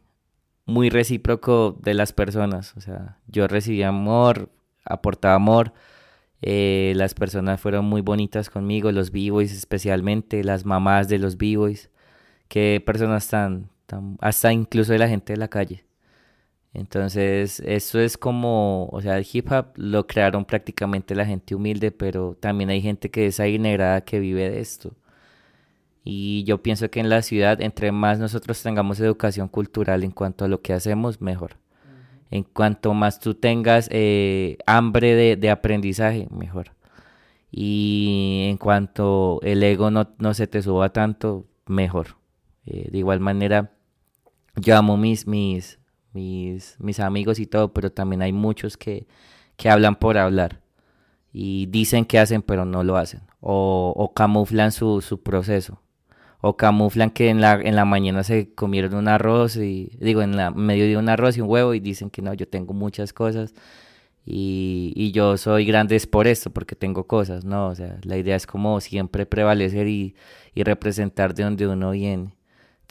muy 0.66 0.90
recíproco 0.90 1.76
de 1.82 1.94
las 1.94 2.12
personas. 2.12 2.76
O 2.76 2.80
sea, 2.80 3.18
yo 3.26 3.48
recibí 3.48 3.82
amor, 3.82 4.50
aportaba 4.84 5.34
amor. 5.34 5.72
Eh, 6.40 6.94
las 6.96 7.14
personas 7.14 7.60
fueron 7.60 7.84
muy 7.84 8.00
bonitas 8.00 8.50
conmigo, 8.50 8.90
los 8.90 9.12
b-boys 9.12 9.52
especialmente, 9.52 10.42
las 10.42 10.64
mamás 10.64 11.08
de 11.08 11.18
los 11.18 11.36
b-boys 11.36 11.90
qué 12.52 12.82
personas 12.84 13.28
tan, 13.28 13.70
hasta 14.20 14.52
incluso 14.52 14.92
de 14.92 14.98
la 14.98 15.08
gente 15.08 15.32
de 15.32 15.38
la 15.38 15.48
calle. 15.48 15.86
Entonces, 16.74 17.60
eso 17.60 17.98
es 18.00 18.18
como, 18.18 18.88
o 18.92 19.00
sea, 19.00 19.16
el 19.18 19.26
hip 19.32 19.50
hop 19.50 19.68
lo 19.76 20.06
crearon 20.06 20.44
prácticamente 20.44 21.14
la 21.14 21.24
gente 21.24 21.54
humilde, 21.54 21.92
pero 21.92 22.36
también 22.40 22.68
hay 22.70 22.82
gente 22.82 23.10
que 23.10 23.26
es 23.26 23.40
adinerada 23.40 24.02
que 24.02 24.20
vive 24.20 24.50
de 24.50 24.60
esto. 24.60 24.94
Y 26.04 26.44
yo 26.44 26.62
pienso 26.62 26.90
que 26.90 27.00
en 27.00 27.08
la 27.08 27.22
ciudad, 27.22 27.60
entre 27.60 27.92
más 27.92 28.18
nosotros 28.18 28.62
tengamos 28.62 28.98
educación 29.00 29.48
cultural 29.48 30.04
en 30.04 30.10
cuanto 30.10 30.44
a 30.44 30.48
lo 30.48 30.60
que 30.60 30.72
hacemos, 30.72 31.20
mejor. 31.20 31.58
En 32.30 32.44
cuanto 32.44 32.94
más 32.94 33.20
tú 33.20 33.34
tengas 33.34 33.88
eh, 33.92 34.58
hambre 34.66 35.14
de, 35.14 35.36
de, 35.36 35.50
aprendizaje, 35.50 36.28
mejor. 36.30 36.72
Y 37.50 38.46
en 38.48 38.56
cuanto 38.56 39.40
el 39.42 39.62
ego 39.62 39.90
no, 39.90 40.08
no 40.18 40.34
se 40.34 40.46
te 40.46 40.62
suba 40.62 40.90
tanto, 40.92 41.46
mejor. 41.66 42.16
Eh, 42.66 42.88
de 42.90 42.98
igual 42.98 43.20
manera, 43.20 43.72
yo 44.56 44.76
amo 44.76 44.96
mis, 44.96 45.26
mis, 45.26 45.78
mis, 46.12 46.76
mis 46.80 47.00
amigos 47.00 47.38
y 47.38 47.46
todo, 47.46 47.72
pero 47.72 47.92
también 47.92 48.22
hay 48.22 48.32
muchos 48.32 48.76
que, 48.76 49.06
que 49.56 49.70
hablan 49.70 49.96
por 49.96 50.18
hablar 50.18 50.62
y 51.32 51.66
dicen 51.66 52.04
que 52.04 52.18
hacen, 52.18 52.42
pero 52.42 52.64
no 52.64 52.84
lo 52.84 52.96
hacen. 52.96 53.22
O, 53.40 53.92
o 53.96 54.12
camuflan 54.12 54.72
su, 54.72 55.00
su, 55.00 55.22
proceso. 55.22 55.80
O 56.42 56.56
camuflan 56.56 57.10
que 57.10 57.30
en 57.30 57.40
la, 57.40 57.54
en 57.54 57.76
la 57.76 57.84
mañana 57.84 58.24
se 58.24 58.52
comieron 58.54 58.94
un 58.94 59.08
arroz 59.08 59.56
y, 59.56 59.90
digo, 60.00 60.22
en 60.22 60.36
la 60.36 60.50
medio 60.50 60.86
de 60.86 60.96
un 60.98 61.08
arroz 61.08 61.36
y 61.38 61.40
un 61.40 61.48
huevo 61.48 61.72
y 61.74 61.80
dicen 61.80 62.10
que 62.10 62.20
no, 62.22 62.34
yo 62.34 62.48
tengo 62.48 62.74
muchas 62.74 63.12
cosas 63.12 63.54
y, 64.26 64.92
y 64.96 65.12
yo 65.12 65.36
soy 65.36 65.64
grande 65.64 65.96
es 65.96 66.06
por 66.06 66.26
esto, 66.26 66.50
porque 66.50 66.76
tengo 66.76 67.06
cosas, 67.06 67.44
¿no? 67.44 67.68
O 67.68 67.74
sea, 67.74 67.98
la 68.04 68.18
idea 68.18 68.36
es 68.36 68.46
como 68.46 68.80
siempre 68.80 69.26
prevalecer 69.26 69.88
y, 69.88 70.16
y 70.54 70.64
representar 70.64 71.34
de 71.34 71.44
donde 71.44 71.66
uno 71.68 71.92
viene 71.92 72.34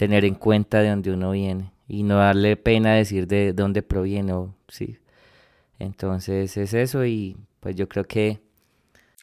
tener 0.01 0.25
en 0.25 0.33
cuenta 0.33 0.79
de 0.79 0.89
dónde 0.89 1.11
uno 1.11 1.29
viene 1.29 1.73
y 1.87 2.01
no 2.01 2.15
darle 2.15 2.57
pena 2.57 2.95
decir 2.95 3.27
de 3.27 3.53
dónde 3.53 3.83
proviene, 3.83 4.33
sí. 4.67 4.97
Entonces 5.77 6.57
es 6.57 6.73
eso 6.73 7.05
y 7.05 7.37
pues 7.59 7.75
yo 7.75 7.87
creo 7.87 8.05
que... 8.05 8.41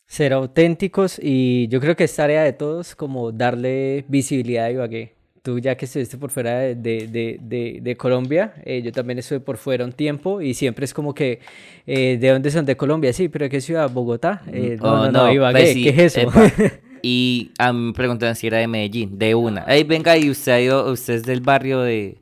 Ser 0.09 0.33
auténticos 0.33 1.21
y 1.23 1.69
yo 1.69 1.81
creo 1.81 1.95
que 1.95 2.05
es 2.05 2.17
tarea 2.17 2.43
de 2.43 2.53
todos 2.53 2.97
como 2.97 3.31
darle 3.31 4.05
visibilidad 4.09 4.65
a 4.65 4.71
Ibagué. 4.71 5.15
Tú 5.43 5.61
ya 5.61 5.77
que 5.77 5.85
estuviste 5.85 6.17
por 6.17 6.31
fuera 6.31 6.59
de, 6.59 6.75
de, 6.75 7.39
de, 7.41 7.79
de 7.81 7.97
Colombia, 7.97 8.55
eh, 8.65 8.83
yo 8.83 8.91
también 8.91 9.19
estuve 9.19 9.41
por 9.41 9.57
fuera 9.57 9.85
un 9.85 9.93
tiempo 9.93 10.41
y 10.41 10.55
siempre 10.55 10.87
es 10.87 10.93
como 10.93 11.15
que, 11.15 11.41
eh, 11.87 12.17
¿de 12.19 12.29
dónde 12.29 12.51
son? 12.51 12.65
De 12.65 12.77
Colombia, 12.77 13.13
sí, 13.13 13.29
pero 13.29 13.45
¿de 13.45 13.51
qué 13.51 13.61
ciudad? 13.61 13.89
¿Bogotá? 13.91 14.43
Eh, 14.51 14.77
no, 14.81 14.93
oh, 14.93 14.97
no, 15.07 15.13
no, 15.13 15.33
Ibagué, 15.33 15.61
pues 15.61 15.75
¿qué 15.75 15.89
es 15.91 16.17
eso? 16.17 16.33
Y 17.03 17.53
a 17.59 17.73
mí 17.73 17.79
me 17.79 17.93
preguntan 17.93 18.35
si 18.35 18.47
era 18.47 18.59
de 18.59 18.67
Medellín, 18.67 19.19
de 19.19 19.35
una. 19.35 19.63
Ey, 19.63 19.85
venga, 19.85 20.17
y 20.17 20.31
usted 20.31 20.53
ha 20.53 20.61
ido, 20.61 20.91
usted 20.91 21.15
es 21.15 21.23
del 21.23 21.41
barrio 21.41 21.81
de, 21.81 22.19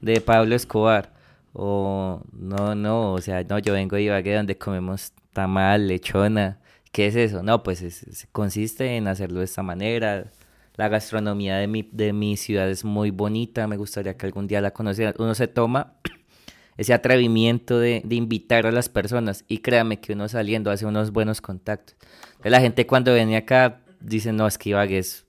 de 0.00 0.20
Pablo 0.20 0.54
Escobar. 0.54 1.12
O 1.52 2.22
no, 2.32 2.74
no, 2.74 3.12
o 3.14 3.20
sea, 3.20 3.42
no, 3.42 3.58
yo 3.58 3.72
vengo 3.72 3.96
de 3.96 4.02
Ibagué 4.02 4.34
donde 4.34 4.56
comemos 4.56 5.12
tamal, 5.32 5.88
lechona. 5.88 6.58
¿Qué 6.92 7.06
es 7.06 7.16
eso? 7.16 7.42
No, 7.42 7.62
pues 7.62 7.82
es, 7.82 8.26
consiste 8.32 8.96
en 8.96 9.06
hacerlo 9.08 9.40
de 9.40 9.44
esta 9.44 9.62
manera. 9.62 10.30
La 10.76 10.88
gastronomía 10.88 11.56
de 11.56 11.66
mi, 11.66 11.88
de 11.92 12.12
mi 12.12 12.36
ciudad 12.36 12.68
es 12.68 12.84
muy 12.84 13.10
bonita, 13.10 13.66
me 13.66 13.76
gustaría 13.76 14.16
que 14.16 14.26
algún 14.26 14.46
día 14.46 14.60
la 14.60 14.72
conocieran. 14.72 15.14
Uno 15.18 15.34
se 15.34 15.46
toma 15.46 15.94
ese 16.76 16.94
atrevimiento 16.94 17.78
de, 17.78 18.02
de, 18.04 18.14
invitar 18.16 18.66
a 18.66 18.72
las 18.72 18.88
personas 18.88 19.44
y 19.46 19.58
créame 19.58 20.00
que 20.00 20.14
uno 20.14 20.28
saliendo 20.28 20.70
hace 20.70 20.86
unos 20.86 21.12
buenos 21.12 21.40
contactos. 21.40 21.96
La 22.42 22.60
gente 22.60 22.86
cuando 22.86 23.12
venía 23.12 23.38
acá 23.38 23.82
dicen, 24.00 24.36
no, 24.36 24.46
es 24.46 24.58
que 24.58 24.70
Ibagué 24.70 24.98
es... 24.98 25.26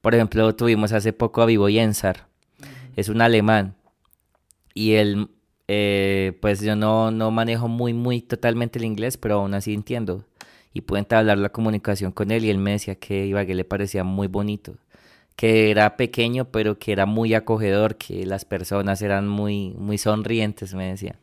Por 0.00 0.14
ejemplo, 0.14 0.54
tuvimos 0.56 0.92
hace 0.92 1.12
poco 1.12 1.42
a 1.42 1.46
Vivo 1.46 1.68
Jensar, 1.68 2.26
es 2.96 3.10
un 3.10 3.20
alemán, 3.20 3.76
y 4.74 4.92
él, 4.94 5.28
eh, 5.68 6.38
pues 6.40 6.60
yo 6.62 6.74
no, 6.74 7.10
no 7.10 7.30
manejo 7.30 7.68
muy, 7.68 7.92
muy 7.92 8.22
totalmente 8.22 8.78
el 8.78 8.86
inglés, 8.86 9.18
pero 9.18 9.36
aún 9.36 9.52
así 9.52 9.74
entiendo. 9.74 10.24
Y 10.72 10.82
pude 10.82 11.00
entablar 11.00 11.38
la 11.38 11.50
comunicación 11.50 12.12
con 12.12 12.30
él 12.30 12.44
y 12.44 12.50
él 12.50 12.58
me 12.58 12.72
decía 12.72 12.94
que 12.94 13.26
Ibagué 13.26 13.54
le 13.54 13.64
parecía 13.64 14.04
muy 14.04 14.28
bonito, 14.28 14.76
que 15.36 15.70
era 15.70 15.96
pequeño, 15.96 16.46
pero 16.46 16.78
que 16.78 16.92
era 16.92 17.06
muy 17.06 17.34
acogedor, 17.34 17.96
que 17.96 18.24
las 18.26 18.44
personas 18.44 19.02
eran 19.02 19.28
muy, 19.28 19.74
muy 19.76 19.98
sonrientes, 19.98 20.74
me 20.74 20.90
decía. 20.90 21.16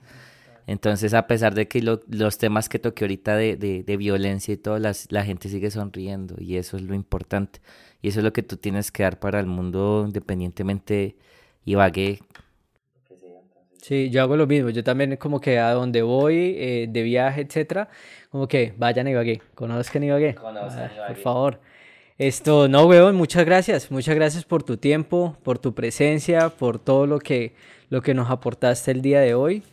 Entonces, 0.67 1.13
a 1.13 1.27
pesar 1.27 1.55
de 1.55 1.69
que 1.69 1.81
los 1.81 2.37
temas 2.37 2.67
que 2.67 2.77
toqué 2.77 3.05
ahorita 3.05 3.37
de, 3.37 3.55
de, 3.55 3.97
violencia 3.97 4.53
y 4.53 4.57
todo, 4.57 4.79
las, 4.79 5.09
la 5.11 5.23
gente 5.23 5.47
sigue 5.47 5.71
sonriendo 5.71 6.35
y 6.39 6.57
eso 6.57 6.75
es 6.75 6.83
lo 6.83 6.93
importante. 6.93 7.61
Y 8.01 8.09
eso 8.09 8.19
es 8.19 8.25
lo 8.25 8.33
que 8.33 8.43
tú 8.43 8.57
tienes 8.57 8.91
que 8.91 9.03
dar 9.03 9.17
para 9.17 9.39
el 9.39 9.45
mundo 9.45 10.03
independientemente 10.05 11.15
Ibagué. 11.63 12.19
Sí, 13.81 14.09
yo 14.09 14.21
hago 14.21 14.35
lo 14.35 14.45
mismo. 14.45 14.69
Yo 14.69 14.83
también 14.83 15.15
como 15.15 15.39
que 15.39 15.59
a 15.59 15.71
donde 15.71 16.01
voy, 16.01 16.55
eh, 16.57 16.87
de 16.89 17.01
viaje, 17.03 17.41
etcétera, 17.41 17.89
como 18.31 18.47
que 18.47 18.73
vayan 18.77 19.07
a 19.07 19.11
Ibagué, 19.11 19.41
conozcan 19.55 20.03
Ibagué. 20.03 20.35
Conozcan 20.35 20.91
Ibagué. 20.93 21.13
Por 21.13 21.23
favor. 21.23 21.59
Esto, 22.17 22.67
no, 22.67 22.85
weón, 22.85 23.15
muchas 23.15 23.45
gracias. 23.45 23.91
Muchas 23.91 24.15
gracias 24.15 24.43
por 24.43 24.63
tu 24.63 24.77
tiempo, 24.77 25.37
por 25.43 25.59
tu 25.59 25.75
presencia, 25.75 26.49
por 26.49 26.79
todo 26.79 27.05
lo 27.05 27.19
que, 27.19 27.53
lo 27.89 28.01
que 28.01 28.15
nos 28.15 28.31
aportaste 28.31 28.91
el 28.91 29.01
día 29.01 29.19
de 29.21 29.35
hoy. 29.35 29.63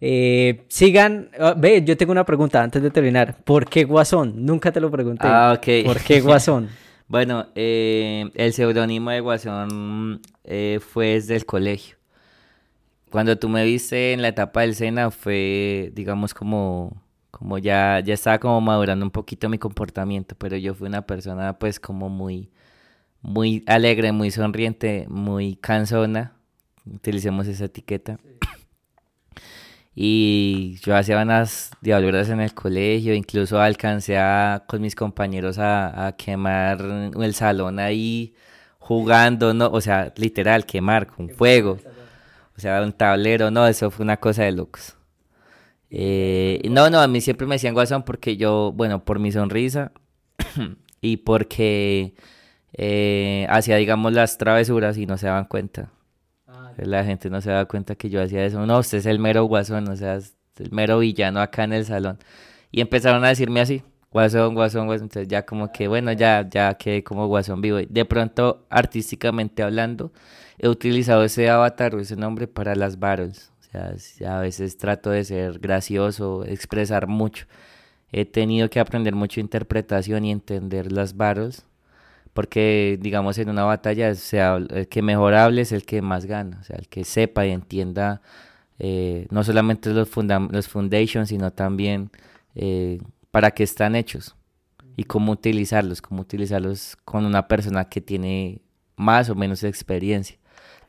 Eh, 0.00 0.64
sigan, 0.68 1.30
ah, 1.38 1.54
ve, 1.56 1.82
yo 1.82 1.96
tengo 1.96 2.12
una 2.12 2.24
pregunta 2.24 2.62
antes 2.62 2.82
de 2.82 2.90
terminar. 2.90 3.38
¿Por 3.44 3.66
qué 3.68 3.84
Guasón? 3.84 4.44
Nunca 4.44 4.70
te 4.70 4.80
lo 4.80 4.90
pregunté. 4.90 5.26
Ah, 5.26 5.54
ok. 5.56 5.86
¿Por 5.86 6.00
qué 6.00 6.20
Guasón? 6.20 6.68
bueno, 7.08 7.46
eh, 7.54 8.28
el 8.34 8.52
seudónimo 8.52 9.10
de 9.10 9.20
Guasón 9.20 10.20
eh, 10.44 10.80
fue 10.86 11.14
desde 11.14 11.36
el 11.36 11.46
colegio. 11.46 11.96
Cuando 13.10 13.38
tú 13.38 13.48
me 13.48 13.64
viste 13.64 14.12
en 14.12 14.20
la 14.20 14.28
etapa 14.28 14.60
del 14.60 14.74
Sena 14.74 15.10
fue, 15.10 15.92
digamos, 15.94 16.34
como, 16.34 17.02
como 17.36 17.58
ya, 17.58 18.00
ya 18.00 18.14
estaba 18.14 18.38
como 18.38 18.62
madurando 18.62 19.04
un 19.04 19.10
poquito 19.10 19.50
mi 19.50 19.58
comportamiento, 19.58 20.34
pero 20.38 20.56
yo 20.56 20.72
fui 20.74 20.88
una 20.88 21.02
persona 21.02 21.58
pues 21.58 21.78
como 21.78 22.08
muy, 22.08 22.50
muy 23.20 23.62
alegre, 23.66 24.10
muy 24.10 24.30
sonriente, 24.30 25.04
muy 25.10 25.56
cansona, 25.56 26.32
utilicemos 26.86 27.46
esa 27.46 27.66
etiqueta. 27.66 28.18
Y 29.94 30.78
yo 30.82 30.96
hacía 30.96 31.20
unas 31.20 31.72
diabluras 31.82 32.30
en 32.30 32.40
el 32.40 32.54
colegio, 32.54 33.12
incluso 33.12 33.60
alcancé 33.60 34.16
a, 34.16 34.64
con 34.66 34.80
mis 34.80 34.94
compañeros 34.94 35.58
a, 35.58 36.14
quemar 36.16 36.80
el 36.80 37.34
salón 37.34 37.78
ahí 37.78 38.34
jugando, 38.78 39.52
¿no? 39.52 39.66
O 39.68 39.82
sea, 39.82 40.10
literal, 40.16 40.64
quemar 40.64 41.06
con 41.06 41.28
fuego. 41.28 41.78
O 42.56 42.60
sea, 42.60 42.80
un 42.80 42.92
tablero, 42.94 43.50
no, 43.50 43.66
eso 43.66 43.90
fue 43.90 44.04
una 44.04 44.16
cosa 44.16 44.44
de 44.44 44.52
locos. 44.52 44.95
Eh, 45.90 46.60
no, 46.70 46.90
no, 46.90 47.00
a 47.00 47.08
mí 47.08 47.20
siempre 47.20 47.46
me 47.46 47.56
decían 47.56 47.74
guasón 47.74 48.02
porque 48.02 48.36
yo, 48.36 48.72
bueno, 48.74 49.04
por 49.04 49.18
mi 49.18 49.32
sonrisa 49.32 49.92
y 51.00 51.18
porque 51.18 52.14
eh, 52.72 53.46
hacía, 53.48 53.76
digamos, 53.76 54.12
las 54.12 54.38
travesuras 54.38 54.98
y 54.98 55.06
no 55.06 55.16
se 55.18 55.26
daban 55.26 55.46
cuenta. 55.46 55.90
La 56.76 57.04
gente 57.04 57.30
no 57.30 57.40
se 57.40 57.50
da 57.50 57.64
cuenta 57.64 57.94
que 57.94 58.10
yo 58.10 58.22
hacía 58.22 58.44
eso. 58.44 58.64
No, 58.66 58.78
usted 58.78 58.98
es 58.98 59.06
el 59.06 59.18
mero 59.18 59.44
guasón, 59.44 59.88
o 59.88 59.96
sea, 59.96 60.16
es 60.16 60.36
el 60.58 60.70
mero 60.72 60.98
villano 60.98 61.40
acá 61.40 61.64
en 61.64 61.72
el 61.72 61.86
salón. 61.86 62.18
Y 62.70 62.80
empezaron 62.82 63.24
a 63.24 63.28
decirme 63.28 63.60
así, 63.60 63.82
guasón, 64.10 64.54
guasón, 64.54 64.86
guasón. 64.86 65.04
Entonces 65.04 65.28
ya 65.28 65.46
como 65.46 65.72
que, 65.72 65.88
bueno, 65.88 66.12
ya, 66.12 66.46
ya 66.48 66.74
quedé 66.74 67.02
como 67.02 67.26
guasón 67.28 67.60
vivo. 67.62 67.78
De 67.88 68.04
pronto, 68.04 68.66
artísticamente 68.68 69.62
hablando, 69.62 70.12
he 70.58 70.68
utilizado 70.68 71.24
ese 71.24 71.48
avatar 71.48 71.94
o 71.94 72.00
ese 72.00 72.16
nombre 72.16 72.46
para 72.46 72.74
las 72.74 72.98
battles. 72.98 73.52
A 74.26 74.40
veces 74.40 74.76
trato 74.76 75.10
de 75.10 75.24
ser 75.24 75.58
gracioso, 75.58 76.44
expresar 76.44 77.06
mucho. 77.06 77.46
he 78.12 78.24
tenido 78.24 78.70
que 78.70 78.80
aprender 78.80 79.14
mucho 79.14 79.40
interpretación 79.40 80.24
y 80.24 80.32
entender 80.32 80.92
las 80.92 81.16
battles, 81.16 81.66
porque 82.34 82.98
digamos 83.00 83.38
en 83.38 83.48
una 83.50 83.64
batalla 83.64 84.10
el 84.10 84.88
que 84.88 85.02
mejor 85.02 85.34
hable 85.34 85.62
es 85.62 85.72
el 85.72 85.84
que 85.84 86.02
más 86.02 86.26
gana, 86.26 86.58
o 86.60 86.64
sea, 86.64 86.76
el 86.76 86.88
que 86.88 87.04
sepa 87.04 87.46
y 87.46 87.50
entienda 87.50 88.22
eh, 88.78 89.26
no 89.30 89.42
solamente 89.42 89.90
los, 89.90 90.08
los 90.50 90.68
foundations, 90.68 91.30
sino 91.30 91.52
también 91.52 92.10
eh, 92.54 93.00
para 93.30 93.50
qué 93.50 93.62
están 93.62 93.96
hechos 93.96 94.36
y 94.96 95.04
cómo 95.04 95.32
utilizarlos, 95.32 96.02
cómo 96.02 96.22
utilizarlos 96.22 96.96
con 97.04 97.24
una 97.24 97.48
persona 97.48 97.88
que 97.88 98.00
tiene 98.00 98.62
más 98.96 99.30
o 99.30 99.34
menos 99.34 99.62
experiencia. 99.62 100.38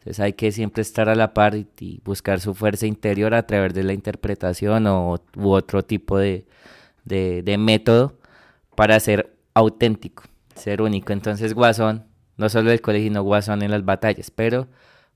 Entonces 0.07 0.23
hay 0.23 0.33
que 0.33 0.53
siempre 0.53 0.83
estar 0.83 1.09
a 1.09 1.15
la 1.15 1.33
par 1.33 1.57
y, 1.57 2.01
buscar 2.05 2.39
su 2.39 2.53
fuerza 2.53 2.87
interior 2.87 3.33
a 3.33 3.45
través 3.45 3.73
de 3.73 3.83
la 3.83 3.91
interpretación 3.91 4.87
o, 4.87 5.21
u 5.35 5.49
otro 5.49 5.83
tipo 5.83 6.17
de, 6.17 6.45
de, 7.03 7.57
método 7.57 8.17
para 8.73 8.97
ser 9.01 9.35
auténtico, 9.53 10.23
ser 10.55 10.81
único. 10.81 11.11
Entonces 11.11 11.53
Guasón, 11.53 12.05
no 12.37 12.47
solo 12.47 12.71
el 12.71 12.79
colegio, 12.79 13.09
sino 13.09 13.21
Guasón 13.21 13.63
en 13.63 13.71
las 13.71 13.83
batallas, 13.83 14.31
pero 14.31 14.69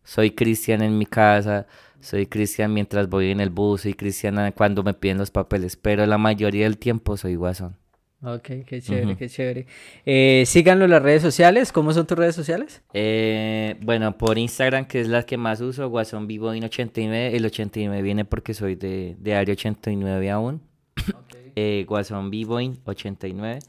soy 0.04 0.32
cristian 0.32 0.82
en 0.82 0.98
mi 0.98 1.06
casa, 1.06 1.68
soy 2.02 2.28
cristian 2.28 2.74
mientras 2.74 3.08
voy 3.08 3.32
en 3.32 3.40
el 3.40 3.50
bus, 3.50 3.84
soy 3.84 3.94
cristiana 3.94 4.52
cuando 4.52 4.84
me 4.84 4.94
piden 4.94 5.20
los 5.20 5.32
papeles, 5.32 5.78
pero 5.78 6.06
la 6.06 6.18
mayoría 6.18 6.66
del 6.66 6.78
tiempo 6.78 7.16
soy 7.16 7.36
Guasón. 7.36 7.81
Ok, 8.24 8.66
qué 8.68 8.82
chévere, 8.82 9.18
qué 9.18 9.28
chévere. 9.28 9.66
Eh, 10.06 10.44
síganlo 10.46 10.86
en 10.86 10.92
las 10.92 11.02
redes 11.02 11.24
sociales. 11.24 11.72
¿Cómo 11.72 11.92
son 11.92 12.06
tus 12.06 12.18
redes 12.18 12.36
sociales? 12.36 12.84
Eh, 12.94 13.78
bueno, 13.82 14.16
por 14.16 14.38
Instagram, 14.38 14.86
que 14.86 15.02
es 15.02 15.08
la 15.08 15.24
que 15.24 15.38
más 15.38 15.60
uso, 15.60 15.90
Guasón 15.90 16.28
Vivo 16.28 16.54
en 16.54 16.64
89. 16.64 17.36
El 17.36 17.46
89 17.46 18.02
viene 18.04 18.24
porque 18.24 18.54
soy 18.54 18.76
de, 18.76 19.16
de 19.20 19.36
Área 19.36 19.54
89 19.54 20.30
aún. 20.30 20.62
Okay. 20.98 21.52
eh, 21.56 21.86
Guasón 21.88 22.30
Vivo 22.30 22.60
89. 22.86 23.60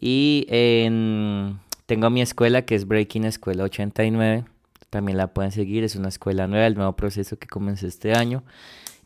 Y 0.00 0.46
tengo 1.86 2.10
mi 2.10 2.22
escuela 2.22 2.62
que 2.62 2.74
es 2.74 2.88
Breaking 2.88 3.24
Escuela 3.24 3.62
89. 3.62 4.44
También 4.90 5.16
la 5.16 5.28
pueden 5.28 5.52
seguir, 5.52 5.84
es 5.84 5.94
una 5.94 6.08
escuela 6.08 6.48
nueva, 6.48 6.66
el 6.66 6.74
nuevo 6.74 6.96
proceso 6.96 7.38
que 7.38 7.46
comenzó 7.46 7.86
este 7.86 8.14
año. 8.14 8.42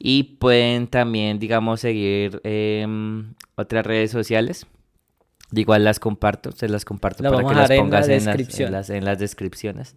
Y 0.02 0.22
pueden 0.22 0.86
también, 0.86 1.38
digamos, 1.38 1.80
seguir 1.80 2.40
em, 2.42 3.34
otras 3.54 3.84
redes 3.84 4.10
sociales. 4.10 4.66
igual 5.52 5.84
las 5.84 6.00
comparto, 6.00 6.52
se 6.52 6.70
las 6.70 6.86
comparto 6.86 7.22
para 7.22 7.36
que 7.36 7.54
las 7.54 7.68
pongas 7.68 8.08
en, 8.08 8.24
las, 8.24 8.88
en, 8.88 9.04
las, 9.04 9.18
descripciones. 9.18 9.94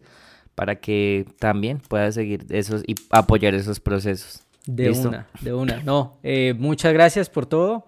Para 0.56 0.76
que 0.82 1.26
también 1.40 1.80
puedas 1.80 2.16
seguir 2.16 2.46
esos 2.50 2.84
y 2.86 2.96
apoyar 3.12 3.56
esos 3.56 3.80
procesos. 3.80 4.42
De 4.66 4.92
una, 4.92 5.28
de 5.40 5.54
una. 5.54 5.82
No, 5.84 6.18
eh, 6.22 6.54
muchas 6.58 6.92
gracias 6.92 7.30
por 7.30 7.46
todo. 7.46 7.86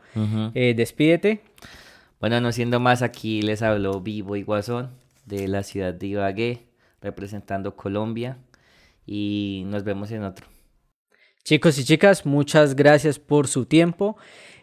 Eh, 0.54 0.74
despídete. 0.76 1.42
Bueno, 2.22 2.40
no 2.40 2.54
siendo 2.54 2.80
más, 2.80 3.02
aquí 3.02 3.42
les 3.42 3.62
habló 3.62 4.00
Vivo 4.00 4.38
y 4.38 4.44
Guasón 4.44 4.92
de 5.26 5.50
la 5.50 5.64
ciudad 5.64 5.94
de 5.94 6.08
Ibagué, 6.08 6.66
representando 7.02 7.76
Colombia. 7.76 8.38
Y 9.06 9.64
nos 9.68 9.84
vemos 9.84 10.12
en 10.12 10.24
otro. 10.24 10.55
Chicos 11.46 11.78
y 11.78 11.84
chicas, 11.84 12.26
muchas 12.26 12.76
gracias 12.76 13.20
por 13.20 13.48
su 13.48 13.68
tiempo. 13.68 14.18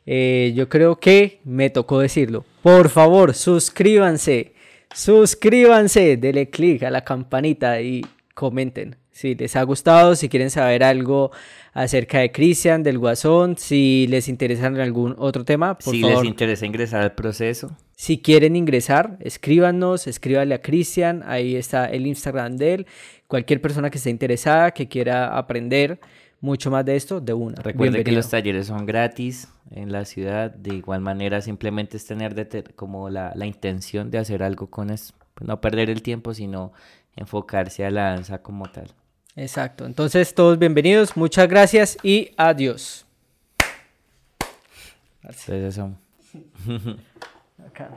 Eh, 0.05 0.53
yo 0.57 0.69
creo 0.69 0.99
que 0.99 1.39
me 1.45 1.71
tocó 1.71 2.01
decirlo. 2.01 2.45
Por 2.61 2.89
favor, 2.89 3.35
suscríbanse, 3.35 4.53
suscríbanse, 4.93 6.17
denle 6.17 6.51
click 6.51 6.83
a 6.83 6.91
la 6.91 7.05
campanita 7.05 7.81
y 7.81 8.05
comenten 8.35 8.97
si 9.13 9.35
les 9.37 9.55
ha 9.55 9.63
gustado, 9.63 10.17
si 10.17 10.29
quieren 10.29 10.51
saber 10.51 10.83
algo 10.83 11.31
acerca 11.73 12.19
de 12.19 12.33
Cristian, 12.33 12.83
del 12.83 12.99
Guasón, 12.99 13.57
si 13.57 14.07
les 14.09 14.29
interesa 14.29 14.67
en 14.67 14.81
algún 14.81 15.15
otro 15.19 15.45
tema. 15.45 15.79
Por 15.79 15.95
si 15.95 16.03
les 16.03 16.25
interesa 16.25 16.67
ingresar 16.67 17.03
al 17.03 17.15
proceso. 17.15 17.77
Si 17.95 18.19
quieren 18.19 18.57
ingresar, 18.57 19.19
escríbanos, 19.21 20.09
escríbanle 20.09 20.57
a 20.57 20.63
Cristian, 20.63 21.23
ahí 21.27 21.55
está 21.55 21.87
el 21.87 22.07
Instagram 22.07 22.57
de 22.57 22.75
él. 22.75 22.87
Cualquier 23.29 23.61
persona 23.61 23.91
que 23.91 23.99
esté 23.99 24.11
interesada, 24.11 24.73
que 24.73 24.89
quiera 24.89 25.37
aprender 25.39 26.01
mucho 26.43 26.71
más 26.71 26.85
de 26.85 26.97
esto 26.97 27.21
de 27.21 27.33
una. 27.33 27.63
Recuerde 27.63 28.05
que 28.05 28.13
los 28.13 28.29
talleres 28.29 28.67
son 28.67 28.85
gratis 28.85 29.49
en 29.71 29.93
la 29.93 30.05
ciudad. 30.05 30.51
De 30.51 30.75
igual 30.75 31.01
manera, 31.01 31.41
simplemente 31.41 31.97
es 31.97 32.05
tener 32.05 32.35
como 32.75 33.09
la, 33.09 33.33
intención 33.47 34.11
de 34.11 34.19
hacer 34.19 34.43
algo 34.43 34.67
con 34.67 34.91
eso. 34.91 35.15
Pues 35.35 35.49
no 35.49 35.61
perder 35.61 35.89
el 35.89 36.03
tiempo, 36.03 36.35
sino 36.35 36.73
enfocarse 37.17 37.87
a 37.87 37.91
la 37.91 38.11
danza 38.11 38.43
como 38.43 38.71
tal. 38.71 38.91
Exacto. 39.37 39.87
Entonces, 39.87 40.35
todos 40.35 40.59
bienvenidos. 40.59 41.17
Muchas 41.17 41.49
gracias 41.49 41.97
y 42.03 42.33
adiós. 42.37 43.07
Gracias. 45.23 45.79
Acá. 47.67 47.89